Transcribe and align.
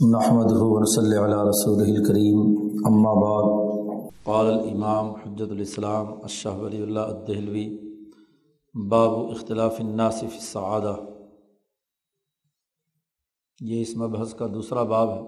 نحمد 0.00 0.50
صلی 0.86 1.16
علیہ 1.16 1.36
رسول 1.36 1.80
الکریم 1.80 2.40
اما 2.84 3.12
بعد. 3.12 3.66
قال 4.24 4.46
الامام 4.46 5.10
حجت 5.10 5.50
الاسلام 5.50 6.06
اشہ 6.22 6.48
ولی 6.48 6.82
اللہ 6.82 7.00
الدہلوی. 7.00 7.78
باب 8.88 9.10
اختلاف 9.10 9.80
الناصف 9.80 10.24
السعادہ. 10.24 10.96
یہ 13.60 13.80
اس 13.80 13.96
مبحث 13.96 14.34
کا 14.34 14.46
دوسرا 14.46 14.82
باب 14.82 15.10
ہے. 15.10 15.22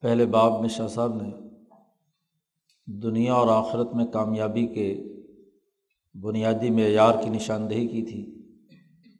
پہلے 0.00 0.26
باب 0.26 0.60
میں 0.60 0.68
شاہ 0.68 0.86
صاحب 0.86 1.22
نے 1.22 1.30
دنیا 2.86 3.34
اور 3.34 3.48
آخرت 3.48 3.94
میں 3.94 4.06
کامیابی 4.06 4.66
کے 4.66 5.04
بنیادی 6.14 6.70
معیار 6.70 7.12
کی 7.22 7.30
نشاندہی 7.30 7.88
کی 7.88 8.02
تھی، 8.02 8.42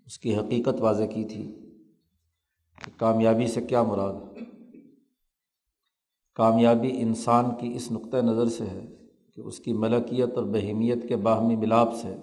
اس 0.06 0.18
کی 0.18 0.36
حقیقت 0.36 0.80
واضح 0.80 1.04
کی 1.04 1.24
تھی۔ 1.24 1.59
کہ 2.84 2.90
کامیابی 2.96 3.46
سے 3.46 3.60
کیا 3.60 3.82
مراد 3.82 4.12
ہے؟ 4.12 4.40
کامیابی 6.34 7.00
انسان 7.00 7.44
کی 7.60 7.72
اس 7.74 7.92
نقطۂ 7.92 8.16
نظر 8.16 8.48
سے 8.48 8.64
ہے 8.64 8.86
کہ 9.34 9.40
اس 9.40 9.58
کی 9.58 9.72
ملکیت 9.72 10.34
اور 10.34 10.44
بہیمیت 10.44 11.08
کے 11.08 11.16
باہمی 11.16 11.56
ملاپ 11.56 11.94
سے 11.94 12.16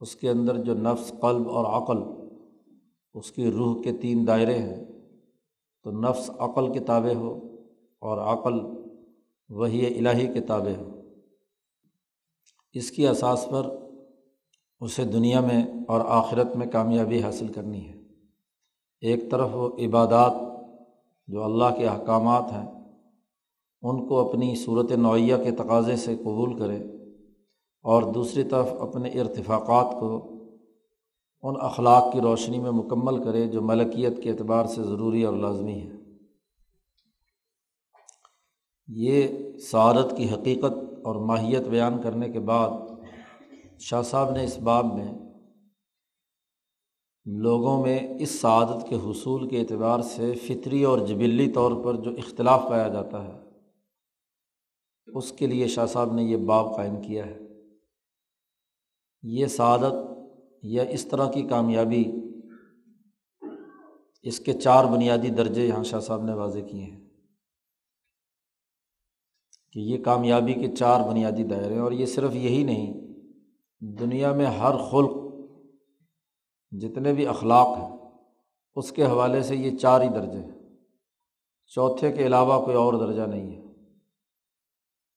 اس 0.00 0.16
کے 0.16 0.30
اندر 0.30 0.56
جو 0.58 0.74
نفس، 0.74 1.12
قلب 1.20 1.48
اور 1.48 1.82
عقل، 1.82 1.98
اس 3.14 3.32
کی 3.32 3.50
روح 3.50 3.82
کے 3.82 3.92
تین 3.92 4.26
دائرے 4.26 4.58
ہیں۔ 4.58 4.84
تو 5.84 5.90
نفس 5.90 6.30
عقل 6.30 6.72
کتابیں 6.72 7.14
ہو 7.14 7.56
اور 7.98 8.18
عقل 8.18 8.60
وہی 9.48 9.98
الہی 9.98 10.40
کتابیں 10.40 10.76
ہو۔ 10.76 11.00
اس 12.72 12.90
کی 12.90 13.08
اساس 13.08 13.46
پر 13.50 13.66
اسے 14.80 15.04
دنیا 15.04 15.40
میں 15.40 15.66
اور 15.88 16.00
آخرت 16.04 16.56
میں 16.56 16.66
کامیابی 16.66 17.22
حاصل 17.22 17.48
کرنی 17.48 17.88
ہے۔ 17.88 17.99
ایک 19.00 19.30
طرف 19.30 19.48
وہ 19.52 19.68
عبادات 19.78 20.32
جو 21.28 21.44
اللہ 21.44 21.64
کے 21.78 21.86
احکامات 21.86 22.52
ہیں، 22.52 22.66
ان 23.82 24.08
کو 24.08 24.28
اپنی 24.28 24.54
صورت 24.54 24.92
نوعیہ 24.92 25.36
کے 25.36 25.50
تقاضے 25.50 25.96
سے 25.96 26.16
قبول 26.16 26.58
کرے 26.58 26.76
اور 27.84 28.02
دوسری 28.02 28.42
طرف 28.44 28.72
اپنے 28.80 29.08
ارتفاقات 29.08 30.00
کو 30.00 30.36
ان 31.42 31.54
اخلاق 31.60 32.12
کی 32.12 32.20
روشنی 32.20 32.58
میں 32.58 32.70
مکمل 32.70 33.24
کرے 33.24 33.46
جو 33.46 33.62
ملکیت 33.62 34.22
کے 34.22 34.30
اعتبار 34.30 34.64
سے 34.64 34.82
ضروری 34.82 35.22
اور 35.22 35.34
لازمی 35.34 35.80
ہے 35.80 35.90
یہ 38.88 39.28
سعادت 39.58 40.16
کی 40.16 40.30
حقیقت 40.30 40.72
اور 41.04 41.14
ماہیت 41.14 41.68
بیان 41.68 42.02
کرنے 42.02 42.28
کے 42.28 42.40
بعد 42.40 42.70
شاہ 43.80 44.02
صاحب 44.02 44.30
نے 44.30 44.44
اس 44.44 44.58
باب 44.58 44.94
میں 44.94 45.12
لوگوں 47.24 47.82
میں 47.82 48.08
اس 48.20 48.40
سعادت 48.40 48.88
کے 48.88 48.96
حصول 48.96 49.48
کے 49.48 49.60
اعتبار 49.60 50.00
سے 50.00 50.32
فطری 50.34 50.84
اور 50.84 50.98
جبلی 50.98 51.52
طور 51.52 51.84
پر 51.84 51.94
جو 51.94 52.10
اختلاف 52.10 52.62
پایا 52.68 52.88
جاتا 52.88 53.24
ہے، 53.24 53.32
اس 55.14 55.32
کے 55.32 55.46
لیے 55.46 55.66
شاہ 55.66 55.86
صاحب 55.86 56.14
نے 56.14 56.22
یہ 56.22 56.36
باب 56.36 56.76
قائم 56.76 57.02
کیا 57.02 57.26
ہے۔ 57.26 57.38
یہ 59.22 59.46
سعادت 59.46 59.92
یا 60.62 60.82
اس 60.82 61.06
طرح 61.06 61.30
کی 61.30 61.42
کامیابی، 61.42 62.04
اس 64.22 64.40
کے 64.40 64.52
چار 64.52 64.84
بنیادی 64.84 65.28
درجے 65.28 65.66
یہاں 65.66 65.82
شاہ 65.82 66.00
صاحب 66.00 66.22
نے 66.22 66.32
واضح 66.32 66.58
کیے 66.58 66.84
ہیں۔ 66.84 67.00
کہ 69.72 69.78
یہ 69.78 70.04
کامیابی 70.04 70.52
کے 70.52 70.76
چار 70.76 71.08
بنیادی 71.08 71.44
دائرے 71.44 71.74
ہیں 71.74 71.82
اور 71.82 71.92
یہ 71.92 72.06
صرف 72.06 72.34
یہی 72.34 72.62
نہیں، 72.62 73.00
دنیا 73.80 74.32
میں 74.32 74.46
ہر 74.46 74.76
خلق 74.90 75.19
جتنے 76.70 77.12
بھی 77.12 77.26
اخلاق 77.26 77.78
ہیں، 77.78 77.98
اس 78.74 78.92
کے 78.92 79.04
حوالے 79.04 79.42
سے 79.42 79.56
یہ 79.56 79.76
چار 79.76 80.00
ہی 80.00 80.08
درجے 80.08 80.38
ہیں۔ 80.38 80.76
چوتھے 81.66 82.12
کے 82.12 82.26
علاوہ 82.26 82.64
کوئی 82.64 82.76
اور 82.76 82.94
درجہ 82.94 83.22
نہیں 83.22 83.56
ہے۔ 83.56 83.62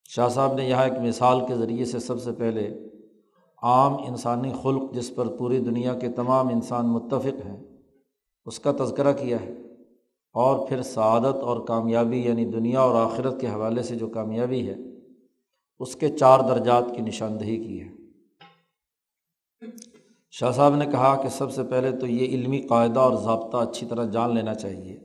شاہ 0.09 0.29
صاحب 0.29 0.53
نے 0.53 0.69
یہاں 0.69 0.83
ایک 0.83 0.93
مثال 0.93 1.45
کے 1.47 1.55
ذریعے 1.55 1.85
سے 1.85 1.99
سب 1.99 2.21
سے 2.21 2.31
پہلے 2.31 2.89
عام 3.63 3.93
انسانی 3.93 4.51
خلق 4.63 4.93
جس 4.93 5.15
پر 5.15 5.37
پوری 5.37 5.59
دنیا 5.59 5.93
کے 5.93 6.09
تمام 6.09 6.47
انسان 6.47 6.85
متفق 6.85 7.45
ہیں، 7.45 7.63
اس 8.45 8.59
کا 8.59 8.71
تذکرہ 8.71 9.13
کیا 9.13 9.41
ہے۔ 9.41 9.53
اور 10.33 10.67
پھر 10.67 10.81
سعادت 10.81 11.35
اور 11.35 11.67
کامیابی 11.67 12.25
یعنی 12.25 12.45
دنیا 12.45 12.79
اور 12.79 13.05
آخرت 13.05 13.41
کے 13.41 13.47
حوالے 13.47 13.83
سے 13.83 13.95
جو 13.95 14.07
کامیابی 14.07 14.69
ہے، 14.69 14.75
اس 15.79 15.95
کے 15.95 16.09
چار 16.09 16.39
درجات 16.39 16.83
کی 16.95 17.01
نشاندہی 17.01 17.57
کی 17.57 17.81
ہے۔ 17.81 17.89
شاہ 20.39 20.51
صاحب 20.51 20.75
نے 20.75 20.85
کہا 20.85 21.15
کہ 21.15 21.29
سب 21.29 21.51
سے 21.51 21.63
پہلے 21.63 21.91
تو 21.91 22.07
یہ 22.07 22.25
علمی 22.25 22.61
قاعدہ 22.61 22.99
اور 22.99 23.13
ضابطہ 23.13 23.57
اچھی 23.57 23.87
طرح 23.87 24.05
جان 24.05 24.35
لینا 24.35 24.53
چاہیے 24.53 24.97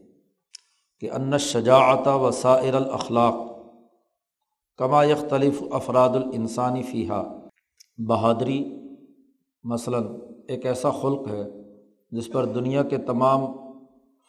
کہ 1.00 1.10
ان 1.10 1.38
شجاعت 1.38 2.08
و 2.08 2.30
سائر 2.30 2.74
الاخلاق 2.74 3.34
کما 4.76 5.04
یختلف 5.04 5.62
افراد 5.70 6.08
الانسانی 6.08 6.82
فیحہ 6.82 7.22
بہادری 7.98 8.76
مثلاً 9.64 10.04
ایک 10.48 10.66
ایسا 10.66 10.90
خلق 10.90 11.28
ہے 11.28 11.44
جس 12.10 12.28
پر 12.32 12.44
دنیا 12.44 12.82
کے 12.82 12.98
تمام 12.98 13.44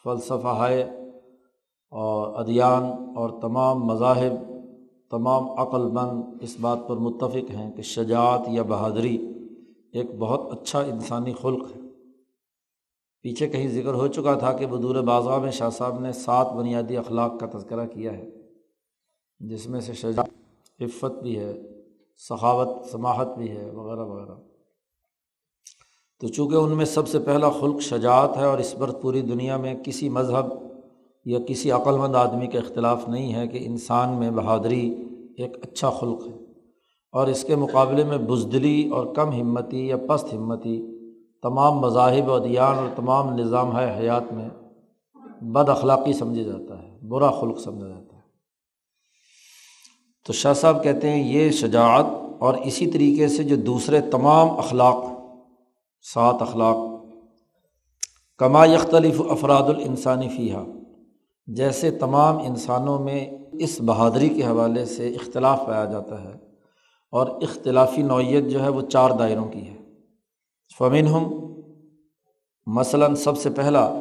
فلسفہ 0.06 0.70
اور 1.90 2.40
ادیان 2.40 2.84
اور 3.16 3.42
تمام 3.42 3.80
مذاہب، 3.80 4.34
تمام 5.12 5.50
عقل 5.50 5.82
مند 5.82 6.24
اس 6.42 6.56
بات 6.60 6.88
پر 6.88 6.98
متفق 6.98 7.52
ہیں 7.52 7.72
کہ 7.72 7.82
شجاعت 7.82 8.42
یا 8.48 8.64
بہادری 8.64 9.18
ایک 9.94 10.16
بہت 10.20 10.62
اچھا 10.62 10.80
انسانی 10.80 11.34
خلق 11.42 11.68
ہے۔ 11.76 11.82
پیچھے 13.22 13.48
کہیں 13.48 13.68
ذکر 13.68 13.94
ہو 13.94 14.08
چکا 14.08 14.34
تھا 14.34 14.54
کہ 14.54 14.66
بدور 14.66 14.96
بازا 14.96 15.38
میں 15.38 15.52
شاہ 15.52 15.70
صاحب 15.70 16.00
نے 16.00 16.12
سات 16.12 16.54
بنیادی 16.54 16.98
اخلاق 16.98 17.40
کا 17.40 17.58
تذکرہ 17.58 17.86
کیا 17.86 18.14
ہے، 18.14 18.30
جس 19.40 19.70
میں 19.70 19.82
سے 19.82 19.94
شجا 19.94 20.22
عفت 20.80 21.22
بھی 21.24 21.40
ہے، 21.40 21.62
سخاوت، 22.18 22.86
سماحت 22.86 23.38
بھی 23.38 23.50
ہے، 23.50 23.72
وغیرہ 23.72 24.06
وغیرہ۔ 24.06 24.36
تو 26.20 26.28
چونکہ 26.28 26.56
ان 26.56 26.78
میں 26.78 26.86
سب 26.86 27.08
سے 27.08 27.20
پہلا 27.20 27.50
خلق 27.50 27.82
شجاعت 27.82 28.38
ہے 28.38 28.46
اور 28.46 28.58
اس 28.58 28.76
پر 28.80 28.92
پوری 28.92 29.22
دنیا 29.22 29.58
میں 29.58 29.76
کسی 29.84 30.10
مذہب 30.10 30.46
یا 31.26 31.40
کسی 31.48 31.72
عقلمند 31.72 32.16
آدمی 32.16 32.48
کا 32.48 32.60
اختلاف 32.60 33.10
نہیں 33.10 33.34
ہے 33.34 33.48
کہ 33.48 33.60
انسان 33.62 34.20
میں 34.20 34.32
بہادری 34.32 34.96
ایک 35.38 35.58
اچھا 35.62 35.90
خلق 35.90 36.28
ہے۔ 36.28 36.49
اور 37.12 37.28
اس 37.28 37.44
کے 37.44 37.56
مقابلے 37.56 38.04
میں 38.04 38.18
بزدلی 38.18 38.90
اور 38.90 39.16
کم 39.16 39.42
ہمتی 39.42 39.88
یا 39.88 39.98
پست 39.98 40.34
ہمتی، 40.34 40.82
تمام 41.42 41.80
مذاہب 41.80 42.30
و 42.30 42.34
ادیان 42.34 42.78
اور 42.78 42.88
تمام 42.96 43.36
نظام 43.36 43.80
ہے 43.80 43.98
حیات 44.00 44.34
میں 44.34 44.50
بد 45.42 45.70
اخلاقی 45.70 46.14
سمجھا 46.14 46.42
جاتا 46.42 46.84
ہے، 46.84 47.08
برا 47.08 47.32
خلق 47.32 47.60
سمجھا 47.60 47.88
جاتا 47.88 48.16
ہے۔ 48.16 48.22
تو 50.26 50.34
شاہ 50.34 50.54
صاحب 50.54 50.84
کہتے 50.84 51.10
ہیں 51.10 51.34
یہ 51.34 51.52
شجاعت 51.52 52.06
اور 52.40 52.54
اسی 52.54 52.88
طریقے 52.88 53.28
سے 53.28 53.44
جو 53.44 53.56
دوسرے 53.56 54.02
تمام 54.02 54.50
اخلاق، 54.50 55.04
سات 56.02 56.42
اخلاق، 56.42 56.78
کما 58.38 58.66
یختلف 58.66 59.22
افراد 59.30 59.64
الانسانی 59.64 60.30
فیحہ 60.30 60.64
جیسے 61.48 61.92
تمام 61.92 62.38
انسانوں 62.38 63.00
میں 63.00 63.30
اس 63.54 63.82
بہادری 63.82 64.30
کے 64.30 64.44
حوالے 64.44 64.86
سے 64.86 65.08
اختلاف 65.10 65.66
پایا 65.66 65.86
جاتا 65.86 66.24
ہے۔ 66.24 66.49
اور 67.12 67.28
اختلافی 67.28 68.02
نوعیت 68.02 68.44
جو 68.52 68.64
ہے 68.64 68.70
وہ 68.70 68.82
چار 68.82 69.10
دائروں 69.20 69.46
کی 69.46 69.68
ہے۔ 69.68 69.76
فمن 70.78 71.08
ہم 71.08 71.52
مثلاً 72.68 73.16
سب 73.16 73.38
سے 73.38 73.50
پہلا 73.50 74.00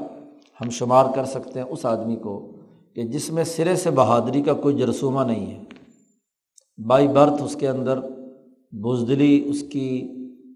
ہم 0.60 0.70
شمار 0.70 1.04
کر 1.14 1.24
سکتے 1.24 1.60
ہیں 1.60 1.66
اس 1.66 1.86
آدمی 1.86 2.16
کو 2.16 2.52
کہ 2.94 3.02
جس 3.02 3.30
میں 3.30 3.44
سرے 3.44 3.76
سے 3.76 3.91
بہادری 3.91 4.42
کا 4.42 4.52
کوئی 4.52 4.76
جرسومہ 4.76 5.24
نہیں 5.24 5.47
ہے۔ 5.47 5.62
بائی 6.86 7.08
برتھ 7.08 7.42
اس 7.42 7.56
کے 7.60 7.68
اندر 7.68 7.98
بزدلی، 8.72 9.42
اس 9.47 9.62
کی 9.72 10.08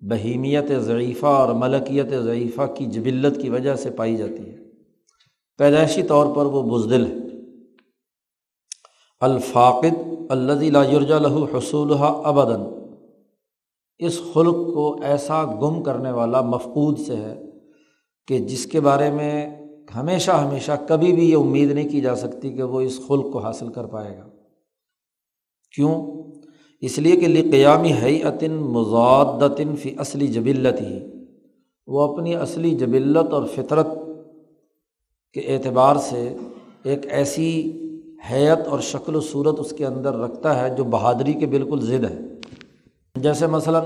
بہیمیت 0.02 0.72
ضعیفہ 0.78 1.26
اور 1.26 1.54
ملکیت 1.54 2.10
ضعیفہ 2.10 2.62
کی 2.76 2.86
جبلت 2.86 3.42
کی 3.42 3.50
وجہ 3.50 3.74
سے 3.74 3.91
پائی 3.91 4.16
جاتی 4.16 4.50
ہے۔ 4.50 4.56
پیدائشی 5.58 6.02
طور 6.02 6.36
پر 6.36 6.47
وہ 6.47 6.78
بزدل 6.78 7.06
ہے۔ 7.06 7.15
الفاقد 9.22 10.09
الزی 10.28 10.71
لاجرجا 10.71 11.19
لہو 11.19 11.45
حصول 11.45 11.92
ابدن 12.01 12.60
اس 13.98 14.21
خلق 14.33 14.54
کو 14.54 15.03
ایسا 15.03 15.45
گم 15.45 15.83
کرنے 15.83 16.10
والا 16.10 16.41
مفقود 16.41 16.98
سے 16.98 17.16
ہے 17.16 17.42
کہ 18.27 18.39
جس 18.39 18.66
کے 18.66 18.80
بارے 18.80 19.10
میں 19.10 19.51
ہمیشہ 19.95 20.30
ہمیشہ 20.30 20.72
کبھی 20.89 21.13
بھی 21.13 21.30
یہ 21.30 21.36
امید 21.36 21.71
نہیں 21.71 21.89
کی 21.89 22.01
جا 22.01 22.16
سکتی 22.16 22.53
کہ 22.53 22.63
وہ 22.63 22.80
اس 22.80 23.01
خلق 23.09 23.33
کو 23.33 23.39
حاصل 23.39 23.69
کر 23.69 23.86
پائے 23.86 24.19
گا۔ 24.19 24.28
کیوں؟ 25.75 26.22
اس 26.80 26.98
لیے 26.98 27.16
کہ 27.16 27.28
لقیامی 27.28 27.92
حیعتن 28.03 28.53
مزادتن 28.53 29.77
فی 29.77 29.95
اصلی 29.98 30.27
جبلت 30.27 30.80
ہی۔ 30.80 31.01
وہ 31.86 32.01
اپنی 32.01 32.34
اصلی 32.36 32.71
جبلت 32.71 33.33
اور 33.33 33.42
فطرت 33.54 33.86
کے 35.33 35.41
اعتبار 35.41 35.97
سے 35.97 36.36
ایک 36.83 37.01
ایسی 37.13 37.78
حیت 38.30 38.69
اور 38.69 38.80
شکل 38.80 39.16
و 39.16 39.21
صورت 39.21 39.54
اس 39.59 39.71
کے 39.71 39.86
اندر 39.86 40.16
رکھتا 40.16 40.60
ہے 40.60 40.74
جو 40.74 40.84
بہادری 40.84 41.33
کے 41.33 41.47
بالکل 41.47 41.80
ضد 41.80 42.04
ہے۔ 42.04 42.19
جیسے 43.15 43.47
مثلاً 43.47 43.84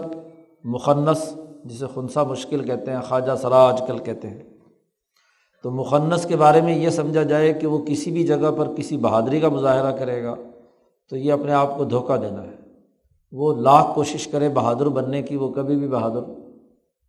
مخنص 0.65 1.39
جسے 1.65 1.85
خنسا 1.95 2.23
مشکل 2.23 2.65
کہتے 2.65 2.91
ہیں، 2.91 3.01
خواجہ 3.01 3.37
سرا 3.43 3.57
آج 3.57 3.83
کل 3.87 3.99
کہتے 3.99 4.29
ہیں۔ 4.29 4.43
تو 5.63 5.71
مخنص 5.71 6.27
کے 6.27 6.37
بارے 6.37 6.61
میں 6.61 6.79
یہ 6.79 6.91
سمجھا 6.91 7.23
جائے 7.23 7.53
کہ 7.53 7.67
وہ 7.67 7.79
کسی 7.79 8.11
بھی 8.11 8.27
جگہ 8.27 8.51
پر 8.59 8.75
کسی 8.77 8.97
بہادری 8.97 9.41
کا 9.41 9.49
مظاہرہ 9.49 9.97
کرے 9.97 10.25
گا، 10.25 10.35
تو 11.11 11.17
یہ 11.17 11.33
اپنے 11.33 11.53
آپ 11.53 11.79
کو 11.79 11.85
دھوکہ 11.85 12.17
دینا 12.17 12.43
ہے۔ 12.43 12.57
وہ 13.33 13.55
لاکھ 13.55 13.95
کوشش 13.95 14.27
کرے 14.27 14.49
بہادر 14.49 14.89
بننے 14.89 15.23
کی، 15.23 15.37
وہ 15.37 15.49
کبھی 15.49 15.77
بھی 15.77 15.89
بہادر 15.89 16.21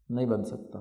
نہیں 0.10 0.26
بن 0.26 0.46
سکتا۔ 0.46 0.80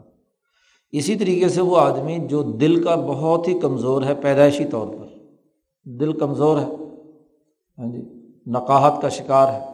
اسی 0.92 1.14
طریقے 1.14 1.48
سے 1.48 1.60
وہ 1.60 1.78
آدمی 1.78 2.18
جو 2.18 2.42
دل 2.42 2.84
کا 2.84 2.94
بہت 2.94 3.48
ہی 3.48 3.58
کمزور 3.60 4.02
ہے، 4.02 4.14
پیدائشی 4.14 4.64
طور 4.64 4.86
پر۔ 4.86 5.15
دل 5.86 6.12
کمزور 6.12 6.58
ہے۔ 6.58 6.66
ہاں 7.78 7.92
جی 7.92 8.02
نقاہت 8.46 9.02
کا 9.02 9.08
شکار 9.08 9.52
ہے۔ 9.52 9.64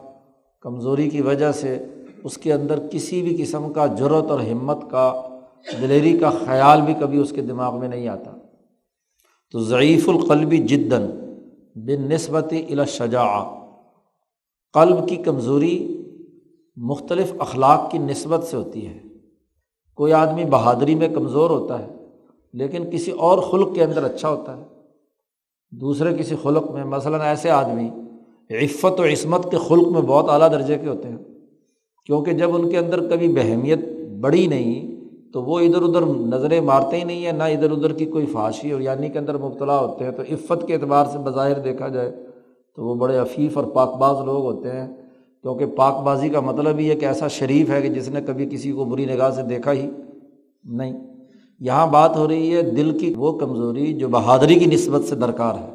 کمزوری 0.61 1.09
کی 1.09 1.21
وجہ 1.21 1.51
سے 1.51 1.85
اس 2.23 2.37
کے 2.37 2.53
اندر 2.53 2.79
کسی 2.91 3.21
بھی 3.21 3.37
قسم 3.43 3.73
کا 3.73 3.85
جرت 3.85 4.31
اور 4.31 4.39
ہمت 4.39 4.77
کا، 4.91 5.27
دلیری 5.81 6.17
کا 6.17 6.29
خیال 6.29 6.81
بھی 6.81 6.93
کبھی 6.93 7.17
اس 7.17 7.31
کے 7.31 7.41
دماغ 7.41 7.79
میں 7.79 7.87
نہیں 7.87 8.07
آتا۔ 8.07 8.31
تو 9.51 9.59
ضعیف 9.59 10.09
القلبی 10.09 10.57
جدن 10.57 11.05
بن 11.75 12.01
نسبت 12.01 12.53
الشجا 12.69 13.27
قلب 14.73 15.09
کی 15.09 15.15
کمزوری 15.15 16.03
مختلف 16.75 17.33
اخلاق 17.39 17.91
کی 17.91 17.97
نسبت 17.97 18.43
سے 18.43 18.57
ہوتی 18.57 18.87
ہے۔ 18.87 18.99
کوئی 19.95 20.13
آدمی 20.13 20.45
بہادری 20.45 20.95
میں 20.95 21.07
کمزور 21.07 21.49
ہوتا 21.49 21.79
ہے، 21.79 21.87
لیکن 22.53 22.89
کسی 22.91 23.11
اور 23.11 23.37
خلق 23.37 23.75
کے 23.75 23.83
اندر 23.83 24.03
اچھا 24.03 24.29
ہوتا 24.29 24.57
ہے۔ 24.57 24.63
دوسرے 25.81 26.13
کسی 26.17 26.35
خلق 26.43 26.71
میں، 26.71 26.83
مثلاً 26.83 27.21
ایسے 27.21 27.49
آدمی، 27.49 27.89
عفت 28.49 28.99
و 28.99 29.03
عصمت 29.03 29.51
کے 29.51 29.57
خلق 29.57 29.87
میں 29.87 30.01
بہت 30.01 30.25
اعلیٰ 30.29 30.51
درجے 30.51 30.77
کے 30.77 30.87
ہوتے 30.87 31.09
ہیں۔ 31.09 31.17
کیونکہ 32.05 32.31
جب 32.31 32.55
ان 32.55 32.69
کے 32.69 32.77
اندر 32.77 33.09
کبھی 33.09 33.27
بہمیت 33.27 33.79
بڑی 34.21 34.47
نہیں، 34.47 34.95
تو 35.33 35.43
وہ 35.43 35.59
ادھر 35.59 35.81
ادھر 35.81 36.01
نظریں 36.05 36.61
مارتے 36.61 36.97
ہی 36.97 37.03
نہیں 37.03 37.25
ہیں، 37.25 37.31
نہ 37.31 37.43
ادھر 37.43 37.71
ادھر 37.71 37.93
کی 37.93 38.05
کوئی 38.05 38.25
فاشی 38.25 38.71
اور 38.71 38.81
یعنی 38.81 39.09
کے 39.09 39.19
اندر 39.19 39.37
مبتلا 39.37 39.79
ہوتے 39.79 40.05
ہیں۔ 40.05 40.11
تو 40.11 40.21
عفت 40.21 40.67
کے 40.67 40.73
اعتبار 40.73 41.05
سے 41.05 41.17
بظاہر 41.17 41.59
دیکھا 41.59 41.87
جائے 41.87 42.11
تو 42.75 42.83
وہ 42.83 42.95
بڑے 42.95 43.17
عفیف 43.17 43.57
اور 43.57 43.65
پاک 43.65 43.97
باز 43.97 44.25
لوگ 44.25 44.43
ہوتے 44.43 44.71
ہیں۔ 44.71 44.87
کیونکہ 45.41 45.65
پاک 45.65 46.03
بازی 46.03 46.29
کا 46.29 46.39
مطلب 46.39 46.79
ہی 46.79 46.89
ایک 46.89 47.03
ایسا 47.03 47.27
شریف 47.27 47.69
ہے 47.69 47.81
کہ 47.81 47.89
جس 47.89 48.09
نے 48.09 48.21
کبھی 48.21 48.45
کسی 48.45 48.71
کو 48.71 48.85
بری 48.85 49.05
نگاہ 49.05 49.29
سے 49.29 49.41
دیکھا 49.41 49.71
ہی 49.71 49.89
نہیں۔ 50.63 51.12
یہاں 51.59 51.87
بات 51.87 52.17
ہو 52.17 52.27
رہی 52.27 52.55
ہے 52.55 52.61
دل 52.61 52.97
کی 52.99 53.13
وہ 53.17 53.37
کمزوری 53.37 53.93
جو 53.93 54.07
بہادری 54.07 54.55
کی 54.55 54.65
نسبت 54.65 55.03
سے 55.03 55.15
درکار 55.15 55.55
ہے۔ 55.55 55.69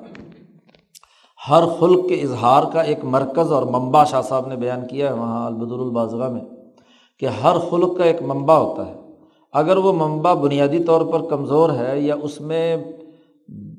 ہر 1.51 1.63
خلق 1.79 2.09
کے 2.09 2.15
اظہار 2.15 2.63
کا 2.73 2.81
ایک 2.81 3.05
مرکز 3.05 3.53
اور 3.53 3.63
منبع 3.63 4.05
شاہ 4.05 4.23
صاحب 4.23 4.47
نے 4.47 4.57
بیان 4.57 4.87
کیا 4.87 5.09
ہے 5.09 5.15
وہاں 5.15 5.47
البدر 5.47 5.79
الباضغہ 5.79 6.29
میں 6.29 6.41
کہ 7.19 7.27
ہر 7.27 7.59
خلق 7.71 7.97
کا 7.99 8.05
ایک 8.05 8.23
منبع 8.23 8.55
ہوتا 8.55 8.87
ہے۔ 8.87 8.95
اگر 9.53 9.77
وہ 9.77 9.93
منبع 9.93 10.35
بنیادی 10.35 10.85
طور 10.85 11.07
پر 11.07 11.21
کمزور 11.31 11.71
ہے 11.71 12.01
یا 12.01 12.15
اس 12.23 12.41
میں 12.41 12.77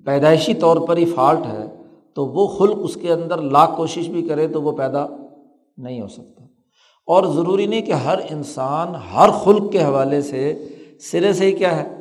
پیدائشی 0.06 0.54
طور 0.54 0.78
پر 0.78 0.98
ہی 0.98 1.06
فالٹ 1.06 1.46
ہے 1.46 1.76
تو 2.16 2.26
وہ 2.26 2.48
خلق 2.48 2.78
اس 2.80 2.98
کے 3.02 3.14
اندر 3.14 3.42
لاکھ 3.42 3.72
کوشش 3.78 4.08
بھی 4.08 4.28
کرے 4.28 4.48
تو 4.48 4.62
وہ 4.62 4.72
پیدا 4.72 5.06
نہیں 5.78 6.02
ہو 6.02 6.08
سکتا۔ 6.08 6.44
اور 7.08 7.24
ضروری 7.24 7.66
نہیں 7.66 7.82
کہ 7.82 7.92
ہر 7.92 8.20
انسان 8.30 8.88
ہر 9.16 9.30
خلق 9.30 9.72
کے 9.72 9.84
حوالے 9.84 10.22
سے 10.22 10.68
سرے 11.00 11.34
سے 11.34 11.46
ہی 11.46 11.52
کیا 11.52 11.84
ہے؟ 11.84 11.96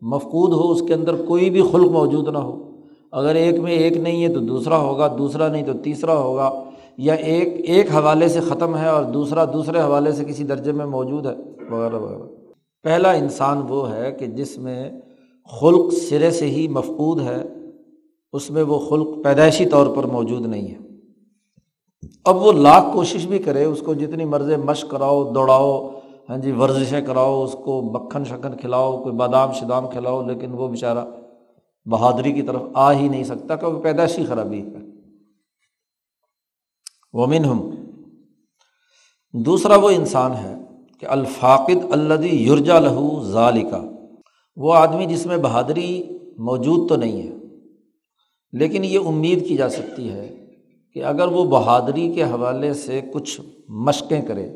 مفقود 0.00 0.52
ہو، 0.52 0.70
اس 0.70 0.82
کے 0.82 0.94
اندر 0.94 1.16
کوئی 1.16 1.50
بھی 1.50 1.62
خلق 1.72 1.90
موجود 1.90 2.28
نہ 2.28 2.38
ہو۔ 2.38 2.70
اگر 3.12 3.34
ایک 3.34 3.60
میں 3.60 3.72
ایک 3.72 3.96
نہیں 3.96 4.22
ہے 4.22 4.34
تو 4.34 4.40
دوسرا 4.40 4.78
ہوگا، 4.78 5.14
دوسرا 5.18 5.48
نہیں 5.48 5.66
تو 5.66 5.72
تیسرا 5.72 6.18
ہوگا۔ 6.18 6.64
یا 6.98 7.14
ایک 7.14 7.70
ایک 7.70 7.90
حوالے 7.90 8.28
سے 8.28 8.40
ختم 8.40 8.76
ہے 8.76 8.88
اور 8.88 9.04
دوسرا 9.04 9.44
دوسرے 9.44 9.80
حوالے 9.80 10.12
سے 10.12 10.24
کسی 10.24 10.44
درجے 10.44 10.72
میں 10.72 10.86
موجود 10.86 11.26
ہے۔ 11.26 11.34
وغیرہ 11.70 11.94
وغیرہ۔ 11.94 12.22
پہلا 12.82 13.10
انسان 13.10 13.62
وہ 13.68 13.92
ہے 13.92 14.12
کہ 14.12 14.26
جس 14.26 14.58
میں 14.58 14.90
خلق 15.60 15.92
سرے 15.92 16.30
سے 16.30 16.46
ہی 16.46 16.68
مفقود 16.68 17.20
ہے، 17.20 17.44
اس 18.32 18.50
میں 18.50 18.62
وہ 18.62 18.78
خلق 18.78 19.08
پیدائشی 19.24 19.66
طور 19.66 19.86
پر 19.96 20.04
موجود 20.04 20.46
نہیں 20.46 20.68
ہے۔ 20.68 20.76
اب 22.24 22.36
وہ 22.36 22.52
لاکھ 22.52 22.84
کوشش 22.92 23.26
بھی 23.26 23.38
کرے، 23.38 23.64
اس 23.64 23.80
کو 23.80 23.94
جتنی 23.94 24.24
مرضی 24.24 24.56
مشق 24.56 24.90
کراؤ، 24.90 25.32
دوڑاؤ 25.32 25.88
ہاں 26.28 26.36
جی 26.36 26.50
ورزشیں 26.52 27.00
کراؤ، 27.00 27.42
اس 27.44 27.52
کو 27.64 27.80
مکھن 27.92 28.24
شکن 28.24 28.56
کھلاؤ، 28.56 28.90
کوئی 29.02 29.14
بادام 29.16 29.52
شدام 29.52 29.86
کھلاؤ، 29.90 30.26
لیکن 30.26 30.52
وہ 30.54 30.68
بیچارہ 30.68 31.04
بہادری 31.86 32.32
کی 32.32 32.42
طرف 32.42 32.62
آ 32.74 32.92
ہی 32.92 33.08
نہیں 33.08 33.24
سکتا 33.24 33.56
کیونکہ 33.56 33.82
پیدائشی 33.82 34.24
خرابی 34.24 34.60
ہے۔ 34.62 34.86
ومن 37.14 37.44
ہم 37.44 37.60
دوسرا 39.34 39.76
وہ 39.76 39.90
انسان 39.90 40.32
ہے 40.32 40.54
کہ 41.00 41.06
الفاقد 41.06 41.92
الدی 41.92 42.36
یورجا 42.36 42.78
لہو 42.78 43.22
ظالقہ 43.30 43.82
وہ 44.56 44.74
آدمی 44.74 45.06
جس 45.06 45.26
میں 45.26 45.36
بہادری 45.36 45.90
موجود 46.38 46.88
تو 46.88 46.96
نہیں 46.96 47.22
ہے، 47.22 47.34
لیکن 48.52 48.84
یہ 48.84 49.08
امید 49.08 49.46
کی 49.48 49.56
جا 49.56 49.68
سکتی 49.70 50.10
ہے 50.10 50.28
کہ 50.96 51.04
اگر 51.04 51.28
وہ 51.28 51.44
بہادری 51.50 52.12
کے 52.14 52.22
حوالے 52.22 52.72
سے 52.74 53.00
کچھ 53.12 53.40
مشقیں 53.86 54.20
کرے 54.22 54.48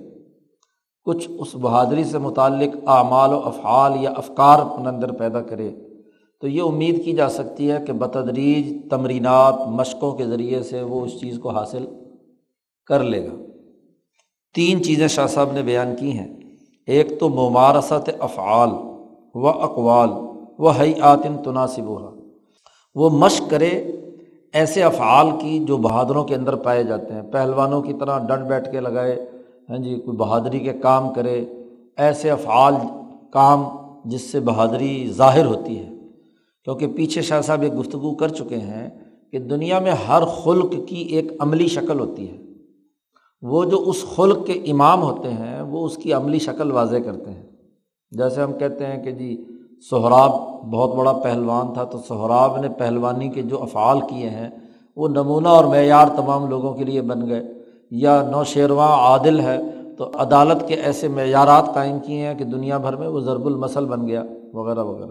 کچھ 1.04 1.30
اس 1.38 1.48
بہادری 1.54 2.04
سے 2.04 2.18
متعلق 2.18 2.76
اعمال 2.86 3.32
و 3.32 3.40
افعال 3.44 3.92
یا 4.00 4.10
افکار 4.16 4.58
اپنے 4.58 4.88
اندر 4.88 5.12
پیدا 5.12 5.40
کرے۔ 5.40 5.70
تو 6.40 6.48
یہ 6.48 6.62
امید 6.62 7.04
کی 7.04 7.12
جا 7.12 7.28
سکتی 7.28 7.70
ہے 7.70 7.78
کہ 7.86 7.92
بتدریج 7.92 8.90
تمرینات 8.90 9.54
مشقوں 9.66 10.12
کے 10.12 10.26
ذریعے 10.26 10.62
سے 10.62 10.82
وہ 10.82 11.04
اس 11.04 11.20
چیز 11.20 11.38
کو 11.38 11.50
حاصل 11.50 11.86
کر 12.86 13.04
لے 13.04 13.26
گا۔ 13.26 13.34
تین 14.54 14.82
چیزیں 14.84 15.08
شاہ 15.08 15.26
صاحب 15.26 15.52
نے 15.52 15.62
بیان 15.62 15.96
کی 15.96 16.12
ہیں۔ 16.12 16.36
ایک 16.86 17.20
تو 17.20 17.28
ممارست 17.28 18.10
افعال 18.20 18.70
و 19.34 19.48
اقوال 19.48 20.10
و 20.58 20.68
حیاتن 20.68 21.36
تناسب 21.44 21.82
ہوا 21.82 22.10
وہ 22.94 23.10
مشق 23.10 23.50
کرے 23.50 23.68
ایسے 24.52 24.82
افعال 24.82 25.30
کی 25.40 25.58
جو 25.58 25.76
بہادروں 25.76 26.24
کے 26.24 26.34
اندر 26.34 26.56
پائے 26.56 26.84
جاتے 26.84 27.14
ہیں، 27.14 27.22
پہلوانوں 27.22 27.82
کی 27.82 27.92
طرح 27.92 28.18
ڈٹ 28.18 28.46
بیٹھ 28.48 28.72
کے 28.72 28.80
لگائے 28.80 29.30
ہاں 29.72 29.78
جی 29.78 29.96
کوئی 29.96 30.16
بہادری 30.16 30.58
کے 30.58 30.72
کام 30.72 31.12
کرے، 31.12 31.44
ایسے 31.96 32.30
افعال، 32.30 32.74
کام 33.32 33.64
جس 34.04 34.32
سے 34.32 34.40
بہادری 34.40 35.08
ظاہر 35.12 35.46
ہوتی 35.46 35.78
ہے۔ 35.78 35.90
کیونکہ 36.64 36.86
پیچھے 36.86 37.22
شاہ 37.22 37.40
صاحب 37.40 37.62
ایک 37.62 37.78
گفتگو 37.78 38.14
کر 38.14 38.28
چکے 38.28 38.56
ہیں 38.56 38.90
کہ 39.32 39.38
دنیا 39.38 39.78
میں 39.78 39.92
ہر 39.92 40.24
خلق 40.24 40.72
کی 40.86 40.96
ایک 40.96 41.32
عملی 41.40 41.68
شکل 41.68 42.00
ہوتی 42.00 42.30
ہے۔ 42.30 42.36
وہ 43.42 43.64
جو 43.64 43.82
اس 43.86 44.04
خلق 44.14 44.46
کے 44.46 44.52
امام 44.52 45.02
ہوتے 45.02 45.30
ہیں، 45.30 45.62
وہ 45.62 45.86
اس 45.86 45.96
کی 45.96 46.12
عملی 46.12 46.38
شکل 46.38 46.72
واضح 46.72 46.96
کرتے 46.96 47.30
ہیں۔ 47.30 47.42
جیسے 48.10 48.42
ہم 48.42 48.52
کہتے 48.52 48.86
ہیں 48.86 49.04
کہ 49.04 49.10
جی 49.10 49.44
سہراب 49.90 50.30
بہت 50.62 50.94
بڑا 50.94 51.12
پہلوان 51.12 51.74
تھا، 51.74 51.84
تو 51.84 51.98
سہراب 52.08 52.60
نے 52.60 52.68
پہلوانی 52.68 53.28
کے 53.28 53.42
جو 53.42 53.62
افعال 53.62 54.00
کیے 54.00 54.30
ہیں، 54.30 54.50
وہ 54.96 55.08
نمونہ 55.08 55.48
اور 55.48 55.64
معیار 55.64 56.06
تمام 56.16 56.46
لوگوں 56.46 56.74
کے 56.74 56.84
لیے 56.84 57.02
بن 57.02 57.28
گئے۔ 57.28 57.61
یا 57.94 58.28
نوشیرواں 58.30 58.88
عادل 58.88 59.40
ہے، 59.40 59.58
تو 59.98 60.10
عدالت 60.14 60.68
کے 60.68 60.74
ایسے 60.74 61.08
معیارات 61.08 61.74
قائم 61.74 61.98
کیے 61.98 62.26
ہیں 62.26 62.34
کہ 62.34 62.44
دنیا 62.44 62.78
بھر 62.78 62.96
میں 62.96 63.08
وہ 63.08 63.20
ضرب 63.20 63.46
المسل 63.46 63.84
بن 63.84 64.08
گیا، 64.08 64.22
وغیرہ 64.52 64.84
وغیرہ۔ 64.84 65.10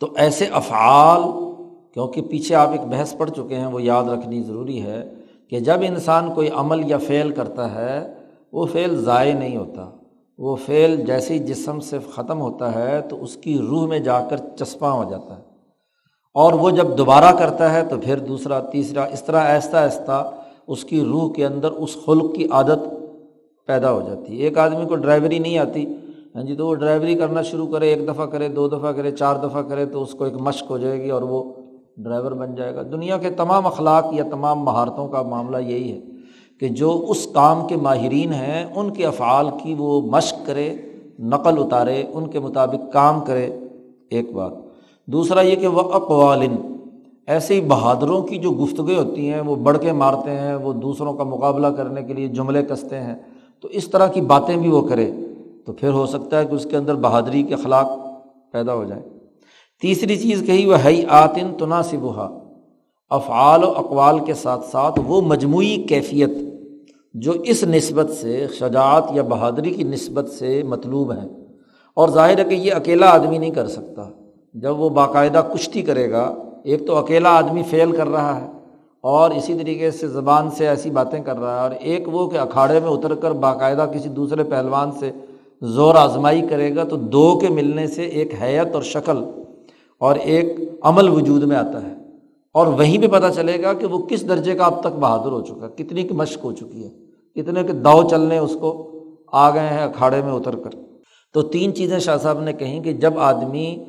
تو 0.00 0.08
ایسے 0.16 0.46
افعال، 0.52 1.22
کیونکہ 1.94 2.22
پیچھے 2.22 2.54
آپ 2.54 2.68
ایک 2.68 2.80
بحث 2.80 3.16
پڑھ 3.16 3.30
چکے 3.30 3.54
ہیں، 3.54 3.66
وہ 3.66 3.82
یاد 3.82 4.04
رکھنی 4.04 4.42
ضروری 4.42 4.82
ہے 4.82 5.14
کہ 5.50 5.60
جب 5.60 5.76
انسان 5.80 6.34
کوئی 6.34 6.48
عمل 6.54 6.90
یا 6.90 6.98
فعل 6.98 7.30
کرتا 7.30 7.74
ہے، 7.74 8.14
وہ 8.52 8.66
فعل 8.66 8.96
ضائع 8.96 9.34
نہیں 9.34 9.56
ہوتا۔ 9.56 9.90
وہ 10.38 10.56
فعل 10.56 10.96
جیسے 10.96 11.34
ہی 11.34 11.38
جسم 11.38 11.80
سے 11.80 11.98
ختم 12.14 12.40
ہوتا 12.40 12.74
ہے، 12.74 13.00
تو 13.00 13.22
اس 13.22 13.36
کی 13.36 13.58
روح 13.58 13.86
میں 13.86 13.98
جا 13.98 14.20
کر 14.20 14.36
چسپاں 14.36 14.92
ہو 14.92 15.10
جاتا 15.10 15.36
ہے۔ 15.36 15.42
اور 16.34 16.52
وہ 16.52 16.70
جب 16.70 16.98
دوبارہ 16.98 17.34
کرتا 17.38 17.72
ہے، 17.72 17.84
تو 17.84 17.96
پھر 18.04 18.18
دوسرا، 18.18 18.60
تیسرا، 18.60 19.04
اس 19.04 19.22
طرح 19.22 19.54
آہستہ 19.54 19.76
آہستہ 19.76 20.30
اس 20.66 20.84
کی 20.84 21.00
روح 21.00 21.32
کے 21.32 21.46
اندر 21.46 21.70
اس 21.70 21.96
خلق 22.04 22.34
کی 22.34 22.46
عادت 22.50 22.88
پیدا 23.66 23.92
ہو 23.92 24.00
جاتی 24.00 24.38
ہے۔ 24.38 24.44
ایک 24.44 24.58
آدمی 24.58 24.84
کو 24.84 24.96
ڈرائیوری 24.96 25.38
نہیں 25.38 25.58
آتی 25.58 25.86
ہاں 26.34 26.42
جی 26.42 26.56
تو 26.56 26.66
وہ 26.66 26.74
ڈرائیوری 26.74 27.14
کرنا 27.14 27.42
شروع 27.42 27.66
کرے، 27.66 27.88
ایک 27.88 28.08
دفعہ 28.08 28.26
کرے، 28.26 28.48
دو 28.48 28.68
دفعہ 28.68 28.92
کرے، 28.92 29.10
چار 29.10 29.36
دفعہ 29.36 29.62
کرے، 29.62 29.86
تو 29.86 30.02
اس 30.02 30.12
کو 30.12 30.24
ایک 30.24 30.34
مشق 30.34 30.70
ہو 30.70 30.78
جائے 30.78 31.02
گی 31.02 31.10
اور 31.10 31.22
وہ 31.22 31.52
ڈرائیور 31.96 32.32
بن 32.32 32.54
جائے 32.54 32.74
گا۔ 32.74 32.82
دنیا 32.82 33.18
کے 33.18 33.30
تمام 33.30 33.66
اخلاق 33.66 34.04
یا 34.12 34.24
تمام 34.30 34.60
مہارتوں 34.60 35.08
کا 35.08 35.22
معاملہ 35.22 35.56
یہی 35.56 35.92
ہے 35.92 36.00
کہ 36.60 36.68
جو 36.68 37.06
اس 37.08 37.28
کام 37.32 37.66
کے 37.66 37.76
ماہرین 37.76 38.32
ہیں، 38.32 38.64
ان 38.74 38.90
کے 38.90 39.06
افعال 39.06 39.48
کی 39.62 39.74
وہ 39.78 40.00
مشق 40.00 40.46
کرے، 40.46 40.76
نقل 41.18 41.54
اتارے، 41.58 42.04
ان 42.12 42.26
کے 42.26 42.40
مطابق 42.40 42.92
کام 42.92 43.20
کرے، 43.20 43.50
ایک 44.10 44.32
بات۔ 44.32 44.52
دوسرا 45.06 45.40
یہ 45.40 45.56
کہ 45.56 45.66
وہ 45.66 45.80
اقوالن 45.80 46.75
ایسے 47.26 47.54
ہی 47.54 47.60
بہادروں 47.60 48.22
کی 48.22 48.38
جو 48.38 48.50
گفتگو 48.50 48.94
ہوتی 48.96 49.32
ہیں، 49.32 49.40
وہ 49.40 49.56
بڑھ 49.56 49.78
کے 49.78 49.92
مارتے 49.92 50.30
ہیں، 50.30 50.54
وہ 50.54 50.72
دوسروں 50.72 51.12
کا 51.12 51.24
مقابلہ 51.24 51.66
کرنے 51.66 52.02
کے 52.02 52.14
لیے 52.14 52.28
جملے 52.28 52.62
کستے 52.62 53.00
ہیں۔ 53.00 53.14
تو 53.60 53.68
اس 53.68 53.88
طرح 53.88 54.06
کی 54.06 54.20
باتیں 54.20 54.56
بھی 54.56 54.68
وہ 54.68 54.88
کرے 54.88 55.10
تو 55.66 55.72
پھر 55.72 55.90
ہو 55.90 56.06
سکتا 56.06 56.38
ہے 56.38 56.46
کہ 56.46 56.54
اس 56.54 56.66
کے 56.70 56.76
اندر 56.76 56.94
بہادری 56.94 57.42
کے 57.42 57.54
اخلاق 57.54 57.90
پیدا 58.52 58.74
ہو 58.74 58.84
جائیں۔ 58.84 59.02
تیسری 59.82 60.16
چیز 60.16 60.42
کہی، 60.46 60.66
وہ 60.66 60.76
ہے 60.84 61.02
آتن 61.08 61.54
تناسبہ 61.58 62.38
افعال 63.10 63.64
و 63.64 63.70
اقوال 63.70 64.18
کے 64.18 64.34
ساتھ 64.34 64.64
ساتھ 64.64 65.00
وہ 65.06 65.20
مجموعی 65.20 65.76
کیفیت 65.88 66.30
جو 67.14 67.32
اس 67.32 67.64
نسبت 67.64 68.10
سے، 68.10 68.46
شجاعت 68.58 69.04
یا 69.12 69.22
بہادری 69.22 69.70
کی 69.70 69.84
نسبت 69.84 70.30
سے 70.30 70.62
مطلوب 70.62 71.12
ہے 71.12 71.26
اور 71.94 72.08
ظاہر 72.08 72.38
ہے 72.38 72.44
کہ 72.44 72.54
یہ 72.54 72.74
اکیلا 72.74 73.06
آدمی 73.06 73.38
نہیں 73.38 73.50
کر 73.50 73.66
سکتا۔ 73.66 74.02
جب 74.54 74.80
وہ 74.80 74.88
باقاعدہ 74.88 75.42
کشتی 75.54 75.82
کرے 75.82 76.10
گا 76.10 76.34
ایک 76.66 76.86
تو 76.86 76.96
اکیلا 76.96 77.30
آدمی 77.30 77.62
فیل 77.62 77.92
کر 77.92 78.08
رہا 78.08 78.40
ہے 78.40 78.46
اور 79.00 79.30
اسی 79.30 79.54
طریقے 79.54 79.90
سے 79.90 80.08
زبان 80.08 80.50
سے 80.50 80.68
ایسی 80.68 80.90
باتیں 80.90 81.20
کر 81.20 81.38
رہا 81.38 81.54
ہے 81.54 81.60
اور 81.60 81.70
ایک 81.70 82.08
وہ 82.12 82.30
کہ 82.30 82.36
اکھاڑے 82.36 82.80
میں 82.80 82.88
اتر 82.88 83.14
کر 83.14 83.30
باقاعدہ 83.30 83.86
کسی 83.94 84.08
دوسرے 84.08 84.44
پہلوان 84.44 84.92
سے 84.92 85.10
زور 85.62 85.94
آزمائی 85.94 86.42
کرے 86.50 86.74
گا 86.76 86.84
تو 86.84 86.96
دو 86.96 87.38
کے 87.38 87.48
ملنے 87.48 87.86
سے 87.86 88.02
ایک 88.02 88.34
حیت 88.42 88.74
اور 88.74 88.82
شکل 88.82 89.24
اور 89.98 90.16
ایک 90.16 90.58
عمل 90.82 91.08
وجود 91.08 91.42
میں 91.42 91.56
آتا 91.56 91.82
ہے 91.82 91.94
اور 92.54 92.66
وہیں 92.66 92.98
پہ 93.02 93.06
پتہ 93.06 93.32
چلے 93.34 93.62
گا 93.62 93.72
کہ 93.72 93.86
وہ 93.86 93.98
کس 93.98 94.28
درجے 94.28 94.54
کا 94.54 94.64
اب 94.64 94.80
تک 94.80 94.98
بہادر 95.00 95.32
ہو 95.32 95.40
چکا 95.40 95.66
ہے، 95.66 95.70
کتنی 95.76 96.02
کی 96.02 96.14
مشق 96.14 96.44
ہو 96.44 96.52
چکی 96.52 96.84
ہے، 96.84 96.90
کتنے 97.36 97.62
کے 97.62 97.72
داؤ 97.72 98.02
چلنے 98.02 98.38
اس 98.38 98.56
کو 98.60 98.70
آ 99.32 99.50
گئے 99.50 99.68
ہیں 99.68 99.82
اکھاڑے 99.82 100.22
میں 100.22 100.32
اتر 100.32 100.56
کر۔ 100.56 100.70
تو 101.34 101.42
تین 101.42 101.74
چیزیں 101.74 101.98
شاہ 101.98 102.16
صاحب 102.16 102.40
نے 102.40 102.52
کہیں 102.52 102.80
کہ 102.80 102.92
جب 102.92 103.18
آدمی 103.18 103.84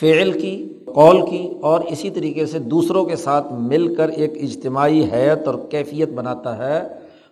فعل 0.00 0.32
کی 0.32 0.73
قول 0.94 1.30
کی 1.30 1.48
اور 1.60 1.80
اسی 1.80 2.10
طریقے 2.10 2.46
سے 2.46 2.58
دوسروں 2.58 3.04
کے 3.04 3.16
ساتھ 3.16 3.52
مل 3.52 3.94
کر 3.94 4.08
ایک 4.08 4.32
اجتماعی 4.42 5.04
حیت 5.04 5.46
اور 5.46 5.54
کیفیت 5.70 6.08
بناتا 6.08 6.58
ہے، 6.58 6.88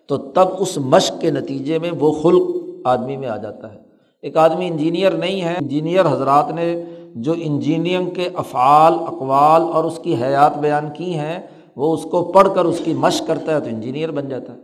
تو 0.06 0.16
تب 0.16 0.48
اس 0.58 0.78
مشق 0.78 1.20
کے 1.20 1.30
نتیجے 1.30 1.78
میں 1.78 1.90
وہ 2.00 2.12
خلق 2.12 2.56
آدمی 2.84 3.16
میں 3.16 3.28
آ 3.28 3.36
جاتا 3.36 3.74
ہے۔ 3.74 3.78
ایک 4.22 4.36
آدمی 4.36 4.66
انجینئر 4.66 5.10
نہیں 5.10 5.42
ہے، 5.42 5.54
انجینئر 5.60 6.06
حضرات 6.06 6.50
نے 6.50 6.84
جو 7.14 7.34
انجینئرنگ 7.36 8.10
کے 8.10 8.28
افعال، 8.34 8.92
اقوال 8.92 9.62
اور 9.62 9.84
اس 9.84 9.98
کی 10.02 10.14
حیات 10.14 10.58
بیان 10.58 10.88
کی 10.96 11.14
ہیں، 11.14 11.38
وہ 11.76 11.94
اس 11.94 12.02
کو 12.02 12.24
پڑھ 12.24 12.48
کر 12.54 12.64
اس 12.64 12.80
کی 12.84 12.94
مشق 12.94 13.26
کرتا 13.26 13.54
ہے 13.54 13.60
تو 13.60 13.68
انجینئر 13.68 14.10
بن 14.10 14.28
جاتا 14.28 14.52
ہے۔ 14.52 14.58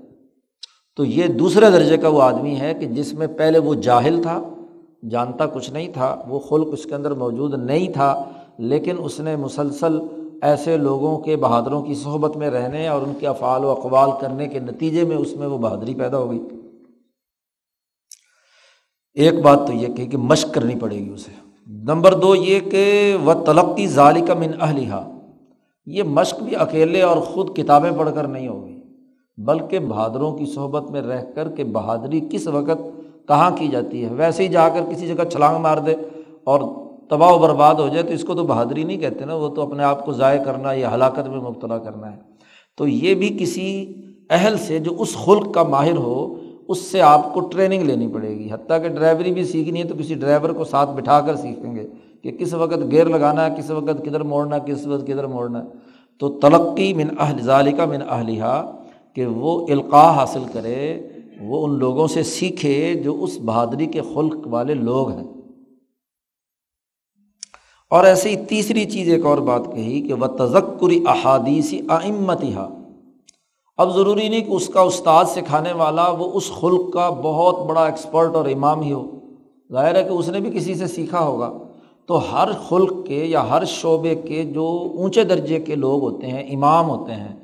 تو 0.96 1.04
یہ 1.04 1.26
دوسرے 1.26 1.70
درجے 1.70 1.96
کا 1.96 2.08
وہ 2.08 2.22
آدمی 2.22 2.56
ہے 2.56 2.74
کہ 2.74 2.86
جس 2.86 3.14
میں 3.14 3.26
پہلے 3.26 3.58
وہ 3.58 3.74
جاہل 3.74 4.22
تھا، 4.22 4.42
جانتا 5.10 5.46
کچھ 5.46 5.70
نہیں 5.70 5.88
تھا، 5.92 6.22
وہ 6.28 6.38
خلق 6.38 6.68
اس 6.72 6.84
کے 6.84 6.94
اندر 6.94 7.10
موجود 7.10 7.54
نہیں 7.54 7.92
تھا 7.92 8.24
لیکن 8.58 8.96
اس 8.98 9.20
نے 9.20 9.36
مسلسل 9.36 9.98
ایسے 10.42 10.76
لوگوں 10.76 11.18
کے 11.18 11.36
بہادروں 11.36 11.82
کی 11.82 11.94
صحبت 11.94 12.36
میں 12.36 12.50
رہنے 12.50 12.88
اور 12.88 13.02
ان 13.02 13.12
کے 13.18 13.26
افعال 13.26 13.64
و 13.64 13.70
اقوال 13.70 14.10
کرنے 14.20 14.46
کے 14.46 14.58
نتیجے 14.58 15.04
میں 15.04 15.16
اس 15.16 15.36
میں 15.36 15.46
وہ 15.46 15.58
بہادری 15.58 15.94
پیدا 15.94 16.18
ہو 16.18 16.30
گئی۔ 16.30 16.40
ایک 19.14 19.42
بات 19.42 19.66
تو 19.66 19.72
یہ 19.72 20.06
کہ 20.06 20.16
مشق 20.16 20.54
کرنی 20.54 20.74
پڑے 20.74 20.96
گی 20.96 21.08
اسے۔ 21.08 21.30
نمبر 21.66 22.14
دو 22.14 22.34
یہ 22.34 22.60
کہ 22.60 23.16
وہ 23.24 23.34
تلقی 23.46 23.86
ظالقہ 23.86 24.32
من 24.32 24.50
اہلیہ 24.60 25.00
یہ 25.86 26.02
مشق 26.02 26.42
بھی 26.42 26.56
اکیلے 26.56 27.02
اور 27.02 27.16
خود 27.16 27.56
کتابیں 27.56 27.90
پڑھ 27.98 28.10
کر 28.14 28.26
نہیں 28.26 28.48
ہوگی، 28.48 28.82
بلکہ 29.38 29.78
بہادروں 29.78 30.36
کی 30.36 30.46
صحبت 30.46 30.90
میں 30.90 31.02
رہ 31.02 31.22
کر 31.34 31.48
کہ 31.48 31.64
بہادری 31.64 32.20
کس 32.30 32.46
وقت 32.46 32.82
کہاں 33.28 33.50
کی 33.56 33.68
جاتی 33.68 34.04
ہے؟ 34.04 34.10
ویسے 34.12 34.42
ہی 34.42 34.48
جا 34.48 34.68
کر 34.68 34.80
کسی 34.90 35.06
جگہ 35.06 35.24
چھلانگ 35.24 35.58
مار 35.58 35.78
دے 35.78 35.94
اور 36.44 36.60
تباہ 37.10 37.32
و 37.32 37.38
برباد 37.38 37.74
ہو 37.74 37.88
جائے 37.88 38.02
تو 38.02 38.12
اس 38.12 38.24
کو 38.24 38.34
تو 38.34 38.46
بہادری 38.46 38.84
نہیں 38.84 38.98
کہتے 38.98 39.24
نا، 39.24 39.34
وہ 39.34 39.48
تو 39.48 39.62
اپنے 39.62 39.84
آپ 39.84 40.04
کو 40.04 40.12
ضائع 40.12 40.42
کرنا 40.42 40.72
یا 40.72 40.94
ہلاکت 40.94 41.28
میں 41.28 41.40
مبتلا 41.40 41.78
کرنا 41.78 42.12
ہے۔ 42.12 42.16
تو 42.76 42.88
یہ 42.88 43.14
بھی 43.14 43.36
کسی 43.40 43.94
اہل 44.30 44.56
سے 44.58 44.78
جو 44.78 44.90
اس 44.98 45.16
خلق 45.16 45.54
کا 45.54 45.62
ماہر 45.62 45.96
ہو، 45.96 46.36
اس 46.68 46.78
سے 46.78 47.00
آپ 47.00 47.34
کو 47.34 47.40
ٹریننگ 47.40 47.82
لینی 47.82 48.08
پڑے 48.08 48.28
گی۔ 48.28 48.48
حتیٰ 48.52 48.82
کہ 48.82 48.88
ڈرائیوری 48.88 49.32
بھی 49.32 49.44
سیکھنی 49.44 49.78
ہے 49.78 49.84
تو 49.84 49.94
کسی 49.98 50.14
ڈرائیور 50.14 50.50
کو 50.50 50.64
ساتھ 50.64 50.90
بٹھا 50.90 51.20
کر 51.20 51.36
سیکھیں 51.36 51.76
گے 51.76 51.86
کہ 52.22 52.30
کس 52.30 52.54
وقت 52.54 52.92
گیئر 52.92 53.06
لگانا 53.06 53.46
ہے، 53.46 53.50
کس 53.58 53.70
وقت 53.70 54.04
کدھر 54.04 54.22
موڑنا 54.22 54.58
کس 54.58 54.86
وقت 54.86 55.06
کدھر 55.06 55.24
موڑنا 55.24 55.58
ہے۔ 55.58 55.68
تو 56.20 56.28
تلقی 56.28 56.94
من 56.94 57.08
اہل 57.18 57.42
ظالقہ 57.42 57.82
من 57.82 58.02
اہلیہ 58.08 58.62
کہ 59.14 59.26
وہ 59.26 59.66
القاع 59.70 60.10
حاصل 60.10 60.42
کرے، 60.52 61.08
وہ 61.40 61.66
ان 61.66 61.78
لوگوں 61.78 62.06
سے 62.06 62.22
سیکھے 62.22 62.94
جو 62.94 63.22
اس 63.22 63.38
بہادری 63.44 63.86
کے 63.86 64.00
خلق 64.14 64.36
والے 64.46 64.74
لوگ 64.74 65.10
ہیں۔ 65.10 65.24
اور 67.90 68.04
ایسے 68.04 68.30
ہی 68.30 68.36
تیسری 68.36 68.84
چیز 68.84 69.08
ایک 69.08 69.26
اور 69.26 69.38
بات 69.38 69.66
کہی 69.74 70.00
کہ 70.00 70.14
وہ 70.14 70.26
تذکری 70.26 71.04
احادیثی 71.06 71.80
آمتہ 71.88 72.70
اب 73.76 73.94
ضروری 73.94 74.28
نہیں 74.28 74.40
کہ 74.40 74.50
اس 74.50 74.66
کا 74.66 74.80
استاد 74.80 75.24
سکھانے 75.24 75.72
والا 75.72 76.10
وہ 76.10 76.30
اس 76.34 76.50
خلق 76.60 76.92
کا 76.92 77.10
بہت 77.10 77.66
بڑا 77.66 77.84
ایکسپرٹ 77.84 78.34
اور 78.34 78.44
امام 78.44 78.80
ہی 78.80 78.92
ہو۔ 78.92 79.06
ظاہر 79.72 79.94
ہے 79.94 80.02
کہ 80.02 80.08
اس 80.08 80.28
نے 80.28 80.40
بھی 80.40 80.50
کسی 80.50 80.74
سے 80.74 80.86
سیکھا 80.86 81.20
ہوگا۔ 81.20 81.52
تو 82.06 82.20
ہر 82.32 82.48
خلق 82.68 83.06
کے 83.06 83.24
یا 83.24 83.50
ہر 83.50 83.64
شعبے 83.64 84.14
کے 84.14 84.44
جو 84.44 84.90
اونچے 84.94 85.24
درجے 85.24 85.60
کے 85.60 85.74
لوگ 85.74 86.00
ہوتے 86.02 86.26
ہیں، 86.26 86.54
امام 86.54 86.90
ہوتے 86.90 87.12
ہیں، 87.12 87.36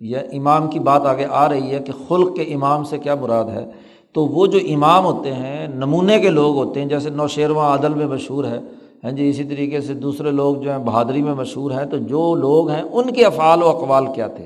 یا 0.00 0.18
امام 0.18 0.68
کی 0.68 0.78
بات 0.78 1.06
آگے 1.06 1.26
آ 1.30 1.48
رہی 1.48 1.74
ہے 1.74 1.78
کہ 1.78 1.92
خلق 2.08 2.36
کے 2.36 2.42
امام 2.42 2.84
سے 2.84 2.98
کیا 2.98 3.14
مراد 3.14 3.44
ہے؟ 3.44 3.66
تو 4.12 4.26
وہ 4.26 4.46
جو 4.46 4.58
امام 4.68 5.04
ہوتے 5.04 5.34
ہیں، 5.34 5.68
نمونے 5.68 6.20
کے 6.20 6.28
لوگ 6.28 6.56
ہوتے 6.56 6.80
ہیں، 6.80 6.88
جیسے 6.88 7.10
نوشیرواں 7.10 7.74
عدل 7.74 7.94
میں 7.94 8.06
مشہور 8.06 8.44
ہے 8.44 8.60
ہاں 9.04 9.12
جی 9.12 9.28
اسی 9.28 9.44
طریقے 9.44 9.80
سے 9.80 9.94
دوسرے 9.94 10.30
لوگ 10.30 10.56
جو 10.56 10.70
ہیں، 10.70 10.78
بہادری 10.78 11.22
میں 11.22 11.34
مشہور 11.34 11.70
ہیں، 11.70 11.84
تو 11.84 11.96
جو 11.96 12.34
لوگ 12.34 12.70
ہیں، 12.70 12.82
ان 12.92 13.12
کے 13.12 13.24
افعال 13.24 13.62
و 13.62 13.68
اقوال 13.68 14.06
کیا 14.14 14.26
تھے؟ 14.26 14.44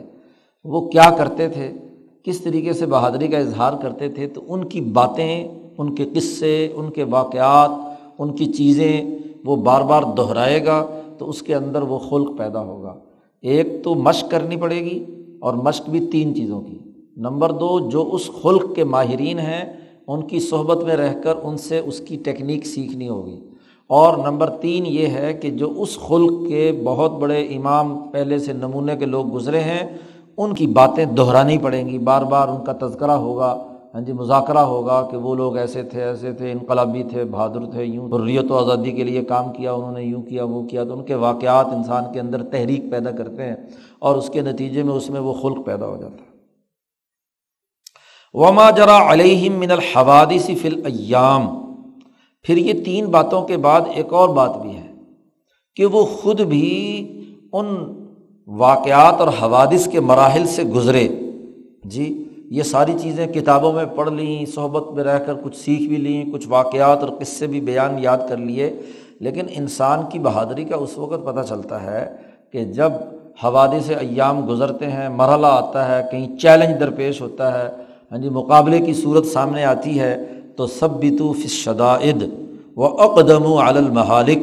وہ 0.65 0.89
کیا 0.89 1.11
کرتے 1.19 1.49
تھے؟ 1.49 1.73
کس 2.23 2.41
طریقے 2.41 2.73
سے 2.73 2.87
بہادری 2.87 3.29
کا 3.29 3.39
اظہار 3.39 3.73
کرتے 3.83 4.09
تھے؟ 4.09 4.27
تو 4.27 4.41
ان 4.49 4.65
کی 4.65 4.81
باتیں، 4.81 5.49
ان 5.79 5.95
کے 5.95 6.05
قصے، 6.15 6.69
ان 6.75 6.91
کے 6.91 7.05
واقعات، 7.05 7.71
ان 8.19 8.33
کی 8.33 8.47
چیزیں 8.47 9.05
وہ 9.45 9.57
بار 9.57 9.83
بار 9.83 10.03
دہرائے 10.17 10.67
گا، 10.67 10.87
تو 11.19 11.29
اس 11.29 11.43
کے 11.43 11.55
اندر 11.55 11.83
وہ 11.83 11.99
خلق 11.99 12.39
پیدا 12.39 12.61
ہوگا۔ 12.61 12.95
ایک 13.43 13.85
تو 13.85 13.95
مشق 13.95 14.31
کرنی 14.31 14.57
پڑے 14.57 14.81
گی، 14.81 15.05
اور 15.41 15.55
مشق 15.55 15.91
بھی 15.91 16.09
تین 16.13 16.35
چیزوں 16.35 16.61
کی۔ 16.61 16.79
نمبر 17.17 17.53
دو، 17.53 17.91
جو 17.91 18.09
اس 18.13 18.31
خلق 18.43 18.75
کے 18.75 18.85
ماہرین 18.85 19.39
ہیں، 19.39 19.73
ان 20.07 20.23
کی 20.23 20.41
صحبت 20.41 20.85
میں 20.85 20.97
رہ 20.97 21.15
کر 21.25 21.35
ان 21.43 21.57
سے 21.57 21.79
اس 21.79 22.01
کی 22.01 22.17
ٹیکنیک 22.17 22.67
سیکھنی 22.67 23.09
ہوگی۔ 23.09 23.41
اور 23.91 24.19
نمبر 24.19 24.51
تین 24.51 24.87
یہ 24.87 25.07
ہے 25.07 25.33
کہ 25.35 25.51
جو 25.51 25.73
اس 25.77 25.99
خلق 25.99 26.49
کے 26.49 26.81
بہت 26.85 27.11
بڑے 27.11 27.41
امام 27.43 27.99
پہلے 28.13 28.39
سے 28.39 28.53
نمونے 28.53 28.97
کے 28.97 29.07
لوگ 29.07 29.35
گزرے 29.35 29.61
ہیں، 29.61 29.97
ان 30.37 30.55
کی 30.55 30.67
باتیں 30.67 31.05
دہرانی 31.05 31.59
پڑیں 31.59 31.89
گی۔ 31.89 31.99
بار 31.99 32.23
بار 32.23 32.49
ان 32.49 32.65
کا 32.65 32.73
تذکرہ 32.73 33.11
ہوگا 33.11 33.65
ہاں 33.95 34.01
جی 34.01 34.13
مذاکرہ 34.13 34.59
ہوگا 34.59 35.09
کہ 35.11 35.17
وہ 35.17 35.35
لوگ 35.35 35.57
ایسے 35.57 35.83
تھے 35.83 36.05
ایسے 36.05 36.33
تھے، 36.33 36.53
انقلابی 36.53 37.03
تھے، 37.03 37.25
بہادر 37.25 37.71
تھے، 37.71 37.85
یوں 37.85 38.09
حریت 38.09 38.51
و 38.51 38.59
آزادی 38.59 38.93
کے 38.93 39.05
لیے 39.05 39.25
کام 39.25 39.53
کیا، 39.53 39.73
انہوں 39.73 39.93
نے 39.93 40.03
یوں 40.03 40.23
کیا، 40.23 40.45
وہ 40.45 40.63
کیا۔ 40.63 40.85
تو 40.85 40.93
ان 40.93 41.05
کے 41.05 41.15
واقعات 41.15 41.67
انسان 41.67 42.05
کے 42.13 42.21
اندر 42.21 42.43
تحریک 42.43 42.91
پیدا 42.91 43.11
کرتے 43.11 43.43
ہیں 43.43 43.57
اور 43.99 44.17
اس 44.17 44.31
کے 44.31 44.41
نتیجے 44.41 44.83
میں 44.83 44.95
اس 44.95 45.11
میں 45.11 45.21
وہ 45.21 45.33
خلق 45.33 45.67
پیدا 45.67 45.87
ہو 45.87 45.97
جاتا 45.97 46.23
ہے۔ 46.23 46.37
وما 48.35 48.71
جرا 48.71 49.13
علیہم 49.13 49.55
من 49.55 49.71
الحوادث 49.71 50.51
فی 50.63 50.69
ایام 50.85 51.58
پھر 52.43 52.57
یہ 52.57 52.85
تین 52.85 53.07
باتوں 53.07 53.43
کے 53.43 53.57
بعد 53.57 53.81
ایک 53.95 54.13
اور 54.13 54.29
بات 54.29 54.63
بھی 54.63 54.71
ہے 54.71 54.93
کہ 55.77 55.87
وہ 55.87 56.05
خود 56.05 56.41
بھی 56.41 57.07
ان 57.53 57.67
واقعات 58.47 59.15
اور 59.21 59.29
حوادث 59.29 59.89
کے 59.89 60.01
مراحل 60.01 60.47
سے 60.47 60.63
گزرے۔ 60.63 61.09
جی 61.85 62.25
یہ 62.51 62.63
ساری 62.63 62.93
چیزیں 62.99 63.27
کتابوں 63.27 63.73
میں 63.73 63.85
پڑھ 63.97 64.11
لیں، 64.11 64.47
صحبت 64.47 64.93
میں 64.93 65.05
رہ 65.05 65.19
کر 65.19 65.35
کچھ 65.43 65.57
سیکھ 65.57 65.83
بھی 65.83 65.97
لیں، 65.97 66.25
کچھ 66.33 66.47
واقعات 66.49 66.99
اور 66.99 67.09
قصے 67.09 67.47
بھی 67.47 67.61
بیان 67.61 67.99
یاد 67.99 68.19
کر 68.29 68.37
لیے۔ 68.37 68.81
لیکن 69.21 69.47
انسان 69.51 70.01
کی 70.13 70.19
بہادری 70.19 70.65
کا 70.65 70.77
اس 70.77 70.99
وقت 70.99 71.27
پتہ 71.27 71.41
چلتا 71.49 71.83
ہے 71.83 72.17
کہ 72.53 72.65
جب 72.65 72.93
حوادث 73.45 73.91
ایام 74.01 74.49
گزرتے 74.49 74.87
ہیں، 74.87 75.09
مرحلہ 75.09 75.47
آتا 75.47 75.97
ہے، 75.97 76.03
کہیں 76.11 76.37
چیلنج 76.37 76.81
درپیش 76.81 77.21
ہوتا 77.21 77.65
ہے۔ 77.65 77.71
ہاں 78.13 78.19
جی 78.19 78.29
مقابلے 78.29 78.79
کی 78.79 78.95
صورت 78.95 79.27
سامنے 79.27 79.65
آتی 79.65 80.01
ہے۔ 80.01 80.25
تو 80.59 80.67
سب 80.67 80.91
بتو 80.91 81.33
فشدائد 81.33 82.23
و 82.77 82.85
اقدم 82.85 83.47
و 83.47 83.59
المحالک۔ 83.59 84.39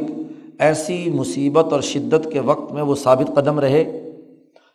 ایسی 0.60 1.10
مصیبت 1.14 1.74
اور 1.74 1.82
شدت 1.82 2.32
کے 2.32 2.40
وقت 2.40 2.72
میں 2.72 2.82
وہ 2.82 2.96
ثابت 2.96 3.36
قدم 3.36 3.60
رہے۔ 3.60 4.12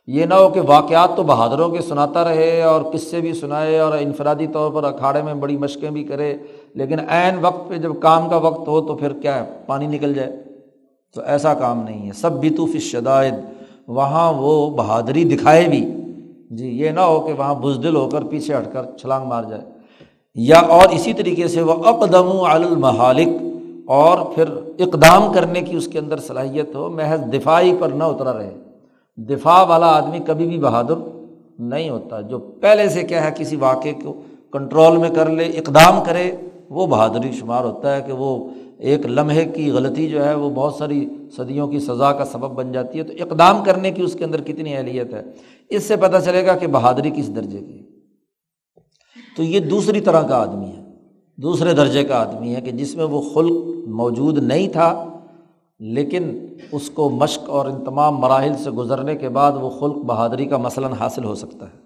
یہ 0.07 0.25
نہ 0.25 0.35
ہو 0.35 0.49
کہ 0.49 0.61
واقعات 0.67 1.17
تو 1.17 1.23
بہادروں 1.23 1.69
کے 1.69 1.83
سناتا 1.83 2.25
رہے 2.25 2.63
اور 2.63 2.83
قصے 2.83 3.21
بھی 3.21 3.33
سنائے 3.33 3.79
اور 3.79 3.99
انفرادی 3.99 4.47
طور 4.47 4.71
پر 4.71 4.85
اکھاڑے 4.85 5.23
میں 5.23 5.35
بڑی 5.35 5.57
مشقیں 5.57 5.91
بھی 5.91 6.05
کرے، 6.05 6.37
لیکن 6.75 6.99
عین 7.09 7.39
وقت 7.41 7.69
پہ 7.69 7.77
جب 7.77 7.93
کام 8.01 8.29
کا 8.29 8.37
وقت 8.37 8.69
ہو 8.69 8.81
تو 8.81 8.95
پھر 8.95 9.13
کیا 9.13 9.45
ہے 9.45 9.51
پانی 9.67 9.87
نکل 9.87 10.15
جائے؟ 10.15 10.33
تو 11.15 11.23
ایسا 11.23 11.55
کام 11.55 11.83
نہیں 11.83 12.07
ہے۔ 12.07 12.13
سب 12.13 12.33
بھی 12.33 12.51
تو 12.51 12.67
فشدائد 12.67 13.35
وہاں 13.89 14.33
وہ 14.33 14.71
بہادری 14.71 15.25
دکھائے 15.25 15.69
بھی۔ 15.69 15.91
جی 16.51 16.69
یہ 16.69 16.91
نہ 16.91 17.01
ہو 17.01 17.21
کہ 17.21 17.33
وہاں 17.33 17.55
بزدل 17.55 17.97
ہو 17.97 18.09
کر 18.09 18.23
پیچھے 18.23 18.55
ہٹ 18.55 18.73
کر 18.73 18.83
چھلانگ 19.01 19.27
مار 19.27 19.45
جائے۔ 19.45 19.80
یا 20.35 20.59
اور 20.59 20.89
اسی 20.91 21.13
طریقے 21.13 21.49
سے 21.49 21.63
وہ 21.63 21.73
اقدم 21.73 22.29
المحالک، 22.41 23.29
اور 23.87 24.19
پھر 24.35 24.49
اقدام 24.79 25.33
کرنے 25.33 25.61
کی 25.61 25.77
اس 25.77 25.89
کے 25.89 25.99
اندر 25.99 26.19
صلاحیت 26.19 26.75
ہو، 26.75 26.89
محض 26.89 27.21
دفاعی 27.33 27.73
پر 27.79 27.89
نہ 27.89 28.05
اترا 28.05 28.39
رہے۔ 28.39 28.55
دفاع 29.17 29.63
والا 29.63 29.87
آدمی 29.87 30.19
کبھی 30.27 30.47
بھی 30.47 30.59
بہادر 30.59 30.95
نہیں 31.59 31.91
ہوتا۔ 31.91 32.21
جو 32.21 32.39
پہلے 32.39 32.89
سے 32.89 33.03
کیا 33.03 33.25
ہے، 33.25 33.31
کسی 33.37 33.57
واقعے 33.57 33.93
کو 33.93 34.13
کنٹرول 34.53 34.97
میں 34.97 35.11
کر 35.11 35.31
لے، 35.31 35.45
اقدام 35.45 36.03
کرے، 36.05 36.31
وہ 36.71 36.87
بہادری 36.87 37.33
شمار 37.33 37.65
ہوتا 37.65 37.97
ہے 37.97 38.03
کہ 38.07 38.13
وہ 38.13 38.49
ایک 38.79 39.07
لمحے 39.07 39.45
کی 39.45 39.71
غلطی 39.71 40.09
جو 40.09 40.25
ہے، 40.25 40.35
وہ 40.35 40.51
بہت 40.51 40.75
ساری 40.75 41.09
صدیوں 41.37 41.69
کی 41.69 41.79
سزا 41.79 42.13
کا 42.13 42.25
سبب 42.25 42.51
بن 42.51 42.73
جاتی 42.73 42.99
ہے۔ 42.99 43.05
تو 43.05 43.13
اقدام 43.21 43.65
کرنے 43.65 43.91
کی 43.91 44.03
اس 44.03 44.15
کے 44.15 44.25
اندر 44.25 44.41
کتنی 44.41 44.77
اہلیت 44.77 45.15
ہے؟ 45.15 45.23
اس 45.71 45.85
سے 45.85 45.97
پتہ 45.97 46.17
چلے 46.25 46.47
گا 46.47 46.57
کہ 46.57 46.67
بہادری 46.67 47.11
کس 47.11 47.37
درجے 47.37 47.59
کی 47.59 47.90
تو 49.37 49.43
یہ 49.43 49.61
دوسری 49.61 50.01
طرح 50.01 50.23
کا 50.23 50.37
آدمی 50.37 50.67
ہے، 50.67 50.85
دوسرے 51.37 51.73
درجے 51.73 52.05
کا 52.05 52.21
آدمی 52.21 52.55
ہے 52.55 52.61
کہ 52.61 52.71
جس 52.71 52.97
میں 52.97 53.05
وہ 53.05 53.23
خلق 53.35 53.89
موجود 53.89 54.39
نہیں 54.39 54.69
تھا، 54.69 55.19
لیکن 55.79 56.47
اس 56.73 56.91
کو 56.91 57.11
مشق 57.11 57.51
اور 57.51 57.67
ان 57.67 57.85
تمام 57.85 58.17
مراحل 58.17 58.53
سے 58.65 58.71
گزرنے 58.71 59.17
کے 59.17 59.29
بعد 59.29 59.53
وہ 59.53 59.71
خلق 59.71 59.97
بہادری 59.97 60.45
کا 60.45 60.57
مثلاً 60.57 60.93
حاصل 60.93 61.25
ہو 61.25 61.35
سکتا 61.35 61.67
ہے۔ 61.67 61.79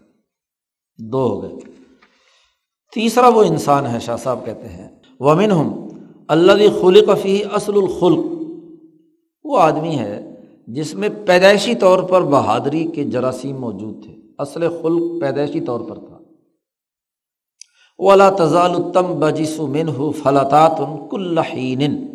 دو 0.98 1.18
ہو 1.18 1.42
گئے۔ 1.42 1.52
تیسرا 2.94 3.28
وہ 3.28 3.44
انسان 3.44 3.86
ہے، 3.86 3.98
شاہ 4.00 4.16
صاحب 4.16 4.44
کہتے 4.44 4.68
ہیں۔ 4.68 4.88
ومن 5.20 5.50
ہم 5.50 5.88
اللہ 6.28 6.82
خلق 6.82 7.18
فی 7.22 7.44
اصل 7.44 7.72
الخلق۔ 7.74 8.24
وہ 9.44 9.58
آدمی 9.58 9.98
ہے 9.98 10.30
جس 10.66 10.94
میں 10.94 11.08
پیدائشی 11.26 11.74
طور 11.74 12.02
پر 12.02 12.22
بہادری 12.22 12.84
کے 12.84 13.04
جراثیم 13.04 13.56
موجود 13.60 14.04
تھے۔ 14.04 14.16
اصل 14.38 14.68
خلق 14.82 15.20
پیدائشی 15.20 15.60
طور 15.60 15.80
پر 15.80 15.98
تھا۔ 15.98 16.13
وہ 17.98 18.10
اللہ 18.10 18.30
تضال 18.38 18.74
التم 18.74 19.06
بجس 19.06 19.60
من 19.60 19.88
ہو 19.88 20.10
فلاطات 20.10 20.80
کلین 21.10 22.06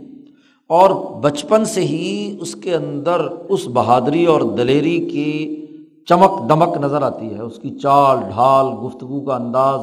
اور 0.68 0.90
بچپن 1.22 1.66
سے 1.66 1.82
ہی 1.82 2.38
اس 2.42 2.56
کے 2.56 2.76
اندر 2.76 3.22
اس 3.50 3.68
بہادری 3.68 4.26
اور 4.26 4.42
دلیری 4.42 5.10
کی 5.10 5.66
چمک 6.06 6.50
دمک 6.50 6.78
نظر 6.78 7.02
آتی 7.02 7.34
ہے۔ 7.34 7.42
اس 7.42 7.60
کی 7.60 7.70
چال، 7.70 8.18
ڈھال، 8.18 8.66
گفتگو 8.86 9.22
کا 9.22 9.36
انداز 9.36 9.80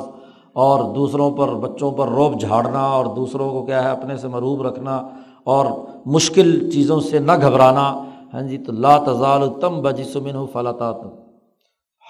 اور 0.53 0.95
دوسروں 0.95 1.31
پر، 1.31 1.49
بچوں 1.49 1.91
پر 1.91 2.09
روب 2.09 2.41
جھاڑنا 2.41 2.81
اور 2.81 3.07
دوسروں 3.07 3.51
کو 3.51 3.67
کیا 3.67 3.85
ہے، 3.85 3.89
اپنے 3.89 4.17
سے 4.17 4.29
مروب 4.29 4.63
رکھنا 4.63 5.03
اور 5.45 5.67
مشکل 6.07 6.71
چیزوں 6.71 7.01
سے 7.01 7.19
نہ 7.19 7.33
گھبرانا۔ 7.43 8.03
ہاں 8.35 8.43
جی 8.43 8.59
تو 8.59 8.73
لا 8.73 8.99
تضال 8.99 9.61
تم 9.61 9.81
بجسمن 9.83 10.35
ہو 10.35 10.47
فلاطات 10.53 10.97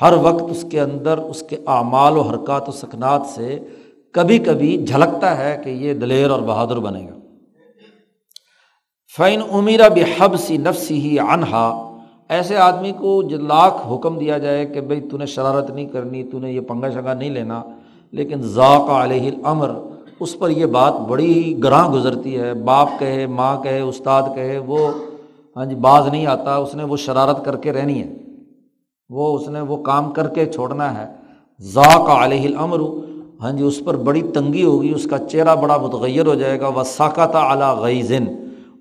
ہر 0.00 0.12
وقت 0.22 0.42
اس 0.50 0.64
کے 0.70 0.80
اندر 0.80 1.18
اس 1.18 1.42
کے 1.42 1.56
اعمال 1.66 2.16
و 2.16 2.20
حرکات 2.20 2.68
و 2.68 2.72
سکنات 2.72 3.22
سے 3.26 3.58
کبھی 4.12 4.38
کبھی 4.38 4.84
جھلکتا 4.86 5.38
ہے 5.38 5.60
کہ 5.64 5.70
یہ 5.70 5.94
دلیر 5.94 6.30
اور 6.30 6.40
بہادر 6.40 6.78
بنے 6.78 7.06
گا۔ 7.08 7.18
فعین 9.16 9.42
عمیرہ 9.52 9.88
بحب 9.88 10.36
سی 10.36 10.56
نفسی 10.56 11.00
ہی 11.00 11.18
انہا 11.18 11.96
ایسے 12.28 12.56
آدمی 12.56 12.92
کو 12.92 13.22
جو 13.22 13.36
لاکھ 13.36 13.92
حکم 13.92 14.18
دیا 14.18 14.38
جائے 14.38 14.66
کہ 14.66 14.80
بھائی 14.80 15.00
تو 15.00 15.16
نے 15.16 15.26
شرارت 15.26 15.70
نہیں 15.70 15.86
کرنی، 15.86 16.24
تو 16.24 16.38
نے 16.38 16.52
یہ 16.52 16.60
پنگا 16.60 16.90
شنگا 16.90 17.14
نہیں 17.14 17.30
لینا، 17.30 17.62
لیکن 18.12 18.42
ذاق 18.42 18.90
علیہ 18.90 19.28
الامر، 19.28 19.70
اس 20.20 20.38
پر 20.38 20.50
یہ 20.50 20.66
بات 20.66 20.92
بڑی 20.92 21.62
گراں 21.64 21.88
گزرتی 21.88 22.38
ہے۔ 22.38 22.54
باپ 22.54 22.88
کہے، 22.98 23.26
ماں 23.26 23.62
کہے، 23.62 23.80
استاد 23.80 24.22
کہے، 24.34 24.58
وہ 24.58 24.78
ہاں 25.56 25.64
جی 25.64 25.74
باز 25.74 26.06
نہیں 26.06 26.26
آتا، 26.26 26.56
اس 26.56 26.74
نے 26.74 26.84
وہ 26.84 26.96
شرارت 26.96 27.44
کر 27.44 27.56
کے 27.56 27.72
رہنی 27.72 28.02
ہے۔ 28.02 28.25
وہ 29.08 29.38
اس 29.38 29.48
نے 29.48 29.60
وہ 29.60 29.76
کام 29.76 30.10
کر 30.10 30.28
کے 30.28 30.46
چھوڑنا 30.46 31.02
ہے۔ 31.02 31.12
ذاق 31.60 32.08
علیہ 32.08 32.46
الامر 32.48 32.80
ہاں 33.40 33.52
جی 33.52 33.64
اس 33.64 33.82
پر 33.84 33.96
بڑی 33.96 34.22
تنگی 34.22 34.64
ہوگی، 34.64 34.92
اس 34.94 35.06
کا 35.10 35.18
چہرہ 35.18 35.56
بڑا 35.56 35.76
متغیر 35.76 36.26
ہو 36.26 36.34
جائے 36.34 36.60
گا۔ 36.60 36.68
وہ 36.68 36.82
ساکت 36.82 37.34
اعلیٰ 37.34 37.80
غیزن 37.80 38.24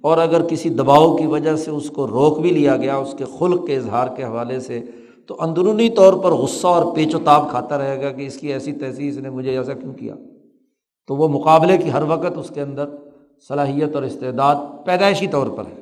اور 0.01 0.17
اگر 0.17 0.41
کسی 0.41 0.69
دباؤ 0.69 1.15
کی 1.15 1.27
وجہ 1.27 1.55
سے 1.55 1.71
اس 1.71 1.89
کو 1.89 2.07
روک 2.07 2.39
بھی 2.39 2.49
لیا 2.49 2.77
گیا، 2.77 2.95
اس 2.95 3.15
کے 3.17 3.25
خلق 3.39 3.67
کے 3.67 3.75
اظہار 3.75 4.07
کے 4.07 4.23
حوالے 4.23 4.59
سے، 4.59 4.81
تو 5.27 5.35
اندرونی 5.39 5.89
طور 5.89 6.13
پر 6.13 6.31
غصہ 6.31 6.67
اور 6.67 6.95
پیچ 6.95 7.15
و 7.15 7.19
تاب 7.19 7.49
کھاتا 7.49 7.77
رہے 7.77 8.03
گا 8.03 8.11
کہ 8.11 8.25
اس 8.25 8.37
کی 8.37 8.53
ایسی 8.53 8.71
تیسی 8.71 9.09
اس 9.09 9.17
نے 9.17 9.29
مجھے 9.29 9.57
ایسا 9.57 9.73
کیوں 9.73 9.93
کیا؟ 9.93 10.15
تو 11.07 11.15
وہ 11.15 11.27
مقابلے 11.27 11.77
کی 11.77 11.91
ہر 11.91 12.03
وقت 12.07 12.37
اس 12.37 12.51
کے 12.53 12.61
اندر 12.61 12.85
صلاحیت 13.47 13.95
اور 13.95 14.03
استعداد 14.03 14.55
پیدائشی 14.85 15.27
طور 15.27 15.47
پر 15.47 15.63
ہے۔ 15.65 15.81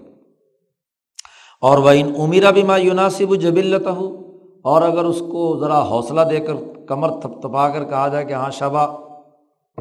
اور 1.61 1.77
وہ 1.77 1.89
ان 1.89 2.11
عمیرہ 2.19 2.51
بھی 2.51 2.63
ماں 2.63 2.79
یوناسب 2.79 3.35
جبلتا 3.35 3.91
ہو 3.91 4.22
اور 4.63 4.81
اگر 4.81 5.03
اس 5.03 5.19
کو 5.19 5.57
ذرا 5.59 5.89
حوصلہ 5.89 6.21
دے 6.21 6.39
کر 6.39 6.53
کمر 6.87 7.09
تھپ 7.09 7.41
تھپا 7.41 7.69
کر 7.69 7.83
کہا 7.83 8.07
جائے 8.07 8.25
کہ 8.25 8.33
ہاں 8.33 8.51
شبہ، 8.51 8.87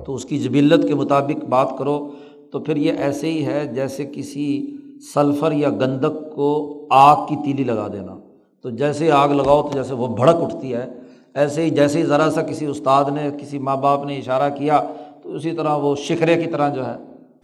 تو 0.07 0.15
اس 0.15 0.25
کی 0.25 0.39
جبلت 0.39 0.89
کے 0.89 0.95
مطابق 0.95 1.45
بات 1.45 1.69
کرو، 1.79 2.09
تو 2.53 2.59
پھر 2.59 2.77
یہ 2.77 2.93
ایسے 2.93 3.31
ہی 3.33 3.47
ہے 3.47 3.67
جیسے 3.67 4.05
کسی 4.05 4.77
سلفر 5.15 5.53
یا 5.53 5.71
گندک 5.71 6.35
کو 6.35 6.79
آگ 6.91 7.27
کی 7.27 7.37
تیلی 7.45 7.65
لگا 7.65 7.89
دینا۔ 7.93 8.15
تو 8.63 8.71
جیسے 8.71 9.11
آگ 9.11 9.29
لگاؤ 9.29 9.63
تو 9.63 9.69
جیسے 9.73 9.95
وہ 9.95 10.07
بھڑک 10.07 10.37
اٹھتی 10.37 10.75
ہے۔ 10.75 10.91
ایسے 11.35 11.63
ہی 11.63 11.71
جیسے 11.71 11.99
ہی 11.99 12.05
ذرا 12.05 12.31
سا 12.31 12.43
کسی 12.43 12.67
استاد 12.67 13.05
نے، 13.13 13.31
کسی 13.41 13.59
ماں 13.59 13.77
باپ 13.77 14.05
نے 14.05 14.17
اشارہ 14.17 14.51
کیا، 14.51 14.81
تو 15.23 15.35
اسی 15.35 15.53
طرح 15.53 15.77
وہ 15.77 15.95
شکرے 15.95 16.43
کی 16.43 16.51
طرح 16.51 16.69
جو 16.69 16.87
ہے 16.87 16.97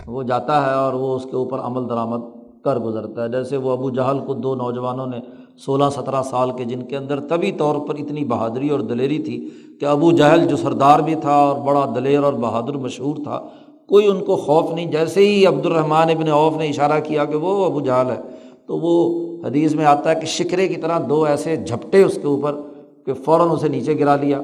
وہ 0.06 0.22
جاتا 0.22 0.66
ہے 0.66 0.74
اور 0.74 0.92
وہ 0.92 1.16
اس 1.16 1.24
کے 1.24 1.36
اوپر 1.36 1.58
عمل 1.58 1.88
درآمد 1.88 2.20
کر 2.64 2.78
گزرتا 2.78 3.24
ہے۔ 3.24 3.28
جیسے 3.28 3.56
وہ 3.56 3.70
ابو 3.70 3.90
جہل 3.90 4.18
کو 4.18 4.34
دو 4.34 4.54
نوجوانوں 4.54 5.06
نے 5.06 5.20
سولہ 5.64 5.84
سترہ 5.94 6.22
سال 6.22 6.50
کے 6.50 6.64
جن 6.64 6.82
کے 6.82 6.96
اندر 6.96 7.20
طبی 7.20 7.52
طور 7.52 7.76
پر 7.86 7.94
اتنی 7.98 8.24
بہادری 8.24 8.68
اور 8.68 8.80
دلیری 8.80 9.18
تھی 9.18 9.38
کہ 9.80 9.84
ابو 9.84 10.10
جہل 10.12 10.46
جو 10.48 10.56
سردار 10.56 11.00
بھی 11.00 11.14
تھا 11.14 11.34
اور 11.34 11.56
بڑا 11.66 11.84
دلیر 11.94 12.22
اور 12.22 12.32
بہادر 12.32 12.76
مشہور 12.76 13.16
تھا، 13.16 13.40
کوئی 13.88 14.06
ان 14.06 14.24
کو 14.24 14.36
خوف 14.36 14.72
نہیں۔ 14.74 14.86
جیسے 14.86 15.28
ہی 15.28 15.46
عبد 15.46 15.66
الرحمٰن 15.66 16.10
ابن 16.10 16.28
اوف 16.28 16.56
نے 16.56 16.68
اشارہ 16.68 17.00
کیا 17.00 17.24
کہ 17.24 17.36
وہ 17.36 17.64
ابو 17.64 17.80
جہل 17.80 18.10
ہے، 18.10 18.20
تو 18.66 18.78
وہ 18.78 19.46
حدیث 19.46 19.74
میں 19.74 19.84
آتا 19.84 20.10
ہے 20.10 20.14
کہ 20.14 20.26
شکرے 20.26 20.68
کی 20.68 20.80
طرح 20.80 20.98
دو 21.08 21.22
ایسے 21.24 21.56
جھپٹے 21.56 22.02
اس 22.02 22.14
کے 22.14 22.26
اوپر 22.26 22.60
کہ 23.06 23.14
فوراً 23.14 23.50
اسے 23.50 23.68
نیچے 23.68 23.98
گرا 23.98 24.16
لیا 24.16 24.40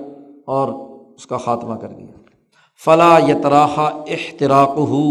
اور 0.47 0.73
اس 1.17 1.27
کا 1.27 1.37
خاتمہ 1.37 1.75
کر 1.75 1.89
دیا۔ 1.89 2.13
فلاں 2.85 3.21
یتراحا 3.29 3.85
اختراک 4.09 4.79
ہو 4.79 5.03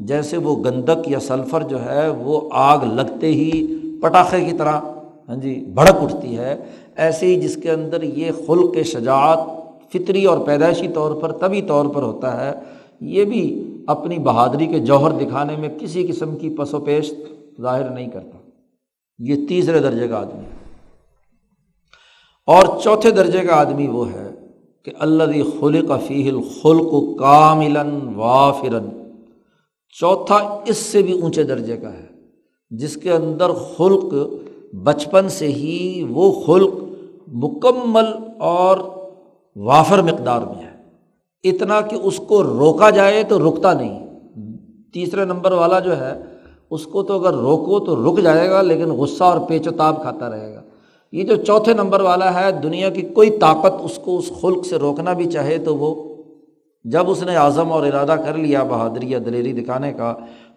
جیسے 0.00 0.36
وہ 0.36 0.56
گندک 0.64 1.08
یا 1.08 1.20
سلفر 1.20 1.62
جو 1.62 1.84
ہے، 1.84 2.08
وہ 2.08 2.40
آگ 2.52 2.78
لگتے 2.92 3.26
ہی 3.26 3.50
پٹاخے 4.02 4.44
کی 4.44 4.56
طرح 4.56 4.80
ہاں 5.28 5.36
جی 5.36 5.54
بھڑک 5.74 5.96
اٹھتی 6.02 6.38
ہے۔ 6.38 6.64
ایسے 6.96 7.26
ہی 7.26 7.40
جس 7.40 7.58
کے 7.62 7.70
اندر 7.70 8.02
یہ 8.02 8.30
خلق 8.46 8.74
کے 8.74 8.82
شجاعت، 8.82 9.38
فطری 9.92 10.24
اور 10.24 10.38
پیدائشی 10.38 10.88
طور 10.88 11.14
پر، 11.14 11.32
طبی 11.32 11.62
طور 11.62 11.86
پر 11.86 12.02
ہوتا 12.02 12.46
ہے، 12.46 12.60
یہ 13.00 13.24
بھی 13.24 13.72
اپنی 13.86 14.18
بہادری 14.18 14.66
کے 14.66 14.78
جوہر 14.78 15.10
دکھانے 15.10 15.56
میں 15.56 15.68
کسی 15.80 16.06
قسم 16.06 16.36
کی 16.36 16.50
پس 16.50 16.74
و 16.74 16.80
پیش 16.80 17.14
ظاہر 17.60 17.90
نہیں 17.90 18.10
کرتا۔ 18.10 18.38
یہ 19.18 19.46
تیسرے 19.48 19.78
درجے 19.78 20.08
کا 20.08 20.18
آدمی 20.18 20.40
ہے۔ 20.40 20.56
اور 22.46 22.80
چوتھے 22.82 23.10
درجے 23.10 23.40
کا 23.40 23.54
آدمی 23.54 23.86
وہ 23.86 24.12
ہے 24.12 24.30
کہ 24.84 24.92
اللہ 24.98 25.60
خلق 25.60 25.90
فیح 26.06 26.30
الخلق 26.32 27.18
کامل 27.18 27.76
وافرن 28.16 28.88
چوتھا 30.00 30.62
اس 30.66 30.76
سے 30.76 31.02
بھی 31.02 31.20
اونچے 31.20 31.42
درجے 31.42 31.76
کا 31.76 31.92
ہے، 31.92 32.06
جس 32.70 32.94
کے 32.96 33.12
اندر 33.12 33.50
خلق 33.52 34.14
بچپن 34.84 35.28
سے 35.28 35.46
ہی 35.46 36.06
وہ 36.10 36.32
خلق 36.46 36.74
مکمل 37.28 38.04
اور 38.38 38.78
وافر 39.56 40.02
مقدار 40.02 40.42
میں 40.42 40.62
ہے۔ 40.62 40.76
اتنا 41.48 41.80
کہ 41.80 41.96
اس 42.02 42.20
کو 42.26 42.42
روکا 42.42 42.90
جائے 42.90 43.22
تو 43.22 43.50
رکتا 43.50 43.72
نہیں۔ 43.72 44.06
تیسرے 44.92 45.24
نمبر 45.24 45.52
والا 45.52 45.80
جو 45.80 46.00
ہے، 46.00 46.22
اس 46.70 46.84
کو 46.84 47.02
تو 47.02 47.14
اگر 47.14 47.34
روکو 47.34 47.80
تو 47.80 47.96
رک 47.96 48.20
جائے 48.20 48.50
گا، 48.50 48.62
لیکن 48.62 48.90
غصہ 48.90 49.24
اور 49.24 49.40
پیچ 49.48 49.68
و 49.68 49.70
تاب 49.70 50.02
کھاتا 50.02 50.30
رہے 50.30 50.54
گا۔ 50.54 50.60
یہ 51.12 51.24
جو 51.24 51.36
چوتھے 51.36 51.74
نمبر 51.74 52.00
والا 52.00 52.40
ہے، 52.40 52.52
دنیا 52.52 52.90
کی 52.90 53.02
کوئی 53.02 53.30
طاقت 53.30 53.72
اس 53.84 53.98
کو 54.04 54.18
اس 54.18 54.32
خلق 54.40 54.66
سے 54.66 54.76
روکنا 54.76 55.12
بھی 55.12 55.24
چاہے 55.24 55.58
تو 55.58 55.76
وہ 55.76 56.16
جب 56.84 57.10
اس 57.10 57.22
نے 57.22 57.36
اعظم 57.36 57.72
اور 57.72 57.86
ارادہ 57.86 58.16
کر 58.26 58.34
لیا، 58.34 58.62
بہادری 58.62 59.10
یا 59.10 59.18
دلیری 59.26 59.52
دکھانے 59.52 59.92
کا، 59.92 60.14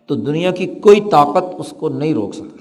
تو 0.07 0.15
دنیا 0.15 0.51
کی 0.51 0.65
کوئی 0.65 1.01
طاقت 1.11 1.43
اس 1.57 1.73
کو 1.77 1.89
نہیں 1.89 2.13
روک 2.13 2.35
سکتی 2.35 2.58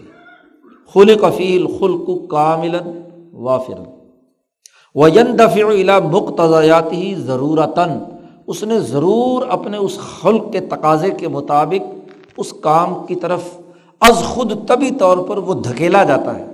خل 0.94 1.14
کفیل 1.14 1.66
خلق 1.78 2.28
کامل 2.28 2.76
وافر 3.32 3.80
و 4.94 5.08
ین 5.08 5.38
دفع 5.38 5.66
الا 5.66 5.98
مقتضیاتی 5.98 7.14
ضرورتاً 7.14 7.90
اس 8.46 8.62
نے 8.62 8.80
ضرور 8.80 9.46
اپنے 9.48 9.76
اس 9.76 9.98
خلق 9.98 10.52
کے 10.52 10.60
تقاضے 10.60 11.10
کے 11.10 11.28
مطابق 11.28 12.10
اس 12.36 12.52
کام 12.52 12.94
کی 13.06 13.14
طرف 13.14 13.40
از 14.00 14.16
خود 14.16 14.68
طبی 14.68 14.90
طور 14.90 15.18
پر 15.18 15.38
وہ 15.38 15.54
دھکیلا 15.54 16.04
جاتا 16.04 16.38
ہے۔ 16.38 16.46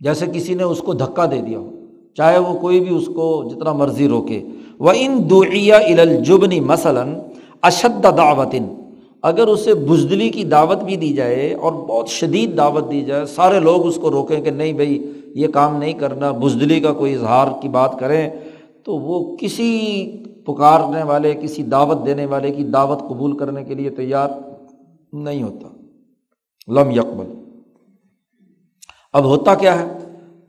جیسے 0.00 0.26
کسی 0.32 0.54
نے 0.54 0.62
اس 0.62 0.78
کو 0.78 0.92
دھکا 0.92 1.26
دے 1.26 1.40
دیا 1.40 1.58
ہو، 1.58 1.70
چاہے 2.14 2.38
وہ 2.38 2.54
کوئی 2.60 2.80
بھی 2.80 2.96
اس 2.96 3.06
کو 3.06 3.50
جتنا 3.50 3.72
مرضی 3.72 4.08
روکے۔ 4.08 4.42
وہ 4.78 4.92
ان 4.94 5.30
دعیا 5.30 5.76
الجبنی 5.76 6.60
مثلاً 6.60 7.14
اشد 7.62 8.06
دعوتن 8.16 8.81
اگر 9.22 9.46
اسے 9.46 9.74
بزدلی 9.74 10.28
کی 10.28 10.44
دعوت 10.44 10.82
بھی 10.82 10.96
دی 10.96 11.12
جائے 11.12 11.54
اور 11.54 11.72
بہت 11.72 12.08
شدید 12.08 12.56
دعوت 12.56 12.90
دی 12.90 13.04
جائے، 13.04 13.26
سارے 13.26 13.60
لوگ 13.60 13.86
اس 13.86 13.96
کو 13.96 14.10
روکیں 14.10 14.40
کہ 14.40 14.50
نہیں 14.50 14.72
بھائی، 14.72 15.12
یہ 15.34 15.48
کام 15.48 15.76
نہیں 15.76 15.92
کرنا، 15.92 16.30
بزدلی 16.30 16.80
کا 16.80 16.92
کوئی 16.92 17.14
اظہار 17.14 17.46
کی 17.62 17.68
بات 17.68 17.98
کریں، 18.00 18.30
تو 18.84 18.94
وہ 18.94 19.36
کسی 19.36 20.12
پکارنے 20.46 21.02
والے، 21.02 21.34
کسی 21.34 21.62
دعوت 21.62 22.06
دینے 22.06 22.26
والے 22.26 22.50
کی 22.50 22.64
دعوت 22.64 23.00
قبول 23.00 23.36
کرنے 23.36 23.64
کے 23.64 23.74
لیے 23.74 23.90
تیار 23.90 24.28
نہیں 25.12 25.42
ہوتا۔ 25.42 25.68
لم 26.68 26.90
یکبل 26.90 27.32
اب 29.12 29.24
ہوتا 29.24 29.54
کیا 29.54 29.78
ہے؟ 29.78 29.98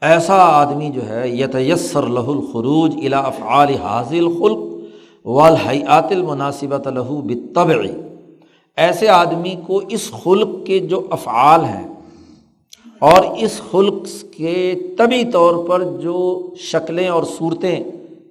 ایسا 0.01 0.35
آدمی 0.35 0.89
جو 0.89 1.09
ہے، 1.09 1.29
یتیسر 1.29 2.03
لہ 2.03 2.19
الخروج 2.19 2.95
الا 3.05 3.19
افعال 3.19 3.75
حاضل 3.75 4.27
خلق 4.27 4.57
والحیات 5.25 6.11
المناسبت 6.11 6.87
لہو 6.87 7.21
بطبعی 7.21 7.91
ایسے 8.77 9.09
آدمی 9.09 9.55
کو 9.67 9.81
اس 9.89 10.11
خلق 10.11 10.65
کے 10.65 10.79
جو 10.79 11.07
افعال 11.11 11.63
ہیں 11.63 11.87
اور 12.99 13.23
اس 13.37 13.61
خلق 13.71 14.03
کے 14.37 14.75
طبی 14.97 15.23
طور 15.31 15.67
پر 15.67 15.83
جو 15.83 16.49
شکلیں 16.57 17.07
اور 17.07 17.23
صورتیں 17.23 17.83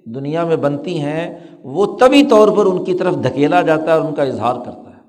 دنیا 0.05 0.43
میں 0.45 0.55
بنتی 0.55 0.99
ہیں، 0.99 1.39
وہ 1.63 1.97
طبی 1.99 2.23
طور 2.23 2.47
پر 2.57 2.65
ان 2.65 2.83
کی 2.83 2.93
طرف 2.93 3.15
دھکیلا 3.23 3.61
جاتا 3.61 3.85
ہے 3.85 3.91
اور 3.91 4.01
ان 4.01 4.15
کا 4.15 4.23
اظہار 4.23 4.55
کرتا 4.55 4.89
ہے۔ 4.89 5.01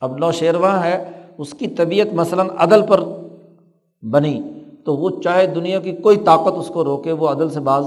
اب 0.00 0.18
نو 0.18 0.32
شیرواں 0.32 0.84
ہے، 0.84 1.10
اس 1.38 1.54
کی 1.54 1.66
طبیعت 1.66 2.14
مثلاً 2.14 2.48
عدل 2.58 2.82
پر 2.82 3.04
بنی، 4.02 4.42
تو 4.84 4.96
وہ 4.96 5.10
چاہے 5.24 5.46
دنیا 5.46 5.80
کی 5.80 5.92
کوئی 5.92 6.16
طاقت 6.16 6.58
اس 6.58 6.68
کو 6.68 6.84
روکے، 6.84 7.12
وہ 7.12 7.28
عدل 7.28 7.50
سے 7.50 7.60
باز 7.60 7.84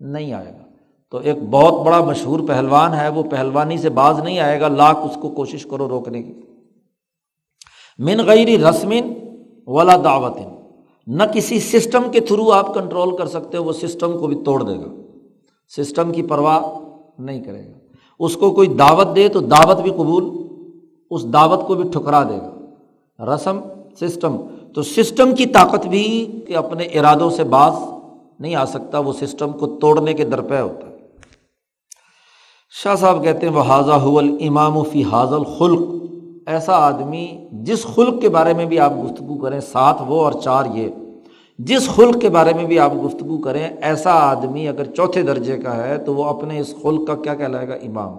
نہیں 0.00 0.32
آئے 0.32 0.46
گا۔ 0.46 0.59
تو 1.10 1.18
ایک 1.18 1.36
بہت 1.50 1.86
بڑا 1.86 2.04
مشہور 2.04 2.40
پہلوان 2.48 2.94
ہے، 2.94 3.08
وہ 3.08 3.22
پہلوانی 3.22 3.76
سے 3.76 3.88
باز 3.88 4.18
نہیں 4.18 4.38
آئے 4.38 4.60
گا، 4.60 4.68
لاکھ 4.68 4.98
اس 4.98 5.18
کو 5.22 5.28
کوشش 5.28 5.66
کرو 5.66 5.88
روکنے 5.88 6.22
کی۔ 6.22 6.32
من 7.98 8.16
غیر 8.26 8.66
رسمن 8.66 9.12
ولا 9.66 9.96
دعوت 10.04 10.36
نہ 11.06 11.22
کسی 11.34 11.60
سسٹم 11.60 12.02
کے 12.12 12.20
تھرو 12.20 12.52
آپ 12.52 12.74
کنٹرول 12.74 13.16
کر 13.16 13.26
سکتے 13.26 13.56
ہو، 13.56 13.64
وہ 13.64 13.72
سسٹم 13.72 14.18
کو 14.18 14.26
بھی 14.26 14.36
توڑ 14.44 14.62
دے 14.62 14.76
گا۔ 14.76 14.94
سسٹم 15.76 16.12
کی 16.12 16.22
پرواہ 16.22 16.60
نہیں 17.18 17.44
کرے 17.44 17.66
گا۔ 17.66 17.94
اس 18.18 18.36
کو 18.36 18.50
کوئی 18.50 18.68
دعوت 18.68 19.16
دے 19.16 19.28
تو 19.28 19.40
دعوت 19.40 19.76
بھی 19.76 19.90
قبول، 19.90 20.24
اس 21.10 21.32
دعوت 21.32 21.66
کو 21.66 21.74
بھی 21.74 21.88
ٹھکرا 21.88 22.22
دے 22.22 22.36
گا۔ 22.36 22.54
رسم، 23.34 23.60
سسٹم۔ 24.00 24.36
تو 24.74 24.82
سسٹم 24.82 25.34
کی 25.34 25.46
طاقت 25.46 25.86
بھی 25.86 26.40
کہ 26.46 26.56
اپنے 26.56 26.84
ارادوں 26.84 27.30
سے 27.30 27.44
باز 27.44 27.72
نہیں 28.40 28.54
آ 28.54 28.64
سکتا، 28.64 28.98
وہ 28.98 29.12
سسٹم 29.12 29.52
کو 29.52 29.66
توڑنے 29.66 30.12
کے 30.12 30.24
درپے 30.24 30.60
ہوتا 30.60 30.86
ہے۔ 30.86 30.89
شاہ 32.72 32.94
صاحب 32.94 33.24
کہتے 33.24 33.48
ہیں 33.48 33.54
وہ 33.54 33.60
حاضہ 33.60 33.92
حول 33.92 34.36
امام 34.40 34.76
و 34.76 34.82
فی 34.82 35.04
حاضل 35.04 35.44
خلق 35.58 35.80
ایسا 36.46 36.72
آدمی 36.72 37.48
جس 37.52 37.84
خلق 37.84 38.20
کے 38.20 38.28
بارے 38.28 38.54
میں 38.54 38.64
بھی 38.64 38.78
آپ 38.78 38.92
گفتگو 39.04 39.38
کریں 39.38 39.60
ساتھ 39.60 40.02
وہ 40.06 40.22
اور 40.22 40.32
چار 40.32 40.64
یہ۔ 40.74 40.88
جس 41.58 41.88
خلق 41.88 42.20
کے 42.20 42.28
بارے 42.28 42.52
میں 42.54 42.64
بھی 42.64 42.78
آپ 42.78 42.92
گفتگو 43.06 43.38
کریں، 43.38 43.68
ایسا 43.80 44.10
آدمی 44.12 44.68
اگر 44.68 44.84
چوتھے 44.84 45.22
درجے 45.22 45.56
کا 45.56 45.76
ہے، 45.76 45.98
تو 45.98 46.14
وہ 46.14 46.24
اپنے 46.24 46.58
اس 46.58 46.74
خلق 46.82 47.06
کا 47.06 47.14
کیا 47.14 47.34
کہلائے 47.34 47.68
گا؟ 47.68 47.74
امام۔ 47.74 48.18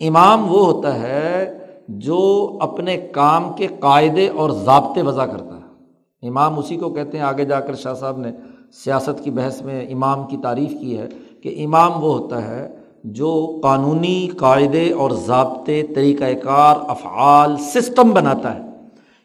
امام 0.00 0.52
وہ 0.52 0.66
ہوتا 0.66 1.02
ہے 1.02 1.58
جو 1.88 2.50
اپنے 2.60 2.96
کام 2.96 3.52
کے 3.56 3.66
قاعدے 3.66 4.28
اور 4.28 4.50
ضابطے 4.50 5.02
وضع 5.02 5.24
کرتا 5.24 5.56
ہے۔ 5.56 5.84
امام 6.28 6.58
اسی 6.58 6.76
کو 6.76 6.90
کہتے 6.90 7.18
ہیں، 7.18 7.24
آگے 7.24 7.44
جا 7.44 7.60
کر 7.60 7.74
شاہ 7.74 7.94
صاحب 7.94 8.18
نے 8.18 8.30
سیاست 8.84 9.24
کی 9.24 9.30
بحث 9.30 9.62
میں 9.62 9.86
امام 9.92 10.26
کی 10.26 10.36
تعریف 10.36 10.70
کی 10.80 10.98
ہے 10.98 11.08
کہ 11.42 11.64
امام 11.64 12.04
وہ 12.04 12.18
ہوتا 12.18 12.48
ہے 12.48 12.81
جو 13.04 13.60
قانونی 13.62 14.28
قاعدے 14.36 14.92
اور 14.92 15.10
ضابطے 15.10 15.82
طریقۂ 15.82 16.24
کار، 16.42 16.76
افعال، 16.88 17.56
سسٹم 17.56 18.10
بناتا 18.10 18.54
ہے۔ 18.54 18.60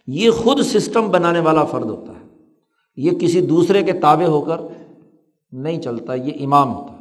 یہ 0.08 0.32
خود 0.32 0.62
سسٹم 0.62 1.10
بنانے 1.10 1.40
والا 1.40 1.63
فرد 1.63 1.86
ہوتا 1.86 2.13
ہے۔ 2.13 2.28
یہ 2.96 3.12
کسی 3.12 3.42
دوسرے 3.42 3.84
کے 3.84 3.94
تابع 3.94 4.26
ہو 4.26 4.42
کر 4.42 4.58
نہیں 5.52 5.82
چلتا، 5.82 6.13
یہ 6.13 6.32
امام 6.40 6.76
ہوتا 6.76 6.94
ہے۔ 6.94 6.98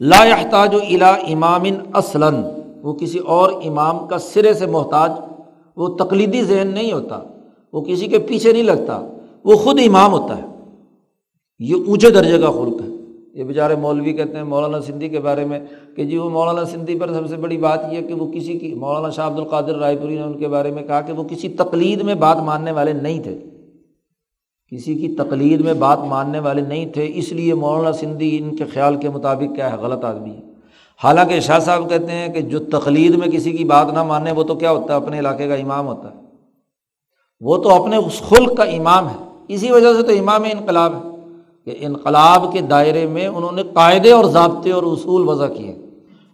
لا 0.00 0.24
یحتاج 0.24 0.74
الا 0.74 1.10
امام 1.10 1.62
اصلاً، 1.92 2.44
وہ 2.82 2.92
کسی 2.92 3.18
اور 3.18 3.52
امام 3.64 4.06
کا 4.06 4.18
سرے 4.18 4.54
سے 4.54 4.66
محتاج، 4.66 5.10
وہ 5.76 5.88
تقلیدی 5.88 6.42
ذہن 6.42 6.70
نہیں 6.74 6.92
ہوتا، 6.92 7.20
وہ 7.72 7.80
کسی 7.80 8.06
کے 8.06 8.18
پیچھے 8.18 8.52
نہیں 8.52 8.62
لگتا، 8.62 9.08
وہ 9.44 9.56
خود 9.56 9.80
امام 9.86 10.12
ہوتا 10.12 10.38
ہے۔ 10.38 10.46
یہ 11.58 11.74
اونچے 11.86 12.10
درجے 12.10 12.38
کا 12.38 12.50
خلق 12.50 12.80
ہے۔ 12.80 12.89
یہ 13.34 13.44
بیچارے 13.44 13.76
مولوی 13.76 14.12
کہتے 14.12 14.36
ہیں 14.36 14.42
مولانا 14.42 14.80
سندھی 14.80 15.08
کے 15.08 15.20
بارے 15.20 15.44
میں 15.44 15.60
کہ 15.96 16.04
جی 16.04 16.18
وہ 16.18 16.30
مولانا 16.30 16.64
سندھی 16.64 16.98
پر 16.98 17.12
سب 17.12 17.28
سے 17.28 17.36
بڑی 17.36 17.56
بات 17.56 17.80
یہ 17.90 18.00
کہ 18.00 18.14
وہ 18.14 18.32
کسی 18.32 18.58
کی 18.58 18.74
مولانا 18.74 19.10
شاہ 19.10 19.26
عبد 19.26 19.38
القادر 19.38 19.76
رائے 19.76 19.96
پوری 19.96 20.14
نے 20.14 20.22
ان 20.22 20.38
کے 20.38 20.48
بارے 20.48 20.70
میں 20.70 20.82
کہا 20.82 21.00
کہ 21.00 21.12
وہ 21.12 21.24
کسی 21.24 21.48
تقلید 21.48 22.00
میں 22.00 22.14
بات 22.14 22.36
ماننے 22.36 22.72
والے 22.72 22.92
نہیں 22.92 23.22
تھے۔ 23.22 23.38
کسی 24.76 24.94
کی 24.94 25.14
تقلید 25.14 25.60
میں 25.60 25.74
بات 25.74 25.98
ماننے 25.98 26.38
والے 26.38 26.62
نہیں 26.62 26.86
تھے، 26.86 27.10
اس 27.14 27.32
لیے 27.32 27.54
مولانا 27.54 27.92
سندھی 27.92 28.38
ان 28.38 28.56
کے 28.56 28.64
خیال 28.64 28.96
کے 28.96 29.08
مطابق 29.08 29.56
کیا 29.56 29.72
ہے، 29.72 29.76
غلط 29.76 30.04
آدمی 30.04 30.30
ہے 30.30 30.40
حالانکہ 31.04 31.40
شاہ 31.40 31.58
صاحب 31.58 31.90
کہتے 31.90 32.12
ہیں 32.12 32.28
کہ 32.28 32.40
جو 32.40 32.58
تقلید 32.58 33.14
میں 33.14 33.28
کسی 33.28 33.50
کی 33.50 33.64
بات 33.64 33.86
نہ 33.92 34.02
ماننے 34.02 34.32
وہ 34.32 34.42
تو 34.42 34.54
کیا 34.54 34.70
ہوتا 34.70 34.96
ہے، 34.96 35.02
اپنے 35.02 35.18
علاقے 35.18 35.48
کا 35.48 35.54
امام 35.54 35.86
ہوتا 35.86 36.10
ہے۔ 36.10 36.20
وہ 37.40 37.56
تو 37.56 37.82
اپنے 37.82 37.96
اس 37.96 38.18
خلق 38.18 38.56
کا 38.56 38.64
امام 38.64 39.08
ہے۔ 39.08 39.44
اسی 39.48 39.70
وجہ 39.70 39.94
سے 39.94 40.02
تو 40.02 40.12
امام 40.12 40.42
انقلاب 40.42 40.94
ہے۔ 40.94 41.09
کہ 41.64 41.74
انقلاب 41.78 42.52
کے 42.52 42.60
دائرے 42.60 43.06
میں 43.06 43.26
انہوں 43.26 43.52
نے 43.52 43.62
قاعدے 43.62 44.12
اور 44.12 44.24
ضابطے 44.24 44.72
اور 44.72 44.82
اصول 44.82 45.28
وضع 45.28 45.46
کیے۔ 45.46 45.76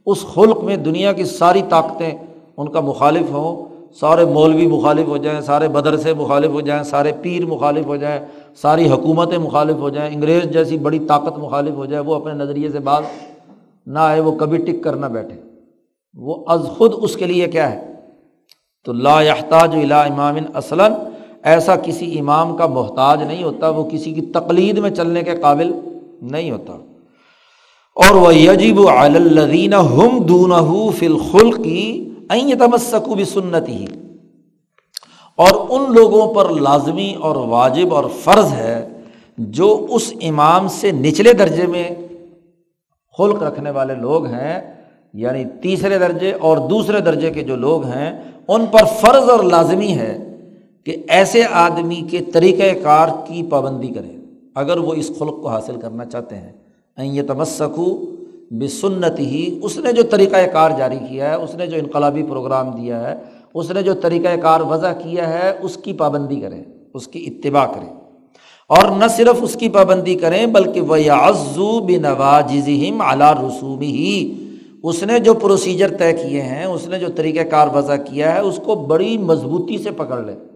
اس 0.06 0.26
خلق 0.34 0.64
میں 0.64 0.76
دنیا 0.76 1.12
کی 1.12 1.24
ساری 1.24 1.62
طاقتیں 1.68 2.18
ان 2.56 2.68
کا 2.68 2.80
مخالف 2.80 3.30
ہوں، 3.30 3.66
سارے 4.00 4.24
مولوی 4.24 4.66
مخالف 4.66 5.06
ہو 5.08 5.16
جائیں، 5.16 5.40
سارے 5.40 5.68
مدرسے 5.68 6.14
مخالف 6.14 6.50
ہو 6.50 6.60
جائیں، 6.60 6.82
سارے 6.82 7.12
پیر 7.22 7.46
مخالف 7.46 7.86
ہو 7.86 7.96
جائیں، 7.96 8.20
ساری 8.56 8.90
حکومتیں 8.90 9.38
مخالف 9.38 9.76
ہو 9.76 9.88
جائیں، 9.88 10.14
انگریز 10.14 10.44
جیسی 10.44 10.78
بڑی 10.78 10.98
طاقت 10.98 11.38
مخالف 11.38 11.74
ہو 11.74 11.84
جائے، 11.84 12.02
وہ 12.02 12.14
اپنے 12.14 12.32
نظریے 12.32 12.70
سے 12.70 12.78
بعض 12.78 13.02
نہ 13.86 13.98
آئے، 13.98 14.20
وہ 14.20 14.32
کبھی 14.32 14.58
ٹک 14.58 14.84
کر 14.84 14.96
نہ 14.96 15.06
بیٹھے۔ 15.06 15.40
وہ 16.14 16.44
از 16.46 16.60
خود 16.78 16.92
اس 16.96 17.16
کے 17.16 17.24
لیے 17.24 17.48
کیا 17.48 17.72
ہے؟ 17.72 17.92
تو 18.84 18.92
لا 18.92 19.22
یحتاج 19.22 19.74
الا 19.74 20.02
امام 20.02 20.36
اصلاً 20.54 20.92
ایسا 21.46 21.76
کسی 21.76 22.18
امام 22.18 22.56
کا 22.56 22.66
محتاج 22.66 23.22
نہیں 23.22 23.42
ہوتا، 23.42 23.68
وہ 23.68 23.84
کسی 23.84 24.12
کی 24.12 24.20
تقلید 24.20 24.78
میں 24.78 24.90
چلنے 24.90 25.22
کے 25.22 25.36
قابل 25.36 25.72
نہیں 26.22 26.50
ہوتا۔ 26.50 26.72
اور 27.94 28.14
وہ 28.14 28.34
یجب 28.34 28.88
الدین 28.88 29.74
ہم 29.74 30.18
دون 30.18 30.52
فلخل 30.98 31.62
کی 31.62 32.10
تمسکو 32.58 33.14
بھی 33.14 33.24
سنتی 33.24 33.72
ہی 33.72 33.86
اور 35.36 35.66
ان 35.70 35.94
لوگوں 35.94 36.34
پر 36.34 36.48
لازمی 36.48 37.14
اور 37.20 37.36
واجب 37.36 37.94
اور 37.94 38.04
فرض 38.20 38.52
ہے 38.52 38.88
جو 39.38 39.86
اس 39.90 40.12
امام 40.22 40.68
سے 40.68 40.92
نچلے 40.92 41.32
درجے 41.32 41.66
میں 41.66 41.90
خلق 43.18 43.42
رکھنے 43.42 43.70
والے 43.70 43.94
لوگ 43.94 44.26
ہیں 44.26 44.74
یعنی 45.14 45.44
تیسرے 45.62 45.98
درجے 45.98 46.32
اور 46.32 46.56
دوسرے 46.56 47.00
درجے 47.00 47.30
کے 47.30 47.42
جو 47.42 47.56
لوگ 47.56 47.84
ہیں، 47.84 48.20
ان 48.48 48.66
پر 48.66 48.84
فرض 48.84 49.30
اور 49.30 49.44
لازمی 49.44 49.92
ہے۔ 49.92 50.35
کہ 50.86 50.96
ایسے 51.08 51.42
آدمی 51.50 52.02
کے 52.10 52.18
طریقۂ 52.20 52.82
کار 52.82 53.08
کی 53.26 53.42
پابندی 53.42 53.88
کریں۔ 53.88 54.16
اگر 54.54 54.78
وہ 54.78 54.94
اس 54.94 55.08
خلق 55.18 55.42
کو 55.42 55.48
حاصل 55.48 55.76
کرنا 55.76 56.04
چاہتے 56.04 56.36
ہیں۔ 56.36 56.52
یہ 57.04 57.22
تمسکو 57.22 58.10
بے 58.50 58.68
سنت 58.68 59.18
ہی 59.18 59.58
اس 59.62 59.78
نے 59.78 59.92
جو 59.92 60.02
طریقۂ 60.02 60.52
کار 60.52 60.70
جاری 60.78 60.98
کیا 61.08 61.30
ہے، 61.30 61.34
اس 61.34 61.54
نے 61.54 61.66
جو 61.66 61.76
انقلابی 61.76 62.22
پروگرام 62.22 62.70
دیا 62.70 63.10
ہے، 63.10 63.16
اس 63.54 63.70
نے 63.70 63.82
جو 63.82 63.94
طریقۂ 63.94 64.42
کار 64.42 64.60
وضع 64.60 64.92
کیا 64.92 65.28
ہے، 65.28 65.52
اس 65.60 65.76
کی 65.76 65.92
پابندی 65.92 66.40
کریں، 66.40 66.64
اس 66.94 67.08
کی 67.08 67.24
اتباع 67.26 67.66
کریں۔ 67.66 67.94
اور 68.68 68.96
نہ 68.96 69.04
صرف 69.08 69.36
اس 69.40 69.54
کی 69.54 69.68
پابندی 69.68 70.14
کریں، 70.14 70.46
بلکہ 70.46 70.80
وہ 70.80 70.96
عزو 71.10 71.80
بن 71.80 72.02
نواجم 72.02 73.00
اعلیٰ 73.00 73.32
رسومی 73.32 73.86
ہی 73.86 74.34
اس 74.82 75.02
نے 75.02 75.18
جو 75.18 75.34
پروسیجر 75.34 75.96
طے 75.96 76.12
کیے 76.12 76.42
ہیں، 76.42 76.64
اس 76.64 76.88
نے 76.88 76.98
جو 76.98 77.06
طریقۂ 77.16 77.50
کار 77.50 77.68
وضع 77.74 77.96
کیا 77.96 78.34
ہے، 78.34 78.40
اس 78.40 78.60
کو 78.64 78.74
بڑی 78.74 79.18
مضبوطی 79.18 79.78
سے 79.78 79.90
پکڑ 79.90 80.22
لے 80.22 80.55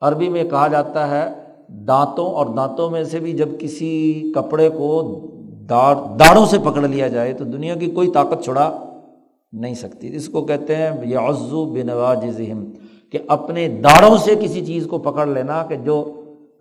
عربی 0.00 0.28
میں 0.28 0.44
کہا 0.44 0.68
جاتا 0.68 1.10
ہے 1.10 1.28
دانتوں 1.86 2.30
اور 2.32 2.46
دانتوں 2.46 2.90
میں 2.90 3.04
سے 3.04 3.18
بھی 3.18 3.32
جب 3.32 3.48
کسی 3.58 4.32
کپڑے 4.34 4.68
کو 4.68 4.90
داڑ 5.68 5.94
داڑوں 6.18 6.46
سے 6.46 6.58
پکڑ 6.58 6.88
لیا 6.88 7.08
جائے 7.08 7.32
تو 7.32 7.44
دنیا 7.44 7.74
کی 7.74 7.86
کوئی 7.86 8.10
طاقت 8.10 8.44
چھڑا 8.44 8.70
نہیں 9.52 9.74
سکتی۔ 9.74 10.16
اس 10.16 10.28
کو 10.28 10.44
کہتے 10.44 10.76
ہیں 10.76 10.90
یہ 11.04 11.18
عزو 11.18 11.64
بے 11.64 11.82
نواز 11.82 12.24
ذہم 12.36 12.64
کہ 13.12 13.18
اپنے 13.28 13.68
داڑوں 13.68 14.16
سے 14.16 14.34
کسی 14.40 14.66
چیز 14.66 14.86
کو 14.90 14.98
پکڑ 14.98 15.26
لینا 15.26 15.62
کہ 15.68 15.76
جو 15.76 16.12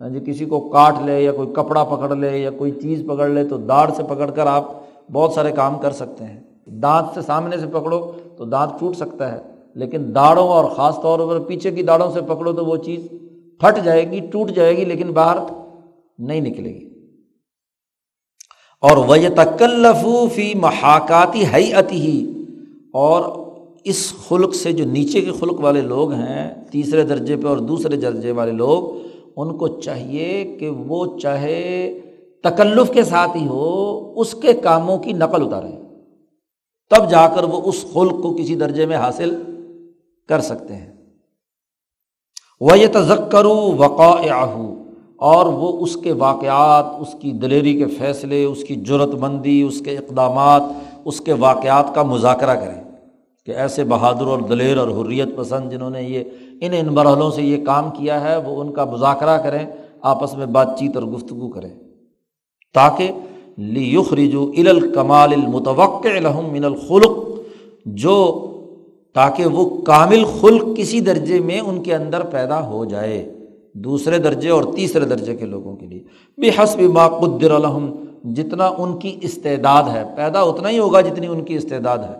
ہاں 0.01 0.09
جی 0.09 0.19
کسی 0.25 0.45
کو 0.45 0.59
کاٹ 0.69 0.93
لے 1.05 1.21
یا 1.21 1.31
کوئی 1.31 1.53
کپڑا 1.53 1.83
پکڑ 1.83 2.15
لے 2.15 2.37
یا 2.37 2.49
کوئی 2.49 2.71
چیز 2.71 3.03
پکڑ 3.07 3.27
لے 3.27 3.43
تو 3.43 3.57
داڑھ 3.57 3.91
سے 3.97 4.03
پکڑ 4.03 4.29
کر 4.31 4.47
آپ 4.47 4.63
بہت 5.11 5.31
سارے 5.31 5.51
کام 5.51 5.79
کر 5.79 5.91
سکتے 5.91 6.23
ہیں۔ 6.25 6.39
دانت 6.65 7.15
سے 7.15 7.21
سامنے 7.21 7.57
سے 7.57 7.65
پکڑو 7.67 8.11
تو 8.37 8.45
دانت 8.45 8.79
ٹوٹ 8.79 8.95
سکتا 8.95 9.31
ہے۔ 9.31 9.37
لیکن 9.77 10.15
داڑھوں 10.15 10.47
اور 10.47 10.65
خاص 10.65 10.95
طور 11.01 11.19
پر 11.27 11.39
پیچھے 11.39 11.71
کی 11.71 11.83
داڑھوں 11.83 12.11
سے 12.11 12.21
پکڑو 12.21 12.53
تو 12.53 12.65
وہ 12.65 12.77
چیز 12.77 13.07
پھٹ 13.59 13.83
جائے 13.83 14.11
گی، 14.11 14.19
ٹوٹ 14.19 14.51
جائے 14.51 14.77
گی، 14.77 14.85
لیکن 14.85 15.11
باہر 15.11 15.37
نہیں 16.17 16.41
نکلے 16.41 16.69
گی۔ 16.69 16.87
اور 18.81 18.97
وہ 18.97 19.15
تکلفی 19.35 20.53
محاکاتی 20.55 21.43
حیتی 21.53 22.01
ہی 22.01 22.43
اور 22.93 23.47
اس 23.83 24.13
خلق 24.27 24.55
سے 24.55 24.71
جو 24.71 24.85
نیچے 24.85 25.21
کے 25.21 25.31
خلق 25.31 25.59
والے 25.59 25.81
لوگ 25.81 26.11
ہیں، 26.11 26.65
تیسرے 26.71 27.03
درجے 27.03 27.35
پہ 27.35 27.47
اور 27.47 27.57
دوسرے 27.57 27.95
درجے 27.95 28.31
والے 28.31 28.51
لوگ، 28.51 29.07
ان 29.35 29.57
کو 29.57 29.67
چاہیے 29.67 30.57
کہ 30.59 30.69
وہ 30.69 31.19
چاہے 31.19 31.99
تکلف 32.43 32.93
کے 32.93 33.03
ساتھ 33.03 33.37
ہی 33.37 33.47
ہو، 33.47 34.13
اس 34.15 34.33
کے 34.33 34.53
کاموں 34.53 34.97
کی 34.97 35.13
نقل 35.13 35.47
اتارے۔ 35.47 35.71
تب 36.89 37.09
جا 37.09 37.27
کر 37.27 37.43
وہ 37.43 37.61
اس 37.65 37.85
خلق 37.93 38.21
کو 38.21 38.37
کسی 38.37 38.55
درجے 38.55 38.85
میں 38.85 38.97
حاصل 38.97 39.43
کر 40.29 40.41
سکتے 40.41 40.75
ہیں۔ 40.75 40.93
وہ 42.59 42.79
یہ 42.79 42.87
تذکرو 42.87 43.71
وقا 43.77 44.21
اور 45.17 45.45
وہ 45.45 45.79
اس 45.79 45.95
کے 45.95 46.11
واقعات، 46.11 46.85
اس 46.99 47.15
کی 47.21 47.31
دلیری 47.31 47.73
کے 47.73 47.85
فیصلے، 47.85 48.43
اس 48.43 48.63
کی 48.63 48.75
جرت 48.75 49.09
مندی 49.13 49.61
اس 49.61 49.81
کے 49.81 49.97
اقدامات، 49.97 50.61
اس 51.05 51.21
کے 51.21 51.33
واقعات 51.33 51.95
کا 51.95 52.03
مذاکرہ 52.03 52.55
کریں۔ 52.55 52.83
کہ 53.45 53.51
ایسے 53.51 53.83
بہادر 53.83 54.25
اور 54.25 54.39
دلیر 54.39 54.77
اور 54.77 54.87
حریت 54.87 55.27
پسند 55.35 55.71
جنہوں 55.71 55.89
نے 55.89 56.03
یہ، 56.03 56.23
ان 56.61 56.73
ان 56.79 56.85
مرحلوں 56.85 57.31
سے 57.31 57.41
یہ 57.41 57.65
کام 57.65 57.89
کیا 57.89 58.21
ہے، 58.21 58.37
وہ 58.37 58.61
ان 58.61 58.73
کا 58.73 58.85
مذاکرہ 58.85 59.37
کریں، 59.37 59.65
آپس 60.01 60.37
میں 60.37 60.45
بات 60.45 60.79
چیت 60.79 60.95
اور 60.95 61.03
گفتگو 61.03 61.49
کریں۔ 61.49 61.69
تاکہ 62.73 63.11
لیخ 63.57 64.13
رجو 64.13 64.51
الکمال 64.57 65.33
المتوقع 65.33 66.07
الحم 66.07 66.51
من 66.51 66.63
الخلق، 66.63 67.17
جو 67.85 68.43
تاکہ 69.17 69.45
وہ 69.45 69.81
کامل 69.81 70.23
خلق 70.41 70.77
کسی 70.77 70.99
درجے 70.99 71.39
میں 71.39 71.59
ان 71.59 71.83
کے 71.83 71.95
اندر 71.95 72.23
پیدا 72.23 72.67
ہو 72.67 72.85
جائے، 72.85 73.33
دوسرے 73.73 74.17
درجے 74.17 74.49
اور 74.49 74.63
تیسرے 74.75 75.05
درجے 75.05 75.35
کے 75.35 75.45
لوگوں 75.45 75.75
کے 75.75 75.85
لیے۔ 75.85 76.03
بے 76.37 76.49
حسب 76.49 76.81
ما 76.81 77.07
قدر 77.07 77.51
الحم 77.51 77.91
جتنا 78.23 78.67
ان 78.77 78.97
کی 78.97 79.17
استعداد 79.21 79.83
ہے، 79.83 80.03
پیدا 80.15 80.41
اتنا 80.41 80.69
ہی 80.69 80.79
ہوگا 80.79 81.01
جتنی 81.01 81.27
ان 81.27 81.43
کی 81.43 81.55
استعداد 81.55 81.97
ہے۔ 81.97 82.15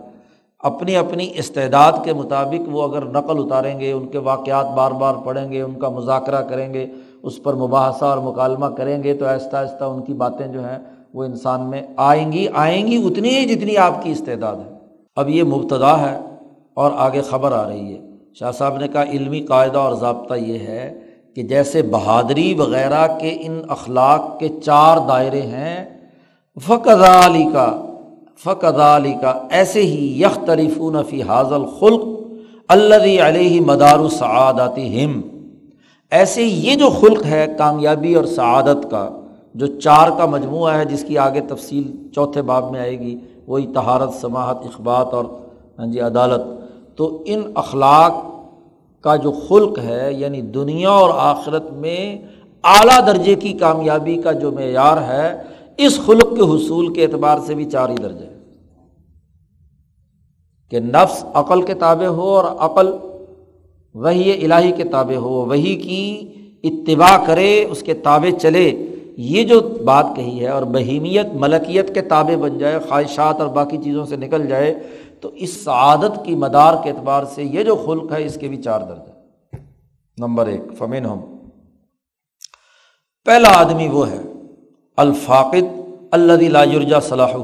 اپنی 0.58 0.96
اپنی 0.96 1.30
استعداد 1.34 1.92
کے 2.04 2.12
مطابق 2.12 2.68
وہ 2.72 2.82
اگر 2.82 3.04
نقل 3.04 3.42
اتاریں 3.44 3.80
گے، 3.80 3.92
ان 3.92 4.06
کے 4.06 4.18
واقعات 4.18 4.66
بار 4.76 4.92
بار 4.92 5.14
پڑھیں 5.24 5.52
گے، 5.52 5.62
ان 5.62 5.74
کا 5.74 5.88
مذاکرہ 5.88 6.42
کریں 6.42 6.74
گے، 6.74 6.86
اس 7.22 7.42
پر 7.42 7.54
مباحثہ 7.54 8.04
اور 8.04 8.18
مکالمہ 8.18 8.66
کریں 8.66 9.02
گے، 9.02 9.14
تو 9.14 9.26
آہستہ 9.26 9.56
آہستہ 9.56 9.84
ان 9.84 10.02
کی 10.02 10.12
باتیں 10.12 10.46
جو 10.46 10.60
ہیں 10.60 10.78
وہ 11.14 11.24
انسان 11.24 11.70
میں 11.70 11.82
آئیں 11.96 12.32
گی۔ 12.32 12.46
آئیں 12.54 12.86
گی 12.86 12.96
اتنی 12.96 13.28
ہی 13.28 13.44
جتنی 13.44 13.76
آپ 13.76 14.02
کی 14.02 14.10
استعداد 14.10 14.56
ہے۔ 14.56 14.72
اب 15.16 15.28
یہ 15.28 15.42
مبتدا 15.42 16.10
ہے۔ 16.10 16.27
اور 16.78 16.90
آگے 16.96 17.22
خبر 17.22 17.52
آ 17.52 17.68
رہی 17.68 17.94
ہے۔ 17.94 18.00
شاہ 18.34 18.50
صاحب 18.52 18.76
نے 18.76 18.88
کہا، 18.88 19.02
علمی 19.02 19.40
قاعدہ 19.40 19.78
اور 19.78 19.94
ضابطہ 19.94 20.34
یہ 20.34 20.58
ہے 20.58 20.94
کہ 21.34 21.42
جیسے 21.42 21.82
بہادری 21.82 22.54
وغیرہ 22.54 23.06
کے 23.20 23.36
ان 23.40 23.60
اخلاق 23.68 24.38
کے 24.38 24.48
چار 24.64 24.98
دائرے 25.08 25.42
ہیں 25.42 25.76
فقض 26.56 27.02
علی 27.02 27.44
کا 27.52 27.68
فقض 28.44 28.80
علی 28.80 29.14
کا 29.22 29.32
ایسے 29.50 29.82
ہی 29.82 30.22
یک 30.22 30.46
تریفون 30.46 30.96
فی 31.08 31.22
حاضل 31.22 31.64
خلق 31.80 32.04
اللہ 32.68 33.22
علیہ 33.22 33.60
مدار 33.60 34.08
سعاداتی 34.08 35.04
ہم 35.04 35.20
ایسے 36.12 36.42
یہ 36.42 36.74
جو 36.74 36.88
خلق 36.90 37.24
ہے 37.26 37.46
کامیابی 37.58 38.14
اور 38.14 38.24
سعادت 38.24 38.90
کا، 38.90 39.08
جو 39.54 39.66
چار 39.66 40.10
کا 40.18 40.26
مجموعہ 40.26 40.74
ہے، 40.74 40.84
جس 40.84 41.04
کی 41.08 41.18
آگے 41.18 41.40
تفصیل 41.48 41.92
چوتھے 42.14 42.42
باب 42.42 42.70
میں 42.70 42.80
آئے 42.80 42.98
گی، 43.00 43.18
وہی 43.46 43.66
تہارت 43.74 44.14
سماحت، 44.20 44.58
اخبات 44.64 45.14
اور 45.14 45.24
ہاں 45.78 45.86
جی 45.86 46.00
عدالت۔ 46.00 46.57
تو 46.98 47.06
ان 47.26 47.42
اخلاق 47.54 48.24
کا 49.04 49.14
جو 49.16 49.32
خلق 49.48 49.78
ہے 49.78 50.12
یعنی 50.12 50.40
دنیا 50.54 50.90
اور 50.90 51.10
آخرت 51.16 51.70
میں 51.82 52.00
اعلیٰ 52.64 53.06
درجے 53.06 53.34
کی 53.34 53.52
کامیابی 53.58 54.16
کا 54.22 54.32
جو 54.32 54.50
معیار 54.52 54.96
ہے، 55.08 55.28
اس 55.78 55.98
خلق 56.06 56.34
کے 56.36 56.42
حصول 56.54 56.92
کے 56.94 57.04
اعتبار 57.04 57.38
سے 57.46 57.54
بھی 57.54 57.64
چار 57.64 57.88
ہی 57.88 57.94
درجے 58.02 58.26
کہ 60.72 60.80
نفس 60.80 61.24
عقل 61.34 61.62
کے 61.62 61.74
تابع 61.74 62.06
ہو 62.06 62.28
اور 62.36 62.44
عقل 62.58 62.90
وہی 63.94 64.32
الہی 64.44 64.72
کے 64.72 64.84
تابع 64.84 65.16
ہو 65.16 65.34
وہی 65.48 65.74
کی 65.76 66.04
اتباع 66.64 67.16
کرے، 67.26 67.64
اس 67.64 67.82
کے 67.82 67.94
تابع 68.06 68.30
چلے، 68.40 68.70
یہ 69.32 69.44
جو 69.44 69.60
بات 69.84 70.06
کہی 70.16 70.40
ہے 70.40 70.48
اور 70.48 70.62
بہیمیت، 70.74 71.26
ملکیت 71.34 71.94
کے 71.94 72.00
تابع 72.02 72.36
بن 72.40 72.58
جائے، 72.58 72.78
خواہشات 72.88 73.40
اور 73.40 73.48
باقی 73.54 73.76
چیزوں 73.84 74.04
سے 74.06 74.16
نکل 74.16 74.46
جائے 74.46 74.74
تو 75.20 75.30
اس 75.34 75.52
سعادت 75.64 76.24
کی 76.24 76.34
مدار 76.34 76.74
کے 76.82 76.90
اعتبار 76.90 77.24
سے 77.34 77.42
یہ 77.44 77.62
جو 77.62 77.74
خلق 77.86 78.12
ہے، 78.12 78.24
اس 78.24 78.38
کے 78.40 78.48
بھی 78.48 78.62
چار 78.62 78.80
درجہ 78.80 79.12
نمبر 80.18 80.46
ایک 80.46 80.62
فمین 80.78 81.06
ہم 81.06 81.20
پہلا 83.26 83.48
آدمی 83.54 83.88
وہ 83.88 84.08
ہے، 84.10 84.22
الفاقد 84.98 85.66
اللہ 86.10 86.48
لاجرجا 86.48 87.00
صلاح 87.00 87.36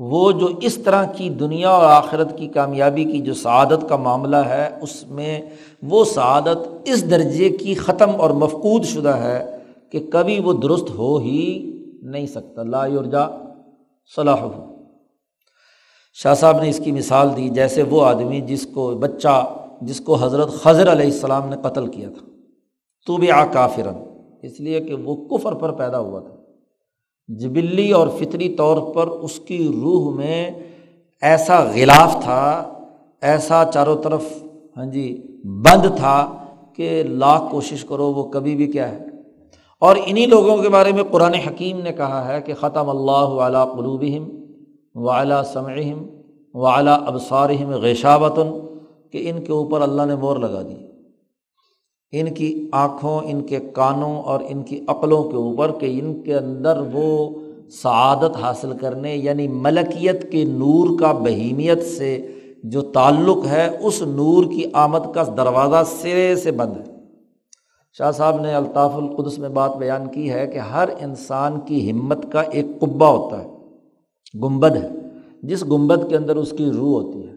وہ 0.00 0.30
جو 0.32 0.48
اس 0.62 0.74
طرح 0.74 1.04
کی 1.12 1.28
دنیا 1.30 1.70
اور 1.70 1.84
آخرت 1.84 2.36
کی 2.38 2.48
کامیابی 2.48 3.04
کی 3.04 3.20
جو 3.20 3.34
سعادت 3.34 3.88
کا 3.88 3.96
معاملہ 3.96 4.36
ہے، 4.36 4.68
اس 4.82 5.06
میں 5.08 5.40
وہ 5.82 6.04
سعادت 6.04 6.68
اس 6.84 7.10
درجے 7.10 7.48
کی 7.50 7.74
ختم 7.74 8.10
اور 8.20 8.30
مفقود 8.42 8.84
شدہ 8.84 9.16
ہے 9.16 9.40
کہ 9.92 10.06
کبھی 10.12 10.38
وہ 10.40 10.52
درست 10.62 10.90
ہو 10.98 11.16
ہی 11.18 11.42
نہیں 12.02 12.26
سکتا۔ 12.26 12.62
لا 12.62 12.84
یورجا 12.86 13.26
صلاح 14.16 14.40
ہو 14.40 14.52
شاہ 16.22 16.34
صاحب 16.34 16.60
نے 16.62 16.68
اس 16.68 16.80
کی 16.84 16.92
مثال 16.92 17.36
دی 17.36 17.48
جیسے 17.48 17.82
وہ 17.82 18.02
آدمی 18.02 18.40
جس 18.40 18.66
کو 18.74 18.90
بچہ 18.90 19.56
جس 19.80 20.00
کو 20.00 20.14
حضرت 20.14 20.48
خضر 20.48 20.92
علیہ 20.92 21.04
السلام 21.04 21.48
نے 21.48 21.56
قتل 21.62 21.86
کیا 21.86 22.08
تھا۔ 22.08 22.26
تو 23.06 23.16
بھی 23.16 23.30
آ 23.30 23.44
کافرن 23.44 23.94
اس 24.42 24.60
لیے 24.60 24.80
کہ 24.80 24.94
وہ 24.94 25.28
کفر 25.28 25.52
پر 25.52 25.72
پیدا 25.72 25.98
ہوا 25.98 26.20
تھا۔ 26.20 26.34
جبلی 27.28 27.92
اور 27.92 28.08
فطری 28.08 28.48
طور 28.48 28.94
پر 28.94 29.06
اس 29.06 29.40
کی 29.40 29.68
روح 29.82 30.14
میں 30.14 30.50
ایسا 31.22 31.64
غلاف 31.74 32.22
تھا، 32.22 32.72
ایسا 33.22 33.64
چاروں 33.74 34.02
طرف 34.02 34.22
ہاں 34.76 34.86
جی 34.86 35.22
بند 35.44 35.96
تھا 35.96 36.44
کہ 36.76 37.02
لاکھ 37.02 37.42
کوشش 37.50 37.84
کرو 37.84 38.12
وہ 38.12 38.24
کبھی 38.24 38.56
بھی 38.56 38.66
کیا 38.66 38.90
ہے۔ 38.90 38.98
اور 39.80 39.96
انہیں 40.04 40.26
لوگوں 40.26 40.56
کے 40.56 40.68
بارے 40.68 40.92
میں 40.92 41.02
قرآن 41.10 41.34
حکیم 41.34 41.80
نے 41.80 41.92
کہا 41.92 42.34
ہے 42.34 42.40
کہ 42.40 42.54
ختم 42.54 42.90
اللہ 42.90 43.42
علیٰ 43.42 43.76
قلوبہم۔ 43.76 44.45
و 44.96 45.10
اعلیٰ 45.10 45.42
سمعم 45.44 46.06
و 46.54 46.66
اعلیٰ 46.66 46.98
غیشابتن 47.68 48.76
کہ 49.10 49.30
ان 49.30 49.44
کے 49.44 49.52
اوپر 49.52 49.80
اللہ 49.80 50.02
نے 50.02 50.14
مور 50.14 50.36
لگا 50.36 50.62
دی۔ 50.62 50.86
ان 52.12 52.34
کی 52.34 52.68
آنکھوں، 52.72 53.20
ان 53.24 53.42
کے 53.42 53.60
کانوں 53.60 54.22
اور 54.22 54.40
ان 54.48 54.62
کی 54.62 54.80
عقلوں 54.88 55.24
کے 55.24 55.36
اوپر 55.36 55.70
کہ 55.72 56.00
ان 56.00 56.22
کے 56.22 56.34
اندر 56.34 56.82
وہ 56.92 57.28
سعادت 57.70 58.36
حاصل 58.36 58.72
کرنے 58.80 59.16
یعنی 59.16 59.48
ملکیت 59.48 60.32
کے 60.32 60.44
نور 60.44 60.98
کا 61.00 61.12
بہیمیت 61.12 61.86
سے 61.86 62.26
جو 62.64 62.82
تعلق 62.82 63.46
ہے، 63.46 63.76
اس 63.80 64.02
نور 64.02 64.44
کی 64.44 64.64
آمد 64.72 65.14
کا 65.14 65.22
دروازہ 65.36 65.90
سرے 66.02 66.36
سے 66.36 66.50
بند 66.50 66.76
ہے۔ 66.76 66.92
شاہ 67.98 68.10
صاحب 68.10 68.40
نے 68.40 68.54
الطاف 68.54 68.94
القدس 68.94 69.38
میں 69.38 69.48
بات 69.48 69.76
بیان 69.76 70.06
کی 70.06 70.32
ہے 70.32 70.46
کہ 70.46 70.58
ہر 70.58 70.88
انسان 71.00 71.60
کی 71.60 71.90
ہمت 71.90 72.32
کا 72.32 72.40
ایک 72.40 72.66
قبا 72.80 73.08
ہوتا 73.08 73.44
ہے۔ 73.44 73.55
گنبد 74.34 74.76
ہے۔ 74.76 74.88
جس 75.42 75.64
گنبد 75.64 76.08
کے 76.08 76.16
اندر 76.16 76.36
اس 76.36 76.50
کی 76.50 76.64
روح 76.64 77.02
ہوتی 77.02 77.26
ہے۔ 77.26 77.32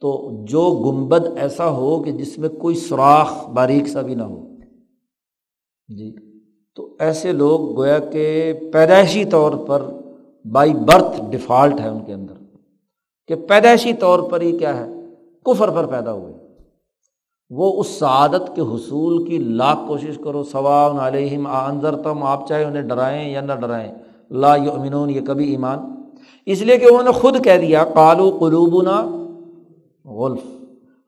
تو 0.00 0.30
جو 0.48 0.70
گنبد 0.70 1.26
ایسا 1.36 1.70
ہو 1.70 2.02
کہ 2.02 2.12
جس 2.12 2.38
میں 2.38 2.48
کوئی 2.48 2.74
سوراخ 2.74 3.48
باریک 3.48 3.88
سا 3.88 4.00
بھی 4.00 4.14
نہ 4.14 4.22
ہو۔ 4.22 4.46
جی۔ 5.96 6.14
تو 6.74 6.96
ایسے 6.98 7.32
لوگ 7.32 7.76
گویا 7.76 7.98
کہ 7.98 8.52
پیدائشی 8.72 9.24
طور 9.24 9.52
پر 9.52 9.84
بائی 10.52 10.74
برتھ 10.74 11.20
ڈیفالٹ 11.30 11.80
ہے 11.80 11.88
ان 11.88 12.04
کے 12.04 12.12
اندر۔ 12.14 12.34
کہ 13.26 13.34
پیدائشی 13.34 13.92
طور 13.92 14.30
پر 14.30 14.40
ہی 14.40 14.58
کیا 14.58 14.76
ہے؟ 14.76 14.86
کفر 15.44 15.70
پر 15.70 15.86
پیدا 15.86 16.12
ہوئے۔ 16.12 16.32
وہ 17.50 17.80
اس 17.80 17.86
سعادت 17.86 18.50
کے 18.54 18.60
حصول 18.60 19.24
کی 19.24 19.38
لاکھ 19.38 19.78
کوشش 19.88 20.18
کرو، 20.24 20.42
ثواب 20.42 20.96
علیہم 21.00 21.46
آنظر 21.46 21.96
تم 21.96 22.22
آپ 22.22 22.48
چاہے 22.48 22.64
انہیں 22.64 22.82
ڈرائیں 22.82 23.32
یا 23.32 23.40
نہ 23.40 23.52
ڈرائیں۔ 23.52 23.94
لا 24.30 24.56
یؤمنون، 24.56 25.10
یہ 25.10 25.20
کبھی 25.20 25.50
ایمان 25.50 25.99
اس 26.50 26.62
لیے 26.62 26.78
کہ 26.78 26.84
انہوں 26.84 27.02
نے 27.02 27.12
خود 27.12 27.44
کہہ 27.44 27.58
دیا 27.60 27.84
کالو 27.84 28.36
قلوبنا 28.40 29.06
غلف۔ 30.04 30.40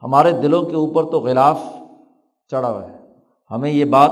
ہمارے 0.03 0.33
دلوں 0.33 0.63
کے 0.63 0.77
اوپر 0.77 1.05
تو 1.05 1.21
غلاف 1.21 1.61
چڑھا 2.51 2.71
ہوا 2.71 2.85
ہے۔ 2.85 2.97
ہمیں 3.51 3.71
یہ 3.71 3.85
بات 3.85 4.11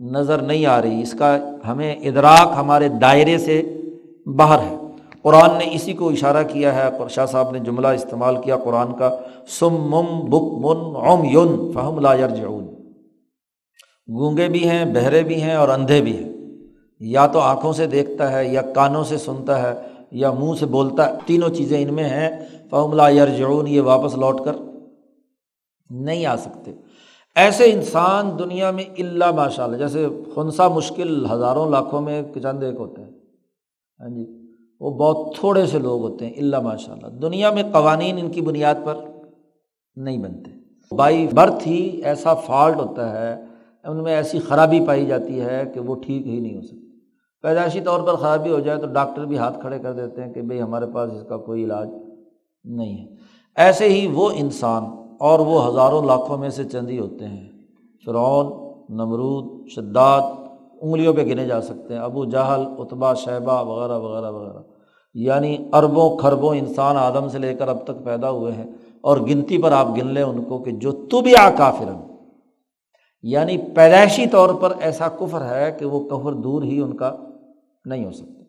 نظر 0.00 0.38
نہیں 0.38 0.66
آ 0.66 0.82
رہی، 0.82 1.02
اس 1.02 1.12
کا 1.12 1.38
ہمیں 1.68 1.94
ادراک 1.94 2.48
ہمارے 2.56 2.88
دائرے 2.88 3.38
سے 3.38 3.80
باہر 4.36 4.58
ہے۔ 4.58 4.76
قرآن 5.22 5.58
نے 5.58 5.64
اسی 5.72 5.92
کو 5.92 6.08
اشارہ 6.08 6.42
کیا 6.48 6.74
ہے، 6.74 7.08
شاہ 7.08 7.26
صاحب 7.26 7.50
نے 7.50 7.58
جملہ 7.58 7.88
استعمال 7.88 8.36
کیا 8.36 8.56
قرآن 8.56 8.92
کا 8.92 9.16
سم 9.48 9.74
مم 9.74 10.20
بک 10.20 10.64
من 10.64 10.96
اوم 10.96 11.24
یون 11.24 11.72
فہم 11.72 11.98
لا 11.98 12.14
یرجعون۔ 12.14 12.64
گونگے 14.08 14.48
بھی 14.48 14.68
ہیں، 14.68 14.84
بہرے 14.84 15.22
بھی 15.22 15.42
ہیں 15.42 15.54
اور 15.54 15.68
اندھے 15.68 16.00
بھی 16.00 16.24
ہیں۔ 16.24 16.32
یا 17.00 17.26
تو 17.26 17.38
آنکھوں 17.38 17.72
سے 17.72 17.86
دیکھتا 17.86 18.32
ہے 18.32 18.48
یا 18.48 18.62
کانوں 18.62 19.04
سے 19.04 19.18
سنتا 19.18 19.62
ہے۔ 19.62 19.95
یا 20.10 20.32
منہ 20.32 20.54
سے 20.60 20.66
بولتا 20.66 21.10
ہے، 21.10 21.18
تینوں 21.26 21.48
چیزیں 21.48 21.88
ان 21.88 21.94
میں 21.94 22.04
ہیں۔ 22.04 22.30
فملا 22.70 23.08
یرجعون 23.08 23.66
یہ 23.66 23.80
واپس 23.80 24.14
لوٹ 24.14 24.44
کر 24.44 24.52
نہیں 25.90 26.26
آ 26.26 26.36
سکتے۔ 26.36 26.72
ایسے 27.34 27.72
انسان 27.72 28.38
دنیا 28.38 28.70
میں 28.70 28.84
اللہ 28.98 29.30
ماشاء 29.30 29.64
اللہ 29.64 29.76
جیسے 29.76 30.06
خنسا 30.34 30.68
مشکل 30.68 31.26
ہزاروں 31.30 31.70
لاکھوں 31.70 32.00
میں 32.00 32.22
چند 32.42 32.62
ایک 32.62 32.74
ہوتے 32.78 33.02
ہیں۔ 33.02 33.10
ہاں 34.00 34.08
جی 34.08 34.26
وہ 34.80 34.90
بہت 34.90 35.34
تھوڑے 35.36 35.66
سے 35.66 35.78
لوگ 35.78 36.00
ہوتے 36.00 36.26
ہیں 36.26 36.32
اللہ 36.38 36.60
ماشاء 36.60 36.92
اللہ 36.92 37.18
دنیا 37.18 37.50
میں 37.50 37.62
قوانین 37.72 38.18
ان 38.18 38.30
کی 38.30 38.40
بنیاد 38.40 38.74
پر 38.84 38.94
نہیں 39.96 40.18
بنتے۔ 40.18 40.50
بائی 40.94 41.26
برتھ 41.26 41.68
ہی 41.68 42.00
ایسا 42.04 42.34
فالٹ 42.34 42.76
ہوتا 42.76 43.10
ہے، 43.12 43.44
ان 43.84 44.02
میں 44.02 44.14
ایسی 44.16 44.38
خرابی 44.38 44.80
پائی 44.86 45.06
جاتی 45.06 45.40
ہے 45.40 45.62
کہ 45.74 45.80
وہ 45.80 45.94
ٹھیک 45.94 46.26
ہی 46.26 46.40
نہیں 46.40 46.56
ہو 46.56 46.62
سکتی 46.62 46.85
پیدائشی 47.46 47.80
طور 47.80 48.00
پر 48.00 48.14
خرابی 48.14 48.52
ہو 48.52 48.60
جائے 48.60 48.78
تو 48.78 48.86
ڈاکٹر 48.86 49.24
بھی 49.24 49.38
ہاتھ 49.38 49.60
کھڑے 49.60 49.78
کر 49.78 49.92
دیتے 49.92 50.24
ہیں 50.24 50.32
کہ 50.32 50.42
بھائی 50.42 50.62
ہمارے 50.62 50.86
پاس 50.94 51.12
اس 51.12 51.24
کا 51.28 51.36
کوئی 51.36 51.64
علاج 51.64 51.88
نہیں 52.64 52.98
ہے۔ 52.98 53.14
ایسے 53.56 53.88
ہی 53.88 54.06
وہ 54.06 54.30
انسان 54.34 54.84
اور 55.20 55.38
وہ 55.38 55.68
ہزاروں 55.68 56.02
لاکھوں 56.02 56.38
میں 56.38 56.48
سے 56.48 56.64
چندی 56.64 56.98
ہوتے 56.98 57.24
ہیں۔ 57.24 57.48
فرعون، 58.06 58.46
نمرود، 58.88 59.68
شداد، 59.68 60.20
انگلیوں 60.80 61.14
پہ 61.14 61.22
گنے 61.22 61.46
جا 61.46 61.60
سکتے 61.60 61.94
ہیں۔ 61.94 62.00
ابو 62.00 62.24
جہل 62.24 62.66
اتبا 62.78 63.14
شہبہ 63.14 63.64
وغیرہ 63.64 63.98
وغیرہ 63.98 64.30
وغیرہ۔ 64.30 64.62
یعنی 65.14 65.56
اربوں 65.72 66.16
کھربوں 66.16 66.54
انسان 66.54 66.96
آدم 66.96 67.28
سے 67.28 67.38
لے 67.38 67.54
کر 67.54 67.68
اب 67.68 67.84
تک 67.84 68.04
پیدا 68.04 68.30
ہوئے 68.30 68.52
ہیں 68.52 68.66
اور 69.00 69.18
گنتی 69.18 69.62
پر 69.62 69.72
آپ 69.72 69.86
گن 69.96 70.06
لیں 70.06 70.22
ان 70.22 70.44
کو 70.44 70.58
کہ 70.58 70.70
جو 70.70 70.92
تبیا 70.92 71.50
کافر 71.50 71.92
یعنی 73.22 73.56
پیدائشی 73.58 74.26
طور 74.26 74.54
پر 74.54 74.72
ایسا 74.80 75.08
کفر 75.08 75.40
ہے 75.40 75.76
کہ 75.78 75.86
وہ 75.86 76.00
کفر 76.08 76.32
دور 76.32 76.62
ہی 76.62 76.80
ان 76.80 76.96
کا 76.96 77.16
نہیں 77.86 78.04
ہو 78.04 78.12
سکتا 78.12 78.42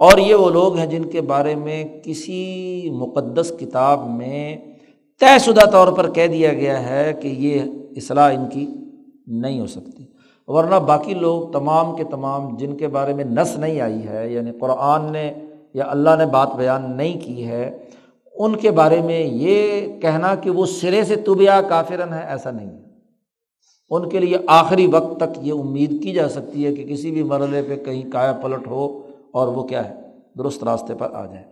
اور 0.00 0.18
یہ 0.18 0.34
وہ 0.34 0.50
لوگ 0.50 0.76
ہیں 0.76 0.86
جن 0.86 1.04
کے 1.04 1.20
بارے 1.20 1.54
میں 1.54 1.84
کسی 2.04 2.90
مقدس 2.92 3.52
کتاب 3.60 4.08
میں 4.10 4.56
طے 5.20 5.38
شدہ 5.38 5.64
طور 5.70 5.92
پر 5.92 6.10
کہہ 6.10 6.26
دیا 6.26 6.52
گیا 6.52 6.90
ہے 6.90 7.12
کہ 7.22 7.28
یہ 7.28 7.60
اصلاح 7.96 8.32
ان 8.34 8.48
کی 8.50 8.66
نہیں 9.26 9.60
ہو 9.60 9.66
سکتی۔ 9.66 10.04
ورنہ 10.46 10.74
باقی 10.74 11.14
لوگ 11.14 11.50
تمام 11.52 11.96
کے 11.96 12.04
تمام 12.04 12.56
جن 12.56 12.76
کے 12.76 12.88
بارے 12.88 13.14
میں 13.14 13.24
نس 13.24 13.56
نہیں 13.58 13.80
آئی 13.80 14.06
ہے 14.08 14.32
یعنی 14.32 14.50
قرآن 14.60 15.12
نے 15.12 15.32
یا 15.74 15.84
اللہ 15.88 16.16
نے 16.18 16.26
بات 16.26 16.54
بیان 16.56 16.96
نہیں 16.96 17.20
کی 17.20 17.46
ہے، 17.46 17.78
ان 18.34 18.56
کے 18.56 18.70
بارے 18.70 19.00
میں 19.00 19.20
یہ 19.20 19.88
کہنا 20.00 20.34
کہ 20.34 20.50
وہ 20.50 20.66
سرے 20.66 21.04
سے 21.04 21.16
طبیہ 21.16 21.60
کافرن 21.68 22.12
ہے 22.12 22.22
ایسا 22.28 22.50
نہیں 22.50 22.66
ہے۔ 22.66 22.82
ان 23.90 24.08
کے 24.08 24.18
لیے 24.18 24.36
آخری 24.46 24.86
وقت 24.86 25.16
تک 25.16 25.38
یہ 25.42 25.52
امید 25.52 26.02
کی 26.02 26.12
جا 26.12 26.28
سکتی 26.28 26.66
ہے 26.66 26.74
کہ 26.74 26.84
کسی 26.84 27.10
بھی 27.10 27.22
مرحلے 27.22 27.62
پہ 27.62 27.76
کہیں 27.76 28.10
کایا 28.10 28.32
پلٹ 28.32 28.66
ہو 28.66 29.02
اور 29.32 29.48
وہ 29.48 29.62
کیا 29.62 29.88
ہے؟ 29.88 29.94
درست 30.38 30.64
راستے 30.64 30.94
پر 30.94 31.14
آ 31.14 31.26
جائے۔ 31.26 31.44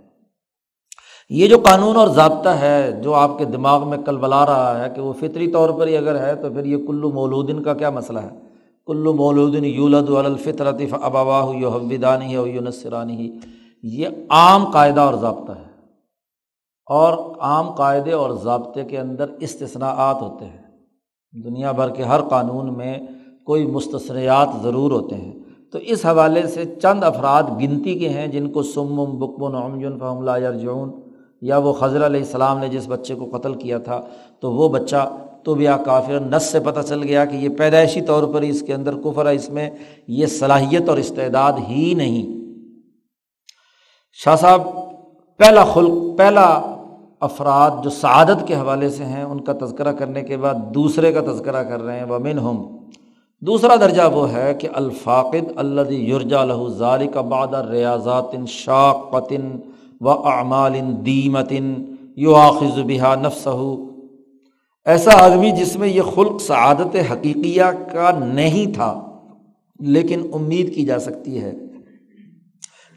یہ 1.30 1.46
جو 1.46 1.58
قانون 1.58 1.96
اور 1.96 2.08
ضابطہ 2.08 2.48
ہے 2.48 2.92
جو 2.92 3.14
آپ 3.14 3.38
کے 3.38 3.44
دماغ 3.44 3.88
میں 3.88 3.98
کل 3.98 4.16
بلا 4.16 4.46
رہا 4.46 4.84
ہے 4.84 4.90
کہ 4.94 5.00
وہ 5.00 5.12
فطری 5.12 5.50
طور 5.50 5.70
پر 5.70 5.86
ہی 5.86 5.96
اگر 5.96 6.20
ہے 6.20 6.34
تو 6.36 6.48
پھر 6.50 6.64
یہ 6.64 6.86
کلو 6.86 7.10
مولودن 7.10 7.62
کا 7.62 7.74
کیا 7.74 7.90
مسئلہ 7.90 8.18
ہے؟ 8.18 8.38
کلو 8.86 9.12
مولودن 9.12 9.64
یولد 9.64 10.10
الفطرطف 10.10 10.94
اباواہ 11.02 11.56
یو 11.56 11.68
حودانی 11.68 12.36
ہو 12.36 12.46
یو 12.46 12.60
نصرانی 12.60 13.16
ہی 13.16 13.38
یہ 13.82 14.08
عام 14.30 14.70
قاعدہ 14.70 15.00
اور 15.00 15.14
ضابطہ 15.14 15.52
ہے۔ 15.52 15.72
اور 16.86 17.36
عام 17.40 17.70
قاعدے 17.70 18.12
اور 18.12 18.30
ضابطے 18.30 18.84
کے 18.84 18.98
اندر 18.98 19.26
استثناءات 19.40 20.22
ہوتے 20.22 20.44
ہیں۔ 20.44 20.61
دنیا 21.34 21.72
بھر 21.72 21.88
کے 21.88 22.02
ہر 22.02 22.20
قانون 22.20 22.76
میں 22.76 22.98
کوئی 23.44 23.66
مستثریات 23.66 24.48
ضرور 24.62 24.90
ہوتے 24.90 25.16
ہیں۔ 25.16 25.32
تو 25.72 25.78
اس 25.78 26.06
حوالے 26.06 26.46
سے 26.46 26.64
چند 26.82 27.04
افراد 27.04 27.42
گنتی 27.60 27.98
کے 27.98 28.08
ہیں 28.08 28.26
جن 28.26 28.50
کو 28.50 28.62
سمم 28.62 29.18
بکم 29.18 29.56
عمجن 29.56 29.98
فہم 29.98 30.22
لا 30.22 30.36
یرجعون، 30.36 30.90
یا 31.40 31.58
وہ 31.58 31.72
خضر 31.72 32.06
علیہ 32.06 32.20
السلام 32.20 32.58
نے 32.58 32.68
جس 32.68 32.88
بچے 32.88 33.14
کو 33.14 33.38
قتل 33.38 33.54
کیا 33.54 33.78
تھا، 33.78 34.00
تو 34.40 34.52
وہ 34.52 34.68
بچہ 34.68 35.18
تو 35.44 35.54
بیا 35.54 35.76
کافر، 35.76 36.20
نس 36.20 36.42
سے 36.42 36.60
پتہ 36.60 36.80
چل 36.80 37.02
گیا 37.02 37.24
کہ 37.24 37.36
یہ 37.36 37.48
پیدائشی 37.48 38.00
طور 38.00 38.22
پر 38.34 38.42
اس 38.42 38.62
کے 38.62 38.74
اندر 38.74 38.96
کفر 38.96 39.26
ہے، 39.26 39.34
اس 39.34 39.50
میں 39.50 39.70
یہ 40.08 40.26
صلاحیت 40.26 40.88
اور 40.88 40.98
استعداد 40.98 41.52
ہی 41.68 41.94
نہیں۔ 41.94 42.42
شاہ 44.12 44.36
صاحب، 44.36 44.62
پہلا 45.36 45.64
خلق، 45.64 46.18
پہلا 46.18 46.71
افراد 47.22 47.82
جو 47.84 47.90
سعادت 47.90 48.46
کے 48.46 48.54
حوالے 48.54 48.88
سے 48.90 49.04
ہیں، 49.04 49.22
ان 49.22 49.40
کا 49.40 49.52
تذکرہ 49.60 49.92
کرنے 49.92 50.22
کے 50.22 50.36
بعد 50.36 50.54
دوسرے 50.74 51.12
کا 51.12 51.20
تذکرہ 51.26 51.62
کر 51.64 51.82
رہے 51.82 51.98
ہیں 51.98 52.06
ومن 52.10 52.38
ہم 52.38 52.62
دوسرا 53.42 53.76
درجہ 53.80 54.02
وہ 54.12 54.30
ہے 54.32 54.52
کہ 54.60 54.68
الفاقد 54.74 55.50
اللہ 55.56 55.90
یورجا 55.90 56.44
لہو 56.44 56.68
ظال 56.78 57.06
کا 57.14 57.20
بادر 57.30 57.68
ریاضات 57.68 58.34
شاقتن 58.48 59.50
و 60.00 60.10
اعمال 60.28 60.74
دیمتن 61.06 61.72
یو 62.16 62.34
آخذ 62.34 62.78
بحا 62.86 63.14
نفس 63.22 63.46
ایسا 64.86 65.10
آدمی 65.24 65.50
جس 65.56 65.76
میں 65.76 65.88
یہ 65.88 66.02
خلق 66.14 66.40
سعادت 66.42 66.96
حقیقیہ 67.10 67.70
کا 67.92 68.10
نہیں 68.18 68.72
تھا، 68.74 68.94
لیکن 69.80 70.22
امید 70.34 70.74
کی 70.74 70.84
جا 70.84 70.98
سکتی 70.98 71.42
ہے 71.42 71.52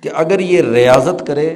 کہ 0.03 0.09
اگر 0.15 0.39
یہ 0.39 0.61
ریاضت 0.61 1.25
کرے 1.27 1.49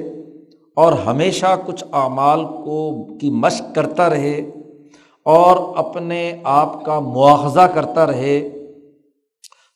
اور 0.80 0.94
ہمیشہ 0.94 1.56
کچھ 1.65 1.84
اعمال 1.94 2.46
کو 2.46 3.08
کی 3.22 3.30
مشق 3.32 3.76
کرتا 3.76 4.10
رہے 4.10 4.52
اور 5.26 5.58
اپنے 5.78 6.38
آپ 6.44 6.84
کا 6.86 7.00
مواخذہ 7.00 7.68
کرتا 7.74 8.06
رہے، 8.08 8.50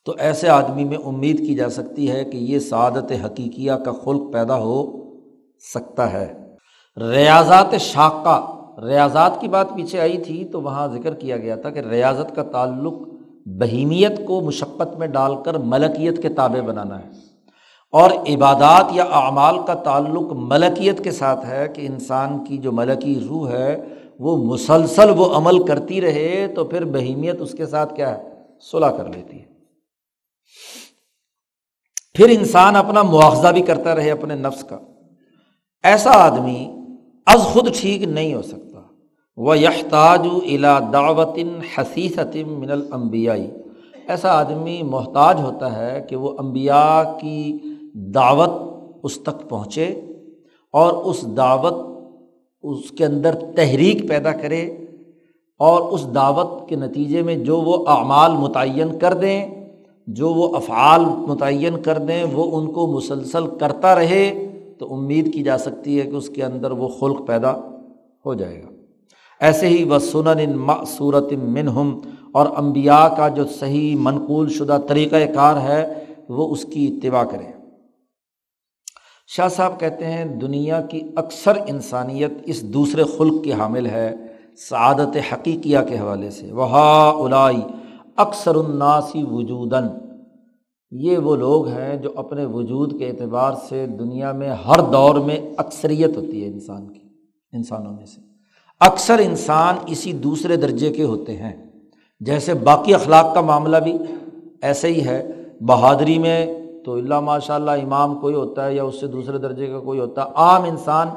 تو 0.06 0.13
ایسے 0.20 0.50
آدمی 0.50 0.84
میں 0.84 0.98
امید 1.06 1.39
کی 1.48 1.56
جا 1.56 1.70
سکتی 1.70 2.12
ہے 2.12 2.24
کہ 2.24 2.38
یہ 2.38 2.60
سعادت 2.60 3.12
حقیقیہ 3.26 3.72
کا 3.72 3.92
خلق 4.04 4.34
پیدا 4.34 4.58
ہو 4.58 4.78
سکتا 5.74 6.13
ہے۔ 6.13 6.34
ریاضات 6.98 7.76
شاقہ، 7.80 8.39
ریاضات 8.86 9.42
کی 9.42 9.48
بات 9.48 9.74
پیچھے 9.76 10.00
آئی 10.00 10.18
تھی 10.18 10.44
تو 10.46 10.62
وہاں 10.62 10.88
ذکر 10.88 11.13
کیا 11.13 11.38
گیا 11.38 11.56
تھا 11.56 11.70
کہ 11.70 11.80
ریاضت 11.80 12.36
کا 12.36 12.44
تعلق 12.44 12.94
بہیمیت 13.46 14.26
کو 14.28 14.42
مشقت 14.42 14.98
میں 15.00 15.08
ڈال 15.08 15.36
کر 15.46 15.58
ملکیت 15.58 16.22
کے 16.22 16.30
تابع 16.30 16.62
بنانا 16.62 17.00
ہے۔ 17.00 17.10
اور 17.93 18.12
عبادات 18.12 18.86
یا 18.91 19.03
اعمال 19.03 19.56
کا 19.67 19.73
تعلق 19.73 20.32
ملکیت 20.32 21.03
کے 21.03 21.12
ساتھ 21.12 21.45
ہے 21.45 21.67
کہ 21.73 21.86
انسان 21.86 22.45
کی 22.45 22.58
جو 22.58 22.71
ملکی 22.71 23.19
روح 23.29 23.49
ہے، 23.49 23.86
وہ 24.19 24.53
مسلسل 24.53 25.10
وہ 25.15 25.36
عمل 25.36 25.65
کرتی 25.65 26.01
رہے 26.01 26.47
تو 26.56 26.63
پھر 26.65 26.86
بہیمیت 26.86 27.41
اس 27.41 27.51
کے 27.51 27.65
ساتھ 27.65 27.95
کیا 27.95 28.17
ہے؟ 28.17 28.23
صلاح 28.71 28.91
کر 28.91 29.06
لیتی 29.06 29.39
ہے۔ 29.39 29.45
پھر 32.15 32.29
انسان 32.29 32.75
اپنا 32.75 33.03
مواخذہ 33.03 33.47
بھی 33.47 33.62
کرتا 33.62 33.95
رہے 33.95 34.12
اپنے 34.12 34.36
نفس 34.36 34.63
کا۔ 34.63 34.77
ایسا 35.84 36.12
آدمی 36.12 36.71
از 37.25 37.41
خود 37.41 37.75
ٹھیک 37.75 38.03
نہیں 38.03 38.34
ہو 38.34 38.41
سکتا۔ 38.41 38.79
وہ 39.38 39.60
یحتاج 39.60 40.27
الا 40.43 40.79
دعوت 40.93 41.39
حسیثت 41.77 42.38
من 42.47 42.71
المبیائی 42.71 43.51
ایسا 44.08 44.29
آدمی 44.32 44.82
محتاج 44.84 45.39
ہوتا 45.39 45.77
ہے 45.77 46.06
کہ 46.10 46.15
وہ 46.15 46.32
امبیا 46.38 47.03
کی 47.21 47.60
دعوت 47.93 48.49
اس 49.03 49.19
تک 49.19 49.49
پہنچے 49.49 49.86
اور 50.71 50.93
اس 50.93 51.25
دعوت 51.38 51.73
اس 52.63 52.91
کے 52.91 53.06
اندر 53.06 53.36
تحریک 53.56 54.10
پیدا 54.10 54.32
کرے 54.32 54.77
اور 55.60 55.82
اس 55.82 56.08
دعوت 56.15 56.69
کے 56.69 56.75
نتیجے 56.75 57.21
میں 57.21 57.36
جو 57.36 57.62
وہ 57.62 57.86
اعمال 57.88 58.32
متعین 58.32 58.99
کر 58.99 59.13
دیں، 59.13 59.47
جو 60.08 60.29
وہ 60.29 60.56
افعال 60.56 61.01
متعین 61.06 61.82
کر 61.82 61.97
دیں، 61.97 62.23
وہ 62.34 62.60
ان 62.60 62.71
کو 62.71 62.88
مسلسل 62.88 63.47
کرتا 63.47 63.95
رہے 63.95 64.47
تو 64.79 64.93
امید 64.93 65.34
کی 65.34 65.43
جا 65.43 65.58
سکتی 65.58 66.01
ہے 66.01 66.06
کہ 66.06 66.15
اس 66.15 66.29
کے 66.29 66.43
اندر 66.43 66.71
وہ 66.71 66.88
خلق 66.88 67.27
پیدا 67.27 67.53
ہو 68.25 68.34
جائے 68.34 68.63
گا۔ 68.63 68.67
ایسے 69.39 69.67
ہی 69.67 69.84
وہ 69.84 69.99
سنن 69.99 70.69
صورت 70.88 71.34
منہم 71.34 71.99
اور 72.34 72.47
امبیا 72.56 73.08
کا 73.17 73.27
جو 73.27 73.43
صحیح 73.45 73.95
منقول 73.99 74.49
شدہ 74.49 74.77
طریقۂ 74.88 75.34
کار 75.36 75.62
ہے، 75.62 75.93
وہ 76.29 76.51
اس 76.51 76.65
کی 76.65 76.88
اتباع 76.88 77.23
کرے 77.23 77.62
شاہ 79.27 79.47
صاحب 79.47 79.79
کہتے 79.79 80.05
ہیں، 80.05 80.25
دنیا 80.25 80.81
کی 80.81 81.01
اکثر 81.15 81.53
انسانیت 81.67 82.31
اس 82.45 82.62
دوسرے 82.62 83.03
خلق 83.17 83.43
کی 83.43 83.53
حامل 83.53 83.86
ہے، 83.86 84.15
سعادت 84.69 85.33
حقیقیہ 85.33 85.77
کے 85.89 85.99
حوالے 85.99 86.29
سے۔ 86.29 86.51
وہ 86.51 86.63
الائی 87.25 87.62
اکثر 88.15 88.55
الناسی 88.55 89.23
وجوداً۔ 89.31 89.88
یہ 90.91 91.17
وہ 91.17 91.36
لوگ 91.36 91.67
ہیں 91.67 91.95
جو 91.95 92.09
اپنے 92.15 92.45
وجود 92.45 92.99
کے 92.99 93.07
اعتبار 93.07 93.53
سے 93.69 93.88
دنیا 93.88 94.31
میں 94.31 94.49
ہر 94.49 94.81
دور 94.91 95.15
میں 95.15 95.38
اکثریت 95.57 96.17
ہوتی 96.17 96.43
ہے 96.43 96.47
انسان 96.47 96.93
کی، 96.93 96.99
انسانوں 97.53 97.93
میں 97.93 98.05
سے۔ 98.05 98.21
اکثر 98.79 99.19
انسان 99.19 99.75
اسی 99.88 100.13
دوسرے 100.13 100.55
درجے 100.55 100.91
کے 100.91 101.03
ہوتے 101.03 101.38
ہیں۔ 101.38 101.65
جیسے 102.19 102.53
باقی 102.53 102.93
اخلاق 102.93 103.33
کا 103.33 103.41
معاملہ 103.41 103.77
بھی 103.77 103.97
ایسے 104.62 104.88
ہی 104.88 105.05
ہے، 105.05 105.31
بہادری 105.62 106.19
میں 106.19 106.62
تو 106.86 106.93
اللہ 106.93 107.19
ماشاء 107.19 107.56
اللہ 107.56 107.72
امام 107.72 108.19
کوئی 108.19 108.36
ہوتا 108.36 108.65
ہے 108.65 108.76
یا 108.76 108.84
اس 108.84 109.00
سے 109.00 109.08
دوسرے 109.08 109.38
درجے 109.38 109.67
کا 109.67 109.80
کوئی 109.80 110.00
ہوتا 110.00 110.24
ہے، 110.24 110.28
عام 110.36 110.63
انسان 110.63 111.10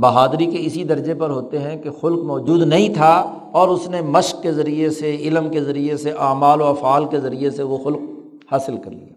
بہادری 0.00 0.46
کے 0.46 0.58
اسی 0.60 0.84
درجے 0.84 1.14
پر 1.14 1.30
ہوتے 1.30 1.58
ہیں 1.58 1.76
کہ 1.82 1.90
خلق 1.90 2.22
موجود 2.24 2.62
نہیں 2.62 2.94
تھا 2.94 3.14
اور 3.52 3.68
اس 3.68 3.88
نے 3.88 4.00
مشق 4.00 4.42
کے 4.42 4.52
ذریعے 4.52 4.90
سے، 4.90 5.16
علم 5.16 5.48
کے 5.48 5.64
ذریعے 5.64 5.96
سے، 5.96 6.10
اعمال 6.10 6.60
و 6.60 6.64
افعال 6.64 7.04
کے 7.04 7.20
ذریعے 7.20 7.50
سے 7.50 7.62
وہ 7.62 7.78
خلق 7.84 8.52
حاصل 8.52 8.76
کر 8.76 8.90
لیا۔ 8.90 9.12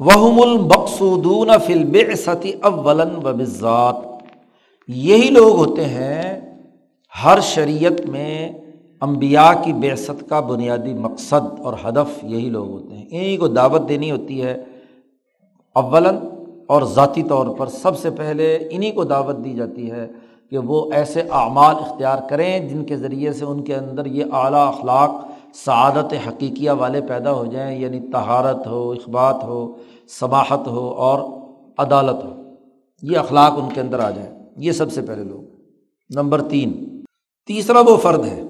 وہم 0.00 0.40
المقصودون 0.42 1.50
فلب 1.66 1.96
ستی 2.16 2.52
اولن 2.62 3.14
و 3.16 3.32
بذات 3.32 3.96
یہی 4.88 5.28
لوگ 5.28 5.56
ہوتے 5.56 5.84
ہیں 5.84 6.40
ہر 7.24 7.40
شریعت 7.40 8.00
میں 8.06 8.52
امبیا 9.02 9.52
کی 9.64 9.72
بیست 9.72 10.28
کا 10.28 10.40
بنیادی 10.40 10.94
مقصد 10.94 11.60
اور 11.60 11.74
ہدف 11.88 12.24
یہی 12.24 12.48
لوگ 12.48 12.68
ہوتے 12.68 12.94
ہیں۔ 12.94 13.06
انہیں 13.10 13.36
کو 13.36 13.48
دعوت 13.48 13.88
دینی 13.88 14.10
ہوتی 14.10 14.42
ہے 14.42 14.64
اولن 15.74 16.16
اور 16.66 16.82
ذاتی 16.82 17.22
طور 17.22 17.46
پر۔ 17.46 17.66
سب 17.66 17.98
سے 17.98 18.10
پہلے 18.10 18.68
انہیں 18.70 18.92
کو 18.92 19.04
دعوت 19.04 19.44
دی 19.44 19.52
جاتی 19.52 19.90
ہے 19.90 20.08
کہ 20.50 20.58
وہ 20.58 20.92
ایسے 20.92 21.20
اعمال 21.20 21.76
اختیار 21.76 22.18
کریں 22.30 22.68
جن 22.68 22.84
کے 22.84 22.96
ذریعے 22.96 23.32
سے 23.32 23.44
ان 23.44 23.62
کے 23.62 23.74
اندر 23.74 24.06
یہ 24.06 24.24
اعلیٰ 24.32 24.68
اخلاق، 24.68 25.10
سعادت 25.54 26.14
حقیقیہ 26.28 26.70
والے 26.70 27.00
پیدا 27.00 27.32
ہو 27.32 27.44
جائیں 27.44 27.78
یعنی 27.78 28.00
تہارت 28.00 28.66
ہو، 28.66 28.90
اخبات 28.90 29.44
ہو 29.44 29.72
سماحت 30.20 30.68
ہو 30.68 30.88
اور 30.88 31.18
عدالت 31.78 32.24
ہو۔ 32.24 32.42
یہ 33.02 33.18
اخلاق 33.18 33.52
ان 33.52 33.68
کے 33.74 33.80
اندر 33.80 33.98
آ 34.00 34.10
جائے 34.10 34.38
یہ 34.56 34.72
سب 34.72 34.92
سے 34.92 35.02
پہلے 35.02 35.24
لوگ۔ 35.24 35.40
نمبر 36.10 36.42
تین۔ 36.42 37.00
تیسرا 37.46 37.80
وہ 37.80 37.96
فرد 37.96 38.24
ہے 38.24 38.42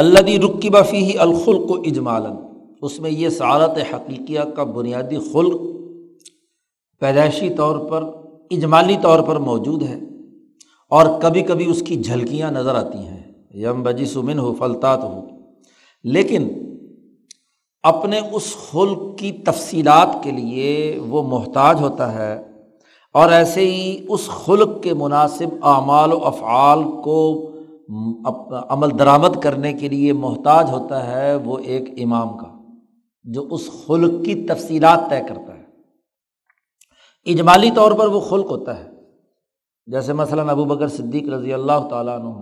اللہ 0.00 0.18
رکی 0.18 0.70
بفی 0.70 1.18
الخل 1.18 1.66
کو 1.66 1.74
اجمالن 1.74 2.36
اس 2.82 3.00
میں 3.00 3.10
یہ 3.10 3.28
سعادت 3.28 3.78
حقیقیہ 3.94 4.40
کا 4.40 4.64
بنیادی 4.64 5.16
خلق 5.32 5.60
پیدائشی 7.00 7.54
طور 7.54 7.90
پر، 7.90 8.04
اجمالی 8.50 8.96
طور 9.02 9.22
پر 9.22 9.36
موجود 9.36 9.82
ہے 9.82 10.00
اور 10.88 11.20
کبھی 11.22 11.42
کبھی 11.42 11.70
اس 11.70 11.82
کی 11.82 11.96
جھلکیاں 11.96 12.50
نظر 12.50 12.74
آتی 12.74 12.98
ہیں۔ 12.98 13.22
یم 13.54 13.82
بجی 13.82 14.04
سمن 14.04 14.38
ہو 14.38 14.54
فلطات 14.54 15.04
ہو 15.04 15.26
لیکن 16.02 16.48
اپنے 17.82 18.20
اس 18.32 18.56
خلق 18.70 19.18
کی 19.18 19.32
تفصیلات 19.32 20.24
کے 20.24 20.30
لیے 20.30 21.00
وہ 21.08 21.22
محتاج 21.22 21.80
ہوتا 21.80 22.14
ہے 22.14 22.42
اور 23.12 23.32
ایسے 23.32 23.60
ہی 23.60 24.04
اس 24.08 24.28
خلق 24.28 24.82
کے 24.82 24.94
مناسب 24.94 25.48
اعمال 25.62 26.12
و 26.12 26.24
افعال 26.24 26.82
کو 27.04 27.49
عمل 28.68 28.98
درآمد 28.98 29.42
کرنے 29.42 29.72
کے 29.72 29.88
لیے 29.88 30.12
محتاج 30.12 30.70
ہوتا 30.70 31.06
ہے 31.06 31.34
وہ 31.34 31.58
ایک 31.58 31.88
امام 32.02 32.36
کا، 32.38 32.58
جو 33.24 33.48
اس 33.50 33.70
خلق 33.86 34.24
کی 34.24 34.34
تفصیلات 34.34 35.10
طے 35.10 35.20
کرتا 35.28 35.58
ہے۔ 35.58 35.64
اجمالی 37.26 37.70
طور 37.74 37.92
پر 37.92 38.06
وہ 38.06 38.20
خلق 38.20 38.50
ہوتا 38.50 38.84
ہے۔ 38.84 38.90
جیسے 39.86 40.12
مثلاً 40.12 40.48
ابو 40.48 40.64
بکر 40.64 40.88
صدیق 40.88 41.28
رضی 41.28 41.52
اللہ 41.52 41.88
تعالیٰ 41.90 42.18
عنہ 42.18 42.34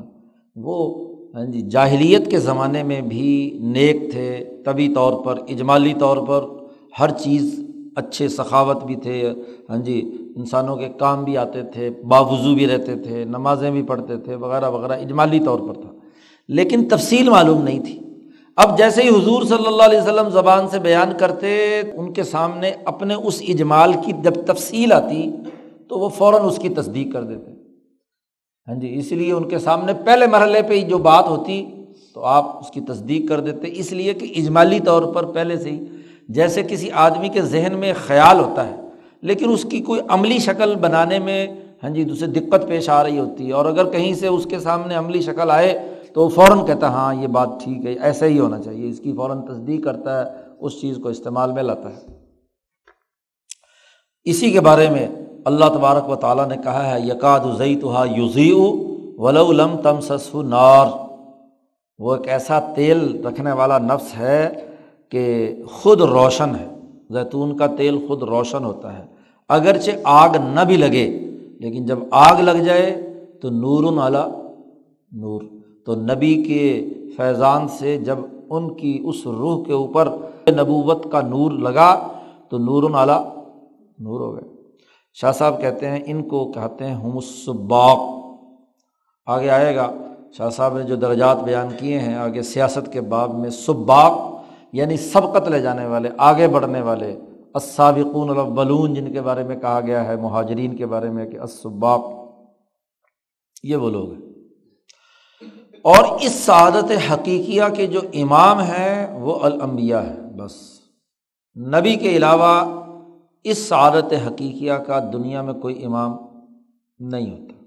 وہ 0.57 1.09
ہاں 1.34 1.44
جی 1.44 1.61
جاہلیت 1.61 2.30
کے 2.30 2.38
زمانے 2.38 2.82
میں 2.82 3.01
بھی 3.01 3.59
نیک 3.62 4.11
تھے۔ 4.12 4.44
طبی 4.64 4.88
طور 4.94 5.24
پر، 5.24 5.38
اجمالی 5.49 5.94
طور 5.94 6.16
پر 6.26 6.44
ہر 7.01 7.11
چیز 7.11 7.64
اچھے 7.96 8.28
سخاوت 8.28 8.84
بھی 8.84 8.96
تھے۔ 8.96 9.32
ہاں 9.70 9.76
جی 9.76 10.18
انسانوں 10.39 10.76
کے 10.76 10.89
کام 10.99 11.24
بھی 11.24 11.39
آتے 11.39 11.62
تھے، 11.62 11.91
باوضو 11.91 12.55
بھی 12.55 12.66
رہتے 12.66 12.95
تھے، 12.95 13.24
نمازیں 13.24 13.70
بھی 13.70 13.82
پڑھتے 13.82 14.16
تھے، 14.16 14.34
وغیرہ 14.34 14.70
وغیرہ، 14.70 14.93
اجمالی 14.93 15.41
طور 15.41 15.59
پر 15.59 15.74
تھا۔ 15.74 15.91
لیکن 16.49 16.89
تفصیل 16.89 17.28
معلوم 17.28 17.62
نہیں 17.62 17.84
تھی۔ 17.84 18.01
اب 18.57 18.78
جیسے 18.78 19.03
ہی 19.03 19.09
حضور 19.09 19.43
صلی 19.43 19.66
اللہ 19.66 19.82
علیہ 19.82 19.99
وسلم 19.99 20.28
زبان 20.28 20.68
سے 20.68 20.78
بیان 20.78 21.12
کرتے، 21.18 21.80
ان 21.95 22.12
کے 22.12 22.22
سامنے 22.22 22.72
اپنے 22.84 23.14
اس 23.14 23.43
اجمال 23.49 23.93
کی 24.05 24.12
جب 24.22 24.32
تفصیل 24.47 24.93
آتی، 24.93 25.30
تو 25.89 25.99
وہ 25.99 26.09
فوراً 26.09 26.47
اس 26.47 26.59
کی 26.59 26.68
تصدیق 26.68 27.12
کر 27.12 27.22
دیتے۔ 27.22 27.51
ہاں 28.68 28.74
جی 28.74 28.99
اس 28.99 29.12
لیے 29.12 29.32
ان 29.32 29.49
کے 29.49 29.59
سامنے 29.59 29.93
پہلے 30.05 30.26
مرحلے 30.26 30.62
پہ 30.62 30.74
ہی 30.74 30.80
جو 30.80 30.99
بات 30.99 31.28
ہوتی، 31.28 31.66
تو 32.14 32.24
آپ 32.24 32.59
اس 32.59 32.70
کی 32.70 32.80
تصدیق 32.80 33.28
کر 33.28 33.41
دیتے۔ 33.41 33.68
اس 33.72 33.93
لیے 33.93 34.14
کہ 34.14 34.32
اجمالی 34.36 34.80
طور 34.80 35.03
پر 35.03 35.24
پہلے 35.24 35.57
سے 35.57 35.70
ہی 35.70 35.84
جیسے 36.28 36.62
کسی 36.62 36.91
آدمی 36.91 37.28
کے 37.28 37.43
ذہن 37.43 37.76
میں 37.76 37.93
خیال 38.07 38.41
ہوتا 38.41 38.68
ہے 38.68 38.88
لیکن 39.23 39.53
اس 39.53 39.66
کی 39.71 39.81
کوئی 39.81 40.01
عملی 40.09 40.39
شکل 40.39 40.75
بنانے 40.75 41.19
میں 41.19 41.47
ہاں 41.83 41.91
جی 41.91 42.05
اسے 42.11 42.27
دقت 42.27 42.69
پیش 42.69 42.89
آ 42.89 43.03
رہی 43.05 43.19
ہوتی 43.19 43.47
ہے 43.47 43.53
اور 43.53 43.64
اگر 43.64 43.91
کہیں 43.91 44.14
سے 44.14 44.27
اس 44.27 44.47
کے 44.51 44.59
سامنے 44.61 44.95
عملی 44.95 45.21
شکل 45.23 45.51
آئے 45.51 45.79
تو 46.14 46.25
وہ 46.25 46.29
فوراً 46.29 46.64
کہتا 46.66 46.89
ہے 46.89 46.95
ہاں 46.95 47.14
یہ 47.14 47.27
بات 47.27 47.49
ٹھیک 47.64 47.87
ہے، 47.87 47.93
ایسا 47.93 48.27
ہی 48.27 48.39
ہونا 48.39 48.59
چاہیے، 48.62 48.89
اس 48.89 49.01
کی 49.01 49.12
فوراً 49.12 49.41
تصدیق 49.43 49.85
کرتا 49.85 50.19
ہے، 50.19 50.31
اس 50.61 50.81
چیز 50.81 50.99
کو 51.03 51.09
استعمال 51.09 51.53
میں 51.53 51.62
لاتا 51.62 51.89
ہے۔ 51.89 52.01
اسی 54.25 54.51
کے 54.51 54.61
بارے 54.61 54.91
میں 54.91 55.07
اللہ 55.45 55.64
تبارک 55.64 56.09
و 56.09 56.16
تعالیٰ 56.16 56.49
نے 56.49 56.57
کہا 56.64 56.95
ہے 56.95 57.01
یقاد 57.01 57.41
ازئی 57.41 57.77
تو 57.77 57.95
یوزی 58.16 58.53
ولم 59.19 59.77
تم 59.83 60.01
سسف 60.01 60.35
نار 60.35 60.87
وہ 61.99 62.14
ایک 62.14 62.29
ایسا 62.29 62.59
تیل 62.75 63.27
رکھنے 63.27 63.53
والا 63.53 63.79
نفس 63.79 64.19
ہے 64.19 64.49
کہ 65.11 65.55
خود 65.71 66.01
روشن 66.01 66.55
ہے۔ 66.55 66.66
زیتون 67.11 67.57
کا 67.57 67.67
تیل 67.67 68.07
خود 68.09 68.23
روشن 68.23 68.65
ہوتا 68.65 68.99
ہے۔ 68.99 69.05
اگرچہ 69.49 69.91
آگ 70.05 70.29
نہ 70.55 70.61
بھی 70.61 70.77
لگے، 70.77 71.31
لیکن 71.61 71.87
جب 71.87 71.99
آگ 72.11 72.41
لگ 72.41 72.63
جائے 72.63 73.15
تو 73.43 73.51
نور 73.51 74.03
اعلیٰ 74.03 74.29
نور۔ 75.13 75.43
تو 75.87 75.95
نبی 75.95 76.43
کے 76.43 76.89
فیضان 77.17 77.69
سے 77.69 77.97
جب 77.97 78.19
ان 78.51 78.75
کی 78.75 79.03
اس 79.05 79.27
روح 79.27 79.65
کے 79.65 79.73
اوپر 79.73 80.09
نبوت 80.49 81.13
کا 81.13 81.21
نور 81.21 81.51
لگا 81.51 82.09
تو 82.49 82.59
نور 82.59 82.91
اعلیٰ 82.95 83.25
نور 83.99 84.21
ہو 84.21 84.35
گئے۔ 84.35 84.49
شاہ 85.15 85.33
صاحب 85.33 85.61
کہتے 85.61 85.89
ہیں، 85.89 86.01
ان 86.07 86.23
کو 86.23 86.53
کہتے 86.53 86.87
ہیں 86.87 86.95
ہم 86.95 87.17
الصباق 87.17 87.99
آگے 89.27 89.51
آئے 89.51 89.77
گا۔ 89.77 89.93
شاہ 90.33 90.51
صاحب 90.51 90.79
نے 90.79 90.85
جو 90.85 90.97
درجات 90.97 91.45
بیان 91.45 91.69
کیے 91.79 91.99
ہیں، 91.99 92.15
آگے 92.15 92.43
سیاست 92.43 92.93
کے 92.93 93.01
باب 93.01 93.39
میں 93.39 93.51
سباق۔ 93.51 94.38
یعنی 94.73 94.97
سبقت 94.97 95.49
لے 95.49 95.61
جانے 95.61 95.87
والے، 95.87 96.09
آگے 96.19 96.49
بڑھنے 96.49 96.81
والے، 96.81 97.21
السابقون 97.55 98.31
الاولون، 98.31 98.95
جن 98.95 99.12
کے 99.12 99.21
بارے 99.21 99.45
میں 99.45 99.57
کہا 99.57 99.81
گیا 99.81 100.05
ہے، 100.05 100.16
مہاجرین 100.16 100.77
کے 100.77 100.87
بارے 100.87 101.11
میں 101.11 101.27
کہ 101.27 101.39
اسباق 101.41 102.12
یہ 103.62 103.77
وہ 103.77 103.91
لوگ 103.91 104.12
ہیں۔ 104.12 104.21
اور 105.83 106.19
اس 106.21 106.33
سعادت 106.33 107.12
حقیقیہ 107.12 107.62
کے 107.77 107.87
جو 107.87 108.01
امام 108.14 108.61
ہیں، 108.61 109.21
وہ 109.21 109.39
الانبیاء 109.43 110.01
ہے 110.01 110.21
بس۔ 110.21 110.53
نبی 111.57 111.97
کے 111.97 112.09
علاوہ 112.09 112.83
اس 113.45 113.69
سعادت 113.69 114.12
حقیقیہ 114.27 114.73
کا 114.73 115.11
دنیا 115.12 115.43
میں 115.43 115.55
کوئی 115.55 115.85
امام 115.85 116.16
نہیں 116.99 117.31
ہوتا۔ 117.31 117.64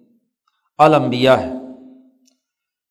الانبیاء 0.78 1.36
ہے 1.36 1.54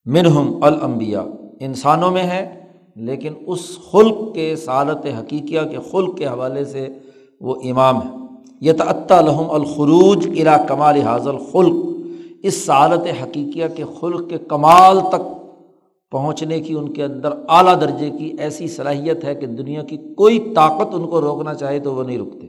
منہم 0.04 0.62
الانبیاء، 0.62 1.22
انسانوں 1.60 2.10
میں 2.10 2.22
ہے 2.22 2.59
لیکن 2.96 3.32
اس 3.46 3.78
خلق 3.90 4.34
کے 4.34 4.56
سعادت 4.56 5.06
حقیقیہ 5.18 5.60
کے 5.60 5.76
خلق 5.90 6.18
کے 6.18 6.26
حوالے 6.26 6.64
سے 6.64 6.88
وہ 7.40 7.54
امام 7.64 8.02
ہے۔ 8.02 8.16
یہ 8.60 8.72
لحم 9.10 9.50
الخروج 9.50 10.28
ارا 10.40 10.56
کمال 10.56 11.02
حاضل 11.02 11.36
خلق 11.52 11.86
اس 12.42 12.54
سعادت 12.54 13.22
حقیقیہ 13.22 13.64
کے 13.76 13.84
خلق 14.00 14.30
کے 14.30 14.38
کمال 14.38 15.00
تک 15.00 15.20
پہنچنے 16.10 16.60
کی 16.60 16.74
ان 16.74 16.92
کے 16.92 17.04
اندر 17.04 17.30
اعلیٰ 17.48 17.80
درجے 17.80 18.10
کی 18.10 18.32
ایسی 18.38 18.68
صلاحیت 18.68 19.24
ہے 19.24 19.34
کہ 19.34 19.46
دنیا 19.46 19.82
کی 19.82 19.96
کوئی 19.96 20.38
طاقت 20.38 20.94
ان 20.94 21.06
کو 21.06 21.20
روکنا 21.20 21.54
چاہے 21.54 21.80
تو 21.80 21.94
وہ 21.94 22.02
نہیں 22.02 22.18
رکتے۔ 22.18 22.46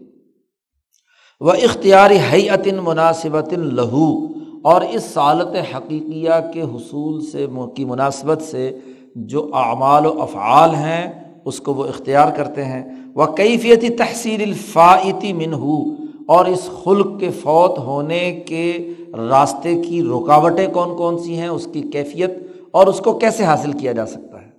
وہ 1.39 1.51
اختیاری 1.51 2.17
حیعتن 2.33 2.79
مناسبت 2.83 3.53
لہو۔ 3.53 4.27
اور 4.61 4.81
اس 4.81 5.03
سالت 5.03 5.75
حقیقیہ 5.75 6.51
کے 6.53 6.61
حصول 6.61 7.25
سے، 7.25 7.47
کی 7.75 7.85
مناسبت 7.85 8.41
سے 8.41 8.77
جو 9.15 9.49
اعمال 9.53 10.05
و 10.05 10.21
افعال 10.21 10.75
ہیں، 10.75 11.11
اس 11.45 11.59
کو 11.59 11.73
وہ 11.73 11.85
اختیار 11.85 12.27
کرتے 12.35 12.65
ہیں۔ 12.65 12.83
وہ 13.15 13.25
کیفیتی 13.25 13.89
تحصیل 13.89 14.41
الفاعتی 14.41 15.33
من 15.33 15.53
ہو 15.53 15.79
اور 16.27 16.45
اس 16.45 16.69
خلق 16.83 17.19
کے 17.19 17.29
فوت 17.29 17.79
ہونے 17.79 18.31
کے 18.47 18.93
راستے 19.29 19.81
کی 19.81 20.01
رکاوٹیں 20.01 20.67
کون 20.67 20.95
کون 20.97 21.17
سی 21.17 21.35
ہیں، 21.35 21.47
اس 21.47 21.67
کی 21.73 21.81
کیفیت، 21.81 22.31
اور 22.71 22.87
اس 22.87 22.99
کو 22.99 23.13
کیسے 23.13 23.43
حاصل 23.43 23.71
کیا 23.71 23.91
جا 23.91 24.05
سکتا 24.05 24.41
ہے۔ 24.41 24.49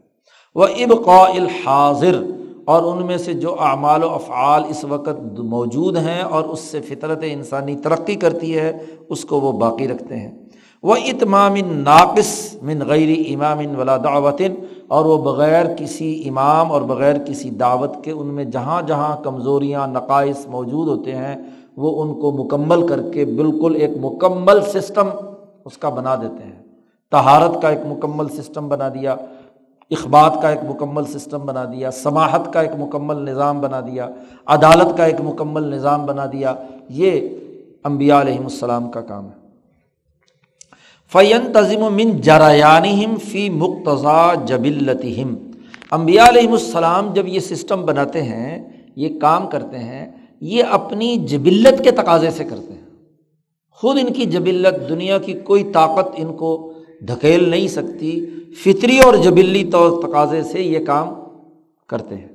وہ 0.55 0.64
ابقاء 0.64 1.32
الحاضر، 1.34 2.22
اور 2.64 2.82
ان 2.82 3.07
میں 3.07 3.16
سے 3.16 3.32
جو 3.32 3.55
اعمال 3.61 4.05
و 4.05 4.09
افعال 4.09 4.62
اس 4.68 4.84
وقت 4.84 5.38
موجود 5.38 5.96
ہیں، 5.96 6.22
اور 6.22 6.44
اس 6.44 6.61
سے 6.61 6.80
فطرت 6.80 7.24
انسانی 7.26 7.76
ترقی 7.76 8.14
کرتی 8.14 8.59
ہے، 8.59 8.78
اس 9.09 9.24
کو 9.24 9.40
وہ 9.40 9.53
باقی 9.53 9.88
رکھتے 9.88 10.16
ہیں۔ 10.16 10.30
وہ 10.82 10.94
اتمام 10.94 11.56
ناقص 11.72 12.56
من 12.62 12.82
غیر 12.86 13.08
امام 13.34 13.58
ولا 13.78 13.96
دعوتن 13.96 14.54
اور 14.88 15.04
وہ 15.04 15.16
بغیر 15.24 15.64
کسی 15.78 16.28
امام 16.28 16.72
اور 16.72 16.82
بغیر 16.82 17.18
کسی 17.26 17.50
دعوت 17.50 17.92
کے 18.04 18.10
ان 18.10 18.26
میں 18.26 18.44
جہاں 18.44 18.82
جہاں 18.82 19.16
کمزوریاں، 19.24 19.86
نقائص 19.86 20.46
موجود 20.46 20.88
ہوتے 20.88 21.14
ہیں، 21.16 21.36
وہ 21.76 22.02
ان 22.02 22.20
کو 22.20 22.30
مکمل 22.32 22.86
کر 22.86 23.00
کے 23.12 23.24
بالکل 23.24 23.76
ایک 23.80 23.90
مکمل 24.00 24.60
سسٹم 24.60 25.08
اس 25.64 25.78
کا 25.78 25.88
بنا 25.88 26.14
دیتے 26.14 26.44
ہیں۔ 26.44 26.62
تہارت 27.10 27.62
کا 27.62 27.68
ایک 27.68 27.86
مکمل 27.86 28.28
سسٹم 28.28 28.68
بنا 28.68 28.88
دیا، 28.88 29.14
اخبات 29.90 30.42
کا 30.42 30.48
ایک 30.48 30.60
مکمل 30.68 31.04
سسٹم 31.04 31.38
بنا 31.38 31.64
دیا، 31.64 31.90
سماحت 31.90 32.52
کا 32.52 32.60
ایک 32.60 32.72
مکمل 32.78 33.16
نظام 33.30 33.60
بنا 33.60 33.80
دیا، 33.80 34.08
عدالت 34.46 34.96
کا 34.96 35.04
ایک 35.04 35.20
مکمل 35.24 35.62
نظام 35.62 36.06
بنا 36.06 36.26
دیا، 36.32 36.54
یہ 36.88 37.28
امبیا 37.84 38.20
علیہم 38.20 38.44
السلام 38.44 38.90
کا 38.90 39.00
کام 39.00 39.24
ہے۔ 39.24 39.41
فین 41.12 41.52
تظم 41.52 41.82
من 41.94 42.20
جرایان 42.20 43.16
فی 43.16 43.48
مقتضا 43.50 44.34
جبلتہم 44.46 45.34
امبیا 45.90 46.28
علیہم 46.28 46.52
السلام 46.52 47.12
جب 47.14 47.26
یہ 47.28 47.40
سسٹم 47.40 47.84
بناتے 47.84 48.22
ہیں، 48.22 48.58
یہ 48.96 49.18
کام 49.20 49.46
کرتے 49.46 49.78
ہیں، 49.78 50.10
یہ 50.40 50.62
اپنی 50.70 51.16
جبلت 51.16 51.82
کے 51.84 51.90
تقاضے 51.90 52.30
سے 52.30 52.44
کرتے 52.44 52.72
ہیں۔ 52.72 52.80
خود 53.70 53.98
ان 54.00 54.12
کی 54.12 54.24
جبلت، 54.24 54.88
دنیا 54.88 55.18
کی 55.18 55.32
کوئی 55.32 55.64
طاقت 55.72 56.14
ان 56.16 56.36
کو 56.36 56.72
دھکیل 57.08 57.48
نہیں 57.48 57.68
سکتی، 57.68 58.26
فطری 58.64 58.98
اور 58.98 59.14
جبلی 59.14 59.64
طور 59.64 60.02
تقاضے 60.02 60.42
سے 60.42 60.60
یہ 60.60 60.84
کام 60.86 61.14
کرتے 61.88 62.14
ہیں۔ 62.14 62.28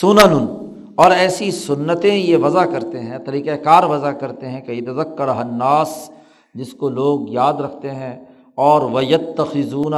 سنن 0.00 0.46
اور 0.94 1.10
ایسی 1.10 1.50
سنتیں 1.50 2.14
یہ 2.14 2.36
وضع 2.36 2.64
کرتے 2.64 3.00
ہیں 3.00 3.18
طریقۂ 3.18 3.62
کار 3.64 3.84
وضع 3.84 4.10
کرتے 4.10 4.48
ہیں، 4.48 4.60
کہ 4.60 4.72
ادک 4.72 5.18
کر 5.18 5.28
جس 6.54 6.72
کو 6.72 6.88
لوگ 6.88 7.28
یاد 7.28 7.60
رکھتے 7.60 7.90
ہیں، 7.90 8.14
اور 8.58 8.82
ویت 8.92 9.20
تخذون 9.36 9.94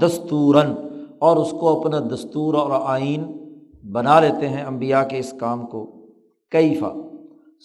دستوراً، 0.00 0.72
اور 1.18 1.36
اس 1.36 1.50
کو 1.50 1.80
اپنا 1.80 1.98
دستور 2.14 2.54
اور 2.54 2.70
آئین 2.84 3.24
بنا 3.92 4.20
لیتے 4.20 4.48
ہیں 4.48 4.64
امبیا 4.64 5.02
کے 5.02 5.18
اس 5.18 5.32
کام 5.40 5.66
کو۔ 5.66 5.84
کئی 6.52 6.74
فا 6.74 6.90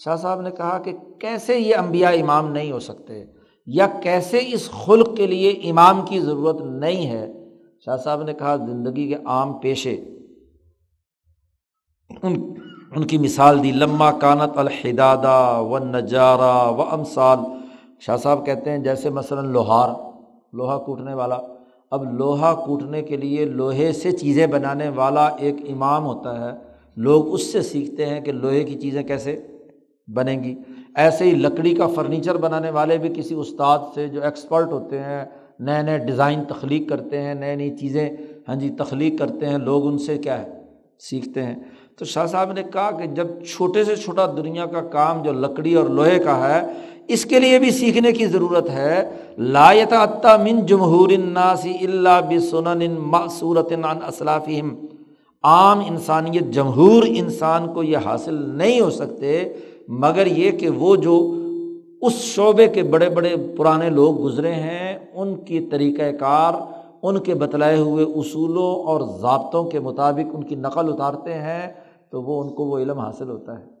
شاہ 0.04 0.16
صاحب 0.16 0.40
نے 0.40 0.50
کہا 0.50 0.78
کہ 0.78 0.92
کیسے 1.20 1.58
یہ 1.58 1.76
امبیا 1.76 2.08
امام 2.08 2.52
نہیں 2.52 2.72
ہو 2.72 2.78
سکتے؟ 2.78 3.24
یا 3.66 3.86
کیسے 4.02 4.40
اس 4.52 4.70
خلق 4.70 5.16
کے 5.16 5.26
لیے 5.26 5.50
امام 5.70 6.00
کی 6.04 6.20
ضرورت 6.20 6.60
نہیں 6.60 7.06
ہے؟ 7.06 7.26
شاہ 7.86 7.96
صاحب 7.96 8.22
نے 8.22 8.34
کہا، 8.34 8.56
زندگی 8.56 9.08
کے 9.08 9.16
عام 9.24 9.52
پیشے۔ 9.52 9.96
ان 12.22 12.34
ان 12.96 13.06
کی 13.06 13.18
مثال 13.18 13.62
دی 13.62 13.72
لمہ 13.72 14.10
کانت 14.20 14.58
الحدادہ 14.58 15.38
و 15.60 15.78
نجارہ 15.78 16.56
و 16.70 16.82
امسال 16.82 17.38
شاہ 18.06 18.16
صاحب 18.16 18.46
کہتے 18.46 18.70
ہیں 18.70 18.78
جیسے 18.78 19.10
مثلاً 19.10 19.46
لوہار، 19.46 19.88
لوہا 20.52 20.78
کوٹنے 20.78 21.14
والا۔ 21.14 21.38
اب 21.90 22.14
لوہا 22.14 22.54
کوٹنے 22.54 23.02
کے 23.02 23.16
لیے 23.16 23.44
لوہے 23.44 23.92
سے 23.92 24.12
چیزیں 24.12 24.46
بنانے 24.46 24.88
والا 24.88 25.26
ایک 25.26 25.56
امام 25.68 26.06
ہوتا 26.06 26.52
ہے۔ 26.52 26.58
لوگ 26.96 27.32
اس 27.32 27.52
سے 27.52 27.62
سیکھتے 27.62 28.06
ہیں 28.06 28.20
کہ 28.20 28.32
لوہے 28.32 28.64
کی 28.64 28.74
چیزیں 28.74 29.02
کیسے 29.02 29.46
بنیں 30.14 30.44
گی۔ 30.44 30.54
ایسے 30.94 31.24
ہی 31.24 31.30
لکڑی 31.30 31.74
کا 31.74 31.86
فرنیچر 31.86 32.36
بنانے 32.36 32.70
والے 32.70 32.98
بھی 32.98 33.08
کسی 33.16 33.34
استاد 33.34 33.78
سے 33.94 34.08
جو 34.08 34.22
ایکسپرٹ 34.22 34.72
ہوتے 34.72 34.98
ہیں، 34.98 35.24
نئے 35.60 35.82
نئے 35.82 35.98
ڈیزائن 35.98 36.44
تخلیق 36.44 36.88
کرتے 36.88 37.22
ہیں، 37.22 37.34
نئے 37.34 37.56
نئی 37.56 37.76
چیزیں 37.76 38.10
ہاں 38.48 38.56
جی 38.56 38.70
تخلیق 38.78 39.18
کرتے 39.18 39.46
ہیں۔ 39.46 39.58
لوگ 39.58 39.86
ان 39.86 39.98
سے 39.98 40.18
کیا 40.18 40.42
ہے؟ 40.42 40.50
سیکھتے 40.98 41.42
ہیں۔ 41.42 41.54
تو 41.98 42.04
شاہ 42.04 42.26
صاحب 42.26 42.52
نے 42.52 42.62
کہا 42.62 42.90
کہ 42.90 43.06
جب 43.06 43.26
چھوٹے 43.42 43.84
سے 43.84 43.96
چھوٹا 43.96 44.26
دنیا 44.26 44.66
کا 44.66 44.80
کام 44.80 45.22
جو 45.22 45.32
لکڑی 45.32 45.74
اور 45.74 45.84
لوہے 45.84 46.18
کا 46.18 46.54
ہے 46.54 46.72
اس 47.08 47.24
کے 47.24 47.40
لیے 47.40 47.58
بھی 47.58 47.70
سیکھنے 47.70 48.12
کی 48.12 48.26
ضرورت 48.26 48.70
ہے۔ 48.70 49.10
لایت 49.38 49.92
عطا 49.92 50.36
من 50.36 50.66
جمہور 50.66 51.08
الناسی 51.08 51.74
اللہ 51.82 52.20
بسن 52.30 52.94
معصورت 52.98 53.72
عن 53.72 53.84
اسلافہم۔ 53.84 54.74
عام 55.42 55.78
انسانیت، 55.78 56.44
جمہور 56.50 57.02
انسان 57.06 57.72
کو 57.72 57.82
یہ 57.82 57.98
حاصل 58.04 58.34
نہیں 58.34 58.80
ہو 58.80 58.90
سکتے، 58.90 59.52
مگر 59.88 60.26
یہ 60.26 60.50
کہ 60.50 60.68
وہ 60.68 60.96
جو 60.96 61.34
اس 62.02 62.12
شعبے 62.12 62.66
کے 62.66 62.82
بڑے 62.82 63.08
بڑے 63.08 63.36
پرانے 63.56 63.90
لوگ 63.90 64.24
گزرے 64.24 64.52
ہیں، 64.52 64.98
ان 65.14 65.34
کی 65.34 65.60
طریقۂ 65.60 66.18
کار، 66.20 66.52
ان 67.02 67.18
کے 67.18 67.34
بتلائے 67.34 67.78
ہوئے 67.78 68.04
اصولوں 68.04 68.84
اور 68.84 69.00
ضابطوں 69.20 69.64
کے 69.64 69.80
مطابق 69.80 70.36
ان 70.36 70.44
کی 70.44 70.54
نقل 70.54 70.92
اتارتے 70.92 71.34
ہیں، 71.34 71.72
تو 72.10 72.22
وہ، 72.22 72.42
ان 72.42 72.48
کو 72.48 72.64
وہ 72.64 72.78
علم 72.78 72.98
حاصل 72.98 73.28
ہوتا 73.28 73.58
ہے۔ 73.58 73.73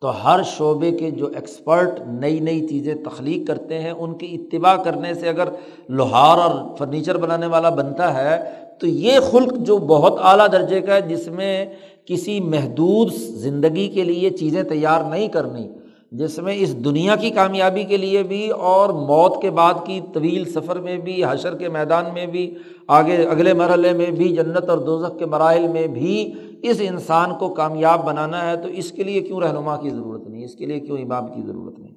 تو 0.00 0.24
ہر 0.24 0.42
شعبے 0.42 0.90
کے 0.90 1.10
جو 1.10 1.26
ایکسپرٹ 1.26 2.00
نئی 2.06 2.40
نئی 2.40 2.68
چیزیں 2.68 2.94
تخلیق 2.94 3.48
کرتے 3.48 3.78
ہیں، 3.78 3.90
ان 3.90 4.14
کی 4.14 4.34
اتباع 4.34 4.76
کرنے 4.76 5.14
سے 5.14 5.28
اگر 5.28 5.48
لوہار 5.88 6.38
اور 6.38 6.76
فرنیچر 6.76 7.16
بنانے 7.16 7.46
والا 7.46 7.68
بنتا 7.68 8.14
ہے، 8.14 8.38
تو 8.80 8.86
یہ 8.86 9.18
خلق 9.30 9.54
جو 9.54 9.78
بہت 9.78 10.14
اعلیٰ 10.22 10.46
درجے 10.52 10.80
کا 10.80 10.94
ہے، 10.94 11.00
جس 11.00 11.28
میں 11.28 11.66
کسی 12.06 12.40
محدود 12.40 13.12
زندگی 13.14 13.88
کے 13.88 14.04
لیے 14.04 14.30
چیزیں 14.30 14.62
تیار 14.62 15.00
نہیں 15.02 15.28
کرنی۔ 15.28 15.68
جس 16.12 16.38
میں 16.38 16.54
اس 16.58 16.84
دنیا 16.84 17.16
کی 17.16 17.30
کامیابی 17.30 17.84
کے 17.84 17.96
لیے 17.96 18.22
بھی 18.22 18.50
اور 18.50 18.88
موت 18.88 19.42
کے 19.42 19.50
بعد 19.50 19.74
کی 19.86 20.00
طویل 20.14 20.44
سفر 20.44 20.80
میں 20.80 20.98
بھی، 20.98 21.24
حشر 21.24 21.56
کے 21.56 21.68
میدان 21.68 22.04
میں 22.14 22.26
بھی، 22.26 22.54
آگے 22.88 23.16
اگلے 23.26 23.54
مرحلے 23.54 23.92
میں 23.92 24.10
بھی، 24.10 24.28
جنت 24.28 24.68
اور 24.68 24.78
دوزخ 24.78 25.18
کے 25.18 25.26
مراحل 25.26 25.68
میں 25.68 25.86
بھی 25.86 26.32
اس 26.62 26.80
انسان 26.80 27.34
کو 27.34 27.48
کامیاب 27.48 28.04
بنانا 28.04 28.50
ہے، 28.50 28.56
تو 28.56 28.68
اس 28.68 28.92
کے 28.92 29.02
لیے 29.02 29.20
کیوں 29.20 29.40
رہنما 29.40 29.76
کی 29.76 29.90
ضرورت 29.90 30.28
نہیں؟ 30.28 30.44
اس 30.44 30.54
کے 30.54 30.66
لیے 30.66 30.80
کیوں 30.80 30.98
امام 30.98 31.26
کی 31.26 31.42
ضرورت 31.46 31.78
نہیں؟ 31.78 31.94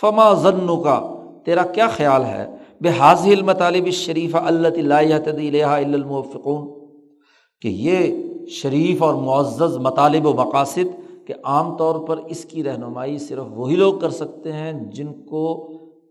فما 0.00 0.32
ضنو 0.34 0.76
کا 0.76 1.00
تیرا 1.44 1.62
کیا 1.62 1.88
خیال 1.88 2.24
ہے؟ 2.24 2.46
بے 2.80 2.88
حاضل 2.88 3.42
مطالب 3.42 3.90
شریف 3.90 4.36
اللہ 4.36 5.64
المفقون 5.64 6.66
کہ 7.62 7.68
یہ 7.68 8.14
شریف 8.48 9.02
اور 9.02 9.14
معزز 9.14 9.76
مطالب 9.76 10.26
و 10.26 10.32
مقاصد 10.32 11.03
کہ 11.26 11.34
عام 11.44 11.76
طور 11.76 12.06
پر 12.06 12.16
اس 12.16 12.44
کی 12.44 12.64
رہنمائی 12.64 13.18
صرف 13.18 13.44
وہی 13.50 13.76
لوگ 13.76 13.98
کر 13.98 14.10
سکتے 14.10 14.52
ہیں 14.52 14.72
جن 14.72 15.12
کو 15.22 15.44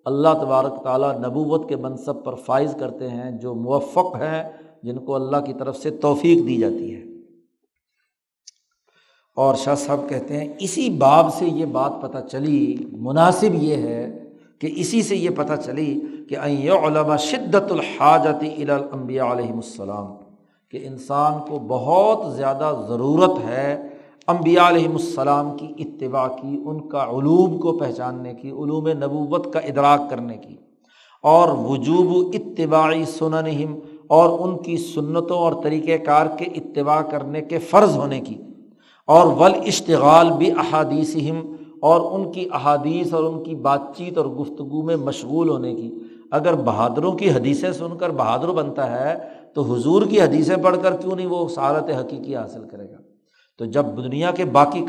اللہ 0.06 0.34
تبارک 0.42 0.84
تعالیٰ 0.84 1.12
نبوت 1.20 1.70
کے 1.70 1.76
منصب 1.76 2.24
پر 2.26 2.36
فائز 2.36 2.76
کرتے 2.80 3.10
ہیں، 3.10 3.32
جو 3.32 3.54
موفق 3.56 4.16
ہیں، 4.16 4.44
جن 4.84 4.98
کو 5.06 5.16
اللہ 5.16 5.38
کی 5.38 5.54
طرف 5.54 5.78
سے 5.78 5.90
توفیق 5.92 6.48
دی 6.48 6.58
جاتی 6.58 6.94
ہے۔ 6.96 7.02
اور 9.38 9.56
شاہ 9.56 9.76
صاحب 9.76 10.00
کہتے 10.10 10.38
ہیں، 10.38 10.54
اسی 10.60 10.90
باب 10.90 11.34
سے 11.34 11.46
یہ 11.46 11.66
بات 11.66 11.92
پتہ 12.02 12.18
چلی، 12.32 12.76
مناسب 12.92 13.56
یہ 13.56 13.76
ہے 13.76 14.20
کہ 14.60 14.74
اسی 14.76 15.02
سے 15.02 15.16
یہ 15.16 15.30
پتہ 15.30 15.54
چلی 15.66 16.02
کہ 16.30 16.38
علما 16.38 17.16
شدت 17.18 17.72
الحاجت 17.72 18.44
الانبیاء 18.58 19.32
علیہم 19.32 19.56
السلام، 19.56 20.14
کہ 20.74 20.80
انسان 20.88 21.40
کو 21.50 21.60
بہت 21.60 22.34
زیادہ 22.36 22.72
ضرورت 22.88 23.44
ہے 23.46 23.88
امبیا 24.28 24.68
علیہم 24.70 24.94
السلام 24.94 25.50
کی 25.58 25.68
اتباع 25.80 26.28
کی، 26.28 26.58
ان 26.66 26.80
کا 26.90 27.04
علوم 27.10 27.58
کو 27.58 27.78
پہچاننے 27.78 28.34
کی، 28.34 28.52
علوم 28.52 28.88
نبوت 28.90 29.52
کا 29.54 29.60
ادراک 29.62 30.10
کرنے 30.10 30.38
کی، 30.38 30.56
اور 31.24 31.50
وجوب 31.60 32.36
اتباعی 32.36 33.04
سننہم 33.08 33.78
اور 34.10 34.40
ان 34.40 34.58
کی 34.64 34.78
سنتوں 34.78 35.38
اور 35.38 35.54
طریقۂ 35.64 36.04
کار 36.06 36.28
کے 36.38 36.46
اتباع 36.56 37.02
کرنے 37.12 37.42
کے 37.42 37.60
فرض 37.70 37.98
ہونے 37.98 38.20
کی، 38.22 38.38
اور 39.08 39.28
ول 39.40 39.60
اشتغال 39.66 40.32
بھی 40.32 40.52
احادیث 40.52 41.16
اور 41.82 42.02
ان 42.12 42.32
کی 42.32 42.48
احادیث 42.54 43.14
اور 43.14 43.24
ان 43.24 43.44
کی 43.44 43.56
بات 43.62 43.96
چیت 43.98 44.18
اور 44.18 44.26
گفتگو 44.34 44.82
میں 44.82 44.96
مشغول 44.98 45.50
ہونے 45.50 45.74
کی۔ 45.76 45.90
اگر 46.32 46.56
بہادروں 46.66 47.12
کی 47.12 47.30
حدیثیں 47.30 47.72
سن 47.72 47.98
کر 47.98 48.12
بہادر 48.18 48.52
بنتا 48.54 48.92
ہے، 48.92 49.16
تو 49.56 49.62
حضور 49.64 50.02
کی 50.02 50.22
حدیثیں 50.22 50.56
پڑھ 50.64 50.78
کر 50.84 50.96
کیوں 50.96 51.16
نہیں 51.16 51.28
وہ 51.28 51.48
سعارت 51.50 51.90
حقیقی 51.92 52.36
حاصل 52.36 52.68
کرے 52.72 52.84
گا؟ 52.84 52.98
تو 53.60 53.66
جب 53.66 53.86
دنیا 53.98 54.32
کے 54.32 54.46
باقی 54.46 54.86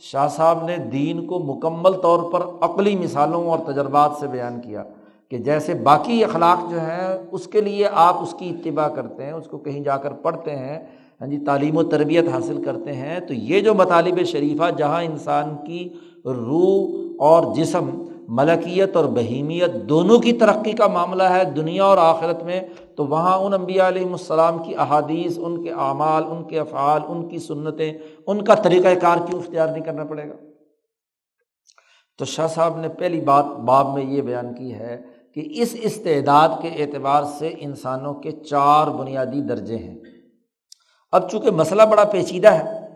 شاہ 0.00 0.28
صاحب 0.28 0.64
نے 0.64 0.76
دین 0.92 1.24
کو 1.26 1.38
مکمل 1.38 1.92
طور 1.92 2.30
پر 2.32 2.42
عقلی 2.60 2.94
مثالوں 2.96 3.44
اور 3.48 3.58
تجربات 3.66 4.12
سے 4.20 4.26
بیان 4.26 4.60
کیا 4.60 4.82
کہ 5.28 5.38
جیسے 5.38 5.74
باقی 5.74 6.22
اخلاق 6.24 6.70
جو 6.70 6.80
ہیں، 6.80 7.08
اس 7.32 7.46
کے 7.46 7.60
لیے 7.60 7.88
آپ 7.92 8.22
اس 8.22 8.34
کی 8.38 8.48
اتباع 8.48 8.88
کرتے 8.88 9.24
ہیں، 9.24 9.32
اس 9.32 9.46
کو 9.46 9.58
کہیں 9.58 9.80
جا 9.84 9.96
کر 9.96 10.12
پڑھتے 10.22 10.56
ہیں 10.56 10.78
ہاں 11.20 11.28
جی 11.28 11.38
تعلیم 11.46 11.76
و 11.76 11.82
تربیت 11.82 12.28
حاصل 12.28 12.62
کرتے 12.62 12.92
ہیں، 12.92 13.18
تو 13.20 13.34
یہ 13.34 13.60
جو 13.60 13.74
مطالب 13.74 14.22
شریفہ 14.26 14.70
جہاں 14.78 15.02
انسان 15.02 15.54
کی 15.66 15.88
روح 16.24 17.22
اور 17.24 17.54
جسم 17.54 17.90
ملکیت 18.28 18.96
اور 18.96 19.04
بہیمیت 19.04 19.74
دونوں 19.88 20.18
کی 20.18 20.32
ترقی 20.32 20.72
کا 20.72 20.86
معاملہ 20.86 21.22
ہے 21.22 21.44
دنیا 21.44 21.84
اور 21.84 21.98
آخرت 21.98 22.42
میں، 22.42 22.60
تو 22.96 23.06
وہاں 23.06 23.38
ان 23.38 23.54
انبیاء 23.54 23.88
علیہم 23.88 24.12
السلام 24.12 24.62
کی 24.62 24.76
احادیث، 24.76 25.38
ان 25.42 25.64
کے 25.64 25.70
اعمال، 25.70 26.24
ان 26.24 26.44
کے 26.44 26.60
افعال، 26.60 27.00
ان 27.08 27.28
کی 27.28 27.38
سنتیں، 27.38 27.98
ان 28.26 28.44
کا 28.44 28.54
طریقۂ 28.54 29.00
کار 29.00 29.16
کیوں 29.26 29.40
اختیار 29.40 29.68
نہیں 29.68 29.84
کرنا 29.84 30.04
پڑے 30.04 30.28
گا؟ 30.28 30.34
تو 32.18 32.24
شاہ 32.24 32.46
صاحب 32.46 32.78
نے 32.78 32.88
پہلی 32.88 33.20
بات 33.20 33.44
باب 33.44 33.94
میں 33.94 34.04
یہ 34.04 34.22
بیان 34.22 34.54
کی 34.54 34.74
ہے 34.74 35.02
کہ 35.34 35.48
اس 35.50 35.76
استعداد 35.82 36.48
کے 36.62 36.68
اعتبار 36.68 37.22
سے 37.38 37.54
انسانوں 37.58 38.14
کے 38.14 38.30
چار 38.30 38.86
بنیادی 38.86 39.40
درجے 39.40 39.76
ہیں۔ 39.76 39.98
اب 41.12 41.30
چونکہ 41.30 41.50
مسئلہ 41.50 41.82
بڑا 41.82 42.04
پیچیدہ 42.04 42.48
ہے 42.48 42.86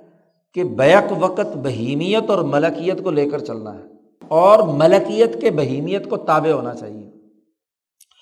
کہ 0.55 0.65
بیک 0.65 1.13
وقت 1.19 1.57
بہیمیت 1.57 2.31
اور 2.31 2.39
ملکیت 2.43 3.05
کو 3.05 3.11
لے 3.11 3.31
کر 3.31 3.39
چلنا 3.39 3.75
ہے 3.75 3.96
اور 4.29 4.59
ملکیت 4.59 5.41
کے 5.41 5.51
بہیمیت 5.51 6.11
کو 6.11 6.17
تابع 6.17 6.51
ہونا 6.51 6.75
چاہیے۔ 6.75 7.11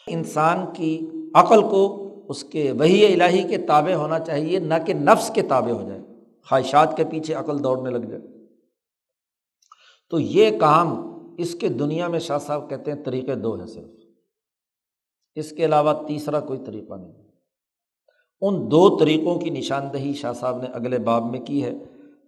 انسان 0.07 0.67
کی 0.75 1.11
عقل 1.35 1.63
کو 1.63 2.01
اس 2.29 2.45
کے 2.45 2.73
وہی 2.73 3.15
الہی 3.15 3.49
کے 3.49 3.59
تابع 3.59 3.93
ہونا 3.93 4.19
چاہیے، 4.19 4.59
نہ 4.59 4.75
کہ 4.87 4.95
نفس 4.95 5.31
کے 5.35 5.43
تابع 5.43 5.71
ہو 5.71 5.89
جائے۔ 5.89 6.01
خواہشات 6.49 6.97
کے 6.97 7.05
پیچھے 7.05 7.35
عقل 7.35 7.65
دوڑنے 7.65 7.91
لگ 7.91 8.07
جائے۔ 8.07 8.23
تو 10.11 10.21
یہ 10.21 10.59
کام 10.59 11.15
اس 11.39 11.55
کے 11.55 11.69
دنیا 11.69 12.09
میں 12.09 12.19
شاہ 12.19 12.39
صاحب 12.39 12.71
کہتے 12.71 12.93
ہیں 12.93 13.03
طریقے 13.03 13.35
دو 13.35 13.55
ہیں 13.55 13.67
صرف۔ 13.67 13.91
اس 15.35 15.51
کے 15.51 15.65
علاوہ 15.65 16.07
تیسرا 16.07 16.41
کوئی 16.41 16.59
طریقہ 16.67 16.95
نہیں۔ 16.95 17.13
ان 18.41 18.71
دو 18.71 18.99
طریقوں 18.99 19.39
کی 19.39 19.51
نشاندہی 19.51 20.13
شاہ 20.13 20.33
صاحب 20.33 20.63
نے 20.63 20.69
اگلے 20.69 20.99
باب 20.99 21.31
میں 21.31 21.41
کی 21.41 21.65
ہے۔ 21.65 21.73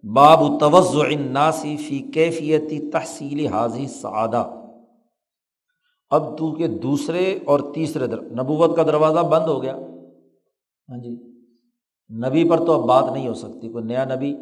باب 0.03 0.59
توضع 0.59 0.99
الناسی 0.99 1.77
فی 1.77 1.99
کیفیتی 1.99 2.89
تحصیل 2.89 3.45
حاضی 3.45 3.87
سعادہ۔ 3.87 4.49
اب 6.09 6.37
تو 6.37 6.51
کے 6.51 6.67
دوسرے 6.67 7.39
اور 7.45 7.59
تیسرے 7.75 8.07
در، 8.07 8.21
نبوت 8.21 8.75
کا 8.75 8.83
دروازہ 8.83 9.19
بند 9.19 9.47
ہو 9.47 9.61
گیا۔ 9.63 9.75
ہاں 10.89 10.97
جی 10.97 11.09
نبی 12.27 12.49
پر 12.49 12.57
تو 12.57 12.81
اب 12.81 12.87
بات 12.87 13.13
نہیں 13.13 13.27
ہو 13.27 13.33
سکتی، 13.33 13.69
کوئی 13.69 13.83
نیا 13.83 14.05
نبی 14.05 14.35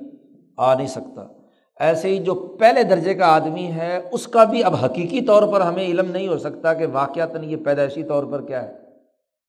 آ 0.58 0.74
نہیں 0.74 0.88
سکتا۔ 0.88 1.22
ایسے 1.80 2.10
ہی 2.10 2.20
جو 2.20 2.34
پہلے 2.60 2.84
درجے 2.84 3.14
کا 3.14 3.26
آدمی 3.26 3.66
ہے، 3.66 4.10
اس 4.12 4.28
کا 4.28 4.44
بھی 4.44 4.64
اب 4.64 4.76
حقیقی 4.76 5.22
طور 5.22 5.54
پر 5.54 5.62
ہمیں 5.62 5.86
علم 5.86 6.12
نہیں 6.12 6.28
ہو 6.28 6.38
سکتا 6.38 6.74
کہ 6.74 6.86
واقعات 6.92 7.30
یہ 7.44 7.58
پیدائشی 7.58 8.04
طور 8.04 8.24
پر 8.24 8.42
کیا 8.42 8.64
ہے۔ 8.64 8.74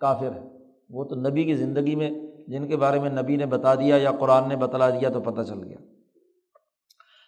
کافر 0.01 0.31
ہے۔ 0.35 0.49
وہ 0.91 1.05
تو 1.05 1.15
نبی 1.15 1.45
کی 1.45 1.55
زندگی 1.55 1.95
میں، 1.95 2.11
جن 2.49 2.67
کے 2.67 2.77
بارے 2.77 3.01
میں 3.01 3.11
نبی 3.11 3.37
نے 3.37 3.47
بتا 3.47 3.75
دیا 3.75 3.97
یا 3.97 4.11
قرآن 4.11 4.49
نے 4.49 4.57
بتلا 4.57 4.91
دیا 4.91 5.09
تو 5.09 5.21
پتہ 5.21 5.43
چل 5.43 5.63
گیا۔ 5.65 5.96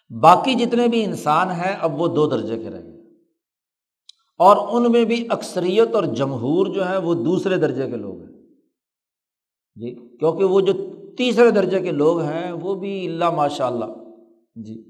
باقی 0.09 0.53
جتنے 0.53 0.87
بھی 0.87 1.03
انسان 1.03 1.51
ہیں، 1.51 1.75
اب 1.81 2.01
وہ 2.01 2.07
دو 2.07 2.27
درجے 2.27 2.57
کے 2.57 2.69
رہ 2.69 2.83
گئے۔ 2.83 2.99
اور 4.39 4.57
ان 4.71 4.91
میں 4.91 5.05
بھی 5.05 5.27
اکثریت 5.29 5.95
اور 5.95 6.03
جمہور 6.03 6.67
جو 6.67 6.87
ہیں، 6.87 6.97
وہ 6.97 7.13
دوسرے 7.13 7.55
درجے 7.55 7.89
کے 7.89 7.95
لوگ 7.95 8.19
ہیں۔ 8.19 8.29
جی 9.75 10.17
کیونکہ 10.17 10.43
وہ 10.43 10.61
جو 10.61 10.73
تیسرے 11.17 11.51
درجے 11.51 11.79
کے 11.79 11.91
لوگ 11.91 12.19
ہیں، 12.19 12.51
وہ 12.51 12.75
بھی 12.75 13.07
اللہ 13.07 13.29
ماشاء 13.29 13.65
اللہ 13.65 13.85
جی 14.55 14.83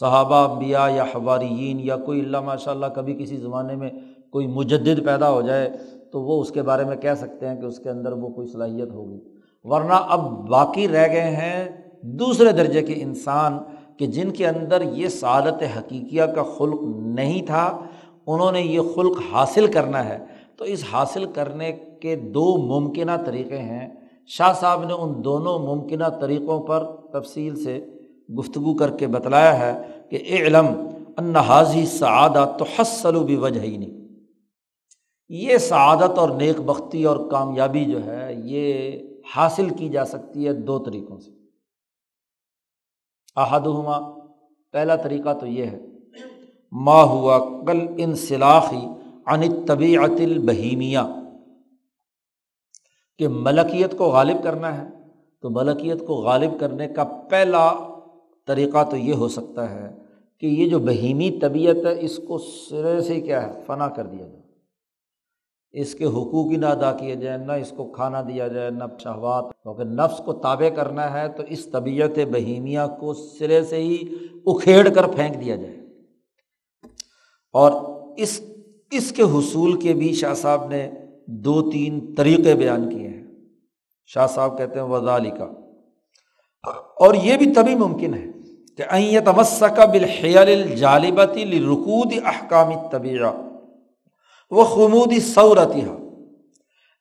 صحابہ 0.00 0.58
بیا 0.58 0.86
یا 0.96 1.04
حواریین 1.04 1.80
یا 1.80 1.96
کوئی 1.96 2.20
اللہ 2.20 2.40
ماشاء 2.40 2.72
اللہ 2.72 2.86
کبھی 2.86 3.14
کسی 3.14 3.36
زمانے 3.36 3.76
میں 3.76 3.90
کوئی 4.32 4.46
مجدد 4.46 5.06
پیدا 5.06 5.30
ہو 5.30 5.42
جائے، 5.42 5.70
تو 6.12 6.22
وہ 6.22 6.42
اس 6.42 6.50
کے 6.50 6.62
بارے 6.62 6.84
میں 6.84 6.96
کہہ 6.96 7.14
سکتے 7.14 7.48
ہیں 7.48 7.60
کہ 7.60 7.66
اس 7.66 7.78
کے 7.78 7.90
اندر 7.90 8.12
وہ 8.12 8.28
کوئی 8.28 8.48
صلاحیت 8.48 8.90
ہوگی۔ 8.90 9.20
ورنہ 9.62 9.92
اب 9.92 10.48
باقی 10.48 10.88
رہ 10.88 11.08
گئے 11.08 11.36
ہیں 11.36 11.90
دوسرے 12.02 12.52
درجے 12.52 12.82
کے 12.82 12.94
انسان 12.96 13.58
کہ 13.98 14.06
جن 14.06 14.30
کے 14.30 14.46
اندر 14.46 14.82
یہ 14.82 15.08
سعادت 15.08 15.62
حقیقیہ 15.78 16.22
کا 16.22 16.42
خلق 16.42 16.80
نہیں 16.96 17.46
تھا، 17.46 17.80
انہوں 18.26 18.52
نے 18.52 18.60
یہ 18.60 18.80
خلق 18.94 19.16
حاصل 19.32 19.66
کرنا 19.66 20.08
ہے۔ 20.08 20.18
تو 20.56 20.64
اس 20.64 20.84
حاصل 20.92 21.24
کرنے 21.24 21.72
کے 22.00 22.16
دو 22.16 22.56
ممکنہ 22.56 23.10
طریقے 23.26 23.58
ہیں۔ 23.58 23.94
شاہ 24.26 24.52
صاحب 24.60 24.84
نے 24.84 24.92
ان 24.92 25.24
دونوں 25.24 25.58
ممکنہ 25.58 26.04
طریقوں 26.20 26.60
پر 26.60 26.84
تفصیل 27.12 27.64
سے 27.64 27.86
گفتگو 28.38 28.74
کر 28.74 28.90
کے 28.90 29.06
بتلایا 29.06 29.58
ہے 29.58 29.82
کہ 30.10 30.16
اے 30.16 30.36
علم 30.36 30.66
ان 31.18 31.36
حاضی 31.36 31.86
سعادت 31.86 32.58
تو 32.58 32.64
حسل 32.78 33.24
بھی 33.24 33.36
وجہ 33.36 33.60
ہی 33.60 33.76
نہیں 33.76 34.04
یہ 35.28 35.58
سعادت 35.58 36.18
اور 36.18 36.28
نیک 36.28 36.60
بختی 36.60 37.04
اور 37.04 37.30
کامیابی 37.30 37.84
جو 37.84 38.04
ہے، 38.04 38.34
یہ 38.44 38.92
حاصل 39.36 39.68
کی 39.68 39.88
جا 39.88 40.04
سکتی 40.04 40.46
ہے 40.46 40.52
دو 40.52 40.78
طریقوں 40.78 41.18
سے۔ 41.18 41.43
احدہما، 43.36 43.98
پہلا 44.74 44.96
طریقہ 44.96 45.32
تو 45.32 45.46
یہ 45.46 45.64
ہے، 45.64 45.78
ما 46.72 47.02
ہوا 47.02 47.38
کل 47.66 47.86
انسلاخی 47.96 48.86
ان 49.26 49.42
طبیعت 49.66 50.20
البہیمیہ، 50.20 50.98
کہ 53.18 53.28
ملکیت 53.28 53.96
کو 53.98 54.04
غالب 54.10 54.42
کرنا 54.42 54.76
ہے، 54.78 54.88
تو 55.42 55.50
ملکیت 55.50 56.06
کو 56.06 56.14
غالب 56.22 56.58
کرنے 56.60 56.88
کا 56.88 57.04
پہلا 57.30 57.72
طریقہ 58.48 58.82
تو 58.90 58.96
یہ 58.96 59.14
ہو 59.14 59.28
سکتا 59.28 59.70
ہے 59.70 59.92
کہ 60.42 60.46
یہ 60.46 60.68
جو 60.70 60.78
بہیمی 60.78 61.30
طبیعت 61.40 61.84
ہے، 61.86 61.94
اس 62.00 62.18
کو 62.28 62.38
سرے 62.38 63.00
سے 63.00 63.20
کیا 63.20 63.42
ہے، 63.42 63.62
فنا 63.66 63.88
کر 63.88 64.06
دیا 64.06 64.26
جائے۔ 64.26 64.42
اس 65.74 65.94
کے 65.94 66.04
حقوق 66.04 66.50
ہی 66.50 66.56
نہ 66.56 66.66
ادا 66.66 66.92
کیے 66.92 67.14
جائیں، 67.14 67.38
نہ 67.38 67.52
اس 67.52 67.72
کو 67.76 67.92
کھانا 67.92 68.22
دیا 68.22 68.48
جائے، 68.48 68.70
نہ 68.70 68.84
شہوات۔ 68.98 69.44
کیونکہ 69.62 69.84
نفس 69.84 70.18
کو 70.24 70.32
تابع 70.32 70.68
کرنا 70.68 71.12
ہے 71.12 71.28
تو 71.28 71.42
اس 71.48 71.66
طبیعت 71.66 72.18
بہیمیہ 72.32 72.80
کو 73.00 73.14
سرے 73.14 73.64
سے 73.64 73.76
ہی 73.76 74.04
اکھیڑ 74.46 74.88
کر 74.88 75.06
پھینک 75.06 75.44
دیا 75.44 75.56
جائے۔ 75.56 75.76
اور 77.52 77.72
اس 78.16 78.40
اس 78.90 79.12
کے 79.12 79.22
حصول 79.22 79.80
کے 79.80 79.92
بھی 79.92 80.12
شاہ 80.12 80.34
صاحب 80.34 80.68
نے 80.68 80.90
دو 81.26 81.70
تین 81.70 82.14
طریقے 82.16 82.54
بیان 82.54 82.90
کیے 82.90 83.08
ہیں۔ 83.08 83.24
شاہ 84.06 84.26
صاحب 84.26 84.58
کہتے 84.58 84.80
ہیں 84.80 84.86
وزالی 84.86 85.30
کا 85.30 85.44
اور 86.98 87.14
یہ 87.14 87.36
بھی 87.36 87.52
تبھی 87.54 87.74
ممکن 87.74 88.14
ہے 88.14 88.24
کہ 88.76 88.82
این 88.90 89.24
تمسکا 89.24 89.84
بالحیل 89.84 90.38
الجالبتی 90.38 91.60
رکود 91.60 92.12
احکامی 92.24 92.74
طبیعہ 92.92 93.32
وہ 94.54 94.64
خمودی 94.64 95.20
صورتہ 95.20 95.78
ہاں۔ 95.78 95.98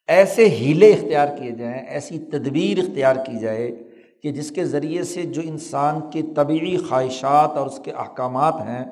ایسے 0.07 0.45
ہیلے 0.45 0.91
اختیار 0.91 1.27
کیے 1.37 1.51
جائیں، 1.51 1.85
ایسی 1.87 2.19
تدبیر 2.19 2.79
اختیار 2.79 3.15
کی 3.15 3.39
جائے 3.39 3.83
کہ 4.23 4.31
جس 4.31 4.51
کے 4.51 4.65
ذریعے 4.65 5.03
سے 5.03 5.21
جو 5.21 5.41
انسان 5.45 5.99
کی 6.09 6.21
طبعی 6.21 6.77
خواہشات 6.77 7.57
اور 7.57 7.67
اس 7.67 7.79
کے 7.79 7.91
احکامات 7.91 8.53
ہیں 8.53 8.85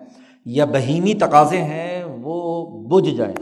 یا 0.46 0.66
بہیمی 0.66 1.14
تقاضے 1.14 1.58
ہیں، 1.58 2.04
وہ 2.22 2.66
بجھ 2.88 3.10
جائیں۔ 3.10 3.36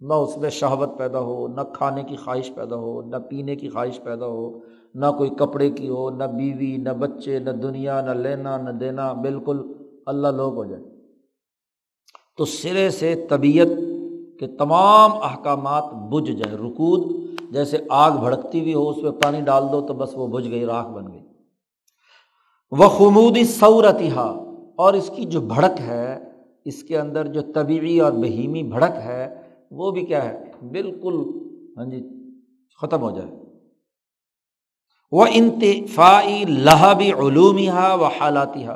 نہ 0.00 0.14
اس 0.14 0.36
میں 0.36 0.50
شہوت 0.50 0.98
پیدا 0.98 1.18
ہو، 1.18 1.48
نہ 1.48 1.60
کھانے 1.60 2.02
کی 2.02 2.16
خواہش 2.16 2.54
پیدا 2.54 2.76
ہو، 2.76 3.02
نہ 3.02 3.16
پینے 3.16 3.56
کی 3.56 3.68
خواہش 3.68 4.02
پیدا 4.02 4.26
ہو، 4.26 4.58
نہ 4.94 5.06
کوئی 5.18 5.30
کپڑے 5.30 5.70
کی 5.70 5.88
ہو، 5.88 6.10
نہ 6.10 6.24
بیوی، 6.24 6.76
نہ 6.76 6.90
بچے، 6.90 7.38
نہ 7.38 7.50
دنیا، 7.50 8.00
نہ 8.00 8.10
لینا، 8.10 8.56
نہ 8.56 8.70
دینا، 8.70 9.12
بالکل 9.12 9.72
اللہ 10.06 10.28
لوگ 10.28 10.54
ہو 10.54 10.64
جائے 10.64 10.93
تو 12.36 12.44
سرے 12.44 12.90
سے 12.90 13.26
طبیعت 13.28 13.66
کے 14.40 14.46
تمام 14.46 15.12
احکامات 15.12 15.84
بجھ 15.84 16.30
جائیں 16.30 16.58
رکود۔ 16.58 17.24
جیسے 17.50 17.78
آگ 17.88 18.10
بھڑکتی 18.10 18.60
ہوئی 18.60 18.74
ہو، 18.74 18.88
اس 18.88 18.96
پہ 19.02 19.10
پانی 19.10 19.40
ڈال 19.40 19.62
دو 19.72 19.80
تو 19.80 19.94
بس 19.94 20.10
وہ 20.14 20.26
بجھ 20.26 20.48
گئی، 20.48 20.64
راکھ 20.64 20.88
بن 20.88 21.12
گئی۔ 21.12 21.20
وہ 22.70 22.88
خمودی 22.88 23.44
سعورتہ 23.44 24.36
اور 24.76 24.94
اس 24.94 25.10
کی 25.16 25.24
جو 25.24 25.40
بھڑک 25.40 25.80
ہے، 25.80 26.18
اس 26.64 26.82
کے 26.82 26.98
اندر 26.98 27.26
جو 27.26 27.40
طبعی 27.54 28.00
اور 28.00 28.12
بہیمی 28.12 28.62
بھڑک 28.62 28.92
ہے، 29.04 29.34
وہ 29.70 29.90
بھی 29.90 30.06
کیا 30.06 30.24
ہے؟ 30.24 30.52
بالکل 30.72 31.14
ہاں 31.76 31.84
جی 31.84 32.08
ختم 32.80 33.00
ہو 33.00 33.10
جائے۔ 33.10 33.30
وہ 35.12 35.26
انتفاعی 35.30 36.44
لہبی 36.44 37.12
علومیہ 37.12 37.94
و 38.00 38.04
حالاتیہ 38.04 38.70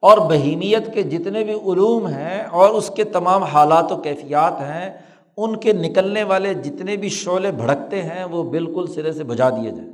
اور 0.00 0.18
بہیمیت 0.18 0.94
کے 0.94 1.02
جتنے 1.02 1.44
بھی 1.44 1.52
علوم 1.52 2.06
ہیں 2.06 2.44
اور 2.44 2.70
اس 2.70 2.90
کے 2.96 3.04
تمام 3.04 3.42
حالات 3.42 3.92
و 3.92 3.96
کیفیات 3.96 4.52
ہیں، 4.52 4.98
ان 5.36 5.56
کے 5.56 5.72
نکلنے 5.72 6.22
والے 6.22 6.54
جتنے 6.54 6.96
بھی 6.96 7.08
شعلے 7.08 7.50
بھڑکتے 7.50 8.02
ہیں، 8.02 8.24
وہ 8.24 8.42
بالکل 8.42 8.86
سرے 8.86 9.12
سے 9.12 9.24
بجھا 9.24 9.50
دیے 9.50 9.70
جائیں۔ 9.70 9.92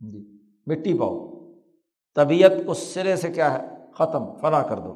جی 0.00 0.38
مٹی 0.66 0.98
پاؤ۔ 0.98 1.28
طبیعت 2.14 2.52
کو 2.66 2.74
سرے 2.74 3.16
سے 3.16 3.28
کیا 3.28 3.58
ہے؟ 3.58 3.68
ختم، 3.94 4.24
فنا 4.40 4.62
کر 4.62 4.78
دو۔ 4.78 4.94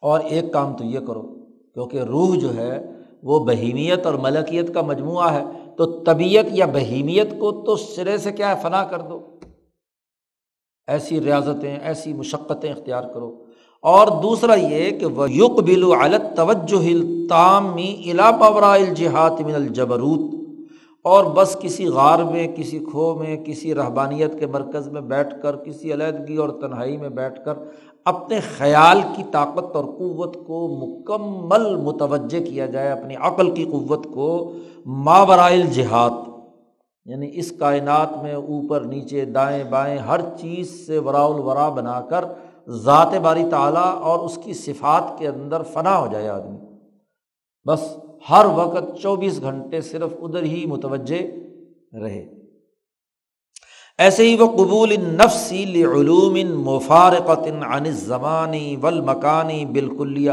اور 0.00 0.20
ایک 0.20 0.52
کام 0.52 0.76
تو 0.76 0.84
یہ 0.84 1.00
کرو، 1.00 1.22
کیونکہ 1.74 1.98
روح 1.98 2.38
جو 2.38 2.56
ہے، 2.56 2.86
وہ 3.22 3.44
بہیمیت 3.44 4.06
اور 4.06 4.14
ملکیت 4.14 4.74
کا 4.74 4.80
مجموعہ 4.80 5.34
ہے، 5.34 5.44
تو 5.76 6.04
طبیعت 6.04 6.44
یا 6.50 6.66
بہیمیت 6.66 7.30
کو 7.30 7.62
تو 7.66 7.76
سرے 7.76 8.18
سے 8.18 8.32
کیا 8.32 8.56
ہے؟ 8.56 8.62
فنا 8.62 8.84
کر 8.84 9.00
دو۔ 9.00 9.29
ایسی 10.88 11.20
ریاضتیں، 11.20 11.78
ایسی 11.82 12.12
مشقتیں 12.12 12.72
اختیار 12.72 13.02
کرو۔ 13.14 13.44
اور 13.82 14.22
دوسرا 14.22 14.54
یہ 14.54 14.90
کہ 14.90 15.06
وہ 15.06 15.30
یق 15.30 15.60
بلو 15.60 15.92
علت 15.92 16.36
توجہ 16.36 16.84
تامی 17.28 18.02
الا 18.06 18.30
پورا 18.30 18.72
الجہات 18.72 19.40
من 19.40 19.54
الجبروت۔ 19.54 20.34
اور 21.04 21.24
بس 21.24 21.56
کسی 21.60 21.86
غار 21.86 22.18
میں، 22.18 22.48
کسی 22.56 22.78
کھو 22.78 23.14
میں، 23.14 23.36
کسی 23.36 23.74
رہبانیت 23.74 24.38
کے 24.38 24.46
مرکز 24.46 24.88
میں 24.88 25.00
بیٹھ 25.00 25.34
کر، 25.42 25.56
کسی 25.56 25.92
علیحدگی 25.92 26.36
اور 26.36 26.48
تنہائی 26.48 26.96
میں 26.96 27.08
بیٹھ 27.08 27.44
کر 27.44 27.54
اپنے 28.04 28.40
خیال 28.58 29.00
کی 29.16 29.22
طاقت 29.32 29.76
اور 29.76 29.84
قوت 29.84 30.34
کو 30.46 30.68
مکمل 30.68 31.76
متوجہ 31.76 32.44
کیا 32.44 32.66
جائے، 32.66 32.90
اپنی 32.90 33.14
عقل 33.16 33.50
کی 33.50 33.64
قوت 33.64 34.06
کو 34.14 34.52
ماورائل 34.86 35.66
جہاد 35.66 36.29
یعنی 37.10 37.30
اس 37.32 37.52
کائنات 37.58 38.22
میں 38.22 38.34
اوپر، 38.34 38.80
نیچے، 38.80 39.24
دائیں 39.24 39.64
بائیں، 39.64 39.98
ہر 39.98 40.20
چیز 40.40 40.86
سے 40.86 40.98
ورا 40.98 41.24
الورا 41.24 41.68
بنا 41.68 42.00
کر 42.00 42.24
ذات 42.68 43.14
باری 43.22 43.44
تعلیٰ 43.50 44.00
اور 44.00 44.18
اس 44.18 44.38
کی 44.44 44.52
صفات 44.52 45.18
کے 45.18 45.28
اندر 45.28 45.62
فنا 45.62 45.98
ہو 45.98 46.08
جائے 46.12 46.28
آدمی۔ 46.28 46.58
بس 47.68 47.96
ہر 48.30 48.46
وقت 48.54 49.02
چوبیس 49.02 49.40
گھنٹے 49.40 49.80
صرف 49.80 50.10
ادھر 50.22 50.42
ہی 50.42 50.66
متوجہ 50.66 51.22
رہے۔ 51.96 52.26
ایسے 53.98 54.22
ہی 54.22 54.36
وہ 54.36 54.46
قبول 54.46 54.94
نفسی 55.00 55.64
لعلوم 55.64 56.60
مفارقت 56.60 57.48
عن 57.62 57.84
زمانی 57.84 58.76
ول 58.82 59.00
مکانی 59.00 59.64
بالکلیہ۔ 59.64 60.32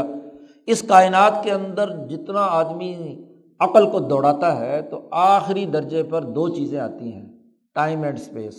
اس 0.66 0.82
کائنات 0.82 1.44
کے 1.44 1.52
اندر 1.52 2.06
جتنا 2.06 2.40
آدمی 2.40 3.24
عقل 3.60 3.90
کو 3.90 3.98
دوڑاتا 3.98 4.60
ہے 4.60 4.82
تو 4.82 5.00
آخری 5.10 5.66
درجے 5.66 6.02
پر 6.02 6.22
دو 6.22 6.48
چیزیں 6.48 6.80
آتی 6.80 7.12
ہیں 7.12 7.26
ٹائم 7.74 8.02
اینڈ 8.02 8.18
اسپیس 8.18 8.54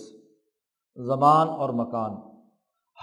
زبان 0.96 1.50
اور 1.50 1.70
مکان۔ 1.70 2.12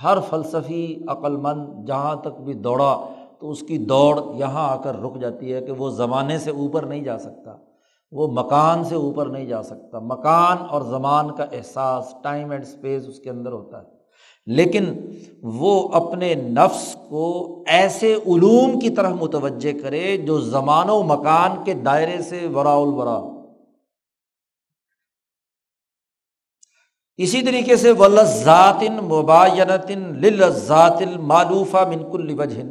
ہر 0.03 0.19
فلسفی 0.21 1.05
عقل 1.09 1.37
مند 1.37 1.89
جہاں 1.89 2.17
تک 2.17 2.41
بھی 2.41 2.55
دوڑا 2.55 3.07
تو 3.41 3.51
اس 3.51 3.61
کی 3.61 3.79
دوڑ 3.79 4.21
یہاں 4.35 4.69
آ 4.69 4.77
کر 4.77 5.03
رک 5.03 5.21
جاتی 5.21 5.55
ہے 5.55 5.61
کہ 5.61 5.73
وہ 5.73 5.91
زمانے 5.91 6.39
سے 6.39 6.51
اوپر 6.51 6.83
نہیں 6.83 7.05
جا 7.05 7.19
سکتا، 7.19 7.57
وہ 8.13 8.29
مکان 8.33 8.85
سے 8.85 8.95
اوپر 8.95 9.27
نہیں 9.27 9.47
جا 9.47 9.63
سکتا۔ 9.63 9.99
مکان 9.99 10.57
اور 10.71 10.83
زمان 10.83 11.35
کا 11.35 11.45
احساس 11.53 12.15
ٹائم 12.23 12.51
اینڈ 12.51 12.65
اسپیس 12.65 13.09
اس 13.09 13.21
کے 13.21 13.31
اندر 13.31 13.53
ہوتا 13.53 13.83
ہے۔ 13.83 13.96
لیکن 14.47 14.95
وہ 15.43 15.89
اپنے 15.89 16.35
نفس 16.35 16.97
کو 17.09 17.65
ایسے 17.67 18.15
علوم 18.15 18.81
کی 18.81 18.91
طرح 18.91 19.15
متوجہ 19.15 19.73
کرے 19.83 20.17
جو 20.17 20.41
زمان 20.41 20.91
و 20.91 21.03
مکان 21.03 21.65
کے 21.65 21.75
دائرے 21.75 22.23
سے 22.23 22.47
ورا 22.55 22.75
الورا 22.75 23.21
اسی 27.17 27.43
طریقے 27.43 27.77
سے 27.77 27.91
و 27.91 28.09
لذاتن 28.09 28.93
مباینتن 28.93 30.13
لذات 30.21 31.03
المعلوفہ 31.03 31.85
منکل 31.89 32.41
وجہن۔ 32.41 32.69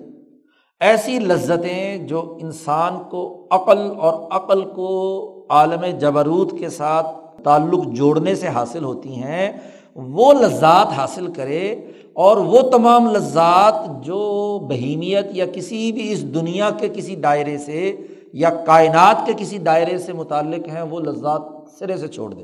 ایسی 0.80 1.20
لذتیں 1.20 1.98
جو 1.98 2.38
انسان 2.42 3.10
کو 3.10 3.48
عقل 3.52 3.78
اور 3.98 4.32
عقل 4.32 4.62
کو 4.62 5.48
عالم 5.50 5.98
جبروت 5.98 6.52
کے 6.60 6.70
ساتھ 6.70 7.08
تعلق 7.44 7.86
جوڑنے 7.88 8.36
سے 8.36 8.48
حاصل 8.48 8.84
ہوتی 8.84 9.16
ہیں 9.16 9.52
وہ 9.96 10.34
لذات 10.34 10.88
حاصل 10.88 11.34
کرے 11.34 11.76
اور 12.14 12.38
وہ 12.38 12.62
تمام 12.62 13.12
لذات 13.12 14.06
جو 14.06 14.60
بہیمیت 14.70 15.26
یا 15.32 15.46
کسی 15.46 15.92
بھی 15.92 16.12
اس 16.12 16.34
دنیا 16.34 16.70
کے 16.70 16.90
کسی 16.94 17.16
دائرے 17.16 17.58
سے 17.58 17.96
یا 18.34 18.50
کائنات 18.50 19.26
کے 19.26 19.34
کسی 19.38 19.58
دائرے 19.58 19.98
سے 19.98 20.14
متعلق 20.14 20.68
ہیں، 20.68 20.82
وہ 20.82 21.00
لذات 21.00 21.42
سرے 21.80 21.98
سے 21.98 22.08
چھوڑ 22.08 22.34
دے۔ 22.34 22.44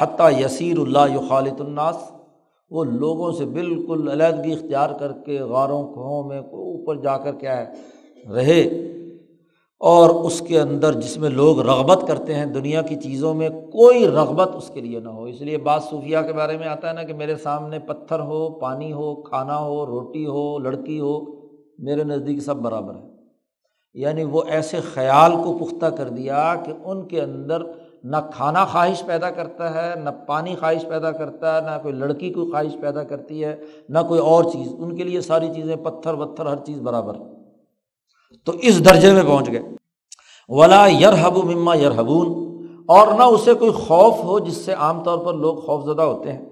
حتیٰ 0.00 0.44
یسیر 0.44 0.78
اللہ 0.78 1.28
خالط 1.28 1.60
الناس، 1.60 1.96
وہ 2.70 2.84
لوگوں 2.84 3.32
سے 3.32 3.44
بالکل 3.44 4.08
علیحدگی 4.08 4.52
اختیار 4.52 4.90
کر 4.90 5.12
کے 5.12 5.40
غاروں 5.40 5.92
کھوہوں 5.92 6.24
میں 6.24 6.38
اوپر 6.38 6.96
جا 6.96 7.18
کر 7.18 7.34
کیا 7.34 7.56
ہے، 7.56 7.66
رہے۔ 8.34 8.92
اور 9.80 10.10
اس 10.10 10.40
کے 10.40 10.60
اندر 10.60 10.92
جس 10.92 11.18
میں 11.18 11.30
لوگ 11.30 11.60
رغبت 11.60 12.04
کرتے 12.08 12.34
ہیں 12.34 12.46
دنیا 12.46 12.82
کی 12.82 12.96
چیزوں 12.96 13.34
میں، 13.34 13.48
کوئی 13.48 14.06
رغبت 14.06 14.56
اس 14.56 14.70
کے 14.74 14.80
لیے 14.80 15.00
نہ 15.00 15.08
ہو۔ 15.08 15.24
اس 15.24 15.40
لیے 15.40 15.58
بعض 15.58 15.84
صوفیہ 15.84 16.18
کے 16.26 16.32
بارے 16.32 16.56
میں 16.56 16.66
آتا 16.66 16.88
ہے 16.88 16.92
نا 16.92 17.02
کہ 17.02 17.12
میرے 17.12 17.36
سامنے 17.36 17.78
پتھر 17.78 18.18
ہو، 18.18 18.50
پانی 18.50 18.92
ہو، 18.92 19.22
کھانا 19.22 19.58
ہو، 19.58 19.86
روٹی 19.86 20.26
ہو، 20.26 20.58
لڑکی 20.58 21.00
ہو، 21.00 21.20
میرے 21.78 22.04
نزدیک 22.04 22.40
سب 22.40 22.56
برابر 22.56 22.94
ہے۔ 22.94 23.08
یعنی 23.94 24.24
وہ 24.24 24.42
ایسے 24.46 24.76
خیال 24.94 25.32
کو 25.32 25.58
پختہ 25.58 25.86
کر 25.86 26.08
دیا 26.08 26.54
کہ 26.64 26.72
ان 26.84 27.08
کے 27.08 27.20
اندر 27.20 27.62
نہ 28.04 28.16
کھانا 28.34 28.64
خواہش 28.64 29.06
پیدا 29.06 29.30
کرتا 29.30 29.74
ہے، 29.74 30.00
نہ 30.00 30.10
پانی 30.26 30.54
خواہش 30.54 30.88
پیدا 30.88 31.10
کرتا 31.10 31.56
ہے، 31.56 31.60
نہ 31.60 31.82
کوئی 31.82 31.94
لڑکی 31.94 32.30
کو 32.30 32.50
خواہش 32.50 32.76
پیدا 32.80 33.02
کرتی 33.02 33.44
ہے، 33.44 33.56
نہ 33.88 33.98
کوئی 34.08 34.20
اور 34.20 34.44
چیز۔ 34.44 34.74
ان 34.78 34.96
کے 34.96 35.04
لیے 35.04 35.20
ساری 35.20 35.48
چیزیں 35.54 35.76
پتھر 35.76 36.12
وتھر، 36.12 36.46
ہر 36.46 36.56
چیز 36.56 36.80
برابر 36.80 37.14
ہے۔ 37.14 37.37
تو 38.44 38.52
اس 38.52 38.84
درجے 38.84 39.12
میں 39.12 39.22
پہنچ 39.22 39.52
گئے۔ 39.52 39.62
ولا 40.48 40.86
یرحب 40.86 41.36
مما 41.36 41.74
یرحبون 41.74 42.48
اور 42.88 43.08
نہ 43.08 43.22
اسے 43.22 43.54
کوئی 43.54 43.70
خوف 43.70 44.24
ہو 44.24 44.38
جس 44.38 44.56
سے 44.56 44.72
عام 44.72 45.04
طور 45.04 45.18
پر 45.18 45.34
لوگ 45.34 45.56
خوف 45.56 45.84
زدہ 45.84 46.02
ہوتے 46.02 46.32
ہیں۔ 46.32 46.44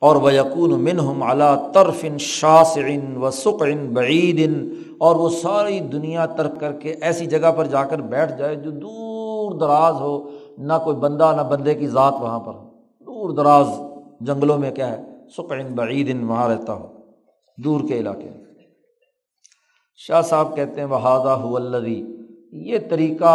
اور 0.00 0.16
وہ 0.16 0.34
یقون 0.34 0.84
من 0.84 1.00
ہم 1.00 1.22
اعلیٰ 1.22 1.72
ترفن 1.72 2.18
شاثن 2.18 3.16
و 3.16 3.30
سقن 3.30 3.94
بعید 3.94 4.72
اور 4.98 5.16
وہ 5.16 5.28
ساری 5.28 5.80
دنیا 5.80 6.26
ترک 6.26 6.60
کر 6.60 6.72
کے 6.72 6.94
ایسی 7.00 7.26
جگہ 7.26 7.52
پر 7.56 7.64
جا 7.64 7.84
کر 7.84 7.98
بیٹھ 7.98 8.38
جائے 8.38 8.56
جو 8.56 8.70
دور 8.70 9.58
دراز 9.58 9.94
ہو۔ 9.94 10.30
نہ 10.58 10.72
کوئی 10.84 10.96
بندہ 10.96 11.32
نہ 11.36 11.42
بندے 11.42 11.74
کی 11.74 11.86
ذات 11.86 12.14
وہاں 12.20 12.40
پر۔ 12.40 12.52
دور 13.00 13.30
دراز 13.30 13.66
جنگلوں 14.20 14.58
میں 14.58 14.70
کیا 14.70 14.92
ہے؟ 14.92 15.02
سقن 15.36 15.74
بعید 15.74 16.22
وہاں 16.22 16.48
رہتا 16.48 16.72
ہو۔ 16.72 16.86
دور 17.58 17.80
کے 17.88 17.98
علاقے 17.98 18.24
میں۔ 18.24 18.41
شاہ 20.00 20.22
صاحب 20.22 20.54
کہتے 20.56 20.80
ہیں 20.80 20.88
وہادہ 20.88 21.34
الدی 21.56 22.02
یہ 22.52 22.78
طریقہ 22.90 23.34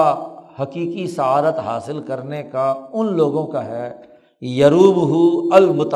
حقیقی 0.60 1.08
سعادت 1.08 1.60
حاصل 1.60 2.01
کرنے 2.03 2.41
کا 2.43 2.74
ان 2.93 3.14
لوگوں 3.18 3.45
کا 3.47 3.66
ہے 3.66 3.89
یروب 4.41 4.97
ہو 5.10 5.53
المت 5.55 5.93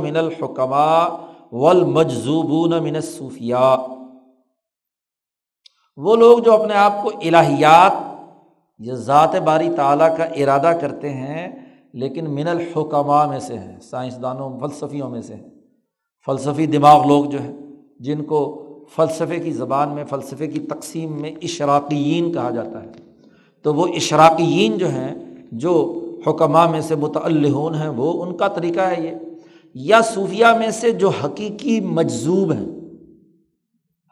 من 0.00 0.16
الحکمہ 0.16 1.08
و 1.52 1.72
من 2.80 3.00
صوفیہ 3.00 3.76
وہ 5.96 6.16
لوگ 6.16 6.38
جو 6.38 6.52
اپنے 6.52 6.74
آپ 6.74 7.02
کو 7.02 7.10
الہیات 7.22 7.92
یا 8.80 8.94
ذات 8.94 9.34
باری 9.44 9.68
تعالیٰ 9.76 10.16
کا 10.16 10.24
ارادہ 10.24 10.72
کرتے 10.80 11.10
ہیں، 11.10 11.48
لیکن 11.94 12.30
من 12.34 12.48
الحکمہ 12.48 13.24
میں 13.28 13.38
سے 13.40 13.58
ہیں، 13.58 13.80
سائنسدانوں، 13.80 14.58
فلسفیوں 14.60 15.10
میں 15.10 15.22
سے 15.22 15.34
ہیں۔ 15.34 15.50
فلسفی 16.28 16.66
دماغ 16.66 17.06
لوگ 17.06 17.24
جو 17.24 17.40
ہیں، 17.40 17.52
جن 18.00 18.24
کو 18.24 18.40
فلسفے 18.96 19.38
کی 19.38 19.50
زبان 19.50 19.88
میں، 19.88 20.04
فلسفے 20.04 20.46
کی 20.46 20.60
تقسیم 20.60 21.20
میں 21.20 21.30
اشراقیین 21.42 22.32
کہا 22.32 22.50
جاتا 22.50 22.82
ہے۔ 22.82 22.88
تو 23.62 23.74
وہ 23.74 23.86
اشراقیین 23.86 24.78
جو 24.78 24.88
ہیں، 24.88 25.14
جو 25.52 26.02
حکمہ 26.26 26.70
میں 26.70 26.80
سے 26.80 26.94
متعلون 26.94 27.74
ہیں، 27.74 27.88
وہ 27.88 28.24
ان 28.24 28.36
کا 28.36 28.48
طریقہ 28.48 28.80
ہے 28.80 29.04
یہ۔ 29.04 29.10
یا 29.74 30.00
صوفیہ 30.00 30.46
میں 30.58 30.70
سے 30.70 30.90
جو 30.90 31.08
حقیقی 31.08 31.80
مجذوب 31.80 32.52
ہیں۔ 32.52 32.66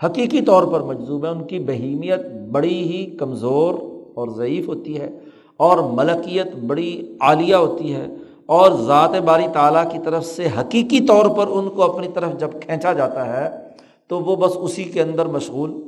حقیقی 0.07 0.41
طور 0.41 0.62
پر 0.62 0.81
مجذوب 0.81 1.24
ہیں، 1.24 1.33
ان 1.33 1.45
کی 1.45 1.59
بہیمیت 1.59 2.20
بڑی 2.53 2.83
ہی 2.83 3.07
کمزور 3.07 3.74
اور 4.14 4.28
ضعیف 4.28 4.68
ہوتی 4.68 5.01
ہے، 5.01 5.18
اور 5.57 5.78
ملکیت 5.78 6.57
بڑی 6.57 7.16
عالیہ 7.20 7.55
ہوتی 7.55 7.95
ہے، 7.95 8.07
اور 8.47 8.72
ذات 8.72 9.11
باری 9.24 9.45
تعالیٰ 9.53 9.91
کی 9.91 9.99
طرف 10.05 10.26
سے 10.26 10.49
حقیقی 10.61 11.01
طور 11.01 11.26
پر 11.26 11.47
ان 11.47 11.68
کو 11.68 11.83
اپنی 11.83 12.09
طرف 12.14 12.39
جب 12.39 12.49
کھینچا 12.61 12.93
جاتا 12.93 13.26
ہے 13.26 13.70
تو 14.11 14.21
وہ 14.21 14.37
بس 14.37 14.53
اسی 14.57 14.85
کے 14.85 15.03
اندر 15.03 15.27
مشغول 15.27 15.83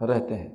رہتے 0.00 0.34
ہیں۔ 0.34 0.48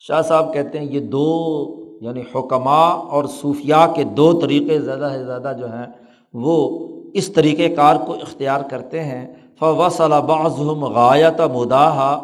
شاہ 0.00 0.22
صاحب 0.22 0.54
کہتے 0.54 0.78
ہیں 0.78 0.86
یہ 0.86 1.00
دو 1.00 1.64
یعنی 2.00 2.22
حکمہ 2.34 3.04
اور 3.10 3.24
صوفیہ 3.24 3.92
کے 3.96 4.04
دو 4.04 4.40
طریقے 4.40 4.78
زیادہ 4.78 5.10
سے 5.12 5.24
زیادہ 5.24 5.52
جو 5.60 5.66
ہیں 5.66 5.86
وہ 6.32 6.88
اس 7.14 7.28
طریقۂ 7.28 7.76
کار 7.76 7.96
کو 8.06 8.12
اختیار 8.12 8.60
کرتے 8.70 9.04
ہیں۔ 9.04 9.34
فو 9.58 9.88
صلاح 9.90 10.20
بعض 10.20 10.60
غایت 10.82 11.40
مداح۔ 11.40 12.18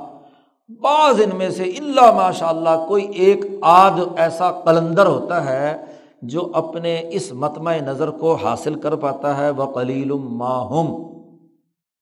بعض 0.69 1.21
ان 1.21 1.39
میں 1.39 1.51
سے 1.51 1.63
اللہ 1.63 2.13
ماشاء 2.13 2.49
اللہ 2.49 2.85
کوئی 2.89 3.05
ایک 3.05 3.45
آدھ 3.63 4.01
ایسا 4.17 4.53
قلندر 4.53 5.07
ہوتا 5.07 5.45
ہے 5.45 5.85
جو 6.23 6.51
اپنے 6.55 7.03
اس 7.11 7.33
متمع 7.33 7.75
نظر 7.75 8.11
کو 8.11 8.35
حاصل 8.35 8.75
کر 8.75 8.95
پاتا 8.97 9.39
ہے۔ 9.39 9.51
وہ 9.51 9.67
کلیل 9.67 10.13
ماہم 10.13 11.14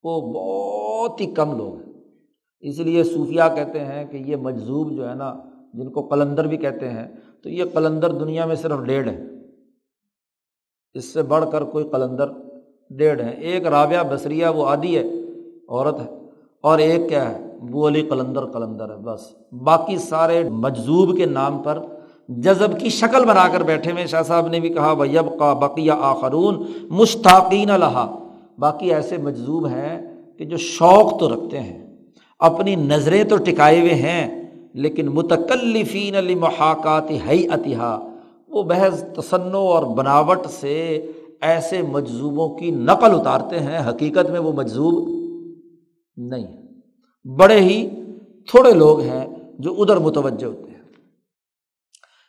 وہ 0.03 0.21
بہت 0.33 1.21
ہی 1.21 1.25
کم 1.33 1.57
لوگ 1.57 1.75
ہیں۔ 1.75 1.91
اس 2.63 2.79
لیے 2.79 3.03
صوفیہ 3.03 3.43
کہتے 3.55 3.79
ہیں 3.79 4.05
کہ 4.05 4.17
یہ 4.17 4.35
مجذوب 4.35 4.91
جو 4.91 5.09
ہے 5.09 5.13
نا، 5.15 5.33
جن 5.73 5.89
کو 5.89 6.01
قلندر 6.01 6.47
بھی 6.47 6.57
کہتے 6.57 6.89
ہیں، 6.89 7.07
تو 7.43 7.49
یہ 7.49 7.63
قلندر 7.73 8.11
دنیا 8.11 8.45
میں 8.45 8.55
صرف 8.55 8.79
ڈیڑھ 8.79 9.07
ہے 9.09 9.21
اس 10.93 11.13
سے 11.13 11.21
بڑھ 11.21 11.45
کر 11.51 11.63
کوئی 11.63 11.85
قلندر 11.89 12.31
ڈیڑھ 12.91 13.21
ہے 13.21 13.29
ایک 13.29 13.65
رابعہ 13.65 14.03
بصریہ، 14.03 14.47
وہ 14.47 14.67
آدھی 14.67 14.97
ہے، 14.97 15.03
عورت 15.69 15.99
ہے، 15.99 16.07
اور 16.61 16.79
ایک 16.79 17.09
کیا 17.09 17.29
ہے 17.29 17.57
وہ 17.71 17.87
علی 17.87 18.01
قلندر 18.01 18.45
قلندر 18.45 18.89
ہے، 18.89 18.97
بس۔ 18.97 19.21
باقی 19.63 19.97
سارے 19.97 20.43
مجذوب 20.49 21.17
کے 21.17 21.25
نام 21.25 21.61
پر 21.63 21.79
جذب 22.29 22.79
کی 22.79 22.89
شکل 22.89 23.25
بنا 23.25 23.47
کر 23.53 23.63
بیٹھے 23.63 23.93
میں 23.93 24.05
شاہ 24.05 24.21
صاحب 24.23 24.47
نے 24.47 24.59
بھی 24.59 24.69
کہا 24.69 24.91
ویب 24.91 25.39
کا 25.39 25.53
بقیہ 25.53 25.91
آخرون 25.91 26.63
مشتاقین 26.89 27.79
لہا 27.79 28.05
باقی 28.59 28.93
ایسے 28.93 29.17
مجذوب 29.17 29.67
ہیں 29.67 30.01
کہ 30.37 30.45
جو 30.45 30.57
شوق 30.57 31.19
تو 31.19 31.29
رکھتے 31.29 31.59
ہیں، 31.59 31.95
اپنی 32.39 32.75
نظریں 32.75 33.23
تو 33.23 33.37
ٹکائے 33.37 33.79
ہوئے 33.79 33.95
ہیں، 33.95 34.43
لیکن 34.73 35.07
متکلفین 35.07 36.15
علی 36.15 36.35
محاکات 36.35 37.11
ہی 37.11 37.47
اتہا 37.47 38.09
وہ 38.47 38.63
بحث 38.63 39.03
تصنع 39.15 39.57
اور 39.57 39.95
بناوٹ 39.95 40.45
سے 40.45 41.05
ایسے 41.41 41.81
مجزوبوں 41.81 42.57
کی 42.57 42.71
نقل 42.71 43.19
اتارتے 43.19 43.59
ہیں، 43.59 43.89
حقیقت 43.89 44.29
میں 44.29 44.39
وہ 44.39 44.53
مجزوب 44.53 45.09
نہیں 46.17 46.57
بڑے 47.27 47.59
ہی 47.59 47.89
تھوڑے 48.47 48.73
لوگ 48.73 48.99
ہیں 48.99 49.25
جو 49.59 49.81
ادھر 49.81 49.97
متوجہ 49.97 50.45
ہوتے 50.45 50.71
ہیں۔ 50.71 50.81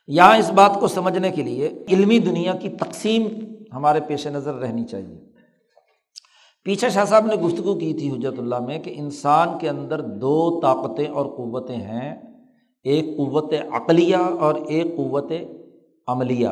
یہاں 0.07 0.37
اس 0.37 0.51
بات 0.51 0.81
کو 0.81 0.87
سمجھنے 0.87 1.31
کے 1.31 1.43
لیے 1.43 1.85
علمی 1.89 2.18
دنیا 2.18 2.53
کی 2.53 2.68
تقسیم 2.68 3.27
ہمارے 3.72 4.01
پیش 4.01 4.27
نظر 4.27 4.55
رہنی 4.55 4.85
چاہیے۔ 4.85 5.34
پیچھے 6.64 6.90
شاہ 6.90 7.04
صاحب 7.04 7.26
نے 7.26 7.34
گفتگو 7.34 7.74
کی 7.74 7.94
تھی 7.94 8.10
حجرت 8.10 8.38
اللہ 8.38 8.58
میں 8.58 8.78
کہ 8.78 8.92
انسان 8.96 9.48
کے 9.60 9.68
اندر 9.68 10.00
دو 10.00 10.60
طاقتیں 10.60 11.06
اور 11.06 11.26
قوتیں 11.26 11.76
ہیں، 11.76 12.14
ایک 12.84 13.04
قوت 13.16 13.52
عقلیہ 13.72 14.16
اور 14.16 14.54
ایک 14.54 14.96
قوت 14.96 15.32
عملیہ۔ 16.06 16.48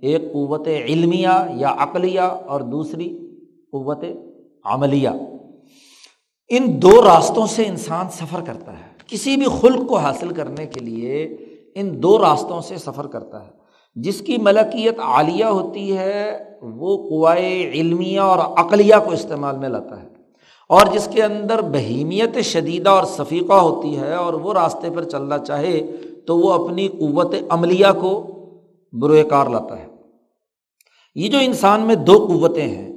ایک 0.00 0.32
قوت 0.32 0.68
علمیہ 0.68 1.28
یا 1.54 1.74
عقلیہ 1.78 2.20
اور 2.20 2.60
دوسری 2.60 3.36
قوت 3.72 4.04
عملیہ۔ 4.64 5.08
ان 6.48 6.82
دو 6.82 7.02
راستوں 7.02 7.46
سے 7.46 7.66
انسان 7.66 8.06
سفر 8.10 8.40
کرتا 8.46 8.72
ہے۔ 8.72 8.94
کسی 9.06 9.36
بھی 9.36 9.46
خلق 9.60 9.88
کو 9.88 9.96
حاصل 9.96 10.28
کرنے 10.28 10.66
کے 10.66 10.80
لیے 10.80 11.36
ان 11.74 12.02
دو 12.02 12.18
راستوں 12.18 12.60
سے 12.60 12.76
سفر 12.76 13.06
کرتا 13.06 13.46
ہے۔ 13.46 13.63
جس 13.94 14.20
کی 14.20 14.36
ملکیت 14.36 14.98
عالیہ 14.98 15.44
ہوتی 15.44 15.98
ہے، 15.98 16.38
وہ 16.62 17.08
قوائے 17.08 17.70
علمیہ 17.74 18.20
اور 18.20 18.38
عقلیہ 18.38 18.94
کو 19.04 19.10
استعمال 19.10 19.58
میں 19.58 19.68
لاتا 19.68 20.02
ہے۔ 20.02 20.08
اور 20.68 20.80
جس 20.92 21.08
کے 21.12 21.22
اندر 21.22 21.60
بہیمیت 21.60 22.38
شدیدہ 22.38 22.90
اور 22.90 23.04
صفیقہ 23.04 23.52
ہوتی 23.52 23.98
ہے 23.98 24.14
اور 24.14 24.34
وہ 24.34 24.52
راستے 24.52 24.90
پر 24.90 25.04
چلنا 25.04 25.38
چاہے، 25.38 25.80
تو 26.26 26.38
وہ 26.38 26.52
اپنی 26.52 26.88
قوت 26.88 27.34
عملیہ 27.48 27.86
کو 28.00 28.26
بروئے 28.92 29.22
کار 29.22 29.46
لاتا 29.46 29.78
ہے۔ 29.78 29.86
یہ 31.14 31.28
جو 31.28 31.38
انسان 31.38 31.80
میں 31.80 31.94
دو 31.94 32.26
قوتیں 32.28 32.68
ہیں، 32.68 32.92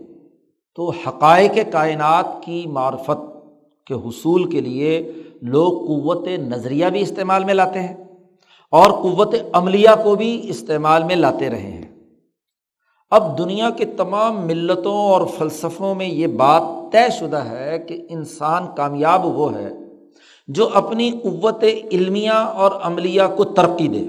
تو 0.75 0.89
حقائق 0.89 1.59
کائنات 1.71 2.25
کی 2.45 2.63
معرفت 2.67 3.37
کے 3.85 3.93
حصول 3.93 4.49
کے 4.49 4.61
لیے 4.61 5.11
لوگ 5.41 5.71
قوت 5.71 6.27
نظریہ 6.27 6.85
بھی 6.85 7.01
استعمال 7.01 7.43
میں 7.43 7.53
لاتے 7.53 7.79
ہیں۔ 7.79 8.06
اور 8.71 8.91
قوت 8.91 9.35
عملیہ 9.53 9.89
کو 10.03 10.15
بھی 10.15 10.49
استعمال 10.49 11.03
میں 11.03 11.15
لاتے 11.15 11.49
رہے 11.49 11.71
ہیں۔ 11.71 11.87
اب 13.09 13.37
دنیا 13.37 13.69
کے 13.69 13.85
تمام 13.85 14.47
ملتوں 14.47 14.97
اور 14.97 15.27
فلسفوں 15.37 15.95
میں 15.95 16.07
یہ 16.07 16.27
بات 16.27 16.61
طے 16.91 17.11
شدہ 17.19 17.37
ہے 17.37 17.79
کہ 17.79 18.05
انسان 18.09 18.65
کامیاب 18.75 19.25
وہ 19.25 19.55
ہے 19.55 19.69
جو 20.47 20.69
اپنی 20.73 21.11
قوت 21.11 21.63
علمیہ 21.91 22.29
اور 22.29 22.71
عملیہ 22.83 23.21
کو 23.35 23.43
ترقی 23.43 23.87
دے۔ 23.87 24.07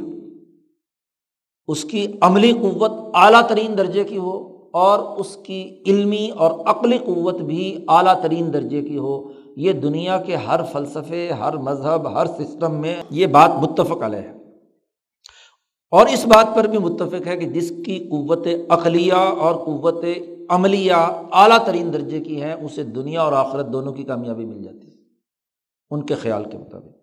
اس 1.69 1.85
کی 1.85 2.07
عملی 2.21 2.53
قوت 2.53 2.93
اعلیٰ 3.15 3.47
ترین 3.49 3.79
درجے 3.79 4.05
کی 4.05 4.19
ہو 4.19 4.69
اور 4.73 4.99
اس 4.99 5.39
کی 5.47 5.83
علمی 5.87 6.31
اور 6.37 6.51
عقلی 6.67 6.99
قوت 6.99 7.35
بھی 7.35 7.85
اعلیٰ 7.89 8.23
ترین 8.23 8.53
درجے 8.53 8.83
کی 8.83 8.99
ہو۔ 8.99 9.33
یہ 9.57 9.73
دنیا 9.73 10.19
کے 10.19 10.37
ہر 10.37 10.61
فلسفے، 10.73 11.31
ہر 11.33 11.57
مذہب، 11.57 12.13
ہر 12.13 12.27
سسٹم 12.27 12.75
میں 12.75 12.95
یہ 13.11 13.27
بات 13.27 13.51
متفق 13.55 14.03
علیہ۔ 14.03 14.19
ہے 14.19 14.38
اور 15.91 16.07
اس 16.07 16.27
بات 16.27 16.47
پر 16.57 16.65
بھی 16.65 16.79
متفق 16.79 17.27
ہے 17.27 17.37
کہ 17.37 17.47
جس 17.47 17.73
کی 17.87 17.99
قوت 17.99 18.47
عقلیہ 18.69 19.13
اور 19.13 19.55
قوت 19.55 20.05
عملیہ 20.49 20.93
اعلیٰ 21.33 21.67
ترین 21.67 21.93
درجے 21.93 22.21
کی 22.21 22.43
ہے 22.43 22.53
اسے 22.53 22.83
دنیا 22.83 23.23
اور 23.23 23.33
آخرت 23.33 23.67
دونوں 23.73 23.93
کی 23.93 24.03
کامیابی 24.03 24.45
مل 24.45 24.63
جاتی 24.63 24.87
ہے، 24.87 24.97
ان 25.91 26.07
کے 26.07 26.15
خیال 26.15 26.45
کے 26.45 26.59
مطابق۔ 26.59 26.97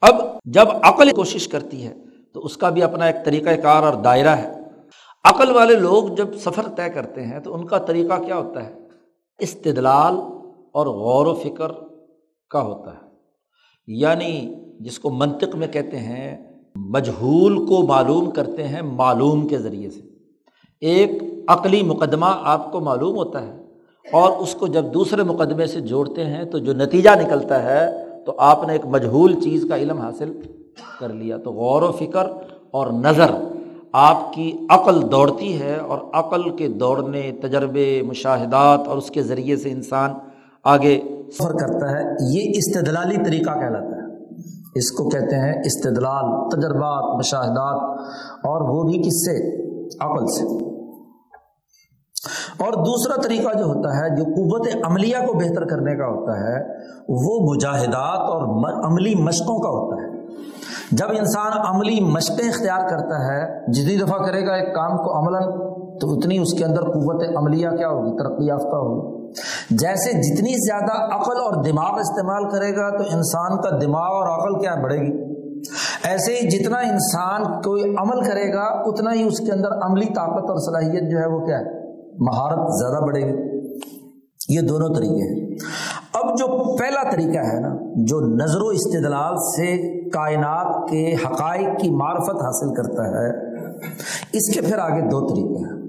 اب 0.00 0.14
جب 0.44 0.68
عقل 0.82 1.10
کوشش 1.10 1.48
کرتی 1.48 1.86
ہے، 1.86 1.94
تو 2.34 2.44
اس 2.44 2.56
کا 2.56 2.70
بھی 2.70 2.82
اپنا 2.82 3.04
ایک 3.04 3.24
طریقۂ 3.24 3.62
کار 3.62 3.82
اور 3.82 3.94
دائرہ 3.94 4.28
ہے۔ 4.28 4.52
عقل 5.24 5.50
والے 5.50 5.74
لوگ 5.74 6.08
جب 6.08 6.34
سفر 6.34 6.62
طے 6.76 6.90
کرتے 6.90 7.22
ہیں، 7.22 7.40
تو 7.40 7.54
ان 7.54 7.66
کا 7.66 7.78
طریقہ 7.78 8.22
کیا 8.22 8.36
ہوتا 8.36 8.66
ہے؟ 8.66 8.74
استدلال 9.38 10.14
اور 10.72 10.86
غور 10.86 11.26
و 11.26 11.34
فکر 11.34 11.72
کا 12.50 12.62
ہوتا 12.62 12.94
ہے۔ 12.94 13.08
یعنی 13.86 14.54
جس 14.80 14.98
کو 14.98 15.10
منطق 15.10 15.56
میں 15.56 15.68
کہتے 15.68 15.98
ہیں 15.98 16.53
مجہول 16.74 17.66
کو 17.66 17.86
معلوم 17.86 18.30
کرتے 18.30 18.68
ہیں 18.68 18.82
معلوم 18.82 19.48
کے 19.48 19.58
ذریعے 19.58 19.90
سے۔ 19.90 20.00
ایک 20.80 21.22
عقلی 21.48 21.82
مقدمہ 21.82 22.26
آپ 22.28 22.72
کو 22.72 22.80
معلوم 22.80 23.16
ہوتا 23.16 23.42
ہے 23.46 23.56
اور 24.12 24.30
اس 24.36 24.54
کو 24.54 24.66
جب 24.66 24.84
دوسرے 24.94 25.22
مقدمے 25.22 25.66
سے 25.66 25.80
جوڑتے 25.80 26.24
ہیں 26.24 26.44
تو 26.44 26.58
جو 26.58 26.72
نتیجہ 26.72 27.10
نکلتا 27.10 27.62
ہے 27.62 28.04
تو 28.26 28.34
آپ 28.38 28.66
نے 28.66 28.72
ایک 28.72 28.86
مجہول 28.86 29.40
چیز 29.40 29.66
کا 29.68 29.76
علم 29.76 29.98
حاصل 29.98 30.32
کر 31.00 31.08
لیا۔ 31.08 31.36
تو 31.36 31.52
غور 31.52 31.82
و 31.82 31.92
فکر 31.92 32.26
اور 32.70 32.86
نظر 32.86 33.30
آپ 33.92 34.32
کی 34.32 34.52
عقل 34.70 35.12
دوڑتی 35.12 35.60
ہے 35.60 35.76
اور 35.76 35.98
عقل 36.12 36.56
کے 36.56 36.68
دوڑنے، 36.68 37.32
تجربے، 37.42 38.02
مشاہدات 38.06 38.88
اور 38.88 38.96
اس 38.96 39.10
کے 39.10 39.22
ذریعے 39.22 39.56
سے 39.56 39.70
انسان 39.70 40.10
آگے 40.64 41.00
سفر 41.32 41.52
کرتا 41.52 41.90
ہے۔ 41.90 42.04
یہ 42.30 42.52
استدلالی 42.56 43.16
طریقہ 43.24 43.50
کہلاتا 43.50 43.96
ہے۔ 43.96 44.03
اس 44.74 44.90
کو 44.90 45.08
کہتے 45.08 45.36
ہیں 45.36 45.54
استدلال، 45.64 46.48
تجربات، 46.48 47.16
مشاہدات، 47.16 48.00
اور 48.36 48.60
وہ 48.60 48.82
بھی 48.82 48.98
کس 48.98 49.26
سے؟ 49.26 49.64
عقل 50.04 50.26
سے۔ 50.26 50.64
اور 52.64 52.72
دوسرا 52.72 53.20
طریقہ 53.20 53.58
جو 53.58 53.64
ہوتا 53.64 53.96
ہے، 53.96 54.16
جو 54.16 54.24
قوت 54.24 54.68
عملیہ 54.84 55.16
کو 55.26 55.32
بہتر 55.32 55.64
کرنے 55.64 55.96
کا 55.96 56.04
ہوتا 56.04 56.32
ہے، 56.32 56.62
وہ 57.08 57.54
مجاہدات 57.54 58.20
اور 58.20 58.42
عملی 58.84 59.14
مشقوں 59.14 59.58
کا 59.58 59.68
ہوتا 59.68 60.02
ہے۔ 60.02 60.14
جب 60.92 61.06
انسان 61.18 61.52
عملی 61.66 62.00
مشقیں 62.00 62.48
اختیار 62.48 62.88
کرتا 62.88 63.26
ہے، 63.26 63.72
جتنی 63.72 63.96
دفعہ 63.96 64.18
کرے 64.18 64.46
گا 64.46 64.52
ایک 64.54 64.74
کام 64.74 64.96
کو 64.96 65.18
عمل 65.18 65.50
تو 65.98 66.12
اتنی 66.12 66.38
اس 66.38 66.54
کے 66.54 66.64
اندر 66.64 66.80
قوت 66.80 67.36
عملیہ 67.36 67.68
کیا 67.68 67.88
ہوگی؟ 67.88 68.16
ترقی 68.18 68.46
یافتہ 68.46 68.76
ہوگی۔ 68.76 69.13
جیسے 69.70 70.12
جتنی 70.12 70.52
زیادہ 70.52 71.20
عقل 71.20 71.36
اور 71.36 71.64
دماغ 71.64 71.98
استعمال 71.98 72.48
کرے 72.50 72.76
گا 72.76 72.90
تو 72.90 73.04
انسان 73.16 73.56
کا 73.56 73.70
دماغ 73.70 74.12
اور 74.12 74.38
عقل 74.38 74.60
کیا 74.60 74.74
بڑھے 74.74 74.96
گی؟ 74.96 75.34
ایسے 76.02 76.34
ہی 76.34 76.50
جتنا 76.50 76.78
انسان 76.78 77.44
کوئی 77.44 77.82
عمل 77.82 78.22
کرے 78.22 78.54
گا، 78.54 78.62
اتنا 78.62 79.12
ہی 79.12 79.22
اس 79.22 79.38
کے 79.38 79.52
اندر 79.52 79.86
عملی 79.86 80.06
طاقت 80.06 80.50
اور 80.50 80.56
صلاحیت 80.56 81.10
جو 81.10 81.18
ہے 81.18 81.26
وہ 81.26 81.46
کیا 81.46 81.58
ہے؟ 81.58 81.64
مہارت 82.18 82.72
زیادہ 82.78 83.04
بڑھے 83.04 83.20
گی۔ 83.20 83.54
یہ 84.48 84.60
دونوں 84.60 84.88
طریقے 84.94 85.40
ہیں۔ 85.40 85.56
اب 86.14 86.38
جو 86.38 86.76
پہلا 86.76 87.10
طریقہ 87.10 87.38
ہے 87.38 87.60
نا، 87.60 87.76
جو 87.96 88.20
نظر 88.20 88.62
و 88.62 88.68
استدلال 88.68 89.36
سے 89.36 90.00
کائنات 90.10 90.88
کے 90.88 91.14
حقائق 91.14 91.80
کی 91.80 91.90
معرفت 91.90 92.42
حاصل 92.42 92.74
کرتا 92.74 93.02
ہے، 93.06 93.54
اس 94.32 94.54
کے 94.54 94.60
پھر 94.60 94.78
آگے 94.78 95.00
دو 95.00 95.26
طریقے 95.26 95.74
ہیں۔ 95.74 95.83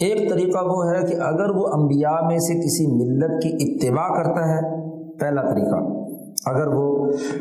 ایک 0.00 0.18
طریقہ 0.30 0.58
وہ 0.64 0.84
ہے 0.86 1.00
کہ 1.06 1.14
اگر 1.22 1.50
وہ 1.56 1.66
انبیاء 1.72 2.18
میں 2.26 2.38
سے 2.38 2.54
کسی 2.58 2.86
ملت 2.86 3.42
کی 3.42 3.50
اتباع 3.60 4.06
کرتا 4.08 4.46
ہے، 4.48 4.60
پہلا 5.18 5.42
طریقہ، 5.42 5.80
اگر 6.50 6.68
وہ 6.74 6.86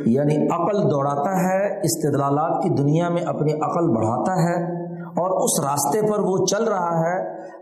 یعنی 0.05 0.35
عقل 0.51 0.81
دوڑاتا 0.91 1.35
ہے، 1.43 1.61
استدلالات 1.81 2.63
کی 2.63 2.69
دنیا 2.69 3.09
میں 3.09 3.21
اپنی 3.23 3.53
عقل 3.53 3.87
بڑھاتا 3.87 4.35
ہے 4.43 4.57
اور 5.21 5.31
اس 5.43 5.59
راستے 5.65 6.01
پر 6.01 6.19
وہ 6.19 6.45
چل 6.45 6.63
رہا 6.63 6.99
ہے، 6.99 7.17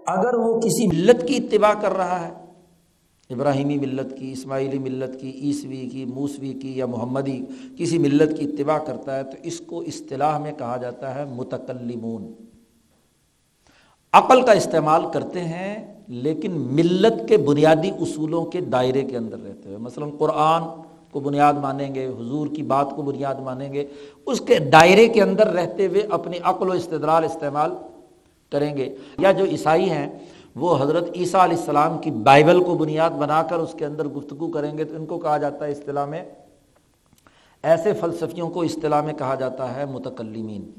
اگر 0.08 0.34
وہ 0.36 0.60
کسی 0.60 0.88
ملت 0.88 1.28
کی 1.28 1.36
اتباع 1.36 1.74
کر 1.82 1.98
رہا 1.98 2.20
ہے، 2.26 2.32
ابراہیمی 3.30 3.78
ملت 3.78 4.18
کی، 4.18 4.32
اسماعیلی 4.32 4.80
ملت 4.80 5.20
کی، 5.22 5.32
عیسوی 5.41 5.86
کی، 5.89 6.06
موسوی 6.06 6.54
کی 6.54 6.78
یا 6.78 6.86
محمدی 6.86 7.39
کسی 7.78 7.98
ملت 7.98 8.38
کی 8.38 8.45
اتباع 8.45 8.78
کرتا 8.78 9.18
ہے، 9.18 9.24
تو 9.24 9.38
اس 9.43 9.60
کو 9.62 9.82
اصطلاح 9.88 10.38
میں 10.38 10.52
کہا 10.58 10.78
جاتا 10.78 11.16
ہے 11.16 11.26
متکلمون۔ 11.36 12.32
عقل 14.18 14.41
کا 14.41 14.51
استعمال 14.51 15.01
کرتے 15.13 15.39
ہیں، 15.39 15.95
لیکن 16.07 16.51
ملت 16.51 17.28
کے 17.28 17.38
بنیادی 17.38 17.89
اصولوں 17.89 18.45
کے 18.45 18.61
دائرے 18.61 19.03
کے 19.03 19.18
اندر 19.18 19.39
رہتے 19.39 19.70
ہوئے، 19.70 19.78
مثلاً 19.78 20.09
قرآن 20.18 20.63
کو 21.11 21.20
بنیاد 21.20 21.53
مانیں 21.53 21.95
گے، 21.95 22.07
حضور 22.07 22.47
کی 22.47 22.61
بات 22.61 22.88
کو 22.95 23.01
بنیاد 23.01 23.36
مانیں 23.36 23.74
گے، 23.74 23.86
اس 24.26 24.41
کے 24.41 24.59
دائرے 24.59 25.07
کے 25.07 25.22
اندر 25.22 25.47
رہتے 25.47 25.88
ہوئے 25.88 26.01
اپنی 26.01 26.38
عقل 26.43 26.70
و 26.70 26.72
استدلال 26.72 27.24
استعمال 27.24 27.72
کریں 28.51 28.78
گے۔ 28.78 28.95
یا 29.20 29.32
جو 29.32 29.45
عیسائی 29.45 29.89
ہیں، 29.89 30.07
وہ 30.55 30.78
حضرت 30.82 31.09
عیسیٰ 31.15 31.39
علیہ 31.39 31.57
السلام 31.57 31.97
کی 31.97 32.11
بائبل 32.11 32.63
کو 32.63 32.76
بنیاد 32.76 33.09
بنا 33.09 33.43
کر 33.43 33.55
اس 33.55 33.76
کے 33.78 33.86
اندر 33.86 34.07
گفتگو 34.07 34.47
کریں 34.47 34.78
گے، 34.78 34.84
تو 34.84 34.95
ان 34.95 35.05
کو 35.05 35.20
کہا 35.20 35.38
جاتا 35.38 35.65
ہے 35.65 35.72
اصطلاح 35.72 36.05
میں، 36.05 36.24
ایسے 37.63 37.93
فلسفیوں 37.93 38.49
کو 38.49 38.61
اصطلاح 38.61 39.01
میں 39.01 39.13
کہا 39.13 39.36
جاتا 39.36 39.76
ہے 39.76 39.86
متکلمین۔ 39.86 40.70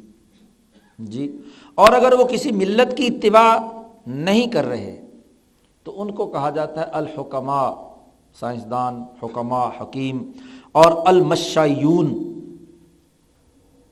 جی 0.99 1.39
اور 1.79 1.93
اگر 1.93 2.13
وہ 2.19 2.25
کسی 2.25 2.51
ملت 2.53 2.97
کی 2.97 3.07
اتباع 3.07 3.57
نہیں 4.07 4.47
کر 4.53 4.67
رہے، 4.67 4.97
تو 5.87 6.01
ان 6.03 6.11
کو 6.11 6.27
کہا 6.27 6.51
جاتا 6.51 6.81
ہے 6.81 6.87
الحکمہ 6.93 7.61
سائنسدان 8.41 9.03
حکمہ 9.23 9.65
حکیم، 9.81 10.23
اور 10.75 10.93
المشایون 11.07 12.13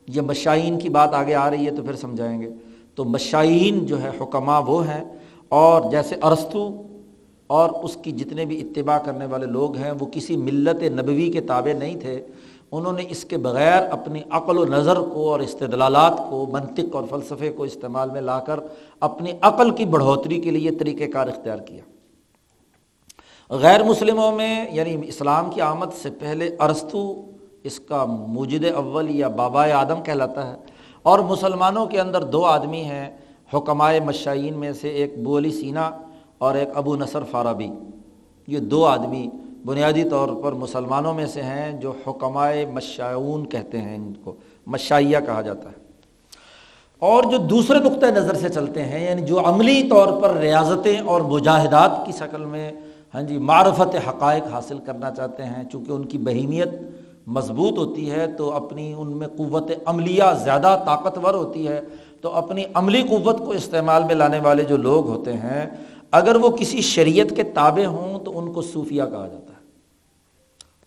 یہ 0.08 0.20
مشائین 0.22 0.78
کی 0.78 0.88
بات 0.88 1.14
آگے 1.14 1.34
آ 1.34 1.48
رہی 1.50 1.66
ہے 1.66 1.70
تو 1.76 1.82
پھر 1.82 1.96
سمجھائیں 1.96 2.40
گے۔ 2.40 2.50
تو 2.94 3.04
مشائین 3.04 3.84
جو 3.86 4.02
ہے 4.02 4.10
حکمہ 4.20 4.60
وہ 4.66 4.86
ہیں، 4.88 5.04
اور 5.52 5.90
جیسے 5.90 6.16
ارستو 6.22 6.68
اور 7.50 7.70
اس 7.84 7.96
کی 8.02 8.12
جتنے 8.12 8.44
بھی 8.44 8.60
اتباع 8.60 8.98
کرنے 8.98 9.26
والے 9.26 9.46
لوگ 9.46 9.76
ہیں، 9.76 9.92
وہ 10.00 10.06
کسی 10.12 10.36
ملت 10.36 10.82
نبوی 10.92 11.30
کے 11.32 11.40
تابع 11.42 11.72
نہیں 11.78 12.00
تھے 12.00 12.20
انہوں 12.72 12.92
نے 12.92 13.04
اس 13.08 13.24
کے 13.24 13.36
بغیر 13.36 13.82
اپنی 13.90 14.22
عقل 14.30 14.58
و 14.58 14.64
نظر 14.64 14.96
کو 14.96 15.30
اور 15.30 15.40
استدلالات 15.40 16.20
کو، 16.30 16.46
منطق 16.52 16.96
اور 16.96 17.04
فلسفے 17.10 17.52
کو 17.52 17.62
استعمال 17.62 18.10
میں 18.10 18.20
لا 18.20 18.40
کر 18.40 18.60
اپنی 19.00 19.32
عقل 19.40 19.70
کی 19.70 19.84
بڑھوتری 19.84 20.40
کے 20.40 20.50
لیے 20.50 20.70
طریقۂ 20.70 21.12
کار 21.12 21.28
اختیار 21.28 21.58
کیا۔ 21.58 21.82
غیر 23.50 23.82
مسلموں 23.82 24.32
میں 24.32 24.64
یعنی 24.72 24.96
اسلام 25.08 25.50
کی 25.50 25.60
آمد 25.60 25.86
سے 26.02 26.10
پہلے 26.10 26.56
ارستو 26.60 27.22
اس 27.62 27.80
کا 27.80 28.04
موجد 28.04 28.64
اول 28.74 29.10
یا 29.10 29.28
بابا 29.28 29.72
آدم 29.72 30.02
کہلاتا 30.02 30.50
ہے۔ 30.50 30.56
اور 31.02 31.18
مسلمانوں 31.18 31.86
کے 31.86 32.00
اندر 32.00 32.24
دو 32.24 32.44
آدمی 32.44 32.82
ہیں 32.82 33.16
حکمائے 33.54 34.00
مشائین 34.00 34.58
میں 34.58 34.72
سے 34.72 34.88
ایک 34.88 35.22
بو 35.22 35.38
علی 35.38 35.50
سینا 35.50 35.90
اور 36.38 36.54
ایک 36.54 36.68
ابو 36.74 36.96
نصر 36.96 37.20
فارابی۔ 37.30 37.68
یہ 38.46 38.58
دو 38.58 38.86
آدمی 38.86 39.28
بنیادی 39.66 40.04
طور 40.04 40.28
پر 40.42 40.52
مسلمانوں 40.52 41.14
میں 41.14 41.26
سے 41.26 41.42
ہیں 41.42 41.72
جو 41.72 41.92
حکمائے 42.06 42.66
مشاعون 42.66 43.48
کہتے 43.48 43.80
ہیں 43.80 43.96
ان 43.96 44.12
کو 44.24 44.34
مشائیہ 44.66 45.18
کہا 45.26 45.42
جاتا 45.42 45.68
ہے۔ 45.68 45.86
اور 46.98 47.22
جو 47.22 47.36
دوسرے 47.36 47.78
نقطۂ 47.78 48.06
نظر 48.06 48.34
سے 48.34 48.48
چلتے 48.48 48.82
ہیں 48.82 49.10
یعنی 49.10 49.22
جو 49.22 49.48
عملی 49.48 49.82
طور 49.82 50.22
پر 50.22 50.34
ریاضتیں 50.36 51.00
اور 51.00 51.20
مجاہدات 51.20 52.06
کی 52.06 52.12
شکل 52.12 52.44
میں 52.44 52.72
ہاں 53.14 53.22
جی 53.22 53.38
معرفت 53.38 53.96
حقائق 54.08 54.42
حاصل 54.52 54.78
کرنا 54.78 55.10
چاہتے 55.10 55.44
ہیں، 55.44 55.64
چونکہ 55.72 55.92
ان 55.92 56.04
کی 56.04 56.18
بہیمیت 56.18 56.68
مضبوط 57.26 57.78
ہوتی 57.78 58.10
ہے، 58.10 58.26
تو 58.26 58.52
اپنی 58.52 58.94
ان 58.98 59.16
میں 59.16 59.28
قوت 59.28 59.70
عملیہ 59.86 60.24
زیادہ 60.44 60.82
طاقتور 60.86 61.34
ہوتی 61.34 61.68
ہے، 61.68 61.80
تو 62.20 62.30
اپنی 62.32 62.64
عملی 62.74 63.02
قوت 63.02 63.38
کو 63.38 63.50
استعمال 63.50 64.04
میں 64.04 64.14
لانے 64.14 64.40
والے 64.40 64.64
جو 64.64 64.76
لوگ 64.76 65.08
ہوتے 65.08 65.32
ہیں، 65.32 65.66
اگر 66.10 66.36
وہ 66.36 66.50
کسی 66.50 66.80
شریعت 66.80 67.36
کے 67.36 67.42
تابع 67.42 67.84
ہوں، 67.84 68.18
تو 68.24 68.38
ان 68.38 68.52
کو 68.52 68.62
صوفیہ 68.62 69.02
کہا 69.02 69.26
جاتا 69.26 69.50
ہے۔ 69.50 69.55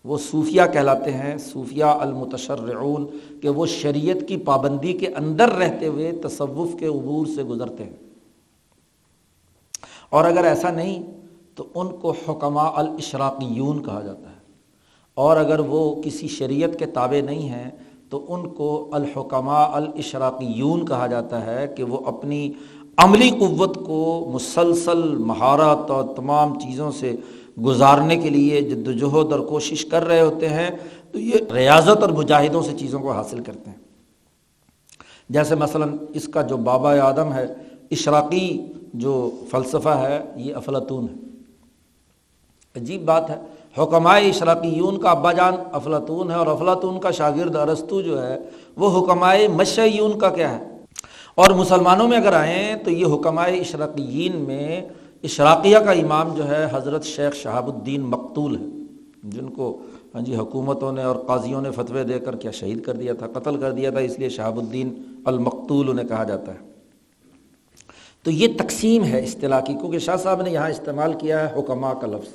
وہ 0.04 0.18
صوفیہ 0.18 0.62
کہلاتے 0.72 1.12
ہیں، 1.12 1.38
صوفیہ 1.38 1.84
المتشرعون، 1.84 3.06
کہ 3.42 3.48
وہ 3.48 3.66
شریعت 3.66 4.28
کی 4.28 4.36
پابندی 4.36 4.92
کے 4.92 5.06
اندر 5.06 5.48
رہتے 5.48 5.86
ہوئے 5.86 6.12
تصوف 6.12 6.80
کے 6.80 6.86
عبور 6.86 7.26
سے 7.26 7.42
گزرتے 7.42 7.84
ہیں۔ 7.84 7.96
اور 10.10 10.24
اگر 10.24 10.44
ایسا 10.44 10.70
نہیں، 10.70 11.02
تو 11.54 11.64
ان 11.74 11.88
کو 11.88 12.14
حکمہ 12.28 12.60
الاشراقیون 12.60 13.84
کہا 13.84 14.00
جاتا 14.00 14.30
ہے۔ 14.30 14.40
اور 15.14 15.36
اگر 15.36 15.58
وہ 15.58 16.02
کسی 16.02 16.28
شریعت 16.28 16.78
کے 16.78 16.86
تابع 16.86 17.20
نہیں 17.20 17.48
ہیں، 17.48 17.70
تو 18.10 18.24
ان 18.28 18.48
کو 18.48 18.88
الحکمہ 18.92 19.50
الاشراقیون 19.50 20.86
کہا 20.86 21.06
جاتا 21.06 21.46
ہے 21.46 21.66
کہ 21.76 21.82
وہ 21.82 21.98
اپنی 22.06 22.52
عملی 22.96 23.30
قوت 23.30 23.74
کو 23.86 24.30
مسلسل 24.34 25.16
مہارت 25.16 25.90
اور 25.90 26.04
تمام 26.16 26.60
چیزوں 26.60 26.90
سے 26.90 27.16
گزارنے 27.64 28.16
کے 28.16 28.30
لیے 28.30 28.60
جد 28.60 28.88
وجہد 28.88 29.32
اور 29.32 29.40
کوشش 29.40 29.84
کر 29.84 30.04
رہے 30.04 30.20
ہوتے 30.20 30.48
ہیں، 30.48 30.70
تو 31.12 31.18
یہ 31.18 31.34
ریاضت 31.54 32.00
اور 32.00 32.08
مجاہدوں 32.08 32.62
سے 32.62 32.72
چیزوں 32.78 33.00
کو 33.00 33.12
حاصل 33.12 33.42
کرتے 33.42 33.70
ہیں۔ 33.70 33.76
جیسے 35.28 35.54
مثلاً 35.54 35.96
اس 36.14 36.28
کا 36.28 36.42
جو 36.42 36.56
بابا 36.56 37.00
آدم 37.00 37.32
ہے، 37.32 37.46
اشراقی 37.90 38.66
جو 38.94 39.30
فلسفہ 39.50 39.88
ہے، 39.88 40.24
یہ 40.36 40.54
افلاطون 40.54 41.06
ہے۔ 41.08 41.14
عجیب 42.76 43.02
بات 43.04 43.30
ہے 43.30 43.36
حکمائے 43.78 44.28
اشراقیون 44.28 45.00
کا 45.00 45.10
ابا 45.10 45.32
جان 45.32 45.54
افلاطون 45.72 46.30
ہے 46.30 46.36
اور 46.36 46.46
افلاطون 46.46 47.00
کا 47.00 47.10
شاگرد 47.10 47.56
ارستو 47.56 48.00
جو 48.00 48.26
ہے، 48.26 48.38
وہ 48.76 49.04
حکمائے 49.04 49.48
مشعیون 49.48 50.18
کا 50.18 50.30
کیا 50.30 50.58
ہے؟ 50.58 50.64
اور 51.34 51.50
مسلمانوں 51.50 52.08
میں 52.08 52.18
اگر 52.18 52.32
آئیں، 52.32 52.76
تو 52.76 52.90
یہ 52.90 53.06
حکمائے 53.06 53.60
اشراقیین 53.60 54.36
میں 54.36 54.88
اشراقیہ 55.24 55.78
کا 55.78 55.90
امام 55.90 56.34
جو 56.34 56.48
ہے، 56.48 56.66
حضرت 56.72 57.04
شیخ 57.04 57.34
شہاب 57.34 57.74
الدین 57.74 58.00
مقتول 58.00 58.56
ہے۔ 58.56 58.64
جن 59.22 59.48
کو 59.48 59.78
ہاں 60.14 60.22
جی 60.22 60.36
حکومتوں 60.36 60.92
نے 60.92 61.02
اور 61.02 61.16
قاضیوں 61.16 61.62
نے 61.62 61.70
فتوے 61.70 62.04
دے 62.04 62.18
کر 62.18 62.36
کیا 62.36 62.50
شہید 62.50 62.84
کر 62.84 62.94
دیا 62.94 63.12
تھا، 63.12 63.26
قتل 63.26 63.56
کر 63.56 63.72
دیا 63.72 63.90
تھا، 63.90 63.98
اس 63.98 64.18
لیے 64.18 64.28
شہاب 64.28 64.58
الدین 64.58 65.02
المقتول 65.24 65.90
انہیں 65.90 66.08
کہا 66.08 66.24
جاتا 66.24 66.52
ہے۔ 66.52 66.58
تو 68.22 68.30
یہ 68.30 68.48
تقسیم 68.58 69.04
ہے 69.04 69.20
اصطلاح 69.20 69.60
کی، 69.60 69.72
کیونکہ 69.72 69.98
شاہ 69.98 70.16
صاحب 70.16 70.42
نے 70.42 70.50
یہاں 70.50 70.70
استعمال 70.70 71.12
کیا 71.12 71.50
ہے 71.50 71.60
حکمہ 71.60 71.86
کا 72.00 72.06
لفظ۔ 72.06 72.28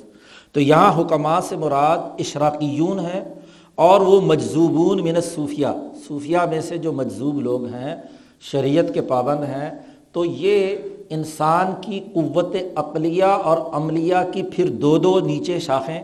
تو 0.52 0.60
یہاں 0.60 1.00
حکمات 1.00 1.44
سے 1.44 1.56
مراد 1.56 1.98
اشراقیون 2.18 3.00
ہے 3.00 3.34
اور 3.74 4.00
وہ 4.00 4.20
مجزوبون 4.20 5.04
من 5.04 5.20
صوفیہ 5.34 5.66
صوفیہ 6.08 6.38
میں 6.50 6.60
سے 6.60 6.78
جو 6.78 6.92
مجزوب 6.92 7.40
لوگ 7.40 7.64
ہیں، 7.64 7.96
شریعت 8.40 8.94
کے 8.94 9.00
پابند 9.00 9.44
ہیں۔ 9.44 9.70
تو 10.12 10.24
یہ 10.24 10.76
انسان 11.10 11.66
کی 11.80 12.00
قوت 12.14 12.56
عقلیہ 12.76 13.24
اور 13.24 13.58
عملیہ 13.72 14.16
کی 14.32 14.42
پھر 14.42 14.70
دو 14.70 14.98
دو 14.98 15.20
نیچے 15.20 15.58
شاخیں 15.58 16.02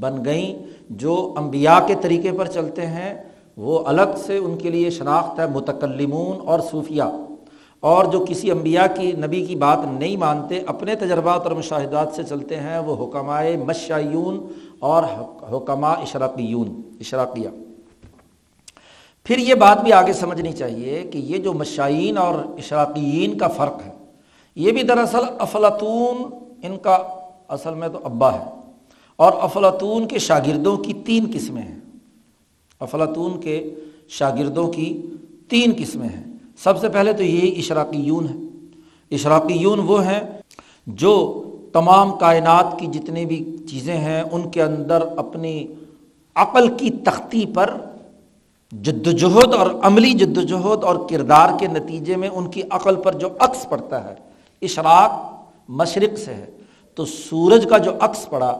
بن 0.00 0.24
گئیں۔ 0.24 0.58
جو 0.90 1.34
انبیاء 1.36 1.86
کے 1.86 1.94
طریقے 2.00 2.32
پر 2.32 2.46
چلتے 2.46 2.86
ہیں، 2.86 3.24
وہ 3.56 3.84
الگ 3.86 4.16
سے 4.16 4.36
ان 4.36 4.56
کے 4.56 4.70
لیے 4.70 4.90
شناخت 4.90 5.40
ہے، 5.40 5.46
متکلمون 5.46 6.48
اور 6.48 6.60
صوفیہ۔ 6.70 7.02
اور 7.80 8.04
جو 8.04 8.24
کسی 8.28 8.50
انبیاء 8.50 8.86
کی، 8.96 9.12
نبی 9.12 9.46
کی 9.46 9.56
بات 9.56 9.78
نہیں 10.00 10.16
مانتے، 10.16 10.60
اپنے 10.66 10.94
تجربات 10.94 11.40
اور 11.42 11.52
مشاہدات 11.52 12.08
سے 12.14 12.22
چلتے 12.22 12.56
ہیں، 12.56 12.78
وہ 12.78 13.06
حکمائے 13.06 13.56
مشعیون 13.56 14.46
اور 14.78 15.02
حکمہ 15.52 15.86
اشراقیون، 15.86 16.80
اشراقیہ۔ 17.00 17.48
پھر 19.24 19.38
یہ 19.38 19.54
بات 19.54 19.84
بھی 19.84 19.92
آگے 19.92 20.12
سمجھنی 20.12 20.52
چاہیے 20.52 21.02
کہ 21.12 21.18
یہ 21.18 21.38
جو 21.38 21.52
مشائین 21.52 22.18
اور 22.18 22.34
اشراقیین 22.34 23.38
کا 23.38 23.48
فرق 23.48 23.86
ہے 23.86 23.93
یہ 24.56 24.72
بھی 24.72 24.82
دراصل 24.82 25.24
افلاطون، 25.38 26.22
ان 26.62 26.76
کا 26.78 26.94
اصل 27.48 27.74
میں 27.74 27.88
تو 27.88 27.98
ابا 28.04 28.32
ہے، 28.32 28.44
اور 29.16 29.32
افلاطون 29.40 30.08
کے 30.08 30.18
شاگردوں 30.18 30.76
کی 30.76 30.92
تین 31.06 31.30
قسمیں 31.34 31.62
ہیں۔ 31.62 31.80
افلاطون 32.80 33.40
کے 33.40 33.74
شاگردوں 34.08 34.66
کی 34.72 35.02
تین 35.48 35.72
قسمیں 35.78 36.08
ہیں۔ 36.08 36.24
سب 36.64 36.80
سے 36.80 36.88
پہلے 36.88 37.12
تو 37.12 37.22
یہی 37.22 37.58
اشراقیون 37.58 38.28
ہے 38.28 39.14
اشراقیون 39.14 39.80
وہ 39.86 40.04
ہیں 40.06 40.20
جو 40.86 41.12
تمام 41.72 42.16
کائنات 42.18 42.78
کی 42.78 42.86
جتنی 42.86 43.24
بھی 43.26 43.44
چیزیں 43.70 43.96
ہیں، 43.96 44.22
ان 44.32 44.50
کے 44.50 44.62
اندر 44.62 45.04
اپنی 45.16 45.66
عقل 46.36 46.68
کی 46.76 46.90
تختی 47.04 47.44
پر 47.46 47.74
جد 48.72 49.06
وجہد 49.06 49.54
اور 49.54 49.70
عملی 49.82 50.12
جد 50.12 50.38
وجہد 50.38 50.84
اور 50.84 50.96
کردار 51.10 51.58
کے 51.58 51.66
نتیجے 51.66 52.16
میں 52.16 52.28
ان 52.28 52.50
کی 52.50 52.62
عقل 52.70 52.96
پر 52.96 53.12
جو 53.12 53.28
عکس 53.40 53.68
پڑتا 53.68 54.04
ہے 54.04 54.14
اشراق 54.64 55.34
مشرق 55.68 56.18
سے 56.18 56.34
ہے۔ 56.34 56.46
تو 56.94 57.04
سورج 57.04 57.66
کا 57.70 57.78
جو 57.78 57.90
عکس 58.00 58.30
پڑا، 58.30 58.58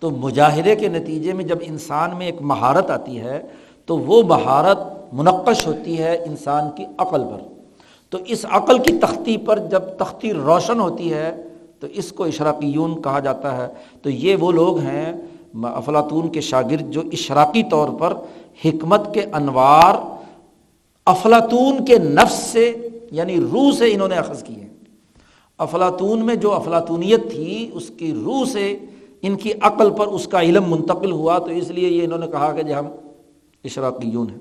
تو 0.00 0.10
مجاہدے 0.10 0.76
کے 0.76 0.88
نتیجے 0.88 1.32
میں 1.32 1.44
جب 1.44 1.58
انسان 1.60 2.16
میں 2.18 2.26
ایک 2.26 2.42
مہارت 2.42 2.90
آتی 2.90 3.20
ہے، 3.20 3.42
تو 3.86 3.98
وہ 3.98 4.22
مہارت 4.22 4.78
منقش 5.12 5.66
ہوتی 5.66 5.98
ہے 5.98 6.24
انسان 6.26 6.70
کی 6.76 6.84
عقل 6.98 7.24
پر۔ 7.24 7.48
تو 8.10 8.18
اس 8.26 8.46
عقل 8.50 8.78
کی 8.78 8.98
تختی 8.98 9.36
پر 9.36 9.58
جب 9.58 9.82
تختی 9.98 10.32
روشن 10.32 10.80
ہوتی 10.80 11.12
ہے، 11.12 11.42
تو 11.80 11.86
اس 11.90 12.12
کو 12.12 12.24
اشراقیون 12.24 13.02
کہا 13.02 13.20
جاتا 13.20 13.56
ہے۔ 13.56 13.66
تو 14.02 14.10
یہ 14.10 14.36
وہ 14.36 14.52
لوگ 14.52 14.78
ہیں، 14.78 15.12
افلاطون 15.62 16.28
کے 16.28 16.40
شاگرد، 16.40 16.90
جو 16.90 17.00
اشراقی 17.12 17.62
طور 17.62 17.88
پر 17.88 18.14
حکمت 18.64 19.14
کے 19.14 19.20
انوار 19.32 19.94
افلاطون 21.06 21.84
کے 21.84 21.98
نفس 21.98 22.34
سے 22.34 22.88
یعنی 23.10 23.36
روح 23.36 23.70
سے 23.78 23.92
انہوں 23.92 24.08
نے 24.08 24.14
اخذ 24.14 24.42
کیے۔ 24.42 24.71
افلاطون 25.62 26.24
میں 26.26 26.34
جو 26.34 26.52
افلاطونیت 26.52 27.30
تھی، 27.30 27.70
اس 27.72 27.90
کی 27.98 28.12
روح 28.24 28.44
سے 28.44 28.78
ان 29.22 29.36
کی 29.36 29.52
عقل 29.60 29.90
پر 29.90 30.06
اس 30.06 30.26
کا 30.26 30.40
علم 30.40 30.64
منتقل 30.66 31.12
ہوا، 31.12 31.38
تو 31.38 31.50
اس 31.50 31.70
لیے 31.70 31.88
یہ 31.88 32.04
انہوں 32.04 32.18
نے 32.18 32.26
کہا 32.26 32.52
کہ 32.52 32.62
جی 32.62 32.74
ہم 32.74 32.86
اشراقیون 33.64 34.30
ہیں۔ 34.30 34.38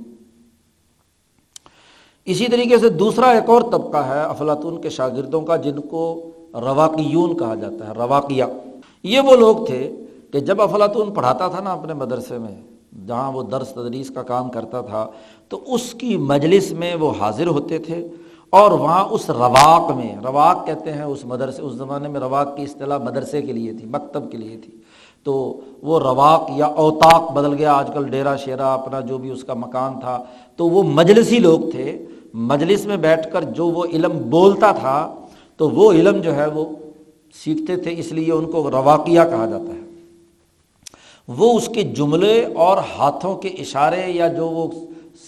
اسی 2.26 2.45
طریقے 2.45 2.78
سے 2.78 2.89
دوسرا 2.89 3.30
ایک 3.30 3.49
اور 3.49 3.61
طبقہ 3.61 3.97
ہے 3.97 4.22
افلاطون 4.22 4.82
کے 4.82 4.89
شاگردوں 4.89 5.41
کا، 5.41 5.55
جن 5.55 5.80
کو 5.80 6.32
رواقیون 6.53 7.38
کہا 7.38 7.55
جاتا 7.55 7.88
ہے، 7.88 7.93
رواقیہ۔ 7.93 8.43
یہ 9.03 9.19
وہ 9.19 9.36
لوگ 9.36 9.65
تھے 9.65 9.91
کہ 10.32 10.39
جب 10.39 10.61
افلاطون 10.61 11.13
پڑھاتا 11.13 11.47
تھا 11.47 11.59
نا 11.59 11.74
اپنے 11.74 11.93
مدرسے 11.93 12.38
میں، 12.38 12.55
جہاں 13.07 13.32
وہ 13.32 13.43
درس 13.43 13.69
تدریس 13.69 14.11
کا 14.15 14.24
کام 14.24 14.49
کرتا 14.49 14.82
تھا، 14.82 15.07
تو 15.49 15.74
اس 15.74 15.93
کی 15.93 16.17
مجلس 16.17 16.72
میں 16.72 16.95
وہ 16.95 17.11
حاضر 17.19 17.47
ہوتے 17.47 17.78
تھے۔ 17.78 18.07
اور 18.51 18.71
وہاں 18.71 19.05
اس 19.05 19.29
رواق 19.29 19.91
میں، 19.91 20.15
رواق 20.23 20.65
کہتے 20.65 20.91
ہیں 20.91 21.03
اس 21.03 21.25
مدرسے، 21.25 21.61
اس 21.61 21.73
زمانے 21.73 22.07
میں 22.07 22.19
رواق 22.19 22.57
کی 22.57 22.63
اصطلاح 22.63 22.97
مدرسے 22.97 23.41
کے 23.41 23.51
لیے 23.51 23.73
تھی، 23.73 23.87
مکتب 23.87 24.31
کے 24.31 24.37
لیے 24.37 24.57
تھی۔ 24.57 24.77
تو 25.23 25.59
وہ 25.81 25.99
رواق 25.99 26.49
یا 26.55 26.65
اوتاق 26.65 27.31
بدل 27.31 27.53
گیا، 27.53 27.73
آج 27.73 27.91
کل 27.93 28.07
ڈیرا 28.07 28.35
شیرا 28.35 28.73
اپنا 28.73 28.99
جو 28.99 29.17
بھی 29.17 29.29
اس 29.29 29.43
کا 29.43 29.53
مکان 29.53 29.99
تھا۔ 29.99 30.23
تو 30.55 30.69
وہ 30.69 30.83
مجلسی 30.83 31.39
لوگ 31.39 31.59
تھے، 31.71 32.05
مجلس 32.33 32.85
میں 32.85 32.97
بیٹھ 32.97 33.33
کر 33.33 33.43
جو 33.43 33.67
وہ 33.67 33.85
علم 33.85 34.29
بولتا 34.29 34.71
تھا، 34.71 35.15
تو 35.57 35.69
وہ 35.69 35.91
علم 35.91 36.17
جو 36.17 36.35
ہے 36.35 36.45
وہ 36.45 36.65
سیکھتے 37.43 37.75
تھے، 37.75 37.95
اس 37.97 38.11
لیے 38.11 38.31
ان 38.31 38.45
کو 38.45 38.71
رواقیہ 38.71 39.21
کہا 39.29 39.45
جاتا 39.45 39.73
ہے۔ 39.73 39.81
وہ 41.27 41.57
اس 41.57 41.67
کے 41.67 41.81
جملے 41.81 42.45
اور 42.55 42.77
ہاتھوں 42.77 43.35
کے 43.35 43.47
اشارے 43.47 44.03
یا 44.07 44.27
جو 44.27 44.47
وہ 44.47 44.67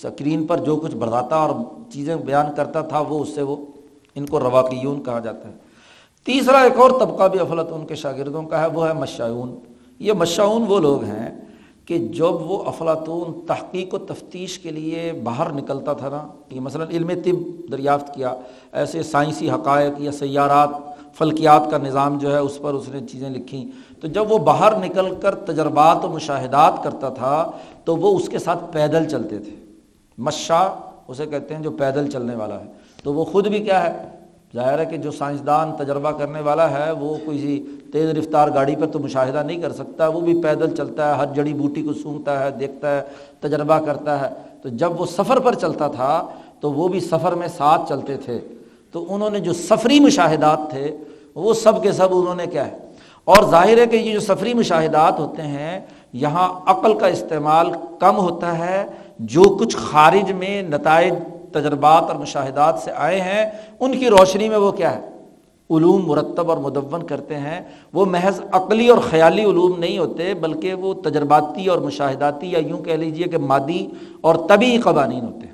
اسکرین 0.05 0.47
پر 0.47 0.57
جو 0.57 0.75
کچھ 0.75 0.95
بڑھاتا 0.95 1.35
اور 1.35 1.49
چیزیں 1.91 2.15
بیان 2.15 2.45
کرتا 2.55 2.81
تھا، 2.81 2.99
وہ 2.99 3.19
اس 3.19 3.35
سے 3.35 3.41
وہ 3.41 3.55
ان 4.15 4.25
کو 4.25 4.39
رواقیون 4.39 5.03
کہا 5.03 5.19
جاتا 5.19 5.47
ہے۔ 5.47 5.53
تیسرا 6.23 6.59
ایک 6.59 6.79
اور 6.79 6.89
طبقہ 6.89 7.27
بھی 7.27 7.39
افلت 7.39 7.67
ان 7.71 7.85
کے 7.85 7.95
شاگردوں 7.95 8.41
کا 8.43 8.61
ہے، 8.61 8.67
وہ 8.67 8.87
ہے 8.87 8.93
مشاعون 8.93 9.55
یہ 9.99 10.13
مشاعون 10.13 10.65
وہ 10.67 10.79
لوگ 10.79 11.03
ہیں 11.03 11.29
کہ 11.85 11.97
جب 11.97 12.51
وہ 12.51 12.63
افلاطون 12.65 13.45
تحقیق 13.47 13.93
و 13.93 13.97
تفتیش 13.97 14.59
کے 14.59 14.71
لیے 14.71 15.11
باہر 15.23 15.53
نکلتا 15.53 15.93
تھا 15.93 16.09
نا 16.09 16.27
کہ 16.49 16.59
مثلاً 16.59 16.87
علم 16.89 17.11
طب 17.25 17.71
دریافت 17.71 18.13
کیا، 18.13 18.35
ایسے 18.73 19.03
سائنسی 19.03 19.49
حقائق 19.49 19.93
یا 19.97 20.11
سیارات، 20.11 20.69
فلکیات 21.17 21.71
کا 21.71 21.77
نظام 21.77 22.17
جو 22.17 22.33
ہے 22.33 22.39
اس 22.39 22.59
پر 22.61 22.73
اس 22.73 22.89
نے 22.89 22.99
چیزیں 23.11 23.29
لکھیں 23.29 23.65
تو 24.01 24.07
جب 24.07 24.31
وہ 24.31 24.37
باہر 24.37 24.77
نکل 24.77 25.15
کر 25.15 25.35
تجربات 25.35 26.05
و 26.05 26.09
مشاہدات 26.09 26.83
کرتا 26.83 27.09
تھا، 27.09 27.51
تو 27.83 27.97
وہ 27.97 28.17
اس 28.17 28.29
کے 28.29 28.39
ساتھ 28.39 28.63
پیدل 28.71 29.09
چلتے 29.09 29.39
تھے۔ 29.39 29.62
مشا 30.17 30.79
اسے 31.07 31.25
کہتے 31.25 31.55
ہیں 31.55 31.63
جو 31.63 31.71
پیدل 31.71 32.09
چلنے 32.09 32.35
والا 32.35 32.59
ہے۔ 32.59 32.65
تو 33.03 33.13
وہ 33.13 33.25
خود 33.25 33.47
بھی 33.47 33.59
کیا 33.59 33.83
ہے؟ 33.83 34.07
ظاہر 34.55 34.79
ہے 34.79 34.85
کہ 34.85 34.97
جو 34.97 35.11
سائنسدان 35.11 35.71
تجربہ 35.77 36.11
کرنے 36.11 36.41
والا 36.41 36.69
ہے، 36.71 36.91
وہ 36.91 37.15
کسی 37.15 37.65
تیز 37.93 38.09
رفتار 38.09 38.49
گاڑی 38.53 38.75
پر 38.75 38.85
تو 38.85 38.99
مشاہدہ 38.99 39.43
نہیں 39.45 39.61
کر 39.61 39.71
سکتا، 39.71 40.07
وہ 40.07 40.19
بھی 40.19 40.41
پیدل 40.41 40.75
چلتا 40.75 41.09
ہے، 41.09 41.13
ہر 41.13 41.25
جڑی 41.33 41.53
بوٹی 41.53 41.81
کو 41.81 41.93
سونگتا 41.93 42.45
ہے، 42.45 42.51
دیکھتا 42.51 42.97
ہے، 42.97 43.01
تجربہ 43.39 43.79
کرتا 43.79 44.21
ہے۔ 44.21 44.33
تو 44.61 44.69
جب 44.69 45.01
وہ 45.01 45.05
سفر 45.05 45.39
پر 45.39 45.55
چلتا 45.55 45.87
تھا، 45.87 46.27
تو 46.59 46.71
وہ 46.71 46.87
بھی 46.87 46.99
سفر 46.99 47.31
میں 47.31 47.47
ساتھ 47.47 47.89
چلتے 47.89 48.17
تھے۔ 48.17 48.39
تو 48.91 49.15
انہوں 49.15 49.29
نے 49.29 49.39
جو 49.39 49.53
سفری 49.53 49.99
مشاہدات 49.99 50.59
تھے، 50.69 50.97
وہ 51.35 51.53
سب 51.53 51.83
کے 51.83 51.91
سب 51.91 52.07
انہوں 52.11 52.35
نے 52.35 52.45
کیا 52.45 52.67
ہے؟ 52.67 52.77
اور 53.23 53.49
ظاہر 53.49 53.77
ہے 53.77 53.85
کہ 53.85 53.95
یہ 53.95 54.13
جو 54.13 54.19
سفری 54.19 54.53
مشاہدات 54.53 55.19
ہوتے 55.19 55.41
ہیں، 55.41 55.79
یہاں 56.13 56.59
عقل 56.65 56.99
کا 56.99 57.07
استعمال 57.07 57.67
کم 57.99 58.17
ہوتا 58.17 58.57
ہے 58.57 58.85
جو 59.19 59.41
کچھ 59.41 59.77
خارج 59.77 60.31
میں 60.31 60.61
نتائج، 60.61 61.13
تجربات 61.51 62.03
اور 62.03 62.15
مشاہدات 62.15 62.79
سے 62.83 62.91
آئے 62.95 63.21
ہیں، 63.21 63.45
ان 63.79 63.99
کی 63.99 64.09
روشنی 64.09 64.49
میں 64.49 64.57
وہ 64.57 64.71
کیا 64.71 64.95
ہے؟ 64.95 65.09
علوم 65.69 66.07
مرتب 66.07 66.49
اور 66.49 66.57
مدون 66.57 67.03
کرتے 67.03 67.35
ہیں۔ 67.35 67.61
وہ 67.93 68.05
محض 68.05 68.41
عقلی 68.51 68.87
اور 68.87 68.97
خیالی 68.97 69.43
علوم 69.43 69.79
نہیں 69.79 69.97
ہوتے، 69.97 70.33
بلکہ 70.33 70.73
وہ 70.73 70.93
تجرباتی 70.93 71.67
اور 71.67 71.77
مشاہداتی 71.77 72.51
یا 72.51 72.59
یوں 72.59 72.79
کہہ 72.79 72.93
لیجیے 72.93 73.25
کہ 73.25 73.37
مادی 73.37 73.87
اور 74.21 74.35
طبی 74.35 74.77
قوانین 74.77 75.25
ہوتے 75.25 75.47
ہیں۔ 75.47 75.53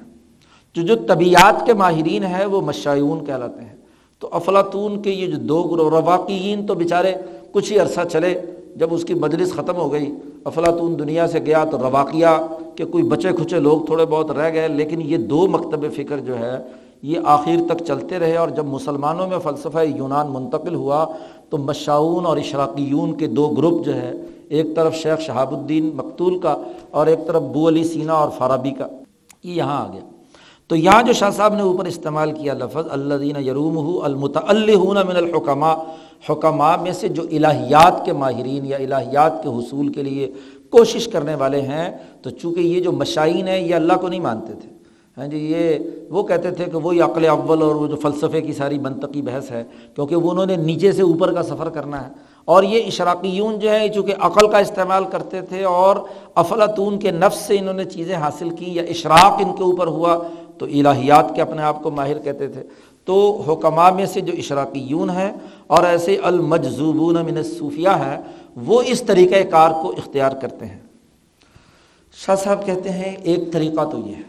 جو 0.75 0.81
جو 0.81 0.95
طبیعت 0.95 1.65
کے 1.65 1.73
ماہرین 1.73 2.23
ہیں، 2.23 2.45
وہ 2.45 2.61
مشاعون 2.61 3.25
کہلاتے 3.25 3.61
ہیں۔ 3.61 3.75
تو 4.19 4.29
افلاطون 4.31 5.01
کے 5.01 5.09
یہ 5.09 5.27
جو 5.27 5.37
دو 5.37 5.63
گروہ 5.63 5.89
رواقین 5.89 6.65
تو 6.65 6.75
بیچارے 6.75 7.13
کچھ 7.51 7.73
ہی 7.73 7.79
عرصہ 7.79 8.01
چلے، 8.11 8.41
جب 8.75 8.93
اس 8.93 9.03
کی 9.03 9.13
مجلس 9.13 9.53
ختم 9.53 9.75
ہو 9.75 9.91
گئی، 9.91 10.15
افلاطون 10.45 10.99
دنیا 10.99 11.27
سے 11.27 11.39
گیا 11.39 11.63
تو 11.63 11.77
رواقیہ 11.77 12.47
کے 12.79 12.85
کوئی 12.85 13.03
بچے 13.03 13.31
کھچے 13.37 13.59
لوگ 13.59 13.81
تھوڑے 13.85 14.05
بہت 14.05 14.31
رہ 14.31 14.53
گئے، 14.53 14.67
لیکن 14.67 15.01
یہ 15.01 15.17
دو 15.17 15.47
مکتب 15.47 15.85
فکر 15.95 16.19
جو 16.19 16.37
ہے، 16.39 16.57
یہ 17.03 17.17
آخر 17.25 17.61
تک 17.69 17.83
چلتے 17.85 18.19
رہے 18.19 18.37
اور 18.37 18.49
جب 18.49 18.65
مسلمانوں 18.65 19.27
میں 19.27 19.37
فلسفہ 19.43 19.83
یونان 19.85 20.27
منتقل 20.31 20.75
ہوا، 20.75 21.05
تو 21.49 21.57
مشاؤن 21.57 22.25
اور 22.25 22.37
اشراقیون 22.37 23.13
کے 23.17 23.27
دو 23.27 23.47
گروپ 23.47 23.85
جو 23.85 23.95
ہے، 23.95 24.11
ایک 24.49 24.75
طرف 24.75 24.95
شیخ 24.95 25.19
شہاب 25.19 25.53
الدین 25.55 25.89
مقتول 25.95 26.39
کا 26.39 26.55
اور 26.91 27.07
ایک 27.07 27.27
طرف 27.27 27.41
بو 27.53 27.67
علی 27.67 27.83
سینا 27.83 28.13
اور 28.13 28.29
فارابی 28.37 28.71
کا۔ 28.71 28.87
یہ 29.43 29.53
یہاں 29.53 29.77
آ 29.81 29.87
گیا۔ 29.93 30.01
تو 30.67 30.75
یہاں 30.75 31.03
جو 31.03 31.13
شاہ 31.13 31.29
صاحب 31.31 31.53
نے 31.55 31.61
اوپر 31.61 31.85
استعمال 31.85 32.31
کیا 32.31 32.53
لفظ 32.53 32.87
اللہ 32.91 33.13
دین 33.13 33.35
یروم 33.45 33.77
المتعلّہ 34.03 35.03
من 35.03 35.17
الحکمہ 35.17 35.73
حکمہ 36.29 36.75
میں 36.81 36.91
سے 36.91 37.07
جو 37.07 37.23
الہیات 37.31 38.05
کے 38.05 38.13
ماہرین 38.13 38.65
یا 38.65 38.77
الہیات 38.77 39.43
کے 39.43 39.49
حصول 39.49 39.87
کے 39.87 40.03
لیے 40.03 40.31
کوشش 40.71 41.07
کرنے 41.07 41.35
والے 41.35 41.61
ہیں، 41.61 41.97
تو 42.21 42.29
چونکہ 42.29 42.59
یہ 42.59 42.79
جو 42.79 42.91
مشائین 42.91 43.47
ہیں، 43.47 43.59
یہ 43.67 43.75
اللہ 43.75 43.93
کو 43.93 44.07
نہیں 44.07 44.19
مانتے 44.19 44.53
تھے۔ 44.53 44.69
ہاں 45.17 45.27
جی 45.27 45.37
یہ 45.37 45.79
وہ 46.09 46.23
کہتے 46.23 46.51
تھے 46.51 46.65
کہ 46.65 46.77
وہی 46.77 47.01
عقل 47.01 47.25
اول 47.25 47.61
اور 47.61 47.75
وہ 47.75 47.87
جو 47.87 47.95
فلسفے 47.95 48.41
کی 48.41 48.53
ساری 48.53 48.79
منطقی 48.79 49.21
بحث 49.21 49.51
ہے، 49.51 49.63
کیونکہ 49.95 50.15
وہ 50.15 50.31
انہوں 50.31 50.45
نے 50.45 50.55
نیچے 50.55 50.91
سے 50.91 51.01
اوپر 51.01 51.33
کا 51.33 51.43
سفر 51.43 51.69
کرنا 51.69 52.07
ہے۔ 52.07 52.09
اور 52.45 52.63
یہ 52.63 52.85
اشراقیون 52.87 53.59
جو 53.59 53.69
ہے 53.69 53.89
چونکہ 53.89 54.13
عقل 54.19 54.47
کا 54.47 54.57
استعمال 54.57 55.03
کرتے 55.11 55.41
تھے 55.41 55.63
اور 55.63 55.95
افلاطون 56.35 56.99
کے 56.99 57.11
نفس 57.11 57.37
سے 57.37 57.57
انہوں 57.57 57.73
نے 57.73 57.85
چیزیں 57.85 58.15
حاصل 58.15 58.49
کی 58.49 58.75
یا 58.75 58.83
اشراق 58.83 59.41
ان 59.45 59.55
کے 59.55 59.63
اوپر 59.63 59.87
ہوا، 59.87 60.17
تو 60.57 60.65
الہیات 60.65 61.35
کے 61.35 61.41
اپنے 61.41 61.61
آپ 61.61 61.83
کو 61.83 61.91
ماہر 61.91 62.19
کہتے 62.19 62.47
تھے۔ 62.47 62.63
تو 63.05 63.43
حکمہ 63.47 63.89
میں 63.95 64.05
سے 64.05 64.21
جو 64.21 64.33
اشراقیون 64.37 65.09
ہیں، 65.09 65.31
اور 65.67 65.83
ایسے 65.83 66.17
المجزوبون 66.23 67.15
من 67.15 67.43
صوفیہ 67.43 67.89
ہیں 67.89 68.17
وہ 68.55 68.81
اس 68.81 69.03
طریقۂ 69.07 69.51
کار 69.51 69.71
کو 69.71 69.91
اختیار 69.91 70.31
کرتے 70.31 70.65
ہیں۔ 70.65 70.79
شاہ 72.13 72.35
صاحب 72.35 72.65
کہتے 72.65 72.89
ہیں 72.89 73.15
ایک 73.15 73.39
طریقہ 73.53 73.89
تو 73.91 73.97
یہ 73.97 74.15
ہے۔ 74.15 74.21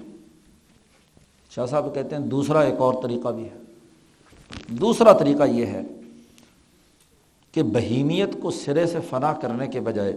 شاہ 1.55 1.67
صاحب 1.67 1.95
کہتے 1.95 2.17
ہیں 2.17 2.23
دوسرا 2.23 2.61
ایک 2.61 2.79
اور 2.79 2.95
طریقہ 3.03 3.29
بھی 3.29 3.45
ہے۔ 3.45 3.59
دوسرا 4.69 5.13
طریقہ 5.13 5.43
یہ 5.43 5.67
ہے 5.67 5.81
کہ 7.53 7.63
بہیمیت 7.63 8.29
کو 8.43 8.51
سرے 8.51 8.87
سے 8.87 8.99
فنا 9.11 9.33
کرنے 9.33 9.67
کے 9.67 9.81
بجائے، 9.81 10.13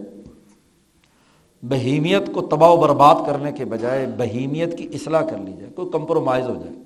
بہیمیت 1.62 2.32
کو 2.32 2.42
تباہ 2.42 2.70
و 2.70 2.76
برباد 2.76 3.14
کرنے 3.26 3.52
کے 3.52 3.64
بجائے 3.64 4.06
بہیمیت 4.16 4.78
کی 4.78 4.88
اصلاح 4.92 5.22
کر 5.22 5.38
لی 5.38 5.52
جائے، 5.52 5.72
کوئی 5.74 5.90
کمپرومائز 5.92 6.46
ہو 6.46 6.54
جائے۔ 6.54 6.76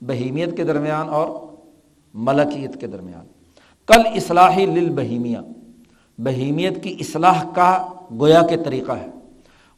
بہیمیت 0.00 0.56
کے 0.56 0.64
درمیان 0.64 1.08
اور 1.08 1.56
ملکیت 2.14 2.80
کے 2.80 2.86
درمیان۔ 2.86 3.26
کل 3.86 4.00
اصلاحی 4.14 4.66
لل 4.66 4.90
بہیمیا 4.90 5.42
بہیمیت 6.18 6.82
کی 6.82 6.96
اصلاح 7.00 7.44
کا 7.54 7.86
گویا 8.20 8.42
کے 8.42 8.56
طریقہ 8.56 8.92
ہے۔ 8.92 9.06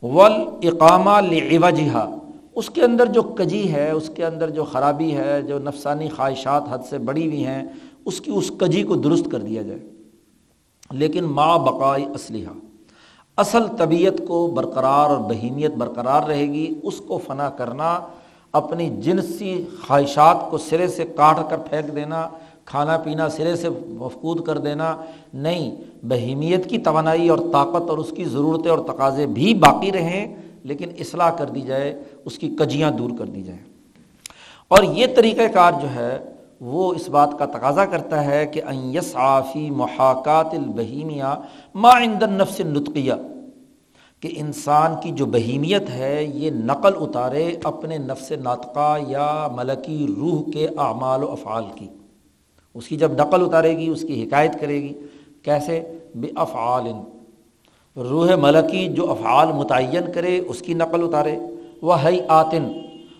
ول 0.03 0.33
اقامہ 0.63 1.21
لوجہ 1.21 2.11
اس 2.55 2.71
کے 2.71 2.83
اندر 2.83 3.07
جو 3.07 3.23
کجی 3.23 3.73
ہے، 3.73 3.91
اس 3.91 4.11
کے 4.15 4.25
اندر 4.25 4.51
جو 4.51 4.65
خرابی 4.65 5.17
ہے، 5.17 5.43
جو 5.43 5.59
نفسانی 5.59 6.09
خواہشات 6.09 6.63
حد 6.71 6.79
سے 6.91 6.99
بڑی 6.99 7.27
ہوئی 7.27 7.47
ہیں، 7.47 7.63
اس 8.05 8.21
کی 8.21 8.31
اس 8.35 8.53
کجی 8.59 8.83
کو 8.83 8.95
درست 8.95 9.27
کر 9.33 9.39
دیا 9.39 9.63
جائے۔ 9.63 9.81
لیکن 10.91 11.25
ماں 11.25 11.59
بقائی 11.59 12.05
اسلحہ 12.15 12.53
اصل 13.37 13.63
طبیعت 13.79 14.23
کو 14.29 14.47
برقرار 14.47 15.11
اور 15.11 15.19
بہیمیت 15.19 15.75
برقرار 15.75 16.23
رہے 16.23 16.53
گی۔ 16.53 16.75
اس 16.83 16.99
کو 16.99 17.21
فنا 17.27 17.51
کرنا، 17.51 18.01
اپنی 18.53 18.89
جنسی 18.89 19.65
خواہشات 19.87 20.51
کو 20.51 20.59
سرے 20.59 20.89
سے 20.89 21.05
کاٹ 21.05 21.51
کر 21.51 21.59
پھینک 21.59 21.95
دینا 21.97 22.29
کھانا 22.69 22.97
پینا 22.97 23.29
سرے 23.29 23.57
سے 23.57 23.69
مفقود 23.87 24.47
کر 24.47 24.59
دینا 24.59 24.97
نہیں، 25.35 25.77
بہیمیت 26.03 26.71
کی 26.71 26.79
توانائی 26.79 27.29
اور 27.29 27.39
طاقت 27.53 27.91
اور 27.91 27.99
اس 27.99 28.11
کی 28.17 28.25
ضرورتیں 28.25 28.71
اور 28.71 28.79
تقاضے 28.79 29.27
بھی 29.27 29.55
باقی 29.55 29.93
رہیں، 29.93 30.37
لیکن 30.65 30.89
اصلاح 30.99 31.31
کر 31.31 31.47
دی 31.47 31.61
جائے، 31.61 32.03
اس 32.25 32.39
کی 32.39 32.49
کجیاں 32.49 32.91
دور 32.91 33.11
کر 33.19 33.25
دی 33.25 33.43
جائیں۔ 33.43 33.61
اور 34.69 34.83
یہ 34.83 35.07
طریقۂ 35.17 35.55
کار 35.55 35.73
جو 35.83 35.89
ہے، 35.95 36.19
وہ 36.61 36.95
اس 36.95 37.09
بات 37.09 37.31
کا 37.39 37.47
تقاضا 37.47 37.85
کرتا 37.85 38.25
ہے 38.25 38.47
کہ 38.47 38.63
یس 38.73 39.11
آفی 39.15 39.71
محاکات 39.71 40.47
البہیمیا 40.53 41.35
ما 41.75 41.91
عند 42.03 42.23
النفس 42.23 42.61
نطقیہ 42.61 43.13
کہ 44.21 44.29
انسان 44.37 44.95
کی 45.03 45.11
جو 45.11 45.27
بہیمیت 45.27 45.91
ہے، 45.91 46.25
یہ 46.35 46.51
نقل 46.51 46.93
اتارے 47.01 47.57
اپنے 47.65 47.99
نفس 47.99 48.33
ناطقہ 48.33 48.99
یا 49.09 49.49
ملکی 49.57 50.07
روح 50.17 50.51
کے 50.53 50.67
اعمال 50.67 51.25
و 51.25 51.33
افعال 51.33 51.65
کی۔ 51.75 51.89
اس 52.79 52.89
کی 52.89 52.97
جب 52.97 53.13
نقل 53.13 53.45
اتارے 53.45 53.79
گی، 53.79 53.89
اس 53.89 54.03
کی 54.03 54.25
حکایت 54.25 54.61
کرے 54.61 54.83
گی، 54.83 54.93
کیسے؟ 55.43 55.93
بے 56.15 56.29
افعال 56.37 56.87
روح 57.97 58.37
ملکی 58.37 58.89
جو 58.89 59.11
افعال 59.11 59.53
متعین 59.53 60.13
کرے، 60.15 60.39
اس 60.39 60.61
کی 60.61 60.75
نقل 60.75 61.03
اتارے۔ 61.03 61.39
وہ 61.83 62.03
ہے 62.03 62.11
آتن 62.29 62.73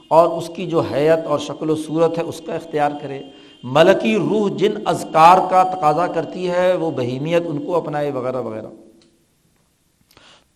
اور 0.09 0.39
اس 0.39 0.51
کی 0.57 0.67
جو 0.67 0.81
حیت 0.81 1.27
اور 1.27 1.39
شکل 1.39 1.71
و 1.71 1.77
صورت 1.77 2.19
ہے، 2.19 2.23
اس 2.23 2.41
کا 2.47 2.55
اختیار 2.55 2.91
کرے۔ 3.03 3.21
ملکی 3.63 4.17
روح 4.17 4.51
جن 4.57 4.73
اذکار 4.85 5.39
کا 5.51 5.63
تقاضا 5.63 6.07
کرتی 6.07 6.51
ہے، 6.51 6.77
وہ 6.77 6.91
بہیمیت 6.91 7.43
ان 7.47 7.59
کو 7.59 7.77
اپنائے، 7.77 8.13
وغیرہ 8.13 8.41
وغیرہ۔ 8.41 8.69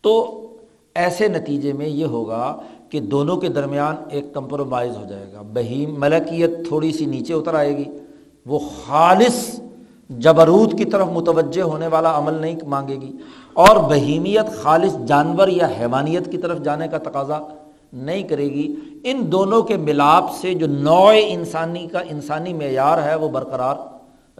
تو 0.01 0.47
ایسے 0.95 1.29
نتیجے 1.29 1.73
میں 1.73 1.89
یہ 1.89 2.05
ہوگا 2.05 2.61
کہ 2.89 3.01
دونوں 3.01 3.37
کے 3.37 3.49
درمیان 3.49 3.97
ایک 4.11 4.35
کمپرومائز 4.35 4.97
ہو 4.97 5.05
جائے 5.09 5.27
گا۔ 5.33 5.43
بہیم، 5.43 6.01
ملکیت 6.01 6.51
تھوڑی 6.69 6.93
سی 6.93 7.07
نیچے 7.07 7.35
اتر 7.35 7.55
آئے 7.55 7.77
گی۔ 7.77 7.85
وہ 8.47 8.59
خالص 8.87 9.61
جبروت 10.11 10.79
کی 10.79 10.85
طرف 10.85 11.07
متوجہ 11.13 11.63
ہونے 11.63 11.87
والا 11.87 12.19
عمل 12.19 12.35
نہیں 12.35 12.57
مانگے 12.67 12.95
گی۔ 12.95 13.13
اور 13.55 13.77
بہیمیت 13.77 14.63
خالص 14.63 14.97
جانور 15.07 15.49
یا 15.49 15.69
حیوانیت 15.81 16.33
کی 16.33 16.39
طرف 16.39 16.63
جانے 16.63 16.89
کا 16.89 16.99
تقاضا 16.99 17.39
نہیں 17.93 18.23
کرے 18.23 18.45
گی۔ 18.45 18.75
ان 19.05 19.33
دونوں 19.33 19.63
کے 19.63 19.77
ملاپ 19.77 20.25
سے 20.31 20.55
جو 20.55 20.67
نوع 20.67 21.13
انسانی 21.27 21.87
کا 21.87 21.99
انسانی 21.99 22.53
معیار 22.53 23.03
ہے 23.03 23.15
وہ 23.15 23.29
برقرار 23.29 23.77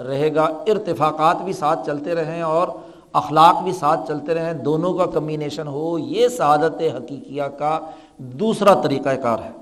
رہے 0.01 0.35
گا۔ 0.35 0.43
ارتفاقات 0.43 1.37
بھی 1.45 1.53
ساتھ 1.53 1.87
چلتے 1.87 2.15
رہیں 2.15 2.43
اور 2.43 2.69
اخلاق 3.13 3.63
بھی 3.63 3.73
ساتھ 3.73 4.09
چلتے 4.09 4.35
رہیں۔ 4.35 4.53
دونوں 4.53 4.95
کا 4.95 5.07
کمبینیشن 5.07 5.67
ہو، 5.67 5.99
یہ 5.99 6.29
سعادت 6.29 6.83
حقیقیہ 6.97 7.43
کا 7.43 7.79
دوسرا 8.19 8.75
طریقۂ 8.75 9.23
کار 9.23 9.39
ہے۔ 9.39 9.62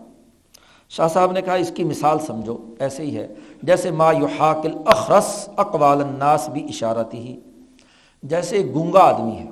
شاہ 0.90 1.08
صاحب 1.08 1.32
نے 1.32 1.42
کہا، 1.42 1.54
اس 1.54 1.70
کی 1.74 1.84
مثال 1.84 2.18
سمجھو، 2.18 2.56
ایسے 2.78 3.02
ہی 3.02 3.16
ہے۔ 3.16 3.26
جیسے 3.62 3.90
ما 3.90 4.12
یحاکل 4.12 4.72
اخرس 4.84 5.48
اقوال 5.56 6.00
الناس 6.00 6.48
بھی 6.48 6.64
اشارتی 6.64 7.18
ہی۔ 7.18 7.36
جیسے 8.22 8.70
گونگا 8.74 9.00
آدمی 9.00 9.32
ہے، 9.32 9.50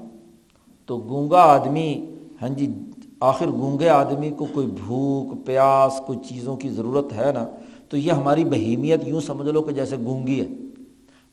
تو 0.87 0.99
گونگا 0.99 1.41
آدمی 1.41 2.17
ہاں 2.43 2.49
جی 2.49 2.73
آخر 3.21 3.47
گونگے 3.47 3.89
آدمی 3.89 4.31
کو 4.31 4.47
کوئی 4.55 4.67
بھوک، 4.67 5.47
پیاس، 5.47 6.01
کوئی 6.07 6.19
چیزوں 6.29 6.57
کی 6.57 6.69
ضرورت 6.69 7.13
ہے 7.13 7.33
نا، 7.33 7.47
تو 7.89 7.97
یہ 7.97 8.13
ہماری 8.13 8.45
بہیمیت 8.45 9.09
یوں 9.09 9.21
سمجھ 9.21 9.49
لو 9.49 9.63
کہ 9.63 9.73
جیسے 9.73 9.97
گونگی 9.97 10.41
ہے۔ 10.41 10.47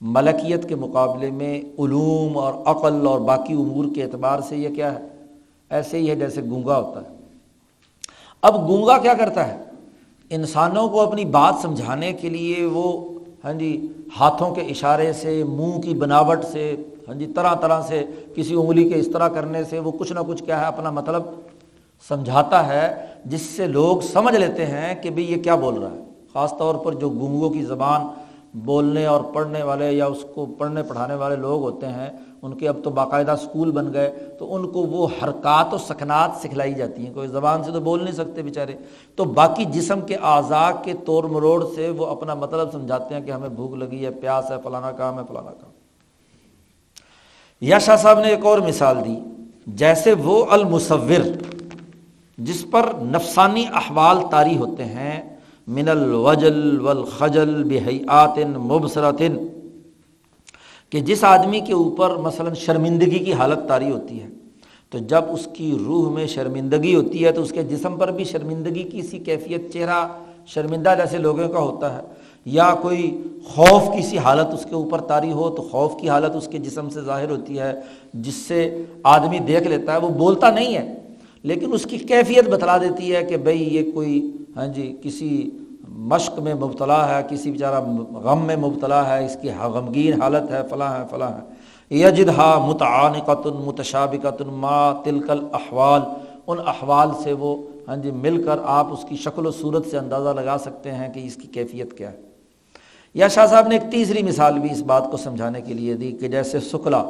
ملکیت 0.01 0.69
کے 0.69 0.75
مقابلے 0.75 1.31
میں 1.31 1.61
علوم 1.79 2.37
اور 2.37 2.53
عقل 2.65 3.07
اور 3.07 3.19
باقی 3.19 3.53
امور 3.53 3.85
کے 3.95 4.03
اعتبار 4.03 4.39
سے 4.39 4.57
یہ 4.57 4.69
کیا 4.75 4.99
ہے؟ 4.99 5.07
ایسے 5.69 5.97
ہی 5.97 6.09
ہے 6.09 6.15
جیسے 6.15 6.41
گونگا 6.41 6.79
ہوتا 6.79 7.01
ہے۔ 7.01 7.15
اب 8.41 8.67
گونگا 8.67 8.97
کیا 8.97 9.13
کرتا 9.13 9.47
ہے؟ 9.47 9.57
انسانوں 10.29 10.87
کو 10.89 11.01
اپنی 11.01 11.25
بات 11.25 11.61
سمجھانے 11.61 12.13
کے 12.13 12.29
لیے 12.29 12.65
وہ 12.65 13.09
ہاں 13.43 13.53
جی 13.53 13.87
ہاتھوں 14.19 14.55
کے 14.55 14.61
اشارے 14.61 15.13
سے، 15.13 15.43
منہ 15.43 15.79
کی 15.81 15.93
بناوٹ 15.93 16.45
سے 16.51 16.75
ہاں 17.07 17.15
جی 17.15 17.25
طرح 17.25 17.55
طرح 17.55 17.81
سے 17.81 18.03
کسی 18.35 18.55
انگلی 18.55 18.89
کے 18.89 18.95
اس 18.95 19.07
طرح 19.13 19.27
کرنے 19.27 19.63
سے 19.63 19.79
وہ 19.79 19.91
کچھ 19.91 20.13
نہ 20.13 20.19
کچھ 20.27 20.43
کیا 20.43 20.61
ہے، 20.61 20.65
اپنا 20.65 20.89
مطلب 20.89 21.23
سمجھاتا 22.07 22.67
ہے، 22.67 23.05
جس 23.25 23.41
سے 23.41 23.67
لوگ 23.67 23.99
سمجھ 23.99 24.35
لیتے 24.35 24.65
ہیں 24.65 24.95
کہ 24.95 25.09
بھئی 25.09 25.31
یہ 25.31 25.43
کیا 25.43 25.55
بول 25.55 25.73
رہا 25.73 25.91
ہے۔ 25.91 26.03
خاص 26.33 26.53
طور 26.57 26.75
پر 26.75 26.93
جو 26.93 27.09
گونگوں 27.09 27.49
کی 27.49 27.63
زبان 27.63 28.01
بولنے 28.55 29.05
اور 29.05 29.21
پڑھنے 29.21 29.63
والے 29.63 29.91
یا 29.91 30.05
اس 30.05 30.25
کو 30.33 30.45
پڑھنے 30.45 30.83
پڑھانے 30.83 31.15
والے 31.15 31.35
لوگ 31.35 31.61
ہوتے 31.61 31.87
ہیں، 31.87 32.09
ان 32.41 32.53
کے 32.53 32.67
اب 32.67 32.77
تو 32.83 32.89
باقاعدہ 32.89 33.31
اسکول 33.31 33.71
بن 33.71 33.93
گئے، 33.93 34.11
تو 34.39 34.55
ان 34.55 34.71
کو 34.71 34.79
وہ 34.79 35.07
حرکات 35.23 35.73
و 35.73 35.77
سکنات 35.77 36.31
سکھلائی 36.41 36.73
جاتی 36.73 37.07
ہیں۔ 37.07 37.13
کوئی 37.13 37.27
زبان 37.27 37.63
سے 37.63 37.71
تو 37.71 37.79
بول 37.79 38.03
نہیں 38.03 38.13
سکتے 38.13 38.41
بیچارے۔ 38.41 38.73
تو 39.15 39.23
باقی 39.23 39.65
جسم 39.65 40.01
کے 40.01 40.15
اعضاء 40.15 40.69
کے 40.83 40.93
طور 41.05 41.23
مروڑ 41.23 41.65
سے 41.75 41.89
وہ 41.89 42.05
اپنا 42.05 42.33
مطلب 42.33 42.71
سمجھاتے 42.71 43.15
ہیں 43.15 43.21
کہ 43.21 43.31
ہمیں 43.31 43.49
بھوک 43.49 43.73
لگی 43.73 44.05
ہے، 44.05 44.11
پیاس 44.11 44.51
ہے، 44.51 44.55
فلانا 44.63 44.91
کام 44.91 45.19
ہے، 45.19 45.23
فلانا 45.27 45.51
کام۔ 45.51 45.71
یا 47.61 47.79
شاہ 47.79 47.95
صاحب 47.95 48.19
نے 48.19 48.27
ایک 48.27 48.45
اور 48.45 48.59
مثال 48.59 49.05
دی، 49.05 49.19
جیسے 49.67 50.13
وہ 50.13 50.45
المصور، 50.49 51.43
جس 52.37 52.65
پر 52.71 52.85
نفسانی 53.01 53.65
احوال 53.73 54.17
طاری 54.31 54.57
ہوتے 54.57 54.85
ہیں 54.85 55.34
من 55.67 55.87
الوجل 55.89 56.79
والخجل 56.79 57.63
بحیات 57.63 58.37
مبصرتن، 58.57 59.37
کہ 60.91 60.99
جس 61.01 61.23
آدمی 61.23 61.59
کے 61.59 61.73
اوپر 61.73 62.15
مثلاً 62.17 62.53
شرمندگی 62.55 63.19
کی 63.19 63.33
حالت 63.33 63.67
طاری 63.67 63.91
ہوتی 63.91 64.21
ہے، 64.21 64.27
تو 64.91 64.97
جب 65.07 65.23
اس 65.29 65.47
کی 65.53 65.71
روح 65.85 66.09
میں 66.09 66.27
شرمندگی 66.27 66.93
ہوتی 66.95 67.23
ہے، 67.25 67.31
تو 67.31 67.41
اس 67.41 67.51
کے 67.51 67.63
جسم 67.63 67.95
پر 67.99 68.11
بھی 68.11 68.23
شرمندگی 68.23 68.83
کی 68.83 69.01
سی 69.01 69.19
کیفیت، 69.19 69.71
چہرہ 69.73 70.07
شرمندہ 70.47 70.93
جیسے 70.97 71.17
لوگوں 71.17 71.47
کا 71.49 71.59
ہوتا 71.59 71.93
ہے، 71.95 72.01
یا 72.45 72.73
کوئی 72.81 73.09
خوف 73.45 73.93
کی 73.95 74.01
سی 74.01 74.17
حالت 74.17 74.53
اس 74.53 74.65
کے 74.69 74.75
اوپر 74.75 75.01
طاری 75.07 75.31
ہو، 75.31 75.49
تو 75.49 75.61
خوف 75.71 75.99
کی 76.01 76.09
حالت 76.09 76.35
اس 76.35 76.47
کے 76.47 76.57
جسم 76.59 76.89
سے 76.89 77.01
ظاہر 77.01 77.29
ہوتی 77.29 77.59
ہے، 77.59 77.73
جس 78.13 78.35
سے 78.47 78.59
آدمی 79.15 79.39
دیکھ 79.47 79.67
لیتا 79.67 79.93
ہے، 79.93 79.97
وہ 79.97 80.09
بولتا 80.17 80.49
نہیں 80.49 80.75
ہے۔ 80.75 80.93
لیکن 81.45 81.73
اس 81.73 81.85
کی 81.85 81.97
کیفیت 81.97 82.49
بتلا 82.49 82.77
دیتی 82.77 83.15
ہے 83.15 83.23
کہ 83.23 83.37
بھائی 83.37 83.75
یہ 83.75 83.91
کوئی 83.91 84.31
ہاں 84.55 84.67
جی 84.67 84.95
کسی 85.03 85.49
مشق 85.89 86.39
میں 86.39 86.53
مبتلا 86.53 86.99
ہے، 87.09 87.23
کسی 87.29 87.51
بیچارہ 87.51 87.81
غم 88.23 88.45
میں 88.45 88.55
مبتلا 88.55 89.07
ہے، 89.09 89.25
اس 89.25 89.37
کی 89.41 89.49
ہاں 89.49 89.69
غمگین 89.69 90.21
حالت 90.21 90.51
ہے، 90.51 90.61
فلاں 90.69 90.99
ہے 90.99 91.03
فلاں 91.11 91.29
ہے۔ 91.29 91.53
یجد 91.89 92.29
ہا 92.37 92.65
متعان 92.67 93.13
قطن 93.25 93.61
متشابقتن 93.65 94.47
ما 94.47 94.93
تلکل 95.03 95.39
احوال 95.53 96.01
ان 96.47 96.57
احوال 96.65 97.09
سے 97.23 97.33
وہ 97.33 97.55
ہاں 97.87 97.95
جی 97.95 98.11
مل 98.11 98.43
کر 98.43 98.59
آپ 98.63 98.87
اس 98.93 99.05
کی 99.09 99.15
شکل 99.15 99.45
و 99.45 99.51
صورت 99.51 99.85
سے 99.91 99.97
اندازہ 99.97 100.29
لگا 100.29 100.57
سکتے 100.57 100.91
ہیں 100.91 101.13
کہ 101.13 101.19
اس 101.19 101.35
کی 101.35 101.47
کیفیت 101.47 101.97
کیا 101.97 102.11
ہے۔ 102.11 102.17
یا 103.13 103.27
شاہ 103.27 103.45
صاحب 103.45 103.67
نے 103.67 103.75
ایک 103.75 103.91
تیسری 103.91 104.23
مثال 104.23 104.59
بھی 104.59 104.71
اس 104.71 104.81
بات 104.81 105.11
کو 105.11 105.17
سمجھانے 105.17 105.61
کے 105.61 105.73
لیے 105.73 105.93
دی 105.93 106.11
کہ 106.11 106.27
جیسے 106.27 106.59
سکلا 106.59 107.03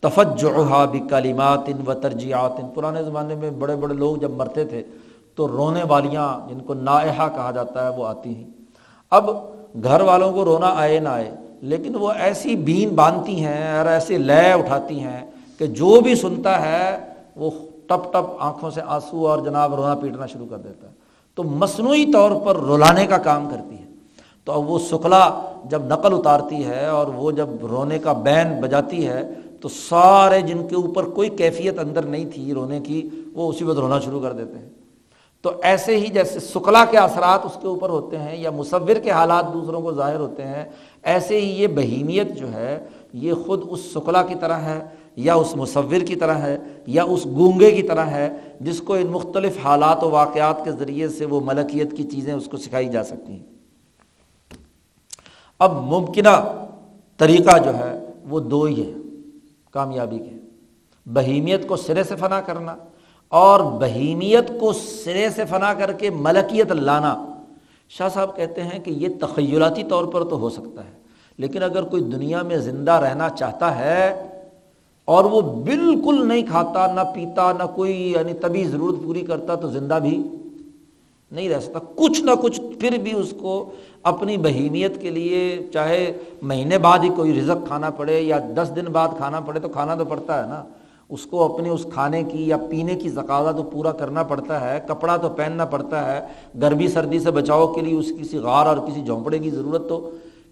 تفجعہ 0.00 0.86
بکلمات 0.86 1.70
و 1.86 1.94
ترجیحات 1.94 2.74
پرانے 2.74 3.02
زمانے 3.02 3.34
میں 3.34 3.50
بڑے 3.50 3.76
بڑے 3.76 3.94
لوگ 3.94 4.16
جب 4.16 4.30
مرتے 4.30 4.64
تھے 4.64 4.82
تو 5.34 5.48
رونے 5.48 5.82
والیاں 5.88 6.48
جن 6.48 6.60
کو 6.60 6.74
نائحہ 6.74 7.28
کہا 7.28 7.50
جاتا 7.50 7.84
ہے 7.84 7.98
وہ 7.98 8.06
آتی 8.06 8.36
ہیں۔ 8.36 8.44
اب 9.10 9.30
گھر 9.82 10.00
والوں 10.00 10.32
کو 10.32 10.44
رونا 10.44 10.74
آئے 10.76 11.00
نہ 11.00 11.08
آئے، 11.08 11.30
لیکن 11.60 11.96
وہ 11.96 12.12
ایسی 12.12 12.56
بین 12.56 12.88
باندھتی 12.88 13.44
ہیں 13.44 13.78
اور 13.78 13.86
ایسے 13.86 14.18
لے 14.18 14.52
اٹھاتی 14.52 15.00
ہیں 15.00 15.26
کہ 15.58 15.66
جو 15.66 16.00
بھی 16.00 16.14
سنتا 16.14 16.62
ہے 16.62 16.98
وہ 17.36 17.50
ٹپ 17.86 18.12
ٹپ 18.12 18.36
آنکھوں 18.38 18.70
سے 18.70 18.80
آنسو 18.86 19.28
اور 19.28 19.38
جناب 19.38 19.74
رونا 19.74 19.94
پیٹنا 19.94 20.26
شروع 20.26 20.46
کر 20.50 20.56
دیتا 20.56 20.86
ہے۔ 20.86 20.92
تو 21.34 21.42
مصنوعی 21.42 22.12
طور 22.12 22.30
پر 22.44 22.56
رلانے 22.56 23.06
کا 23.06 23.18
کام 23.18 23.48
کرتی 23.50 23.74
ہے۔ 23.78 23.88
تو 24.44 24.52
اب 24.52 24.70
وہ 24.70 24.78
سکلا 24.78 25.40
جب 25.64 25.82
نقل 25.84 26.14
اتارتی 26.14 26.64
ہے 26.64 26.86
اور 26.86 27.06
وہ 27.06 27.30
جب 27.30 27.48
رونے 27.62 27.98
کا 27.98 28.12
بین 28.12 28.60
بجاتی 28.60 29.08
ہے 29.08 29.30
تو 29.60 29.68
سارے 29.68 30.40
جن 30.40 30.66
کے 30.68 30.76
اوپر 30.76 31.04
کوئی 31.04 31.28
کیفیت 31.28 31.78
اندر 31.78 32.02
نہیں 32.02 32.24
تھی 32.34 32.54
رونے 32.54 32.80
کی، 32.80 33.08
وہ 33.32 33.48
اسی 33.48 33.64
وقت 33.64 33.78
رونا 33.78 34.00
شروع 34.00 34.20
کر 34.20 34.32
دیتے 34.32 34.58
ہیں۔ 34.58 34.68
تو 35.42 35.50
ایسے 35.62 35.96
ہی 35.96 36.06
جیسے 36.06 36.40
سکلا 36.40 36.84
کے 36.84 36.98
اثرات 36.98 37.40
اس 37.44 37.58
کے 37.62 37.68
اوپر 37.68 37.88
ہوتے 37.88 38.18
ہیں 38.18 38.36
یا 38.36 38.50
مصور 38.50 38.96
کے 38.96 39.10
حالات 39.10 39.54
دوسروں 39.54 39.80
کو 39.80 39.92
ظاہر 39.92 40.20
ہوتے 40.20 40.42
ہیں، 40.42 40.64
ایسے 41.02 41.40
ہی 41.40 41.62
یہ 41.62 41.66
بہیمیت 41.66 42.36
جو 42.36 42.52
ہے، 42.52 42.86
یہ 43.12 43.34
خود 43.46 43.60
اس 43.68 43.80
سکلا 43.80 44.22
کی 44.22 44.34
طرح 44.40 44.56
ہے 44.56 44.84
یا 45.16 45.34
اس 45.34 45.56
مصور 45.56 46.00
کی 46.00 46.16
طرح 46.16 46.34
ہے 46.34 46.58
یا 46.86 47.04
اس 47.04 47.26
گونگے 47.26 47.70
کی 47.70 47.82
طرح 47.82 48.04
ہے، 48.04 48.36
جس 48.60 48.80
کو 48.80 48.94
ان 48.94 49.06
مختلف 49.06 49.58
حالات 49.64 50.04
و 50.04 50.10
واقعات 50.10 50.64
کے 50.64 50.70
ذریعے 50.70 51.08
سے 51.08 51.24
وہ 51.24 51.40
ملکیت 51.44 51.96
کی 51.96 52.02
چیزیں 52.02 52.34
اس 52.34 52.46
کو 52.46 52.56
سکھائی 52.56 52.88
جا 52.88 53.04
سکتی 53.04 53.32
ہیں۔ 53.32 53.42
اب 55.58 55.82
ممکنہ 55.82 56.64
طریقہ 57.16 57.58
جو 57.58 57.78
ہے، 57.78 58.04
وہ 58.28 58.40
دو 58.40 58.62
ہی 58.62 58.82
ہے 58.86 58.97
کامیابی 59.74 60.18
کے 60.18 60.36
بہیمیت 61.06 61.66
کو 61.68 61.76
سرے 61.76 62.02
سے 62.04 62.16
فنا 62.16 62.40
کرنا 62.40 62.74
اور 63.32 63.60
بہیمیت 63.80 64.50
کو 64.60 64.72
سرے 64.72 65.28
سے 65.30 65.44
فنا 65.44 65.72
کر 65.74 65.92
کے 65.92 66.10
ملکیت 66.10 66.72
لانا۔ 66.72 67.14
شاہ 67.90 68.08
صاحب 68.08 68.36
کہتے 68.36 68.62
ہیں 68.62 68.78
کہ 68.78 68.90
یہ 68.90 69.08
تخیلاتی 69.20 69.82
طور 69.84 70.04
پر 70.04 70.24
تو 70.24 70.38
ہو 70.38 70.48
سکتا 70.50 70.84
ہے، 70.84 70.92
لیکن 71.38 71.62
اگر 71.62 71.82
کوئی 71.82 72.02
دنیا 72.02 72.42
میں 72.42 72.56
زندہ 72.58 72.92
رہنا 72.92 73.28
چاہتا 73.30 73.78
ہے 73.78 74.08
اور 75.08 75.24
وہ 75.24 75.40
بالکل 75.64 76.26
نہیں 76.28 76.46
کھاتا، 76.46 76.86
نہ 76.94 77.00
پیتا، 77.14 77.52
نہ 77.52 77.66
کوئی 77.74 78.12
یعنی 78.12 78.34
طبی 78.34 78.64
ضرورت 78.64 79.02
پوری 79.04 79.20
کرتا 79.20 79.54
تو 79.54 79.68
زندہ 79.68 79.98
بھی 80.02 80.22
نہیں 81.30 81.48
رہ 81.48 81.60
سکتا۔ 81.60 81.78
کچھ 81.96 82.20
نہ 82.20 82.30
کچھ 82.40 82.60
پھر 82.80 82.98
بھی 82.98 83.12
اس 83.14 83.34
کو 83.40 83.70
اپنی 84.02 84.36
بہیمیت 84.36 85.00
کے 85.00 85.10
لیے 85.10 85.66
چاہے 85.72 86.12
مہینے 86.42 86.78
بعد 86.78 86.98
ہی 86.98 87.08
کوئی 87.08 87.40
رزق 87.40 87.66
کھانا 87.66 87.90
پڑے 87.90 88.20
یا 88.20 88.38
دس 88.56 88.70
دن 88.76 88.84
بعد 88.92 89.08
کھانا 89.16 89.40
پڑے 89.40 89.60
تو 89.60 89.68
کھانا 89.68 89.94
تو 89.94 90.04
پڑتا 90.04 90.42
ہے 90.42 90.48
نا۔ 90.48 90.64
اس 91.08 91.26
کو 91.26 91.54
اپنے 91.54 91.68
اس 91.68 91.86
کھانے 91.92 92.22
کی 92.22 92.48
یا 92.48 92.56
پینے 92.56 92.94
کی 92.94 93.08
زکاضہ 93.08 93.56
تو 93.56 93.62
پورا 93.62 93.92
کرنا 93.92 94.22
پڑتا 94.22 94.74
ہے، 94.74 94.80
کپڑا 94.88 95.16
تو 95.16 95.28
پہننا 95.28 95.64
پڑتا 95.64 96.12
ہے۔ 96.12 96.20
گرمی 96.60 96.88
سردی 96.88 97.18
سے 97.18 97.30
بچاؤ 97.30 97.66
کے 97.66 97.80
لیے 97.80 97.94
اس 97.94 98.12
کسی 98.20 98.38
غار 98.38 98.66
اور 98.66 98.76
کسی 98.76 99.02
جھونپڑے 99.04 99.38
کی 99.38 99.50
ضرورت 99.50 99.88
تو 99.88 100.10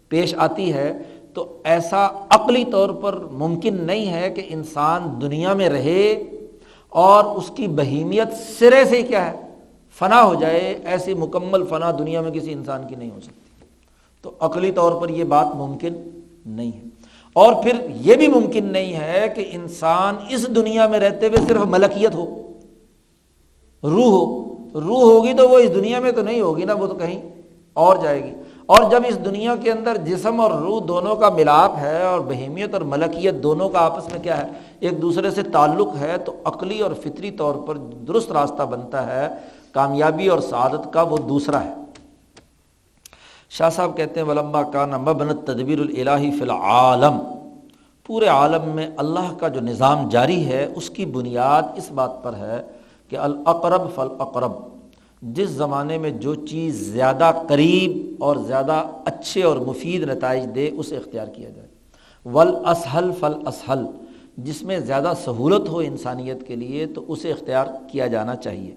پیش 0.08 0.34
آتی 0.38 0.72
ہے۔ 0.72 0.98
تو 1.34 1.60
ایسا 1.64 2.06
عقلی 2.30 2.64
طور 2.64 2.90
پر 2.90 3.18
ممکن 3.32 3.74
نہیں 3.74 4.12
ہے 4.12 4.30
کہ 4.30 4.42
انسان 4.48 5.20
دنیا 5.22 5.52
میں 5.52 5.68
رہے 5.68 6.22
اور 6.88 7.24
اس 7.24 7.50
کی 7.54 7.68
بہیمیت 7.68 8.28
سرے 8.58 8.84
سے 8.84 8.96
ہی 8.96 9.02
کیا 9.02 9.32
ہے۔ 9.32 9.45
فنا 9.98 10.24
ہو 10.24 10.34
جائے، 10.34 10.78
ایسی 10.84 11.14
مکمل 11.14 11.66
فنا 11.66 11.90
دنیا 11.98 12.20
میں 12.20 12.30
کسی 12.30 12.52
انسان 12.52 12.82
کی 12.88 12.94
نہیں 12.94 13.10
ہو 13.10 13.20
سکتی۔ 13.20 13.64
تو 14.22 14.30
عقلی 14.40 14.72
طور 14.72 15.00
پر 15.00 15.08
یہ 15.08 15.24
بات 15.24 15.46
ممکن 15.54 15.94
نہیں 16.46 16.70
ہے۔ 16.76 16.80
اور 17.32 17.62
پھر 17.62 17.72
یہ 18.00 18.14
بھی 18.14 18.28
ممکن 18.28 18.64
نہیں 18.64 18.94
ہے 18.94 19.32
کہ 19.34 19.48
انسان 19.52 20.14
اس 20.28 20.56
دنیا 20.56 20.86
میں 20.86 20.98
رہتے 20.98 21.26
ہوئے 21.26 21.46
صرف 21.48 21.60
ملکیت 21.60 22.14
ہو، 22.14 22.52
روح 23.82 24.04
ہو۔ 24.04 24.56
روح 24.74 25.00
ہوگی 25.00 25.32
تو 25.32 25.48
وہ 25.48 25.58
اس 25.58 25.74
دنیا 25.74 26.00
میں 26.00 26.12
تو 26.12 26.22
نہیں 26.22 26.40
ہوگی 26.40 26.64
نا، 26.64 26.74
وہ 26.74 26.86
تو 26.86 26.94
کہیں 26.94 27.22
اور 27.72 27.96
جائے 27.96 28.24
گی۔ 28.24 28.30
اور 28.66 28.90
جب 28.90 29.02
اس 29.08 29.24
دنیا 29.24 29.56
کے 29.56 29.72
اندر 29.72 29.96
جسم 29.96 30.40
اور 30.40 30.50
روح 30.50 30.80
دونوں 30.88 31.16
کا 31.16 31.28
ملاپ 31.28 31.76
ہے 31.76 32.02
اور 32.02 32.20
بہیمیت 32.20 32.74
اور 32.74 32.82
ملکیت 32.82 33.34
دونوں 33.34 33.68
کا 33.68 33.78
آپس 33.78 34.12
میں 34.12 34.20
کیا 34.20 34.46
ہے، 34.46 34.52
ایک 34.80 35.02
دوسرے 35.02 35.30
سے 35.30 35.42
تعلق 35.42 35.88
ہے، 35.98 36.16
تو 36.24 36.32
عقلی 36.44 36.80
اور 36.80 36.90
فطری 36.92 37.30
طور 37.30 37.54
پر 37.54 37.76
درست 37.76 38.32
راستہ 38.32 38.62
بنتا 38.62 39.06
ہے 39.06 39.55
کامیابی 39.76 40.28
اور 40.28 40.40
سعادت 40.40 40.92
کا 40.92 41.02
وہ 41.02 41.16
دوسرا 41.28 41.64
ہے۔ 41.64 41.74
شاہ 43.50 43.70
صاحب 43.70 43.96
کہتے 43.96 44.20
ہیں، 44.20 44.26
ولما 44.26 44.62
کا 44.62 44.86
نا 44.86 44.98
مبن 44.98 45.36
تدبیر 45.44 45.80
الہی 45.80 46.30
فی 46.30 46.42
العالم 46.42 47.18
پورے 48.06 48.26
عالم 48.26 48.68
میں 48.68 48.86
اللہ 48.96 49.32
کا 49.38 49.48
جو 49.48 49.60
نظام 49.60 50.08
جاری 50.08 50.46
ہے، 50.46 50.72
اس 50.76 50.90
کی 50.90 51.06
بنیاد 51.06 51.62
اس 51.76 51.90
بات 51.90 52.22
پر 52.22 52.34
ہے 52.34 52.62
کہ 53.08 53.16
الاقرب 53.16 53.82
فل 53.94 54.12
اقرب 54.18 54.52
جس 55.22 55.48
زمانے 55.48 55.98
میں 55.98 56.10
جو 56.10 56.34
چیز 56.34 56.92
زیادہ 56.92 57.32
قریب 57.48 58.22
اور 58.22 58.36
زیادہ 58.36 58.82
اچھے 59.04 59.42
اور 59.42 59.56
مفید 59.56 60.02
نتائج 60.02 60.48
دے، 60.54 60.70
اسے 60.76 60.96
اختیار 60.96 61.26
کیا 61.26 61.50
جائے۔ 61.50 61.68
ول 62.24 62.56
اسحل 62.66 63.10
فل 63.20 63.46
اسحل 63.46 63.84
جس 64.36 64.62
میں 64.62 64.78
زیادہ 64.78 65.12
سہولت 65.24 65.68
ہو 65.68 65.78
انسانیت 65.78 66.46
کے 66.46 66.56
لیے، 66.56 66.86
تو 66.86 67.04
اسے 67.08 67.32
اختیار 67.32 67.66
کیا 67.92 68.06
جانا 68.06 68.36
چاہیے۔ 68.36 68.74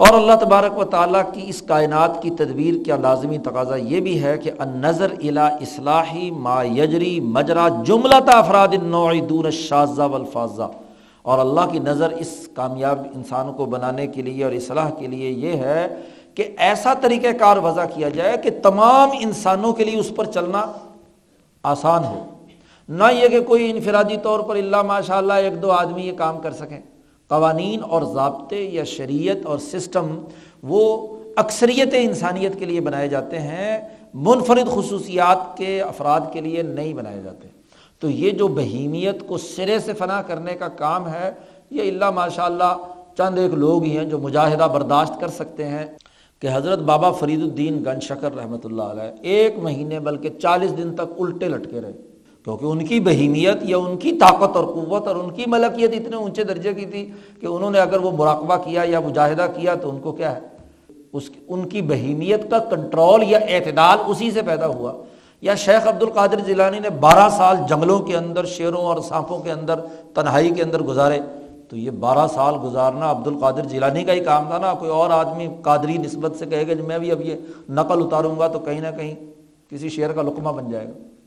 اور 0.00 0.14
اللہ 0.14 0.32
تبارک 0.40 0.78
و 0.78 0.84
تعالیٰ 0.84 1.22
کی 1.32 1.42
اس 1.46 1.62
کائنات 1.62 2.22
کی 2.22 2.30
تدبیر 2.30 2.84
کیا 2.84 2.96
لازمی 2.96 3.38
تقاضا 3.38 3.76
یہ 3.76 4.00
بھی 4.00 4.22
ہے 4.22 4.38
کہ 4.38 4.50
ان 4.58 4.68
نظر 4.68 5.10
الا 5.10 5.46
اصلاحی 5.46 6.30
ما 6.30 6.62
یجری 6.62 7.20
مجرا 7.20 7.68
جملہ 7.84 8.14
افراد 8.26 8.68
دون 9.28 9.50
شاذہ 9.50 10.02
والفاظہ۔ 10.02 10.70
اور 11.22 11.38
اللہ 11.38 11.60
کی 11.72 11.78
نظر 11.78 12.10
اس 12.10 12.48
کامیاب 12.54 12.98
انسان 13.14 13.52
کو 13.52 13.66
بنانے 13.66 14.06
کے 14.06 14.22
لیے 14.22 14.44
اور 14.44 14.52
اصلاح 14.52 14.90
کے 14.90 15.06
لیے 15.06 15.30
یہ 15.30 15.52
ہے 15.52 15.88
کہ 16.34 16.54
ایسا 16.58 16.94
طریقہ 16.94 17.32
کار 17.40 17.56
وضع 17.56 17.84
کیا 17.94 18.08
جائے 18.08 18.36
کہ 18.42 18.50
تمام 18.62 19.08
انسانوں 19.20 19.72
کے 19.72 19.84
لیے 19.84 20.00
اس 20.00 20.12
پر 20.16 20.24
چلنا 20.24 20.72
آسان 21.62 22.04
ہو۔ 22.04 22.24
نہ 22.88 23.04
یہ 23.12 23.28
کہ 23.28 23.40
کوئی 23.40 23.70
انفرادی 23.70 24.16
طور 24.22 24.40
پر 24.40 24.56
اللہ 24.56 24.82
ماشاء 24.82 25.16
اللہ 25.16 25.32
ایک 25.32 25.62
دو 25.62 25.70
آدمی 25.70 26.02
یہ 26.02 26.12
کام 26.12 26.40
کر 26.40 26.52
سکیں۔ 26.52 26.80
قوانین 27.30 27.80
اور 27.82 28.02
ضابطے 28.02 28.62
یا 28.72 28.84
شریعت 28.84 29.46
اور 29.46 29.58
سسٹم 29.58 30.18
وہ 30.62 31.06
اکثریت 31.36 31.94
انسانیت 31.98 32.58
کے 32.58 32.64
لیے 32.64 32.80
بنائے 32.80 33.08
جاتے 33.08 33.38
ہیں، 33.38 33.80
منفرد 34.14 34.68
خصوصیات 34.74 35.56
کے 35.56 35.80
افراد 35.82 36.20
کے 36.32 36.40
لیے 36.40 36.62
نہیں 36.62 36.94
بنائے 36.94 37.20
جاتے۔ 37.24 37.48
تو 38.02 38.10
یہ 38.10 38.30
جو 38.30 38.48
بہیمیت 38.48 39.26
کو 39.26 39.38
سرے 39.38 39.78
سے 39.78 39.92
فنا 39.92 40.20
کرنے 40.22 40.54
کا 40.54 40.68
کام 40.68 41.08
ہے، 41.08 41.30
یہ 41.70 41.88
اللہ 41.90 42.10
ماشاء 42.10 42.44
اللہ 42.44 42.76
چند 43.18 43.38
ایک 43.38 43.54
لوگ 43.54 43.82
ہی 43.84 43.96
ہیں 43.98 44.04
جو 44.04 44.18
مجاہدہ 44.18 44.68
برداشت 44.72 45.20
کر 45.20 45.28
سکتے 45.28 45.66
ہیں 45.66 45.86
کہ 46.42 46.48
حضرت 46.52 46.78
بابا 46.78 47.10
فرید 47.10 47.42
الدین 47.42 47.82
گن 47.86 48.00
شکر 48.00 48.34
رحمۃ 48.34 48.64
اللہ 48.64 48.82
علیہ 48.82 49.10
ایک 49.22 49.58
مہینے 49.58 50.00
بلکہ 50.00 50.28
چالیس 50.42 50.76
دن 50.76 50.94
تک 50.94 51.20
الٹے 51.20 51.48
لٹکے 51.48 51.80
رہے۔ 51.80 51.92
کیونکہ 52.44 52.64
ان 52.64 52.84
کی 52.84 53.00
بہیمیت 53.00 53.56
یا 53.62 53.78
ان 53.78 53.96
کی 53.96 54.12
طاقت 54.12 54.56
اور 54.56 54.64
قوت 54.64 55.06
اور 55.06 55.16
ان 55.16 55.30
کی 55.30 55.44
ملکیت 55.46 55.90
اتنے 55.92 56.16
اونچے 56.16 56.44
درجے 56.44 56.74
کی 56.74 56.86
تھی 56.86 57.12
کہ 57.40 57.46
انہوں 57.46 57.70
نے 57.70 57.78
اگر 57.78 58.00
وہ 58.00 58.10
مراقبہ 58.10 58.56
کیا 58.56 58.82
یا 58.84 59.00
مجاہدہ 59.00 59.46
کیا 59.56 59.74
تو 59.74 59.90
ان 59.90 59.98
کو 59.98 60.12
کیا 60.12 60.34
ہے؟ 60.34 60.40
اس 61.12 61.30
ان 61.48 61.68
کی 61.68 61.82
بہیمیت 61.82 62.50
کا 62.50 62.58
کنٹرول 62.58 63.22
یا 63.26 63.38
اعتدال 63.38 63.98
اسی 64.06 64.30
سے 64.30 64.42
پیدا 64.42 64.66
ہوا۔ 64.66 64.92
یا 65.40 65.54
شیخ 65.54 65.88
عبد 65.88 66.02
القادر 66.02 66.38
ضلانی 66.46 66.78
نے 66.78 66.90
بارہ 66.90 67.28
سال 67.28 67.56
جنگلوں 67.68 68.00
کے 68.00 68.16
اندر، 68.16 68.44
شیروں 68.44 68.80
اور 68.80 69.00
سانپوں 69.00 69.38
کے 69.38 69.52
اندر 69.52 69.80
تنہائی 70.14 70.50
کے 70.50 70.62
اندر 70.62 70.82
گزارے۔ 70.82 71.18
تو 71.68 71.76
یہ 71.76 71.90
بارہ 71.90 72.26
سال 72.34 72.54
گزارنا 72.64 73.10
عبد 73.10 73.26
القادر 73.26 73.64
جیلانی 73.64 74.04
کا 74.04 74.12
ہی 74.12 74.20
کام 74.20 74.48
تھا 74.48 74.58
نا۔ 74.58 74.74
کوئی 74.74 74.90
اور 74.90 75.10
آدمی 75.10 75.48
قادری 75.62 75.98
نسبت 75.98 76.36
سے 76.38 76.46
کہے 76.46 76.68
گا 76.68 76.86
میں 76.86 76.98
بھی 76.98 77.12
اب 77.12 77.20
یہ 77.20 77.34
نقل 77.68 78.02
اتاروں 78.02 78.38
گا 78.38 78.46
تو 78.46 78.58
کہیں 78.58 78.80
نہ 78.80 78.96
کہیں 78.96 79.14
کسی 79.68 79.88
شعر 79.88 80.10
کا 80.10 80.22
لقمہ 80.22 80.48
بن 80.48 80.70
جائے 80.70 80.86
گا۔ 80.86 81.19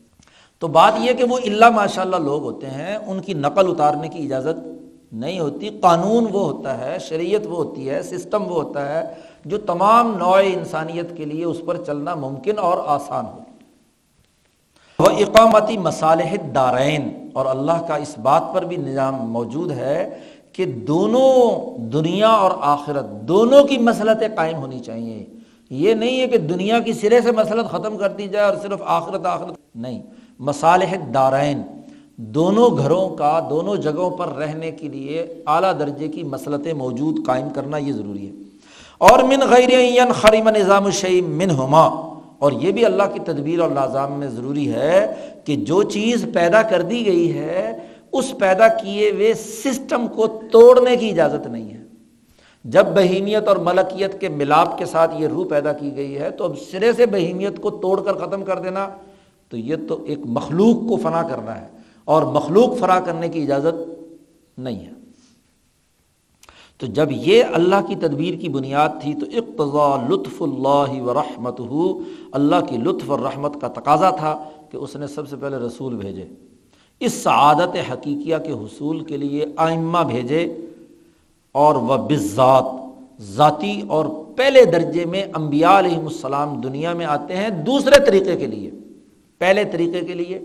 تو 0.58 0.68
بات 0.68 0.92
یہ 0.98 1.12
کہ 1.12 1.24
وہ 1.24 1.38
اللہ 1.44 1.70
ماشاء 1.70 2.02
اللہ 2.02 2.16
لوگ 2.16 2.42
ہوتے 2.42 2.66
ہیں، 2.66 2.96
ان 3.06 3.20
کی 3.20 3.34
نقل 3.34 3.70
اتارنے 3.70 4.08
کی 4.08 4.24
اجازت 4.24 4.68
نہیں 5.12 5.40
ہوتی۔ 5.40 5.70
قانون 5.80 6.26
وہ 6.32 6.52
ہوتا 6.52 6.78
ہے، 6.78 6.98
شریعت 6.98 7.46
وہ 7.46 7.56
ہوتی 7.56 7.90
ہے، 7.90 8.02
سسٹم 8.02 8.42
وہ 8.42 8.62
ہوتا 8.62 8.94
ہے 8.94 9.14
جو 9.44 9.58
تمام 9.58 10.16
نوع 10.18 10.40
انسانیت 10.44 11.16
کے 11.16 11.24
لیے 11.24 11.44
اس 11.44 11.60
پر 11.66 11.84
چلنا 11.84 12.14
ممکن 12.14 12.58
اور 12.58 12.78
آسان 12.86 13.24
ہو۔ 13.24 13.38
وہ 14.98 15.10
اقامتی 15.18 15.78
مصالح 15.78 16.34
دارین 16.54 17.28
اور 17.32 17.46
اللہ 17.46 17.82
کا 17.88 17.96
اس 17.96 18.18
بات 18.18 18.42
پر 18.54 18.62
بھی 18.62 18.76
نظام 18.76 19.14
موجود 19.14 19.70
ہے 19.70 20.18
کہ 20.52 20.64
دونوں 20.64 21.60
دنیا 21.78 22.28
اور 22.28 22.50
آخرت 22.60 23.04
دونوں 23.04 23.64
کی 23.64 23.78
مسلطیں 23.78 24.28
قائم 24.36 24.56
ہونی 24.56 24.80
چاہیے۔ 24.80 25.26
یہ 25.70 25.94
نہیں 25.94 26.20
ہے 26.20 26.26
کہ 26.26 26.38
دنیا 26.38 26.78
کی 26.80 26.92
سرے 26.92 27.20
سے 27.20 27.32
مسلط 27.32 27.66
ختم 27.66 27.96
کر 27.96 28.08
دی 28.08 28.28
جائے 28.28 28.46
اور 28.46 28.56
صرف 28.62 28.82
آخرت 28.84 29.26
آخرت۔ 29.26 29.54
نہیں 29.74 30.02
مصالح 30.38 30.94
دارین 31.14 31.62
دونوں 32.16 32.70
گھروں 32.78 33.08
کا، 33.08 33.46
دونوں 33.50 33.76
جگہوں 33.76 34.10
پر 34.10 34.26
رہنے 34.26 34.70
کے 34.70 34.88
لیے 34.88 35.34
اعلیٰ 35.46 35.78
درجے 35.78 36.08
کی 36.08 36.22
مسلطیں 36.22 36.72
موجود 36.72 37.26
قائم 37.26 37.48
کرنا 37.50 37.76
یہ 37.76 37.92
ضروری 37.92 38.26
ہے۔ 38.26 38.32
اور 38.98 39.22
من 39.22 39.40
غیر 39.50 40.12
خریم 40.12 40.48
نظام 40.48 40.84
الشعیم 40.84 41.30
من 41.30 41.50
ہما 41.50 41.86
اور 42.38 42.52
یہ 42.52 42.72
بھی 42.72 42.84
اللہ 42.84 43.02
کی 43.12 43.20
تدبیر 43.20 43.60
اور 43.60 43.70
لازام 43.70 44.12
میں 44.12 44.28
ضروری 44.28 44.72
ہے 44.72 45.14
کہ 45.44 45.56
جو 45.56 45.82
چیز 45.82 46.26
پیدا 46.34 46.62
کر 46.62 46.82
دی 46.82 47.06
گئی 47.06 47.38
ہے، 47.38 47.78
اس 48.12 48.34
پیدا 48.38 48.68
کیے 48.68 49.10
ہوئے 49.10 49.34
سسٹم 49.34 50.06
کو 50.08 50.26
توڑنے 50.52 50.96
کی 50.96 51.10
اجازت 51.10 51.46
نہیں 51.46 51.74
ہے۔ 51.74 51.84
جب 52.64 52.86
بہیمیت 52.86 53.48
اور 53.48 53.56
ملکیت 53.56 54.20
کے 54.20 54.28
ملاپ 54.28 54.78
کے 54.78 54.84
ساتھ 54.84 55.14
یہ 55.18 55.28
روح 55.28 55.46
پیدا 55.48 55.72
کی 55.72 55.96
گئی 55.96 56.18
ہے، 56.18 56.30
تو 56.30 56.44
اب 56.44 56.52
سرے 56.70 56.92
سے 56.92 57.06
بہیمیت 57.06 57.60
کو 57.60 57.70
توڑ 57.70 58.02
کر 58.02 58.12
ختم 58.12 58.44
کر 58.44 58.58
دینا 58.58 58.88
تو 59.54 59.58
یہ 59.58 59.76
تو 59.88 60.02
ایک 60.04 60.18
مخلوق 60.24 60.88
کو 60.88 60.96
فنا 60.96 61.22
کرنا 61.22 61.60
ہے 61.60 61.66
اور 62.04 62.22
مخلوق 62.22 62.78
فنا 62.78 63.00
کرنے 63.00 63.28
کی 63.28 63.42
اجازت 63.42 63.90
نہیں 64.58 64.86
ہے۔ 64.86 64.90
تو 66.78 66.86
جب 66.86 67.06
یہ 67.10 67.44
اللہ 67.52 67.74
کی 67.88 67.94
تدبیر 67.94 68.34
کی 68.34 68.48
بنیاد 68.48 68.88
تھی 69.02 69.14
تو 69.14 69.26
اقتضا 69.32 70.06
لطف 70.08 70.42
اللہ 70.42 71.02
و 71.02 71.14
رحمت 71.14 71.60
ہو 71.60 71.98
اللہ 72.32 72.56
کی 72.68 72.76
لطف 72.76 73.10
اور 73.10 73.18
رحمت 73.18 73.60
کا 73.60 73.68
تقاضا 73.68 74.10
تھا 74.10 74.50
کہ 74.70 74.76
اس 74.76 74.96
نے 74.96 75.06
سب 75.06 75.28
سے 75.28 75.36
پہلے 75.36 75.56
رسول 75.56 75.94
بھیجے۔ 75.94 76.24
اس 77.00 77.12
سعادت 77.12 77.92
حقیقیہ 77.92 78.36
کے 78.46 78.52
حصول 78.52 79.04
کے 79.04 79.16
لیے 79.16 79.46
آئمہ 79.56 79.98
بھیجے 79.98 80.56
اور 81.52 81.74
وہ 81.74 81.96
بذات 81.96 82.64
ذاتی 83.22 83.82
اور 83.88 84.04
پہلے 84.36 84.64
درجے 84.64 85.04
میں 85.04 85.24
انبیاء 85.34 85.78
علیہ 85.78 85.96
السلام 85.96 86.60
دنیا 86.60 86.92
میں 86.92 87.06
آتے 87.06 87.36
ہیں 87.36 87.48
دوسرے 87.48 88.06
طریقے 88.06 88.36
کے 88.36 88.46
لیے۔ 88.46 88.70
پہلے 89.38 89.64
طریقے 89.64 90.00
کے 90.00 90.14
لیے، 90.14 90.38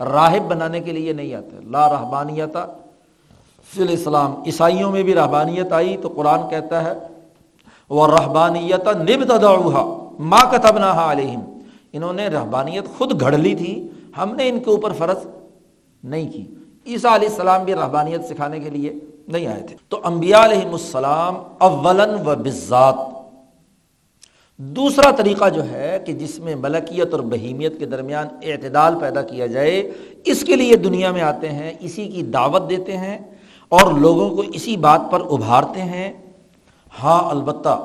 راہب 0.00 0.48
بنانے 0.48 0.80
کے 0.80 0.92
لیے 0.92 1.12
نہیں 1.12 1.34
آتے۔ 1.34 1.56
لا 1.70 1.88
رحبانیت 1.88 2.56
فی 3.70 3.82
الاسلام 3.82 4.42
عیسائیوں 4.46 4.90
میں 4.90 5.02
بھی 5.02 5.14
رحبانیت 5.14 5.72
آئی 5.72 5.96
تو 5.96 6.08
قرآن 6.08 6.48
کہتا 6.50 6.84
ہے 6.84 6.92
وہ 7.90 8.06
رحبانیت 8.06 8.88
نب 8.88 9.24
تدعوہا 9.24 9.84
ماں 10.18 10.44
کتبنا 10.52 11.12
علیہم. 11.12 11.40
انہوں 11.92 12.12
نے 12.12 12.28
رحبانیت 12.28 12.84
خود 12.98 13.20
گھڑ 13.20 13.32
لی 13.38 13.54
تھی، 13.54 13.88
ہم 14.18 14.34
نے 14.34 14.48
ان 14.48 14.58
کے 14.58 14.70
اوپر 14.70 14.92
فرض 14.92 15.26
نہیں 16.04 16.32
کی۔ 16.32 16.46
عیسیٰ 16.86 17.12
علیہ 17.14 17.28
السلام 17.28 17.64
بھی 17.64 17.74
رحبانیت 17.74 18.24
سکھانے 18.24 18.60
کے 18.60 18.70
لیے 18.70 18.92
نہیں 19.28 19.46
آئے 19.46 19.62
تھے۔ 19.62 19.76
تو 19.88 20.00
انبیاء 20.04 20.44
علیہ 20.44 20.68
السلام 20.72 21.34
اولن 21.58 22.28
و 22.28 22.34
بزات 22.36 22.94
دوسرا 24.60 25.10
طریقہ 25.10 25.48
جو 25.48 25.62
ہے 25.64 25.98
کہ 26.06 26.12
جس 26.12 26.38
میں 26.38 26.54
ملکیت 26.54 27.14
اور 27.14 27.20
بہیمیت 27.20 27.78
کے 27.78 27.86
درمیان 27.86 28.28
اعتدال 28.42 28.98
پیدا 29.00 29.22
کیا 29.22 29.46
جائے، 29.46 29.80
اس 30.24 30.42
کے 30.44 30.56
لیے 30.56 30.76
دنیا 30.76 31.12
میں 31.12 31.22
آتے 31.22 31.48
ہیں، 31.48 31.72
اسی 31.80 32.08
کی 32.08 32.22
دعوت 32.22 32.68
دیتے 32.70 32.96
ہیں 32.96 33.18
اور 33.68 33.92
لوگوں 33.92 34.28
کو 34.30 34.42
اسی 34.52 34.76
بات 34.76 35.00
پر 35.10 35.20
ابھارتے 35.20 35.82
ہیں۔ 35.82 36.12
ہاں 37.02 37.30
البتہ 37.30 37.78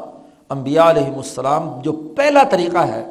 انبیاء 0.50 0.90
علیہ 0.90 1.16
السلام 1.16 1.82
جو 1.82 1.92
پہلا 2.16 2.44
طریقہ 2.50 2.86
ہے 2.88 3.04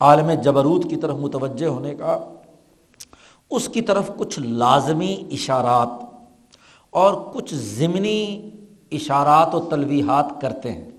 عالم 0.00 0.30
جبروت 0.42 0.90
کی 0.90 0.96
طرف 0.96 1.16
متوجہ 1.16 1.66
ہونے 1.66 1.94
کا، 1.94 2.18
اس 3.50 3.68
کی 3.68 3.80
طرف 3.80 4.10
کچھ 4.16 4.40
لازمی 4.40 5.14
اشارات 5.32 6.02
اور 6.90 7.14
کچھ 7.32 7.54
ضمنی 7.54 8.50
اشارات 8.92 9.54
و 9.54 9.60
تلویحات 9.60 10.40
کرتے 10.40 10.72
ہیں۔ 10.72 10.90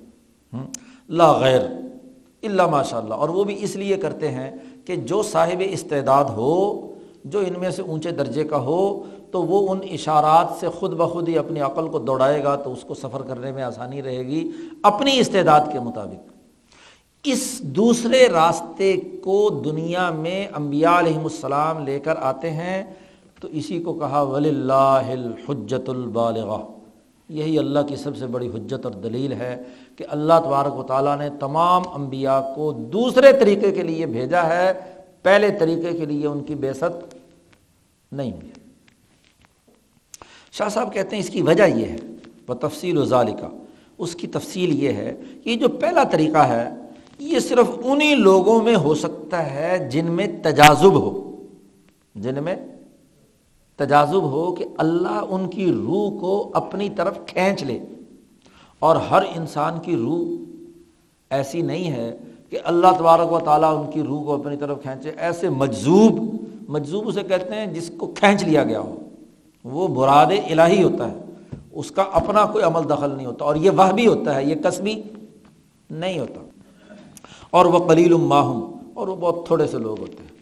لا 1.10 1.32
غیر 1.40 1.62
اللہ 2.44 2.68
ماشاء 2.68 2.98
اللہ 2.98 3.14
اور 3.14 3.30
وہ 3.30 3.44
بھی 3.44 3.56
اس 3.64 3.76
لیے 3.76 3.98
کرتے 3.98 4.32
ہیں 4.32 4.52
کہ 4.86 4.96
جو 4.96 5.22
صاحب 5.24 5.62
استعداد 5.66 6.26
ہو، 6.36 6.92
جو 7.26 7.40
ان 7.40 7.60
میں 7.60 7.70
سے 7.72 7.82
اونچے 7.82 8.12
درجے 8.12 8.44
کا 8.44 8.58
ہو، 8.62 9.04
تو 9.32 9.42
وہ 9.44 9.60
ان 9.72 9.80
اشارات 9.92 10.60
سے 10.60 10.70
خود 10.70 10.94
بخود 10.98 11.28
ہی 11.30 11.38
اپنی 11.38 11.60
عقل 11.62 11.88
کو 11.88 12.00
دوڑائے 12.00 12.44
گا 12.44 12.56
تو 12.56 12.74
اس 12.74 12.84
کو 12.84 12.94
سفر 12.94 13.22
کرنے 13.22 13.52
میں 13.52 13.64
آسانی 13.64 14.02
رہے 14.02 14.26
گی 14.28 14.50
اپنی 14.84 15.20
استعداد 15.20 15.72
کے 15.72 15.80
مطابق۔ 15.80 16.32
اس 17.26 17.60
دوسرے 17.76 18.28
راستے 18.30 18.96
کو 19.24 19.50
دنیا 19.66 20.10
میں 20.12 20.46
انبیاء 20.56 20.98
علیہم 21.00 21.24
السلام 21.24 21.84
لے 21.86 22.00
کر 22.00 22.16
آتے 22.22 22.52
ہیں، 22.52 22.84
تو 23.42 23.48
اسی 23.52 23.80
کو 23.84 23.94
کہا 23.94 24.22
ولی 24.22 24.50
اللہ 24.50 25.12
الحجت 25.12 25.90
البالغ 25.90 26.56
یہی 27.30 27.60
اللہ 27.60 27.80
کی 27.80 27.96
سب 27.96 28.18
سے 28.18 28.26
بڑی 28.26 28.48
حجت 28.48 28.86
اور 28.86 28.94
دلیل 28.94 29.34
ہے 29.34 29.64
کہ 29.96 30.06
اللہ 30.10 30.34
تبارک 30.44 30.80
و 30.80 30.84
تعالیٰ 30.84 31.18
نے 31.18 31.30
تمام 31.40 31.84
انبیاء 31.94 32.40
کو 32.56 32.72
دوسرے 32.72 33.32
طریقے 33.34 33.72
کے 33.72 33.84
لیے 33.84 34.06
بھیجا 34.06 34.48
ہے، 34.48 34.74
پہلے 35.24 35.50
طریقے 35.60 35.98
کے 35.98 36.06
لیے 36.06 36.28
ان 36.28 36.44
کی 36.44 36.56
بیست 36.56 36.84
نہیں 38.12 38.32
ہوئی۔ 38.32 38.50
شاہ 40.52 40.70
صاحب 40.70 40.94
کہتے 40.94 41.16
ہیں 41.16 41.24
اس 41.24 41.30
کی 41.30 41.42
وجہ 41.42 41.64
یہ 41.64 41.86
ہے 41.86 41.98
وہ 42.48 42.54
تفصیل 42.54 42.98
و 42.98 43.06
ظالقہ 43.06 43.46
اس 43.98 44.16
کی 44.16 44.28
تفصیل 44.28 44.84
یہ 44.84 44.94
ہے 44.94 45.16
کہ 45.44 45.50
یہ 45.50 45.56
جو 45.56 45.70
پہلا 45.70 46.04
طریقہ 46.04 46.38
ہے، 46.38 46.70
یہ 47.20 47.40
صرف 47.40 47.68
انہی 47.84 48.16
لوگوں 48.16 48.62
میں 48.62 48.76
ہو 48.76 48.96
سکتا 48.96 49.54
ہے 49.54 49.90
جن 49.92 50.06
میں 50.06 50.28
تجازب 50.44 50.94
ہو۔ 50.94 51.22
جن 52.16 52.44
میں 52.44 52.56
تجازب 53.78 54.24
ہو 54.24 54.56
کہ 54.56 54.66
اللہ 54.78 55.24
ان 55.30 55.50
کی 55.50 55.72
روح 55.72 56.20
کو 56.20 56.52
اپنی 56.54 56.90
طرف 56.90 57.18
کھینچ 57.28 57.64
لے۔ 57.64 57.80
اور 58.80 58.96
ہر 58.96 59.22
انسان 59.36 59.80
کی 59.80 59.96
روح 59.96 60.28
ایسی 61.30 61.62
نہیں 61.62 61.92
ہے 61.92 62.18
کہ 62.50 62.60
اللہ 62.64 62.88
تبارک 63.00 63.32
و 63.32 63.40
تعالیٰ 63.40 63.86
ان 63.86 63.92
کی 63.92 64.04
روح 64.04 64.24
کو 64.24 64.34
اپنی 64.34 64.58
طرف 64.58 64.82
کھینچے۔ 64.82 65.12
ایسے 65.18 65.50
مجذوب 65.50 66.36
مجذوب 66.68 67.08
اسے 67.08 67.24
کہتے 67.24 67.56
ہیں 67.56 67.68
جس 67.68 67.92
کو 67.98 68.12
کھینچ 68.16 68.44
لیا 68.44 68.64
گیا 68.64 68.80
ہو۔ 68.80 68.96
وہ 69.64 69.88
براد 69.88 70.26
الہی 70.26 70.84
ہوتا 70.84 71.12
ہے۔ 71.12 71.18
اس 71.74 71.92
کا 71.92 72.02
اپنا 72.02 72.46
کوئی 72.46 72.64
عمل 72.64 72.90
دخل 72.90 73.16
نہیں 73.18 73.26
ہوتا۔ 73.26 73.46
اور 73.46 73.56
یہ 73.56 73.70
وہ 73.70 73.92
بھی 73.92 74.08
ہوتا 74.08 74.36
ہے، 74.36 74.46
یہ 74.46 74.56
کسبی 74.56 75.02
نہیں 75.90 76.20
ہوتا۔ 76.20 76.42
اور 77.50 77.66
وہ 77.66 77.88
قلیل 77.88 78.14
ماہم 78.14 78.72
اور 78.94 79.08
وہ 79.08 79.16
بہت 79.16 79.48
تھوڑے 79.48 79.68
سے 79.68 79.78
لوگ 79.78 80.00
ہوتے 80.00 80.24
ہیں۔ 80.24 80.35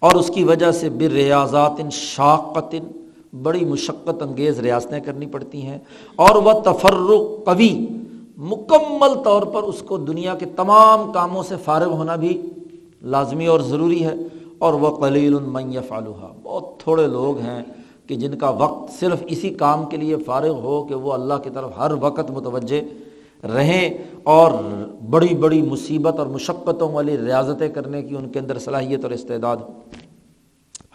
اور 0.00 0.12
اس 0.12 0.30
کی 0.34 0.44
وجہ 0.44 0.72
سے 0.72 0.90
بر 0.90 1.10
ریاضات 1.10 1.92
شاقت 1.92 2.74
بڑی 3.42 3.64
مشقت 3.64 4.22
انگیز 4.22 4.60
ریاستیں 4.60 5.00
کرنی 5.00 5.26
پڑتی 5.26 5.62
ہیں۔ 5.62 5.78
اور 6.16 6.34
وہ 6.34 6.52
تفرق 6.52 7.44
قوی، 7.44 7.86
مکمل 8.36 9.22
طور 9.24 9.42
پر 9.42 9.62
اس 9.62 9.82
کو 9.82 9.96
دنیا 9.96 10.34
کے 10.34 10.46
تمام 10.56 11.12
کاموں 11.12 11.42
سے 11.42 11.54
فارغ 11.64 11.90
ہونا 11.92 12.16
بھی 12.16 12.42
لازمی 13.02 13.46
اور 13.46 13.60
ضروری 13.60 14.04
ہے۔ 14.04 14.14
اور 14.58 14.72
وہ 14.72 14.96
قلیل 14.96 15.36
المن 15.36 15.72
فالحہ 15.88 16.32
بہت 16.42 16.64
تھوڑے 16.78 17.06
لوگ 17.06 17.38
ہیں 17.38 17.62
کہ 18.06 18.16
جن 18.16 18.38
کا 18.38 18.48
وقت 18.48 18.92
صرف 19.00 19.22
اسی 19.26 19.50
کام 19.50 19.84
کے 19.84 19.96
لیے 19.96 20.16
فارغ 20.16 20.52
ہو 20.52 20.84
کہ 20.84 20.94
وہ 20.94 21.12
اللہ 21.12 21.34
کی 21.34 21.50
طرف 21.54 21.70
ہر 21.78 21.92
وقت 22.00 22.30
متوجہ 22.30 23.07
رہیں 23.44 23.90
اور 24.22 24.50
بڑی 25.10 25.34
بڑی 25.34 25.62
مصیبت 25.62 26.18
اور 26.18 26.26
مشقتوں 26.26 26.92
والی 26.92 27.16
ریاضتیں 27.18 27.68
کرنے 27.68 28.02
کی 28.02 28.16
ان 28.16 28.28
کے 28.28 28.38
اندر 28.38 28.58
صلاحیت 28.58 29.04
اور 29.04 29.10
استعداد 29.10 29.56
ہو۔ 29.56 29.72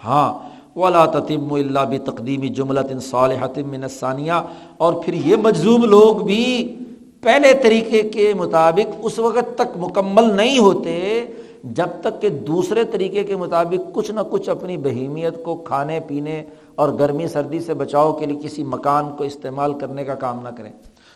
ہاں 0.04 0.34
ولا 0.76 1.06
تتم 1.06 1.54
اللہ 1.54 1.80
بھی 1.80 2.00
تقدیمی 2.00 2.48
جملت 2.48 2.92
ان 2.92 3.00
صالحتم 3.00 3.88
ثانیہ 4.00 4.32
اور 4.78 4.94
پھر 4.94 5.14
یہ 5.14 5.36
مجزوم 5.36 5.84
لوگ 5.84 6.16
بھی 6.16 6.76
پہلے 7.22 7.54
طریقے 7.64 8.02
کے 8.02 8.34
مطابق 8.34 8.96
اس 9.00 9.20
وقت 9.20 9.58
تک 9.58 9.78
مکمل 9.78 10.36
نہیں 10.36 10.60
ہوتے 10.60 11.26
جب 11.64 11.88
تک 12.02 12.22
کہ 12.22 12.30
دوسرے 12.30 12.84
طریقے 12.84 13.24
کے 13.24 13.36
مطابق 13.36 13.94
کچھ 13.94 14.12
نہ 14.12 14.20
کچھ 14.30 14.50
اپنی 14.50 14.78
بہیمیت 14.78 15.44
کو 15.44 15.56
کھانے 15.56 16.00
پینے 16.08 16.44
اور 16.76 16.90
گرمی 16.90 17.28
سردی 17.28 17.60
سے 17.60 17.74
بچاؤ 17.74 18.14
کے 18.14 18.26
لیے 18.26 18.40
کسی 18.44 18.64
مکان 18.64 19.06
کو 19.18 19.24
استعمال 19.24 19.74
کرنے 19.74 20.04
کا 20.04 20.16
کام 20.16 20.40
نہ 20.44 20.50
کریں۔ 20.50 20.72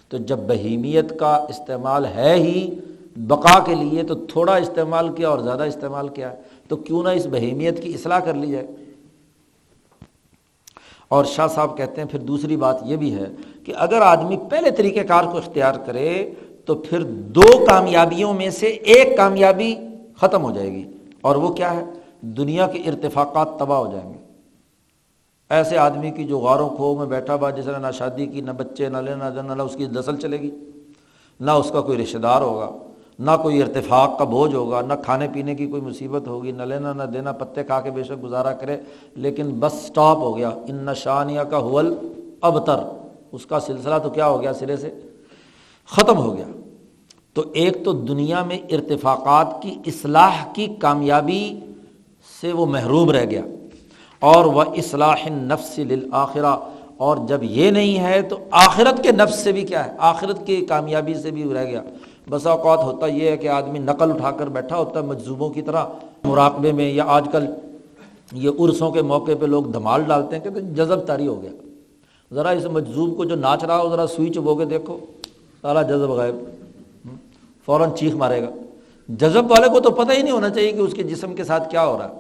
تو 0.10 0.18
جب 0.18 0.38
بہیمیت 0.38 1.20
کا 1.20 1.36
استعمال 1.50 2.06
ہے 2.06 2.34
ہی 2.34 2.80
بقا 3.16 3.60
کے 3.60 3.76
لیے 3.76 4.04
تو 4.04 4.16
تھوڑا 4.16 4.56
استعمال 4.56 5.14
کیا 5.14 5.30
اور 5.30 5.40
زیادہ 5.40 5.64
استعمال 5.64 6.10
کیا 6.10 6.34
تو 6.68 6.76
کیوں 6.76 7.04
نہ 7.04 7.10
اس 7.10 7.28
بہیمیت 7.32 7.84
کی 7.84 7.94
اصلاح 7.94 8.20
کر 8.20 8.34
لی 8.34 8.52
جائے۔ 8.52 8.68
اور 11.08 11.26
شاہ 11.26 11.48
صاحب 11.48 11.78
کہتے 11.78 12.02
ہیں، 12.02 12.08
پھر 12.08 12.20
دوسری 12.20 12.58
بات 12.58 12.78
یہ 12.86 12.96
بھی 12.96 13.16
ہے 13.16 13.26
کہ 13.64 13.74
اگر 13.78 14.02
آدمی 14.02 14.38
پہلے 14.50 14.72
طریقہ 14.72 15.00
کار 15.00 15.24
کو 15.24 15.38
اختیار 15.38 15.74
کرے 15.86 16.32
تو 16.66 16.76
پھر 16.76 17.04
دو 17.04 17.66
کامیابیوں 17.66 18.34
میں 18.34 18.50
سے 18.50 18.68
ایک 18.68 19.18
کامیابی 19.18 19.76
ختم 20.18 20.44
ہو 20.44 20.52
جائے 20.52 20.72
گی۔ 20.72 20.92
اور 21.22 21.36
وہ 21.36 21.54
کیا 21.54 21.76
ہے؟ 21.76 21.86
دنیا 22.22 22.68
کے 22.68 22.80
ارتفاقات 22.80 23.60
تباہ 23.60 23.78
ہو 23.78 23.92
جائیں 23.92 24.14
گے۔ 24.14 24.27
ایسے 25.50 25.78
آدمی 25.78 26.12
کی 26.12 26.24
جو 26.24 26.40
غاروں 26.40 26.70
کھو 26.70 26.96
میں 26.98 27.06
بیٹھا 27.06 27.34
ہوا 27.34 27.50
جس 27.50 27.66
نے 27.66 27.78
نہ 27.82 27.92
شادی 27.94 28.26
کی، 28.26 28.42
نہ 28.42 28.52
بچے، 28.52 28.90
نہ 28.90 28.98
لینا 28.98 29.30
نہ 29.30 29.62
اس 29.62 29.76
کی 29.76 29.86
نسل 29.86 30.16
چلے 30.16 30.40
گی، 30.40 30.52
نہ 31.40 31.52
اس 31.52 31.72
کا 31.72 31.82
کوئی 31.82 32.04
رشتہ 32.04 32.18
دار 32.18 32.42
ہوگا، 32.42 32.70
نہ 33.20 33.32
کوئی 33.42 33.62
ارتفاق 33.62 34.18
کا 34.18 34.24
بوجھ 34.24 34.56
ہوگا، 34.56 34.82
نہ 34.82 34.94
کھانے 35.06 35.28
پینے 35.34 35.56
کی 35.56 35.68
کوئی 35.68 35.82
مصیبت 35.82 36.28
ہوگی، 36.28 36.52
نہ 36.52 36.64
لینا 36.64 36.94
نہ 36.94 37.04
دینا، 37.04 37.32
پتے 37.32 37.64
کھا 37.64 37.82
کے 37.82 37.92
بے 37.92 38.04
شک 38.04 38.24
گزارا 38.24 38.54
کرے، 38.54 38.78
لیکن 39.16 39.50
بس 39.60 39.74
اسٹاپ 39.74 40.18
ہو 40.18 40.38
گیا۔ 40.38 40.50
ان 40.50 40.76
نشانیہ 40.76 41.42
کا 41.42 41.58
حول 41.58 41.96
ابتر 42.42 42.80
اس 43.32 43.46
کا 43.46 43.60
سلسلہ 43.60 43.96
تو 44.04 44.10
کیا 44.10 44.28
ہو 44.28 44.42
گیا 44.42 44.54
سرے 44.54 44.78
سے؟ 44.78 44.92
ختم 45.92 46.18
ہو 46.18 46.38
گیا۔ 46.38 46.46
تو 47.34 47.44
ایک 47.54 47.86
تو 47.86 47.92
دنیا 47.92 48.44
میں 48.44 48.58
ارتفاقات 48.72 49.62
کی 49.62 49.76
اصلاح 49.86 50.54
کی 50.54 50.68
کامیابی 50.80 51.60
سے 52.42 52.52
وہ 52.52 52.66
محروم 52.66 53.12
رہ 53.12 53.26
گیا۔ 53.26 53.42
اور 54.20 54.46
وہ 54.46 54.62
اصلاح 54.62 55.30
نفس 55.30 55.80
للآخرہ۔ 55.80 56.56
اور 56.98 57.18
جب 57.28 57.44
یہ 57.44 57.72
نہیں 57.72 58.00
ہے 58.00 58.22
تو 58.22 58.38
آخرت 58.52 59.04
کے 59.04 59.12
نفس 59.12 59.40
سے 59.40 59.52
بھی 59.52 59.62
کیا 59.62 59.86
ہے؟ 59.86 59.92
آخرت 59.98 60.46
کی 60.46 60.66
کامیابی 60.66 61.14
سے 61.14 61.32
بھی 61.32 61.54
رہ 61.54 61.64
گیا۔ 61.64 61.82
بسا 62.30 62.52
اوقات 62.52 62.80
ہوتا 62.80 63.08
یہ 63.08 63.30
ہے 63.30 63.38
کہ 63.38 63.48
آدمی 63.50 63.80
نقل 63.80 64.12
اٹھا 64.12 64.32
کر 64.32 64.48
بیٹھا 64.48 64.78
ہوتا 64.78 65.00
ہے 65.00 65.06
مجزوبوں 65.06 65.50
کی 65.50 65.62
طرح، 65.62 65.86
مراقبے 66.24 66.72
میں، 66.72 66.92
یا 66.92 67.04
آج 67.08 67.28
کل 67.32 67.46
یہ 68.34 68.50
عرسوں 68.60 68.92
کے 68.92 69.02
موقع 69.02 69.32
پہ 69.40 69.46
لوگ 69.46 69.64
دھمال 69.64 70.04
ڈالتے 70.08 70.36
ہیں 70.36 70.44
کہ 70.44 70.50
جذب 70.50 71.06
تاری 71.06 71.28
ہو 71.28 71.42
گیا۔ 71.42 71.52
ذرا 72.34 72.50
اس 72.50 72.66
مجزوب 72.66 73.18
کو 73.18 73.26
جو 73.26 73.36
ناچ 73.36 73.64
رہا 73.64 73.78
ہو، 73.78 73.90
ذرا 73.90 74.08
سوئی 74.08 74.30
چبو 74.30 74.56
کے 74.56 74.66
دیکھو، 74.66 74.98
سارا 75.62 75.82
جذب 75.82 76.10
غائب۔ 76.10 76.36
فوراً 77.66 77.90
چیخ 77.92 78.16
مارے 78.16 78.42
گا۔ 78.42 78.50
جذب 79.08 79.52
والے 79.52 79.68
کو 79.68 79.80
تو 79.80 79.92
پتہ 79.92 80.12
ہی 80.12 80.22
نہیں 80.22 80.34
ہونا 80.34 80.50
چاہیے 80.50 80.72
کہ 80.72 80.80
اس 80.80 80.94
کے 80.94 81.04
جسم 81.04 81.36
کے 81.36 81.44
ساتھ 81.44 81.70
کیا 81.70 81.86
ہو 81.86 81.98
رہا 81.98 82.10
ہے۔ 82.10 82.14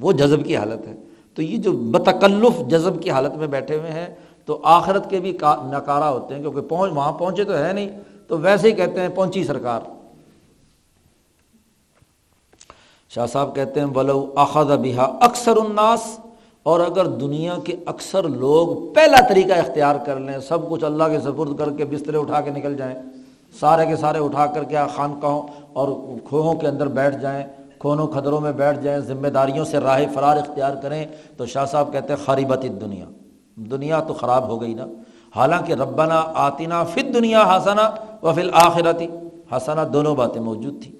وہ 0.00 0.12
جذب 0.12 0.46
کی 0.46 0.56
حالت 0.56 0.88
ہے۔ 0.88 0.94
تو 1.38 1.42
یہ 1.42 1.56
جو 1.56 1.72
بتکلف 1.90 2.58
جذب 2.68 3.02
کی 3.02 3.10
حالت 3.10 3.34
میں 3.36 3.46
بیٹھے 3.46 3.76
ہوئے 3.78 3.90
ہیں، 3.90 4.06
تو 4.46 4.58
آخرت 4.66 5.08
کے 5.10 5.18
بھی 5.20 5.30
نکارا 5.64 6.08
ہوتے 6.10 6.34
ہیں، 6.34 6.40
کیونکہ 6.42 6.60
پہنچ 6.60 6.92
وہاں 6.94 7.12
پہنچے 7.18 7.44
تو 7.44 7.56
ہے 7.56 7.72
نہیں، 7.72 7.90
تو 8.28 8.38
ویسے 8.38 8.68
ہی 8.68 8.72
کہتے 8.74 9.00
ہیں 9.00 9.08
پہنچی 9.08 9.44
سرکار۔ 9.44 9.80
شاہ 13.10 13.26
صاحب 13.26 13.54
کہتے 13.54 13.80
ہیں، 13.80 13.86
ولو 13.94 14.24
اخذ 14.36 14.70
بہا 14.82 15.04
اکثر 15.20 15.56
الناس 15.56 16.08
اور 16.62 16.80
اگر 16.80 17.06
دنیا 17.20 17.56
کے 17.64 17.76
اکثر 17.86 18.28
لوگ 18.28 18.74
پہلا 18.94 19.20
طریقہ 19.28 19.58
اختیار 19.58 19.96
کر 20.06 20.20
لیں، 20.20 20.38
سب 20.48 20.68
کچھ 20.70 20.84
اللہ 20.84 21.08
کے 21.10 21.20
سپرد 21.20 21.58
کر 21.58 21.70
کے 21.76 21.84
بسترے 21.84 22.16
اٹھا 22.16 22.40
کے 22.40 22.50
نکل 22.50 22.76
جائیں، 22.76 22.94
سارے 23.60 23.86
کے 23.86 23.96
سارے 23.96 24.18
اٹھا 24.18 24.46
کر 24.46 24.64
کے 24.64 24.76
خانقاہوں 24.96 25.42
اور 25.72 25.88
کھوہوں 26.28 26.54
کے 26.54 26.66
اندر 26.68 26.88
بیٹھ 26.98 27.16
جائیں 27.22 27.44
کھونوں 27.78 28.06
کھدروں 28.06 28.40
میں 28.40 28.52
بیٹھ 28.52 28.80
جائیں 28.82 29.00
ذمہ 29.00 29.28
داریوں 29.28 29.64
سے 29.64 29.78
راہ 29.78 30.00
فرار 30.14 30.36
اختیار 30.36 30.74
کریں، 30.82 31.06
تو 31.36 31.46
شاہ 31.46 31.64
صاحب 31.64 31.92
کہتے 31.92 32.12
ہیں 32.12 32.26
خریبت 32.26 32.66
دنیا 32.80 33.04
دنیا 33.56 34.00
تو 34.00 34.14
خراب 34.14 34.48
ہو 34.48 34.60
گئی 34.60 34.74
نا۔ 34.74 34.86
حالانکہ 35.36 35.72
ربنا 35.72 36.22
آتینہ 36.34 36.74
فت 36.90 37.14
دنیا 37.14 37.56
ہسنا 37.56 37.90
و 38.22 38.32
فل 38.32 38.50
آخرتی 38.52 39.06
ہسنا 39.52 39.84
دونوں 39.92 40.14
باتیں 40.14 40.40
موجود 40.40 40.82
تھیں۔ 40.82 40.94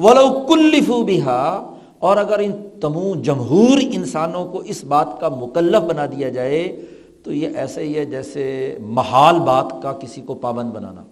ولو 0.00 0.46
کلفو 0.48 1.02
بہا۔ 1.02 1.68
اور 1.98 2.16
اگر 2.16 2.38
ان 2.38 2.52
تمو 2.80 3.14
جمہور 3.14 3.78
انسانوں 3.80 4.52
کو 4.52 4.58
اس 4.58 4.84
بات 4.84 5.20
کا 5.20 5.28
مکلف 5.28 5.82
بنا 5.82 6.06
دیا 6.06 6.28
جائے، 6.28 6.84
تو 7.24 7.32
یہ 7.32 7.48
ایسے 7.56 7.82
ہی 7.82 7.98
ہے 7.98 8.04
جیسے 8.04 8.76
محال 8.80 9.38
بات 9.38 9.82
کا 9.82 9.92
کسی 9.92 10.20
کو 10.20 10.34
پابند 10.34 10.70
بنانا۔ 10.70 11.02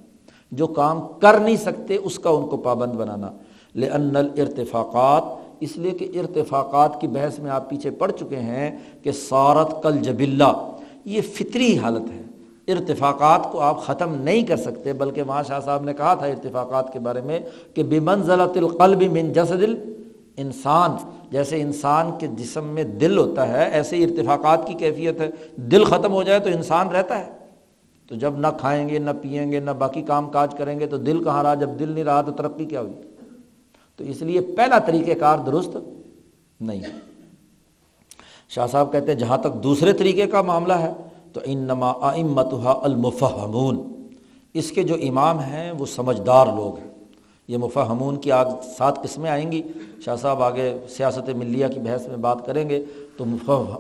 جو 0.53 0.67
کام 0.67 1.01
کر 1.21 1.39
نہیں 1.39 1.57
سکتے، 1.57 1.97
اس 1.97 2.19
کا 2.19 2.31
ان 2.31 2.47
کو 2.47 2.57
پابند 2.57 2.93
بنانا۔ 2.93 3.31
لن 3.75 4.17
ارتفاقات 4.17 5.41
اس 5.61 5.77
لیے 5.77 5.91
کہ 5.91 6.19
ارتفاقات 6.19 7.01
کی 7.01 7.07
بحث 7.07 7.39
میں 7.39 7.51
آپ 7.51 7.71
پیچھے 7.71 7.91
پڑ 7.91 8.11
چکے 8.11 8.37
ہیں 8.37 8.79
کہ 9.03 9.13
سارت 9.13 9.83
کل 9.83 9.97
جبلہ 9.97 10.71
یہ 11.05 11.21
فطری 11.21 11.79
حالت 11.79 12.11
ہے۔ 12.11 12.23
ارتفاقات 12.73 13.53
کو 13.53 13.61
آپ 13.61 13.83
ختم 13.83 14.15
نہیں 14.15 14.43
کر 14.43 14.57
سکتے، 14.57 14.93
بلکہ 14.93 15.23
وہاں 15.23 15.43
شاہ 15.43 15.61
صاحب 15.61 15.85
نے 15.85 15.95
کہا 15.95 16.15
تھا 16.15 16.27
ارتفاقات 16.27 16.93
کے 16.93 16.99
بارے 16.99 17.21
میں 17.21 17.41
کہ 17.75 17.83
بمنزلت 17.83 18.57
القلب 18.57 19.03
من 19.03 19.33
جسد 19.33 19.63
انسان 20.37 20.91
جیسے 21.31 21.61
انسان 21.61 22.11
کے 22.19 22.27
جسم 22.27 22.65
میں 22.65 22.85
دل 22.85 23.19
ہوتا 23.19 23.49
ہے، 23.49 23.71
ایسے 23.73 23.97
ہی 23.97 24.05
ارتفاقات 24.05 24.67
کی 24.67 24.75
کیفیت 24.75 25.21
ہے۔ 25.21 25.31
دل 25.57 25.85
ختم 25.85 26.13
ہو 26.13 26.23
جائے 26.23 26.41
تو 26.41 26.49
انسان 26.49 26.89
رہتا 26.89 27.19
ہے۔ 27.19 27.25
تو 28.09 28.15
جب 28.15 28.39
نہ 28.39 28.47
کھائیں 28.61 28.89
گے، 28.89 28.99
نہ 28.99 29.11
پئیں 29.23 29.53
گے، 29.53 29.61
نہ 29.61 29.71
باقی 29.71 30.03
کام 30.03 30.31
کاج 30.31 30.55
کریں 30.55 30.81
گے، 30.81 30.87
تو 30.87 30.97
دل 30.97 31.25
کہاں 31.25 31.43
رہا؟ 31.43 31.55
جب 31.55 31.71
دل 31.79 31.89
نہیں 31.89 32.05
رہا 32.05 32.23
تو 32.23 32.33
ترقی 32.33 32.65
کیا 32.65 32.81
ہوگی 32.81 33.10
تو 34.01 34.07
اس 34.07 34.23
لیے 34.23 34.41
پہلا 34.41 34.79
طریقہ 34.79 35.19
کار 35.19 35.39
درست 35.39 35.77
نہیں۔ 36.61 36.81
شاہ 38.49 38.67
صاحب 38.67 38.93
کہتے 38.93 39.13
ہیں، 39.13 39.19
جہاں 39.19 39.39
تک 39.39 39.63
دوسرے 39.63 39.93
طریقے 39.93 40.27
کا 40.27 40.43
معاملہ 40.43 40.73
ہے، 40.73 40.93
تو 41.33 41.41
ان 41.45 41.59
نما 41.59 41.91
امتحا 41.91 42.81
المفہمون۔ 42.83 44.07
اس 44.55 44.71
کے 44.71 44.83
جو 44.83 44.95
امام 44.95 45.39
ہیں، 45.39 45.73
وہ 45.73 45.87
سمجھدار 45.87 46.47
لوگ 46.47 46.79
ہیں۔ 46.79 46.91
یہ 47.49 47.57
مفہمون 47.57 48.17
کی 48.17 48.33
آگ 48.33 48.47
سات 48.79 49.03
قسمیں 49.03 49.31
آئیں 49.31 49.53
گی۔ 49.53 49.63
شاہ 50.05 50.17
صاحب 50.17 50.43
آگے 50.43 50.79
سیاست 50.89 51.29
ملیہ 51.29 51.67
کی 51.67 51.81
بحث 51.81 52.09
میں 52.09 52.17
بات 52.17 52.47
کریں 52.47 52.69
گے۔ 52.69 52.85
تو 53.17 53.25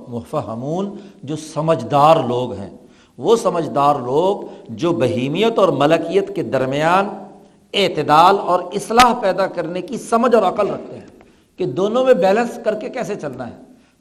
مفہمون 0.09 0.97
جو 1.22 1.36
سمجھدار 1.36 2.16
لوگ 2.28 2.52
ہیں، 2.52 2.70
وہ 3.18 3.36
سمجھدار 3.36 3.94
لوگ 3.94 4.47
جو 4.68 4.92
بہیمیت 4.92 5.59
اور 5.59 5.68
ملکیت 5.68 6.36
کے 6.36 6.42
درمیان 6.42 7.09
اعتدال 7.74 8.36
اور 8.38 8.60
اصلاح 8.72 9.14
پیدا 9.14 9.47
کرنے 9.47 9.82
کی 9.82 9.98
سمجھ 9.98 10.34
اور 10.34 10.42
عقل 10.42 10.68
رکھتے 10.68 10.98
ہیں 10.98 11.06
کہ 11.56 11.64
دونوں 11.64 12.05
میں 12.05 12.14
بیلنس 12.14 12.59
کر 12.64 12.74
کے 12.74 12.88
کیسے 12.88 13.14
چلنا 13.14 13.47
ہے۔ 13.47 13.56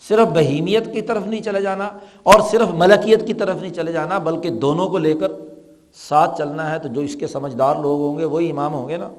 صرف 0.08 0.28
بہیمیت 0.28 0.94
کی 0.94 1.02
طرف 1.02 1.28
نہیں 1.28 1.42
چلے 1.42 1.62
جانا 1.62 1.90
اور 2.24 2.40
صرف 2.52 2.68
ملکیت 2.74 3.28
کی 3.28 3.34
طرف 3.34 3.62
نہیں 3.62 3.74
چلے 3.74 3.92
جانا، 3.92 4.18
بلکہ 4.18 4.50
دونوں 4.50 4.90
کو 4.90 4.98
لے 4.98 5.14
کر 5.14 5.32
ساتھ 5.94 6.38
چلنا 6.38 6.74
ہے۔ 6.74 6.80
تو 6.80 6.88
جو 6.88 7.02
اس 7.02 7.16
کے 7.16 7.28
سمجھدار 7.28 7.76
لوگ 7.76 8.00
ہوں 8.00 8.18
گے، 8.18 8.26
وہی 8.26 8.52
امام 8.52 8.74
ہوں 8.74 8.90
گے 8.90 8.98
نا۔ 8.98 9.10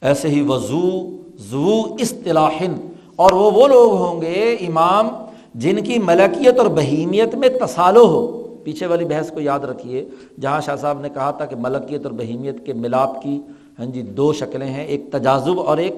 ایسے 0.00 0.28
ہی 0.28 0.40
وضو 0.40 1.16
زو 1.36 1.80
اصطلاحن۔ 2.00 2.92
اور 3.16 3.32
وہ 3.32 3.50
وہ 3.50 3.68
لوگ 3.68 3.92
ہوں 3.92 4.20
گے 4.20 4.56
امام 4.60 5.08
جن 5.54 5.84
کی 5.84 5.98
ملکیت 5.98 6.58
اور 6.58 6.66
بہیمیت 6.66 7.34
میں 7.34 7.48
تصالو 7.48 8.06
ہو۔ 8.06 8.44
پیچھے 8.64 8.86
والی 8.86 9.04
بحث 9.04 9.30
کو 9.32 9.40
یاد 9.40 9.60
رکھیے، 9.60 10.08
جہاں 10.40 10.60
شاہ 10.60 10.76
صاحب 10.76 11.00
نے 11.00 11.08
کہا 11.08 11.30
تھا 11.30 11.44
کہ 11.44 11.56
ملکیت 11.56 12.04
اور 12.04 12.12
بہیمیت 12.12 12.66
کے 12.66 12.72
ملاپ 12.72 13.22
کی 13.22 13.40
ہاں 13.78 13.86
جی 13.86 14.02
دو 14.02 14.32
شکلیں 14.32 14.66
ہیں، 14.66 14.84
ایک 14.84 15.10
تجازب 15.12 15.60
اور 15.60 15.78
ایک 15.78 15.94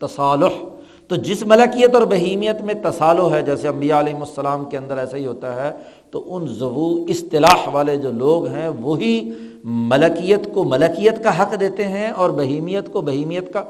تصالح 0.00 0.64
تو 1.10 1.16
جس 1.16 1.42
ملکیت 1.46 1.94
اور 1.94 2.02
بہیمیت 2.06 2.60
میں 2.62 2.74
تصالح 2.82 3.34
ہے، 3.34 3.42
جیسے 3.42 3.68
انبیاء 3.68 3.98
علیہ 4.00 4.14
السلام 4.14 4.64
کے 4.70 4.76
اندر 4.78 4.98
ایسا 4.98 5.16
ہی 5.16 5.26
ہوتا 5.26 5.54
ہے، 5.56 5.70
تو 6.10 6.22
ان 6.36 6.46
ضبو 6.58 6.88
اصطلاح 7.08 7.68
والے 7.72 7.96
جو 7.96 8.10
لوگ 8.12 8.46
ہیں، 8.46 8.68
وہی 8.80 9.30
ملکیت 9.64 10.52
کو 10.54 10.64
ملکیت 10.64 11.22
کا 11.24 11.38
حق 11.40 11.58
دیتے 11.60 11.84
ہیں 11.88 12.10
اور 12.10 12.30
بہیمیت 12.30 12.92
کو 12.92 13.00
بہیمیت 13.00 13.52
کا 13.52 13.62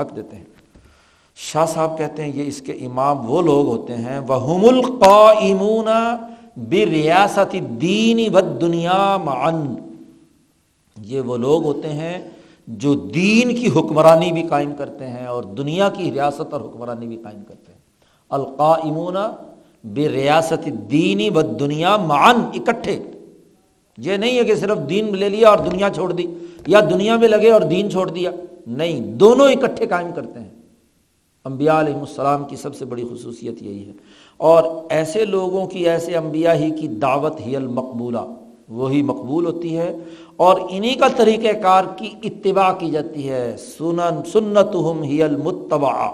حق 0.00 0.14
دیتے 0.16 0.36
ہیں۔ 0.36 0.44
شاہ 1.38 1.66
صاحب 1.66 1.98
کہتے 1.98 2.22
ہیں، 2.22 2.30
یہ 2.34 2.46
اس 2.48 2.60
کے 2.62 2.72
امام 2.86 3.30
وہ 3.30 3.42
لوگ 3.42 3.66
ہوتے 3.66 3.96
ہیں 3.96 4.18
وہ 4.28 4.68
القاعمون 4.68 5.88
بے 6.68 6.84
ریاست 6.86 7.54
دینی 7.80 8.28
و 8.28 8.40
دنیا 8.60 9.16
معن 9.24 9.64
یہ 10.96 11.20
وہ 11.20 11.36
لوگ 11.36 11.64
ہوتے 11.64 11.88
ہیں 11.88 12.18
جو 12.68 12.94
دین 12.94 13.54
کی 13.54 13.68
حکمرانی 13.76 14.32
بھی 14.32 14.42
قائم 14.42 14.72
کرتے 14.78 15.06
ہیں 15.06 15.26
اور 15.26 15.42
دنیا 15.42 15.88
کی 15.88 16.12
ریاست 16.12 16.52
اور 16.52 16.60
حکمرانی 16.60 17.06
بھی 17.06 17.16
قائم 17.16 17.42
کرتے 17.48 17.72
ہیں۔ 17.72 17.78
القاعمون 18.28 19.16
بے 19.84 20.08
ریاست 20.08 20.68
دینی 20.90 21.30
و 21.34 21.42
دنیا 21.42 21.96
معن 21.96 22.36
اکٹھے۔ 22.54 23.02
یہ 23.98 24.16
نہیں 24.16 24.38
ہے 24.38 24.44
کہ 24.44 24.54
صرف 24.54 24.78
دین 24.88 25.16
لے 25.16 25.28
لیا 25.28 25.48
اور 25.48 25.58
دنیا 25.58 25.88
چھوڑ 25.94 26.12
دی، 26.12 26.26
یا 26.66 26.80
دنیا 26.80 27.16
میں 27.16 27.28
لگے 27.28 27.50
اور 27.50 27.60
دین 27.60 27.90
چھوڑ 27.90 28.10
دیا۔ 28.10 28.30
نہیں، 28.66 29.00
دونوں 29.00 29.48
اکٹھے 29.48 29.86
قائم 29.86 30.08
کرتے 30.14 30.40
ہیں۔ 30.40 30.50
انبیاء 31.44 31.80
علیہ 31.80 31.94
السلام 31.94 32.44
کی 32.44 32.56
سب 32.56 32.74
سے 32.74 32.84
بڑی 32.84 33.04
خصوصیت 33.14 33.62
یہی 33.62 33.86
ہے۔ 33.86 33.92
اور 34.36 34.62
ایسے 34.90 35.24
لوگوں 35.24 35.66
کی، 35.66 35.88
ایسے 35.88 36.16
انبیاء 36.16 36.54
ہی 36.54 36.70
کی 36.70 36.88
دعوت 36.88 37.40
ہی 37.40 37.56
المقبولہ۔ 37.56 38.34
وہی 38.68 39.02
مقبول 39.02 39.46
ہوتی 39.46 39.78
ہے۔ 39.78 39.96
اور 40.38 40.60
انہی 40.70 40.94
کا 40.94 41.08
طریقہ 41.16 41.62
کار 41.62 41.84
کی 41.96 42.10
اتباع 42.22 42.72
کی 42.72 42.90
جاتی 42.90 43.30
ہے۔ 43.30 43.56
سنن 43.78 44.20
سنت 44.32 44.74
ہم 44.74 45.02
ہی 45.02 45.22
المتبا 45.22 46.10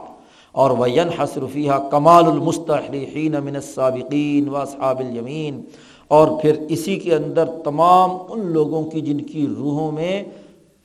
اور 0.53 0.71
وین 0.79 1.09
حسرفیہ 1.21 1.73
کمال 1.91 2.25
المستحلین 2.25 3.33
من 3.45 3.57
السابقین 3.57 4.49
و 4.49 4.65
صحاب 4.73 4.99
الیمین۔ 4.99 5.63
اور 6.09 6.29
پھر 6.43 6.55
اسی 6.69 6.97
کے 6.97 7.15
اندر 7.15 7.45
تمام 7.65 8.11
ان 8.29 8.41
لوگوں 8.41 8.83
کی 8.85 9.01
جن 9.01 9.21
کی 9.21 9.47
روحوں 9.59 9.93
میں 9.93 10.25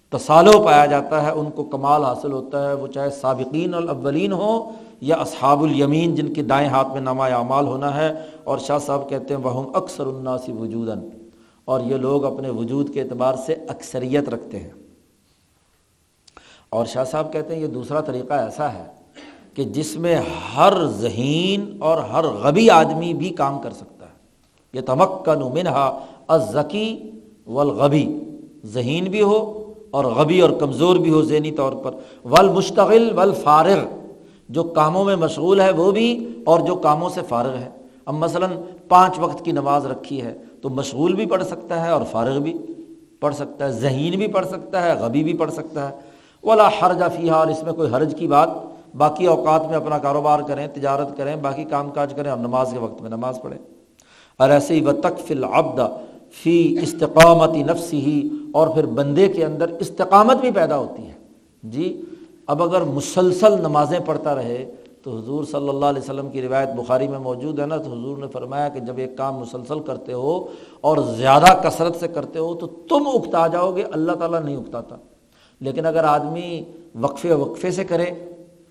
تصالو 0.09 0.51
پایا 0.63 0.85
جاتا 0.85 1.25
ہے، 1.25 1.31
ان 1.31 1.49
کو 1.55 1.63
کمال 1.63 2.03
حاصل 2.03 2.31
ہوتا 2.31 2.69
ہے۔ 2.69 2.73
وہ 2.73 2.87
چاہے 2.87 3.09
سابقین 3.09 3.73
الاولین 3.73 4.31
ہوں 4.31 4.71
یا 5.01 5.15
اصحاب 5.15 5.63
الیمین، 5.63 6.15
جن 6.15 6.33
کے 6.33 6.41
دائیں 6.41 6.69
ہاتھ 6.69 6.87
میں 6.87 7.01
نمایاں 7.01 7.37
اعمال 7.37 7.67
ہونا 7.67 8.01
ہے۔ 8.01 8.13
اور 8.43 8.57
شاہ 8.57 8.77
صاحب 8.77 9.09
کہتے 9.09 9.35
ہیں 9.35 9.41
وہ 9.41 9.63
اکثر 9.73 10.05
الناسی 10.05 10.51
وجوداً۔ 10.51 10.99
اور 11.69 11.81
یہ 11.81 11.95
لوگ 11.95 12.25
اپنے 12.25 12.49
وجود 12.49 12.93
کے 12.93 13.01
اعتبار 13.01 13.33
سے 13.45 13.53
اکثریت 13.53 14.29
رکھتے 14.29 14.59
ہیں۔ 14.59 14.69
اور 16.69 16.85
شاہ 16.85 17.03
صاحب 17.03 17.33
کہتے 17.33 17.55
ہیں 17.55 17.61
یہ 17.61 17.67
دوسرا 17.67 18.01
طریقہ 18.01 18.33
ایسا 18.33 18.73
ہے 18.73 18.83
کہ 19.53 19.63
جس 19.63 19.95
میں 19.95 20.21
ہر 20.57 20.87
ذہین 20.87 21.77
اور 21.79 21.97
ہر 21.97 22.23
غبی 22.23 22.69
آدمی 22.69 23.13
بھی 23.13 23.29
کام 23.29 23.61
کر 23.61 23.71
سکتا 23.71 24.05
ہے۔ 24.05 24.11
یہ 24.73 24.81
تمکن 24.81 25.39
منہا 25.53 26.05
ازکی 26.27 27.11
والغبی۔ 27.47 28.19
ذہین 28.65 29.03
بھی 29.03 29.21
ہو 29.21 29.73
اور 29.91 30.05
غبی 30.05 30.41
اور 30.41 30.49
کمزور 30.49 30.95
بھی 30.95 31.11
ہو 31.11 31.21
ذہنی 31.21 31.51
طور 31.51 31.73
پر۔ 31.73 31.91
والمشتغل 32.23 33.11
والفارغ۔ 33.13 33.79
جو 34.49 34.63
کاموں 34.63 35.05
میں 35.05 35.15
مشغول 35.15 35.61
ہے 35.61 35.71
وہ 35.71 35.91
بھی 35.91 36.27
اور 36.45 36.59
جو 36.59 36.75
کاموں 36.75 37.09
سے 37.09 37.21
فارغ 37.29 37.53
ہے۔ 37.53 37.69
اب 38.05 38.13
مثلاً 38.13 38.49
پانچ 38.87 39.19
وقت 39.19 39.45
کی 39.45 39.51
نماز 39.51 39.85
رکھی 39.85 40.21
ہے۔ 40.21 40.37
تو 40.61 40.69
مشغول 40.69 41.13
بھی 41.13 41.25
پڑھ 41.25 41.43
سکتا 41.43 41.85
ہے 41.85 41.89
اور 41.89 42.01
فارغ 42.11 42.39
بھی 42.39 42.53
پڑھ 43.19 43.35
سکتا 43.35 43.65
ہے، 43.65 43.71
ذہین 43.71 44.17
بھی 44.17 44.27
پڑھ 44.27 44.47
سکتا 44.47 44.83
ہے، 44.83 44.93
غبی 44.93 45.23
بھی 45.23 45.33
پڑھ 45.33 45.51
سکتا 45.51 45.89
ہے۔ 45.89 45.93
ولا 46.43 46.69
حرج 46.79 47.03
فیحہ 47.17 47.33
اور 47.33 47.47
اس 47.47 47.63
میں 47.63 47.73
کوئی 47.73 47.89
حرج 47.93 48.15
کی 48.17 48.27
بات 48.27 48.49
باقی 48.97 49.25
اوقات 49.25 49.65
میں 49.65 49.75
اپنا 49.75 49.97
کاروبار 49.97 50.39
کریں، 50.47 50.67
تجارت 50.67 51.17
کریں، 51.17 51.35
باقی 51.35 51.63
کام 51.63 51.89
کاج 51.89 52.13
کریں، 52.15 52.31
اور 52.31 52.39
نماز 52.39 52.69
کے 52.73 52.79
وقت 52.79 53.01
میں 53.01 53.09
نماز 53.09 53.39
پڑھیں۔ 53.41 53.59
اور 54.37 54.49
ایسے 54.49 54.73
ہی 54.73 54.85
و 54.85 54.91
تک 54.91 55.31
العبد 55.31 55.79
فی 56.31 56.77
استقامتی 56.81 57.63
نفسی 57.63 57.99
ہی 57.99 58.29
اور 58.53 58.67
پھر 58.67 58.85
بندے 58.85 59.27
کے 59.27 59.45
اندر 59.45 59.69
استقامت 59.69 60.37
بھی 60.37 60.51
پیدا 60.51 60.77
ہوتی 60.77 61.07
ہے۔ 61.07 61.13
جی 61.63 62.01
اب 62.47 62.63
اگر 62.63 62.81
مسلسل 62.81 63.61
نمازیں 63.61 63.99
پڑھتا 63.99 64.35
رہے 64.35 64.71
تو 65.09 65.17
حضور 65.17 65.43
صلی 65.43 65.69
اللہ 65.69 65.85
علیہ 65.85 66.01
وسلم 66.01 66.29
کی 66.29 66.41
روایت 66.41 66.69
بخاری 66.69 67.07
میں 67.07 67.19
موجود 67.19 67.59
ہے 67.59 67.65
نا، 67.65 67.77
تو 67.77 67.91
حضور 67.91 68.17
نے 68.17 68.27
فرمایا 68.27 68.69
کہ 68.69 68.79
جب 68.79 68.97
ایک 68.97 69.17
کام 69.17 69.35
مسلسل 69.35 69.79
کرتے 69.79 70.13
ہو 70.13 70.47
اور 70.81 70.97
زیادہ 70.97 71.45
کثرت 71.63 71.95
سے 71.95 72.07
کرتے 72.07 72.39
ہو 72.39 72.53
تو 72.55 72.67
تم 72.67 73.07
اکتا 73.07 73.47
جاؤ 73.47 73.75
گے، 73.75 73.83
اللہ 73.91 74.11
تعالیٰ 74.11 74.41
نہیں 74.41 74.57
اکتاتا۔ 74.57 74.95
لیکن 75.61 75.85
اگر 75.85 76.03
آدمی 76.03 76.63
وقفے 77.01 77.33
وقفے 77.33 77.71
سے 77.71 77.83
کرے 77.83 78.05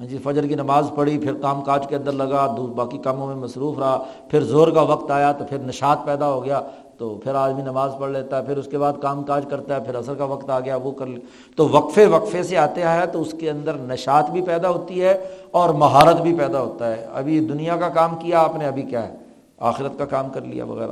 جی 0.01 0.19
فجر 0.19 0.47
کی 0.47 0.55
نماز 0.55 0.91
پڑھی، 0.95 1.19
پھر 1.19 1.35
کام 1.35 1.61
کاج 1.63 1.87
کے 1.87 1.97
اندر 1.97 2.13
لگا 2.13 2.47
باقی 2.77 2.99
کاموں 2.99 3.27
میں 3.27 3.37
مصروف 3.37 3.79
رہا، 3.79 4.05
پھر 4.31 4.45
زور 4.45 4.69
کا 4.69 4.83
وقت 4.83 5.11
آیا 5.11 5.33
تو 5.33 5.45
پھر 5.49 5.59
نشاط 5.59 6.05
پیدا 6.07 6.29
ہو 6.29 6.45
گیا 6.45 6.61
تو 6.99 7.15
پھر 7.15 7.35
آدمی 7.35 7.63
نماز 7.63 7.91
پڑھ 7.99 8.11
لیتا 8.11 8.39
ہے، 8.39 8.43
پھر 8.43 8.57
اس 8.57 8.67
کے 8.67 8.79
بعد 8.79 8.93
کام 9.03 9.23
کاج 9.23 9.45
کرتا 9.51 9.75
ہے، 9.75 9.81
پھر 9.81 9.95
اثر 9.95 10.15
کا 10.15 10.25
وقت 10.25 10.51
آ 10.51 10.61
گیا، 10.61 10.77
وہ 10.77 10.93
کر 10.93 11.07
لے۔ 11.07 11.21
تو 11.57 11.69
وقفے 11.69 12.07
وقفے 12.07 12.43
سے 12.43 12.59
آتے 12.59 12.83
ہیں 12.83 13.07
تو 13.07 13.21
اس 13.21 13.35
کے 13.41 13.51
اندر 13.51 13.73
نشاط 13.75 14.31
بھی 14.31 14.43
پیدا 14.43 14.69
ہوتی 14.69 15.03
ہے 15.03 15.27
اور 15.51 15.69
مہارت 15.69 16.21
بھی 16.21 16.35
پیدا 16.35 16.61
ہوتا 16.61 16.93
ہے۔ 16.93 17.07
ابھی 17.13 17.41
دنیا 17.41 17.77
کا 17.77 17.89
کام 17.89 18.17
کیا 18.19 18.41
آپ 18.41 18.57
نے، 18.57 18.67
ابھی 18.67 18.83
کیا 18.83 19.09
ہے؟ 19.09 19.15
آخرت 19.59 19.99
کا 19.99 20.05
کام 20.05 20.29
کر 20.29 20.41
لیا 20.41 20.65
وغیرہ۔ 20.65 20.91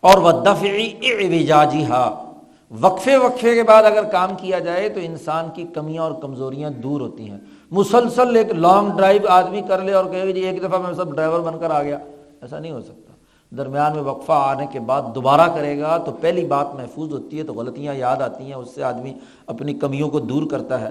اور 0.00 0.18
وہ 0.18 0.32
دفعی 0.32 1.50
ہا 1.84 2.24
وقفے 2.80 3.16
وقفے 3.16 3.54
کے 3.54 3.62
بعد 3.62 3.84
اگر 3.84 4.02
کام 4.02 4.30
کیا 4.38 4.58
جائے 4.58 4.88
تو 4.88 5.00
انسان 5.02 5.44
کی 5.54 5.64
کمیاں 5.74 6.02
اور 6.02 6.12
کمزوریاں 6.22 6.70
دور 6.70 7.00
ہوتی 7.00 7.30
ہیں۔ 7.30 7.38
مسلسل 7.70 8.36
ایک 8.36 8.52
لانگ 8.52 8.90
ڈرائیو 8.96 9.22
آدمی 9.28 9.62
کر 9.68 9.80
لے 9.80 9.92
اور 9.92 10.04
کہے 10.04 10.32
جی 10.32 10.40
ایک 10.40 10.62
دفعہ 10.62 10.78
میں 10.78 10.94
سب 10.94 11.12
ڈرائیور 11.12 11.40
بن 11.40 11.58
کر 11.58 11.70
آ 11.70 11.82
گیا۔ 11.82 11.98
ایسا 12.42 12.58
نہیں 12.58 12.72
ہو 12.72 12.80
سکتا۔ 12.80 13.09
درمیان 13.56 13.94
میں 13.94 14.02
وقفہ 14.02 14.32
آنے 14.32 14.66
کے 14.72 14.80
بعد 14.80 15.02
دوبارہ 15.14 15.48
کرے 15.54 15.80
گا 15.80 15.96
تو 15.96 16.12
پہلی 16.12 16.46
بات 16.46 16.74
محفوظ 16.74 17.12
ہوتی 17.12 17.38
ہے 17.38 17.42
تو 17.42 17.54
غلطیاں 17.54 17.94
یاد 17.94 18.16
آتی 18.16 18.44
ہیں، 18.44 18.54
اس 18.54 18.74
سے 18.74 18.82
آدمی 18.82 19.14
اپنی 19.46 19.74
کمیوں 19.74 20.08
کو 20.08 20.20
دور 20.20 20.42
کرتا 20.50 20.80
ہے۔ 20.80 20.88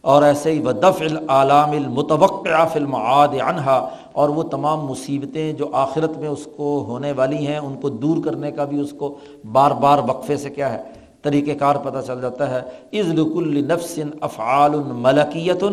اور 0.00 0.22
ایسے 0.22 0.52
ہی 0.52 0.60
ودف 0.60 1.00
العلام 1.00 1.70
المتوقع 1.70 2.64
فلم 2.64 2.94
عاد 2.94 3.28
انہا 3.28 3.88
اور 4.12 4.28
وہ 4.28 4.42
تمام 4.42 4.80
مصیبتیں 4.80 5.52
جو 5.52 5.68
آخرت 5.72 6.18
میں 6.18 6.28
اس 6.28 6.48
کو 6.56 6.84
ہونے 6.88 7.12
والی 7.12 7.46
ہیں، 7.46 7.58
ان 7.58 7.74
کو 7.74 7.88
دور 7.88 8.24
کرنے 8.24 8.52
کا 8.52 8.64
بھی 8.64 8.80
اس 8.80 8.94
کو 8.98 9.18
بار 9.52 9.70
بار 9.70 9.98
وقفے 9.98 10.36
سے 10.36 10.50
کیا 10.50 10.72
ہے۔ 10.72 11.01
طریقۂ 11.22 11.58
کار 11.58 11.74
پتہ 11.74 11.98
چل 12.06 12.18
جاتا 12.22 12.50
ہے۔ 12.50 13.00
عزلک 13.00 13.36
النفس 13.36 13.98
افعال 14.20 14.70
ملکیت۔ 14.86 15.64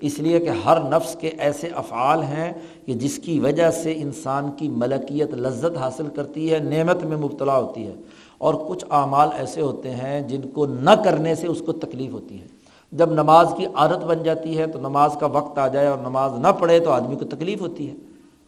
اس 0.00 0.18
لیے 0.18 0.40
کہ 0.40 0.50
ہر 0.64 0.78
نفس 0.80 1.16
کے 1.20 1.28
ایسے 1.28 1.68
افعال 1.74 2.22
ہیں 2.22 2.52
کہ 2.86 2.94
جس 2.94 3.18
کی 3.18 3.40
وجہ 3.40 3.70
سے 3.70 3.92
انسان 3.96 4.50
کی 4.56 4.68
ملکیت 4.68 5.34
لذت 5.34 5.78
حاصل 5.78 6.06
کرتی 6.14 6.52
ہے، 6.52 6.58
نعمت 6.58 7.04
میں 7.04 7.16
مبتلا 7.16 7.58
ہوتی 7.58 7.86
ہے۔ 7.86 7.92
اور 8.38 8.54
کچھ 8.68 8.84
اعمال 8.90 9.28
ایسے 9.38 9.60
ہوتے 9.60 9.90
ہیں 9.90 10.20
جن 10.20 10.40
کو 10.40 10.66
نہ 10.66 10.90
کرنے 10.90 11.34
سے 11.34 11.46
اس 11.46 11.62
کو 11.66 11.72
تکلیف 11.72 12.12
ہوتی 12.12 12.40
ہے۔ 12.40 12.46
جب 12.92 13.12
نماز 13.12 13.46
کی 13.56 13.66
عادت 13.74 14.04
بن 14.04 14.22
جاتی 14.22 14.58
ہے 14.58 14.66
تو 14.66 14.78
نماز 14.78 15.16
کا 15.20 15.26
وقت 15.26 15.58
آ 15.58 15.68
جائے 15.68 15.86
اور 15.86 15.98
نماز 15.98 16.32
نہ 16.38 16.48
پڑھے 16.58 16.80
تو 16.80 16.90
آدمی 16.90 17.16
کو 17.16 17.24
تکلیف 17.24 17.60
ہوتی 17.60 17.90
ہے۔ 17.90 17.94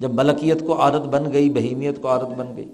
جب 0.00 0.14
ملکیت 0.14 0.66
کو 0.66 0.80
عادت 0.80 1.08
بن 1.08 1.32
گئی، 1.32 1.50
بہیمیت 1.50 2.02
کو 2.02 2.08
عادت 2.08 2.34
بن 2.36 2.46
گئی۔ 2.56 2.68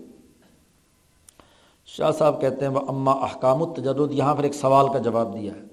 شاہ 1.97 2.11
صاحب 2.19 2.41
کہتے 2.41 2.65
ہیں 2.65 2.73
وہ 2.73 2.81
اماں 2.89 3.15
احکام 3.23 3.63
التجرد 3.63 4.13
یہاں 4.13 4.35
پر 4.35 4.45
ایک 4.45 4.55
سوال 4.55 4.89
کا 4.93 4.99
جواب 5.05 5.35
دیا 5.35 5.53
ہے 5.53 5.67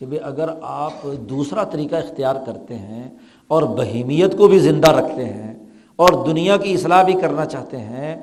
کہ 0.00 0.06
بھائی 0.06 0.20
اگر 0.24 0.48
آپ 0.62 1.06
دوسرا 1.30 1.64
طریقہ 1.72 1.96
اختیار 1.96 2.36
کرتے 2.46 2.78
ہیں 2.78 3.08
اور 3.50 3.62
بہیمیت 3.78 4.36
کو 4.38 4.48
بھی 4.48 4.58
زندہ 4.58 4.90
رکھتے 4.90 5.24
ہیں 5.24 5.52
اور 5.98 6.24
دنیا 6.26 6.56
کی 6.56 6.72
اصلاح 6.74 7.02
بھی 7.02 7.12
کرنا 7.20 7.44
چاہتے 7.46 7.76
ہیں، 7.78 8.14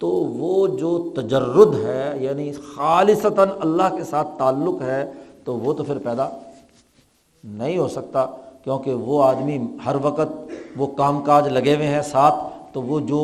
تو 0.00 0.08
وہ 0.08 0.66
جو 0.78 0.98
تجرد 1.16 1.74
ہے 1.84 2.12
یعنی 2.20 2.50
خالصتاً 2.74 3.48
اللہ 3.60 3.96
کے 3.96 4.04
ساتھ 4.04 4.28
تعلق 4.38 4.82
ہے، 4.82 5.04
تو 5.44 5.54
وہ 5.54 5.72
تو 5.72 5.84
پھر 5.84 5.98
پیدا 6.04 6.28
نہیں 7.44 7.76
ہو 7.78 7.88
سکتا، 7.88 8.26
کیونکہ 8.64 8.94
وہ 8.94 9.22
آدمی 9.24 9.58
ہر 9.86 9.96
وقت 10.02 10.52
وہ 10.76 10.86
کام 10.96 11.20
کاج 11.24 11.48
لگے 11.48 11.74
ہوئے 11.76 11.86
ہیں 11.86 12.02
ساتھ، 12.02 12.44
تو 12.72 12.82
وہ 12.82 13.00
جو 13.08 13.22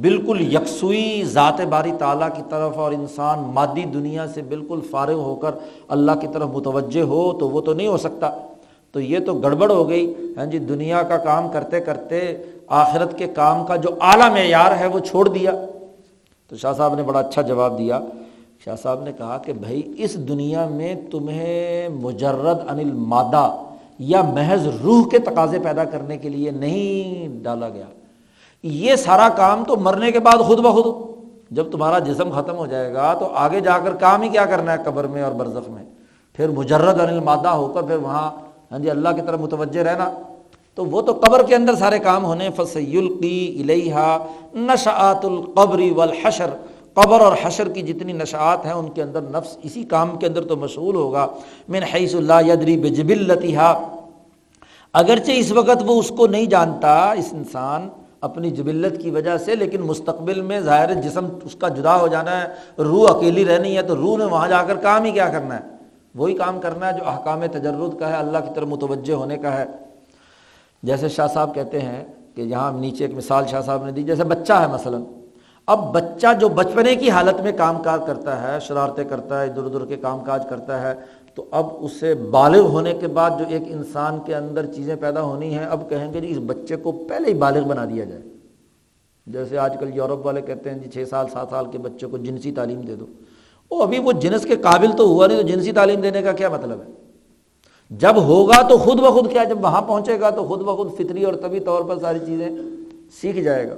بالکل 0.00 0.54
یکسوئی 0.54 1.22
ذات 1.24 1.60
باری 1.60 1.92
تعالیٰ 1.98 2.28
کی 2.36 2.42
طرف 2.48 2.78
اور 2.78 2.92
انسان 2.92 3.38
مادی 3.54 3.84
دنیا 3.84 4.26
سے 4.26 4.42
بالکل 4.42 4.80
فارغ 4.90 5.14
ہو 5.14 5.34
کر 5.34 5.50
اللہ 5.88 6.12
کی 6.20 6.26
طرف 6.32 6.48
متوجہ 6.48 7.02
ہو 7.02 7.32
تو 7.32 7.48
وہ 7.48 7.60
تو 7.60 7.74
نہیں 7.74 7.86
ہو 7.86 7.96
سکتا۔ 7.96 8.30
تو 8.92 9.00
یہ 9.00 9.18
تو 9.26 9.34
گڑبڑ 9.34 9.70
ہو 9.70 9.88
گئی۔ 9.88 10.14
ہاں 10.36 10.46
جی 10.46 10.58
دنیا 10.58 11.02
کا 11.02 11.16
کام 11.16 11.48
کرتے 11.48 11.80
کرتے 11.80 12.36
آخرت 12.66 13.18
کے 13.18 13.26
کام 13.26 13.66
کا 13.66 13.76
جو 13.76 13.88
اعلیٰ 14.00 14.30
معیار 14.30 14.78
ہے 14.80 14.86
وہ 14.86 14.98
چھوڑ 14.98 15.28
دیا۔ 15.28 15.52
تو 16.48 16.56
شاہ 16.56 16.72
صاحب 16.72 16.94
نے 16.94 17.02
بڑا 17.02 17.20
اچھا 17.20 17.42
جواب 17.42 17.78
دیا۔ 17.78 18.00
شاہ 18.64 18.76
صاحب 18.82 19.02
نے 19.02 19.12
کہا 19.18 19.38
کہ 19.38 19.52
بھائی، 19.52 19.82
اس 19.98 20.28
دنیا 20.28 20.68
میں 20.68 20.94
تمہیں 21.10 21.88
مجرد 21.88 22.70
انل 22.70 22.92
مادہ 22.92 23.56
یا 23.98 24.22
محض 24.22 24.66
روح 24.84 25.08
کے 25.08 25.18
تقاضے 25.18 25.58
پیدا 25.58 25.84
کرنے 25.84 26.16
کے 26.16 26.28
لیے 26.28 26.50
نہیں 26.50 27.28
ڈالا 27.42 27.68
گیا۔ 27.68 27.84
یہ 28.66 28.96
سارا 28.96 29.28
کام 29.28 29.64
تو 29.64 29.76
مرنے 29.76 30.12
کے 30.12 30.18
بعد 30.18 30.38
خود 30.38 30.58
بخود، 30.58 30.94
جب 31.50 31.72
تمہارا 31.72 31.98
جسم 31.98 32.30
ختم 32.30 32.56
ہو 32.56 32.66
جائے 32.66 32.94
گا 32.94 33.14
تو 33.14 33.26
آگے 33.34 33.60
جا 33.60 33.78
کر 33.78 33.94
کام 33.94 34.22
ہی 34.22 34.28
کیا 34.28 34.44
کرنا 34.44 34.72
ہے 34.72 34.78
قبر 34.84 35.06
میں 35.06 35.22
اور 35.22 35.32
برزخ 35.32 35.68
میں۔ 35.68 35.84
پھر 36.32 36.48
مجرد 36.48 37.00
انل 37.00 37.20
مادہ 37.20 37.48
ہو 37.48 37.68
کر 37.68 37.82
پھر 37.82 37.96
وہاں 37.96 38.30
ہاں 38.72 38.78
جی 38.78 38.90
اللہ 38.90 39.08
کی 39.08 39.20
طرف 39.26 39.40
متوجہ 39.40 39.80
رہنا۔ 39.80 40.10
تو 40.74 40.84
وہ 40.84 41.02
تو 41.02 41.12
قبر 41.12 41.42
کے 41.42 41.54
اندر 41.54 41.74
سارے 41.74 41.98
کام 41.98 42.24
ہونے 42.24 42.48
فصی 42.56 42.98
القی 42.98 43.62
الحا 43.62 44.18
نشعت 44.54 45.24
القبری 45.24 45.90
والحشر۔ 45.90 46.50
قبر 46.94 47.20
اور 47.20 47.32
حشر 47.42 47.68
کی 47.68 47.82
جتنی 47.82 48.12
نشاعت 48.12 48.66
ہیں، 48.66 48.72
ان 48.72 48.88
کے 48.88 49.02
اندر 49.02 49.20
نفس 49.22 49.56
اسی 49.62 49.82
کام 49.82 50.16
کے 50.16 50.26
اندر 50.26 50.44
تو 50.44 50.56
مشغول 50.56 50.94
ہوگا۔ 50.94 51.26
من 51.68 51.82
حیث 51.82 52.14
اللہ 52.14 52.52
یدری 52.52 52.76
بجب 52.76 53.12
اگرچہ 54.92 55.30
اس 55.30 55.52
وقت 55.52 55.82
وہ 55.86 55.98
اس 55.98 56.08
کو 56.08 56.26
نہیں 56.26 56.46
جانتا، 56.46 57.12
اس 57.12 57.28
انسان 57.32 57.88
اپنی 58.26 58.50
جبلت 58.50 59.00
کی 59.00 59.10
وجہ 59.10 59.36
سے، 59.38 59.54
لیکن 59.56 59.80
مستقبل 59.80 60.40
میں 60.40 60.60
ظاہر 60.60 60.94
جسم 60.94 61.26
اس 61.44 61.54
کا 61.54 61.68
جدا 61.68 62.00
ہو 62.00 62.08
جانا 62.08 62.40
ہے، 62.40 62.46
روح 62.82 63.16
اکیلی 63.16 63.44
رہنی 63.44 63.76
ہے، 63.76 63.82
تو 63.82 63.96
روح 63.96 64.18
نے 64.18 64.24
وہاں 64.24 64.48
جا 64.48 64.62
کر 64.62 64.76
کام 64.76 65.04
ہی 65.04 65.10
کیا 65.10 65.28
کرنا 65.28 65.54
ہے؟ 65.54 65.60
وہی 66.14 66.34
کام 66.34 66.60
کرنا 66.60 66.86
ہے 66.86 66.92
جو 66.92 67.08
احکام 67.08 67.46
تجرد 67.46 67.98
کا 67.98 68.08
ہے، 68.08 68.14
اللہ 68.14 68.38
کی 68.38 68.50
طرف 68.54 68.68
متوجہ 68.68 69.12
ہونے 69.12 69.36
کا 69.36 69.58
ہے۔ 69.58 69.64
جیسے 70.82 71.08
شاہ 71.08 71.26
صاحب 71.26 71.54
کہتے 71.54 71.80
ہیں 71.80 72.04
کہ 72.34 72.42
یہاں 72.42 72.72
نیچے 72.72 73.04
ایک 73.04 73.16
مثال 73.16 73.44
شاہ 73.46 73.60
صاحب 73.60 73.84
نے 73.84 73.92
دی، 73.92 74.02
جیسے 74.02 74.24
بچہ 74.24 74.52
ہے 74.52 74.66
مثلاً۔ 74.66 75.02
اب 75.66 75.94
بچہ 75.94 76.26
جو 76.40 76.48
بچپنے 76.48 76.94
کی 76.94 77.10
حالت 77.10 77.40
میں 77.40 77.52
کام 77.52 77.82
کاج 77.82 78.00
کرتا 78.06 78.42
ہے، 78.42 78.60
شرارتیں 78.60 79.04
کرتا 79.04 79.42
ہے، 79.42 79.46
ادھر 79.46 79.62
ادھر 79.62 79.84
کے 79.84 79.96
کام 79.96 80.24
کاج 80.24 80.42
کرتا 80.50 80.82
ہے 80.82 80.94
تو 81.36 81.44
اب 81.50 81.66
اسے 81.80 82.14
بالغ 82.14 82.60
ہونے 82.60 82.92
کے 82.92 83.06
بعد 83.06 83.30
جو 83.38 83.44
ایک 83.48 83.62
انسان 83.66 84.18
کے 84.26 84.34
اندر 84.34 84.66
چیزیں 84.66 84.96
پیدا 84.96 85.22
ہونی 85.22 85.54
ہیں، 85.54 85.64
اب 85.64 85.90
کہیں 85.90 86.12
گے 86.12 86.20
جی 86.20 86.30
اس 86.30 86.38
بچے 86.46 86.76
کو 86.76 86.92
پہلے 86.92 87.28
ہی 87.28 87.34
بالغ 87.34 87.68
بنا 87.68 87.84
دیا 87.84 88.04
جائے۔ 88.04 88.22
جیسے 89.26 89.58
آج 89.58 89.76
کل 89.80 89.90
یورپ 89.94 90.26
والے 90.26 90.40
کہتے 90.40 90.70
ہیں 90.70 90.78
جی 90.78 90.90
چھ 90.90 91.08
سال، 91.10 91.26
سات 91.32 91.46
سال 91.50 91.66
کے 91.72 91.78
بچے 91.78 92.06
کو 92.06 92.16
جنسی 92.16 92.52
تعلیم 92.52 92.80
دے 92.80 92.94
دو۔ 92.94 93.06
وہ 93.70 93.82
ابھی 93.82 93.98
وہ 93.98 94.12
جنس 94.12 94.44
کے 94.44 94.56
قابل 94.56 94.90
تو 94.96 95.06
ہوا 95.06 95.26
نہیں، 95.26 95.42
تو 95.42 95.48
جنسی 95.48 95.72
تعلیم 95.72 96.00
دینے 96.00 96.22
کا 96.22 96.32
کیا 96.32 96.48
مطلب 96.48 96.80
ہے؟ 96.80 96.86
جب 97.90 98.16
ہوگا 98.16 98.68
تو 98.68 98.78
خود 98.78 99.00
بخود 99.00 99.32
کیا، 99.32 99.44
جب 99.44 99.58
وہاں 99.62 99.82
پہنچے 99.82 100.20
گا 100.20 100.30
تو 100.30 100.44
خود 100.44 100.60
بخود 100.60 100.92
فطری 100.98 101.24
اور 101.24 101.34
طبی 101.34 101.60
طور 101.60 101.82
پر 101.82 101.98
ساری 101.98 102.18
چیزیں 102.26 102.48
سیکھ 103.20 103.40
جائے 103.40 103.68
گا۔ 103.68 103.74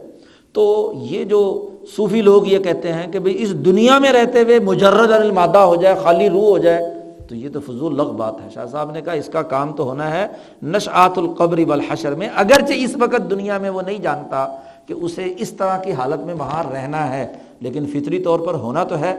تو 0.52 0.93
یہ 0.97 1.24
جو 1.24 1.70
صوفی 1.97 2.22
لوگ 2.22 2.47
یہ 2.47 2.59
کہتے 2.59 2.93
ہیں 2.93 3.12
کہ 3.12 3.18
بھائی 3.18 3.43
اس 3.43 3.55
دنیا 3.55 3.98
میں 3.98 4.12
رہتے 4.12 4.43
ہوئے 4.43 4.59
مجرد 4.59 5.10
المادہ 5.10 5.59
ہو 5.59 5.76
جائے، 5.76 5.94
خالی 6.02 6.30
روح 6.30 6.48
ہو 6.48 6.59
جائے 6.59 6.97
تو 7.28 7.34
یہ 7.34 7.48
تو 7.52 7.60
فضول 7.60 7.96
لغ 7.96 8.12
بات 8.12 8.34
ہے۔ 8.44 8.48
شاہ 8.55 8.66
صاحب 8.66 8.90
نے 8.90 9.00
کہا، 9.00 9.12
اس 9.12 9.26
کا 9.26 9.42
کام 9.42 9.72
تو 9.72 9.84
ہونا 9.84 10.10
ہے 10.10 10.26
نشعات 10.62 11.18
القبری 11.18 11.64
والحشر 11.64 12.14
میں۔ 12.14 12.28
اگرچہ 12.34 12.72
اس 12.76 12.96
وقت 13.00 13.30
دنیا 13.30 13.59
میں 13.59 13.70
وہ 13.70 13.82
نہیں 13.82 13.98
جانتا 13.98 14.56
کہ 14.86 14.92
اسے 14.92 15.34
اس 15.38 15.50
طرح 15.50 15.78
کی 15.78 15.92
حالت 15.92 16.26
میں 16.26 16.34
وہاں 16.34 16.62
رہنا 16.72 17.12
ہے، 17.12 17.32
لیکن 17.60 17.86
فطری 17.86 18.22
طور 18.22 18.40
پر 18.40 18.55
ہونا 18.55 18.84
تو 18.84 18.98
ہے۔ 18.98 19.16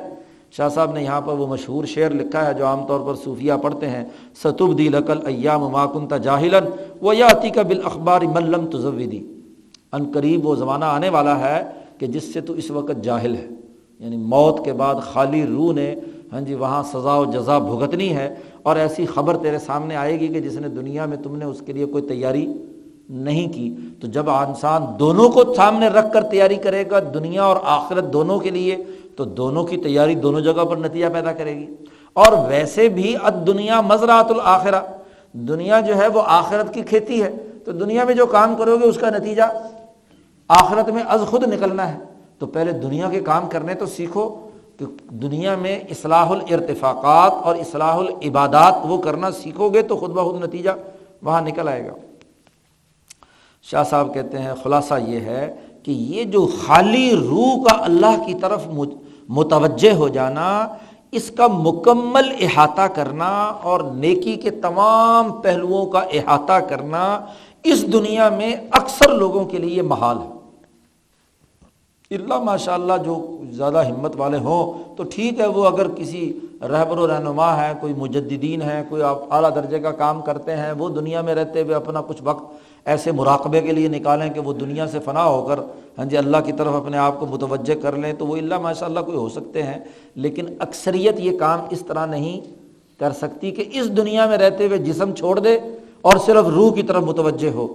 شاہ 0.51 0.69
صاحب 0.69 0.93
نے 0.93 1.03
یہاں 1.03 1.21
پر 1.21 1.33
وہ 1.33 1.47
مشہور 1.47 1.85
شعر 1.85 2.09
لکھا 2.09 2.47
ہے 2.47 2.53
جو 2.53 2.65
عام 2.65 2.87
طور 2.87 2.99
پر 2.99 3.15
صوفیہ 3.23 3.53
پڑھتے 3.61 3.89
ہیں۔ 3.89 4.05
ستب 4.43 4.77
دی 4.77 4.89
لقل 4.89 5.27
ایام 5.27 5.61
ماکنتا 5.61 6.17
جاہلن 6.17 6.69
و 7.05 7.13
یا 7.13 7.27
عطیقہ 7.27 7.59
بالاخبار 7.59 8.21
ملم 8.21 8.67
تزودی۔ 8.67 9.33
ان 9.93 10.11
قریب 10.13 10.45
وہ 10.47 10.55
زمانہ 10.55 10.85
آنے 10.85 11.09
والا 11.09 11.39
ہے 11.39 11.63
کہ 11.97 12.07
جس 12.07 12.33
سے 12.33 12.41
تو 12.41 12.53
اس 12.53 12.71
وقت 12.71 13.03
جاہل 13.03 13.35
ہے۔ 13.35 13.47
یعنی 13.99 14.17
موت 14.17 14.65
کے 14.65 14.73
بعد 14.73 14.95
خالی 14.95 15.45
روح 15.47 15.73
نے 15.73 15.95
ہاں 16.33 16.41
جی 16.41 16.53
وہاں 16.53 16.83
سزا 16.83 17.15
و 17.15 17.25
جزا 17.25 17.59
بھگتنی 17.59 18.15
ہے 18.15 18.35
اور 18.63 18.75
ایسی 18.75 19.05
خبر 19.05 19.37
تیرے 19.37 19.59
سامنے 19.59 19.95
آئے 19.95 20.19
گی 20.19 20.27
کہ 20.27 20.39
جس 20.39 20.53
نے 20.53 20.67
دنیا 20.67 21.05
میں 21.05 21.17
تم 21.17 21.35
نے 21.35 21.45
اس 21.45 21.61
کے 21.65 21.73
لیے 21.73 21.85
کوئی 21.85 22.03
تیاری 22.03 22.53
نہیں 23.09 23.53
کی۔ 23.53 23.75
تو 24.01 24.07
جب 24.07 24.29
انسان 24.29 24.83
دونوں 24.99 25.29
کو 25.29 25.53
سامنے 25.53 25.87
رکھ 25.87 26.13
کر 26.13 26.23
تیاری 26.23 26.55
کرے 26.55 26.83
گا، 26.91 26.99
دنیا 27.13 27.43
اور 27.43 27.57
آخرت 27.63 28.13
دونوں 28.13 28.39
کے 28.39 28.49
لیے، 28.49 28.77
تو 29.15 29.25
دونوں 29.25 29.63
کی 29.63 29.77
تیاری 29.77 30.15
دونوں 30.15 30.41
جگہ 30.41 30.65
پر 30.65 30.77
نتیجہ 30.77 31.05
پیدا 31.13 31.31
کرے 31.31 31.55
گی۔ 31.55 31.67
اور 32.13 32.47
ویسے 32.47 32.89
بھی 32.89 33.15
اد 33.23 33.47
دنیا 33.47 33.81
مزرات 33.81 34.31
الآخرہ 34.31 34.81
دنیا 35.33 35.79
جو 35.79 35.97
ہے 35.97 36.07
وہ 36.07 36.21
آخرت 36.25 36.73
کی 36.73 36.81
کھیتی 36.81 37.23
ہے۔ 37.23 37.31
تو 37.65 37.71
دنیا 37.71 38.03
میں 38.03 38.15
جو 38.15 38.25
کام 38.25 38.55
کرو 38.55 38.77
گے، 38.77 38.85
اس 38.85 38.97
کا 38.97 39.09
نتیجہ 39.09 39.43
آخرت 40.47 40.89
میں 40.89 41.03
از 41.03 41.21
خود 41.29 41.43
نکلنا 41.53 41.93
ہے۔ 41.93 41.97
تو 42.39 42.45
پہلے 42.45 42.71
دنیا 42.71 43.09
کے 43.09 43.19
کام 43.19 43.49
کرنے 43.49 43.73
تو 43.73 43.85
سیکھو۔ 43.85 44.48
کہ 44.79 44.85
دنیا 45.09 45.55
میں 45.55 45.79
اصلاح 45.79 46.29
الارتفاقات 46.29 47.33
اور 47.43 47.55
اصلاح 47.55 47.95
العبادات 47.95 48.73
وہ 48.83 48.97
کرنا 48.97 49.31
سیکھو 49.31 49.69
گے 49.69 49.81
تو 49.81 49.97
خود 49.97 50.09
بخود 50.09 50.43
نتیجہ 50.43 50.69
وہاں 51.21 51.41
نکل 51.41 51.67
آئے 51.67 51.87
گا۔ 51.87 51.93
شاہ 53.63 53.83
صاحب 53.83 54.13
کہتے 54.13 54.39
ہیں، 54.39 54.53
خلاصہ 54.63 54.93
یہ 55.07 55.19
ہے 55.19 55.55
کہ 55.83 55.91
یہ 55.91 56.23
جو 56.23 56.47
خالی 56.65 57.11
روح 57.15 57.63
کا 57.63 57.83
اللہ 57.83 58.23
کی 58.25 58.33
طرف 58.33 58.67
متوجہ 59.29 59.93
ہو 59.93 60.07
جانا، 60.07 60.67
اس 61.11 61.31
کا 61.37 61.47
مکمل 61.47 62.31
احاطہ 62.39 62.81
کرنا 62.81 63.29
اور 63.43 63.81
نیکی 63.81 64.35
کے 64.35 64.49
تمام 64.49 65.31
پہلوؤں 65.31 65.85
کا 65.85 65.99
احاطہ 65.99 66.59
کرنا 66.59 67.25
اس 67.63 67.93
دنیا 67.93 68.29
میں 68.29 68.55
اکثر 68.71 69.13
لوگوں 69.13 69.45
کے 69.45 69.57
لیے 69.57 69.81
محال 69.81 70.17
ہے۔ 70.17 70.38
اللہ 72.11 72.39
ماشاء 72.43 72.73
اللہ 72.73 72.93
جو 73.05 73.37
زیادہ 73.51 73.85
ہمت 73.85 74.15
والے 74.17 74.37
ہوں، 74.37 74.95
تو 74.97 75.03
ٹھیک 75.03 75.39
ہے، 75.39 75.45
وہ 75.45 75.65
اگر 75.65 75.87
کسی 75.87 76.39
رہبر 76.61 76.97
و 76.97 77.07
رہنما 77.07 77.49
ہیں 77.57 77.73
کوئی 77.81 77.93
مجدین 77.97 78.61
ہیں 78.61 78.83
کوئی 78.89 79.01
اعلیٰ 79.29 79.55
درجے 79.55 79.79
کا 79.79 79.91
کام 79.91 80.21
کرتے 80.21 80.55
ہیں، 80.55 80.71
وہ 80.71 80.89
دنیا 80.89 81.21
میں 81.21 81.35
رہتے 81.35 81.61
ہوئے 81.61 81.75
اپنا 81.75 82.01
کچھ 82.01 82.21
وقت 82.23 82.51
ایسے 82.85 83.11
مراقبے 83.11 83.61
کے 83.61 83.71
لیے 83.71 83.87
نکالیں 83.87 84.29
کہ 84.29 84.39
وہ 84.39 84.53
دنیا 84.53 84.87
سے 84.87 84.99
فنا 84.99 85.25
ہو 85.25 85.45
کر 85.45 85.59
ہاں 85.97 86.05
جی 86.05 86.17
اللہ 86.17 86.37
کی 86.45 86.51
طرف 86.51 86.73
اپنے 86.73 86.97
آپ 86.97 87.19
کو 87.19 87.25
متوجہ 87.25 87.75
کر 87.81 87.95
لیں، 87.95 88.13
تو 88.13 88.27
وہ 88.27 88.37
اللہ 88.37 88.59
ماشاء 88.59 88.87
اللہ 88.87 88.99
کوئی 88.99 89.17
ہو 89.17 89.29
سکتے 89.29 89.63
ہیں۔ 89.63 89.79
لیکن 90.15 90.45
اکثریت 90.59 91.19
یہ 91.19 91.37
کام 91.37 91.59
اس 91.69 91.85
طرح 91.87 92.05
نہیں 92.05 92.41
کر 92.99 93.11
سکتی 93.11 93.51
کہ 93.51 93.63
اس 93.71 93.97
دنیا 93.97 94.25
میں 94.25 94.37
رہتے 94.37 94.67
ہوئے 94.67 94.77
جسم 94.77 95.13
چھوڑ 95.13 95.39
دے 95.39 95.57
اور 96.01 96.17
صرف 96.17 96.45
روح 96.45 96.73
کی 96.73 96.81
طرف 96.81 97.03
متوجہ 97.03 97.49
ہو۔ 97.49 97.67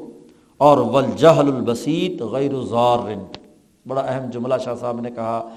اور 0.57 0.79
ولجہل 0.79 1.47
البسیط 1.57 2.23
غیر 2.23 2.63
زار 2.71 2.99
بڑا 3.87 4.01
اہم 4.01 4.31
جملہ 4.31 4.55
شاہ 4.65 4.75
صاحب 4.81 5.01
نے 5.01 5.11
کہا، 5.11 5.49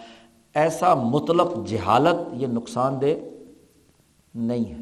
ایسا 0.55 0.93
مطلق 0.93 1.47
جہالت 1.65 2.15
یہ 2.33 2.47
نقصان 2.47 3.01
دہ 3.01 3.13
نہیں 4.35 4.65
ہے۔ 4.69 4.81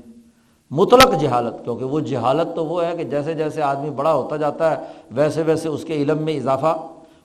مطلق 0.72 1.22
جہالت، 1.22 1.64
کیونکہ 1.64 1.86
وہ 1.86 2.00
جہالت 2.00 2.56
تو 2.56 2.66
وہ 2.66 2.86
ہے 2.86 2.98
کہ 2.98 3.04
جیسے 3.04 3.34
جیسے 3.34 3.62
آدمی 3.62 3.90
بڑا 3.90 4.14
ہوتا 4.14 4.38
جاتا 4.38 4.72
ہے، 4.72 4.86
ویسے 5.12 5.42
ویسے 5.42 5.70
اس 5.70 5.86
کے 5.86 5.94
علم 5.94 6.18
میں 6.18 6.38
اضافہ۔ 6.38 6.78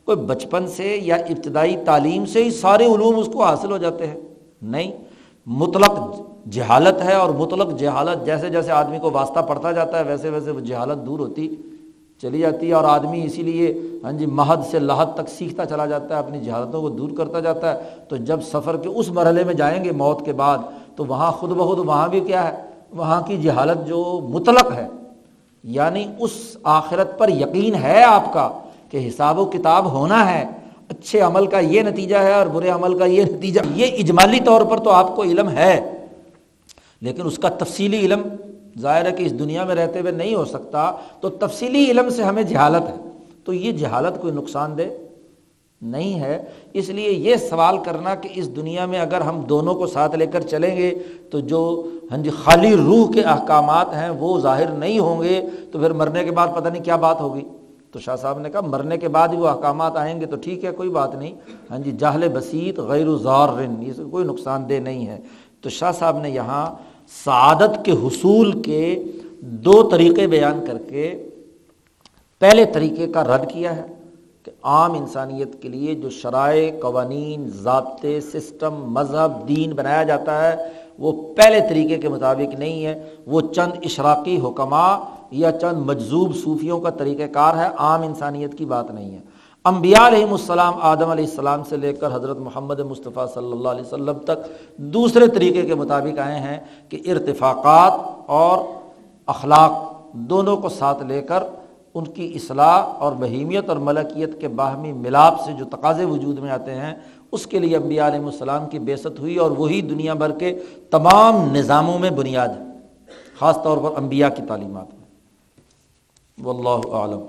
کوئی 0.05 0.19
بچپن 0.19 0.67
سے 0.67 0.99
یا 1.03 1.15
ابتدائی 1.15 1.77
تعلیم 1.85 2.27
سے 2.27 2.45
ہی 2.45 2.51
سارے 2.51 2.87
علوم 2.87 3.19
اس 3.19 3.29
کو 3.33 3.45
حاصل 3.45 3.71
ہو 3.71 3.79
جاتے 3.79 4.07
ہیں۔ 4.07 4.21
نہیں، 4.63 4.93
مطلق 5.47 5.93
جہالت 6.51 7.03
ہے 7.03 7.13
اور 7.13 7.29
مطلق 7.29 7.79
جہالت 7.79 8.27
جیسے 8.27 8.51
جیسے 8.51 8.73
آدمی 8.73 8.99
کو 8.99 9.11
واسطہ 9.11 9.41
پڑتا 9.41 9.73
جاتا 9.73 9.99
ہے، 9.99 10.05
ویسے 10.05 10.31
ویسے 10.31 10.51
وہ 10.51 10.61
جہالت 10.61 11.07
دور 11.07 11.19
ہوتی 11.19 11.57
چلی 12.23 12.39
جاتی 12.39 12.69
ہے 12.69 12.73
اور 12.73 12.85
آدمی 12.85 13.25
اسی 13.25 13.43
لیے 13.43 13.73
ہاں 14.05 14.13
جی 14.13 14.27
مہد 14.27 14.61
سے 14.71 14.79
لحد 14.79 15.07
تک 15.15 15.29
سیکھتا 15.29 15.65
چلا 15.67 15.87
جاتا 15.87 16.15
ہے، 16.15 16.19
اپنی 16.19 16.41
جہالتوں 16.41 16.81
کو 16.83 16.89
دور 16.89 17.11
کرتا 17.17 17.41
جاتا 17.41 17.75
ہے۔ 17.75 17.81
تو 18.09 18.17
جب 18.17 18.43
سفر 18.43 18.77
کے 18.77 18.89
اس 18.89 19.09
مرحلے 19.09 19.45
میں 19.45 19.55
جائیں 19.55 19.85
گے 19.85 19.93
موت 19.93 20.25
کے 20.25 20.33
بعد، 20.33 20.59
تو 20.97 21.05
وہاں 21.05 21.31
خود 21.33 21.51
بخود 21.51 21.79
وہاں 21.79 22.09
بھی 22.09 22.21
کیا 22.21 22.47
ہے؟ 22.49 22.57
وہاں 22.93 23.21
کی 23.23 23.37
جہالت 23.37 23.87
جو 23.89 24.21
مطلق 24.31 24.73
ہے 24.77 24.87
یعنی 25.65 26.05
اس 26.19 26.57
آخرت 26.63 27.19
پر 27.19 27.29
یقین 27.29 27.75
ہے 27.75 28.03
آپ 28.03 28.33
کا 28.33 28.49
کہ 28.91 29.09
حساب 29.09 29.39
و 29.39 29.45
کتاب 29.45 29.91
ہونا 29.93 30.33
ہے۔ 30.33 30.45
اچھے 30.89 31.21
عمل 31.21 31.47
کا 31.47 31.59
یہ 31.59 31.83
نتیجہ 31.83 32.17
ہے 32.17 32.33
اور 32.33 32.47
برے 32.47 32.69
عمل 32.69 32.99
کا 32.99 33.05
یہ 33.05 33.25
نتیجہ۔ 33.25 33.61
یہ 33.75 33.97
اجمالی 33.99 34.41
طور 34.41 34.63
پر 34.63 34.79
تو 34.79 34.91
آپ 34.91 35.17
کو 35.17 35.23
علم 35.23 35.49
ہے، 35.49 35.81
لیکن 37.01 37.27
اس 37.27 37.37
کا 37.37 37.49
تفصیلی 37.49 37.99
علم 37.99 38.23
ظاہر 38.79 39.07
ہے 39.07 39.13
کہ 39.13 39.23
اس 39.23 39.39
دنیا 39.39 39.65
میں 39.65 39.75
رہتے 39.75 40.01
ہوئے 40.01 40.13
نہیں 40.13 40.35
ہو 40.35 40.45
سکتا، 40.45 40.93
تو 41.21 41.29
تفصیلی 41.29 41.91
علم 41.91 42.09
سے 42.09 42.23
ہمیں 42.23 42.43
جہالت 42.43 42.89
ہے۔ 42.89 42.95
تو 43.45 43.53
یہ 43.53 43.73
جہالت 43.73 44.23
کوئی 44.23 44.35
نقصان 44.35 44.79
دہ 44.79 44.83
نہیں 45.83 46.21
ہے۔ 46.21 46.43
اس 46.73 46.89
لیے 46.89 47.11
یہ 47.11 47.37
سوال 47.37 47.79
کرنا 47.79 48.15
کہ 48.15 48.29
اس 48.35 48.57
دنیا 48.57 48.87
میں 48.87 48.99
اگر 48.99 49.21
ہم 49.21 49.41
دونوں 49.41 49.75
کو 49.75 49.87
ساتھ 49.87 50.17
لے 50.17 50.27
کر 50.27 50.41
چلیں 50.41 50.77
گے، 50.77 50.99
تو 51.31 51.41
جو 51.41 51.87
ہاں 52.11 52.19
جی 52.19 52.31
خالی 52.31 52.77
روح 52.77 53.13
کے 53.13 53.23
احکامات 53.23 53.87
ہیں، 53.95 54.11
وہ 54.11 54.41
ظاہر 54.41 54.67
نہیں 54.67 54.99
ہوں 54.99 55.23
گے۔ 55.23 55.41
تو 55.73 55.79
پھر 55.79 55.91
مرنے 55.91 56.25
کے 56.25 56.31
بعد 56.31 56.49
پتہ 56.57 56.69
نہیں 56.69 56.85
کیا 56.85 56.97
بات 56.97 57.21
ہوگی۔ 57.21 57.43
تو 57.93 57.99
شاہ 57.99 58.17
صاحب 58.17 58.39
نے 58.39 58.51
کہا، 58.51 58.61
مرنے 58.61 58.97
کے 58.97 59.09
بعد 59.09 59.29
ہی 59.29 59.37
وہ 59.37 59.49
احکامات 59.49 59.97
آئیں 59.97 60.21
گے 60.21 60.27
تو 60.27 60.37
ٹھیک 60.37 60.65
ہے، 60.65 60.71
کوئی 60.71 60.89
بات 60.89 61.15
نہیں۔ 61.15 61.35
ہاں 61.71 61.79
جی 61.79 61.91
جاہل 61.91 62.29
بسیط 62.29 62.79
غیر 62.79 63.07
رن 63.27 63.83
یہ 63.83 63.93
کوئی 64.11 64.25
نقصان 64.25 64.69
دہ 64.69 64.75
نہیں 64.75 65.07
ہے۔ 65.07 65.21
تو 65.61 65.71
شاہ 65.71 65.93
صاحب 65.93 66.19
نے 66.19 66.31
یہاں 66.31 66.90
سعادت 67.25 67.85
کے 67.85 67.93
حصول 67.93 68.63
کے 68.63 69.05
دو 69.41 69.83
طریقے 69.83 70.27
بیان 70.27 70.65
کر 70.67 70.79
کے 70.89 71.29
پہلے 72.39 72.65
طریقے 72.65 73.07
کا 73.07 73.25
رد 73.25 73.51
کیا 73.51 73.77
ہے 73.77 73.83
کہ 74.43 74.53
عام 74.63 74.93
انسانیت 74.93 75.63
کے 75.63 75.69
لیے 75.69 75.95
جو 75.95 76.11
شرائع، 76.11 76.71
قوانین، 76.81 77.49
ضابطے، 77.49 78.21
سسٹم، 78.21 78.75
مذہب، 78.75 79.49
دین 79.49 79.73
بنایا 79.73 80.03
جاتا 80.03 80.53
ہے، 80.53 80.69
وہ 80.99 81.35
پہلے 81.35 81.61
طریقے 81.69 81.99
کے 81.99 82.09
مطابق 82.09 82.59
نہیں 82.59 82.85
ہے۔ 82.85 83.11
وہ 83.27 83.41
چند 83.41 83.73
اشراقی 83.85 84.41
حکمہ 84.45 85.05
یا 85.31 85.53
چند 85.53 85.87
مجذوب 85.87 86.37
صوفیوں 86.37 86.81
کا 86.81 86.91
طریقہ 86.91 87.33
کار 87.33 87.57
ہے۔ 87.57 87.69
عام 87.79 88.03
انسانیت 88.03 88.59
کی 88.59 88.65
بات 88.65 88.91
نہیں 88.91 89.11
ہے۔ 89.11 89.30
انبیاء 89.67 90.07
علیہم 90.07 90.33
السلام 90.33 90.75
آدم 90.91 91.11
علیہ 91.11 91.25
السلام 91.25 91.63
سے 91.69 91.77
لے 91.77 91.93
کر 91.93 92.15
حضرت 92.15 92.37
محمد 92.39 92.79
مصطفیٰ 92.81 93.27
صلی 93.35 93.51
اللہ 93.53 93.69
علیہ 93.69 93.83
وسلم 93.83 94.19
تک 94.27 94.47
دوسرے 94.95 95.27
طریقے 95.35 95.63
کے 95.67 95.75
مطابق 95.75 96.19
آئے 96.19 96.39
ہیں 96.41 96.59
کہ 96.89 97.01
ارتفاقات 97.11 97.93
اور 98.37 98.59
اخلاق 99.29 99.73
دونوں 100.31 100.57
کو 100.57 100.69
ساتھ 100.69 101.03
لے 101.09 101.21
کر 101.23 101.43
ان 101.95 102.05
کی 102.15 102.31
اصلاح 102.37 102.79
اور 102.99 103.13
بہیمیت 103.21 103.69
اور 103.69 103.77
ملکیت 103.89 104.41
کے 104.41 104.49
باہمی 104.49 104.93
ملاپ 104.93 105.41
سے 105.45 105.53
جو 105.59 105.65
تقاضے 105.71 106.05
وجود 106.05 106.39
میں 106.39 106.51
آتے 106.51 106.75
ہیں، 106.75 106.95
اس 107.33 107.47
کے 107.47 107.59
لیے 107.59 107.77
انبیاء 107.77 108.07
علیہ 108.09 108.25
السلام 108.25 108.69
کی 108.71 108.79
بےست 108.79 109.19
ہوئی 109.19 109.37
اور 109.37 109.51
وہی 109.59 109.81
دنیا 109.91 110.15
بھر 110.15 110.39
کے 110.39 110.53
تمام 110.91 111.45
نظاموں 111.53 111.99
میں 111.99 112.11
بنیاد 112.11 112.49
ہے، 112.49 112.65
خاص 113.39 113.63
طور 113.65 113.79
پر 113.79 113.99
انبیاء 113.99 114.29
کی 114.37 114.43
تعلیمات 114.49 114.95
میں۔ 114.95 116.45
واللہ 116.45 116.93
عالم 116.93 117.23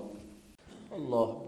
اللہ 0.92 1.41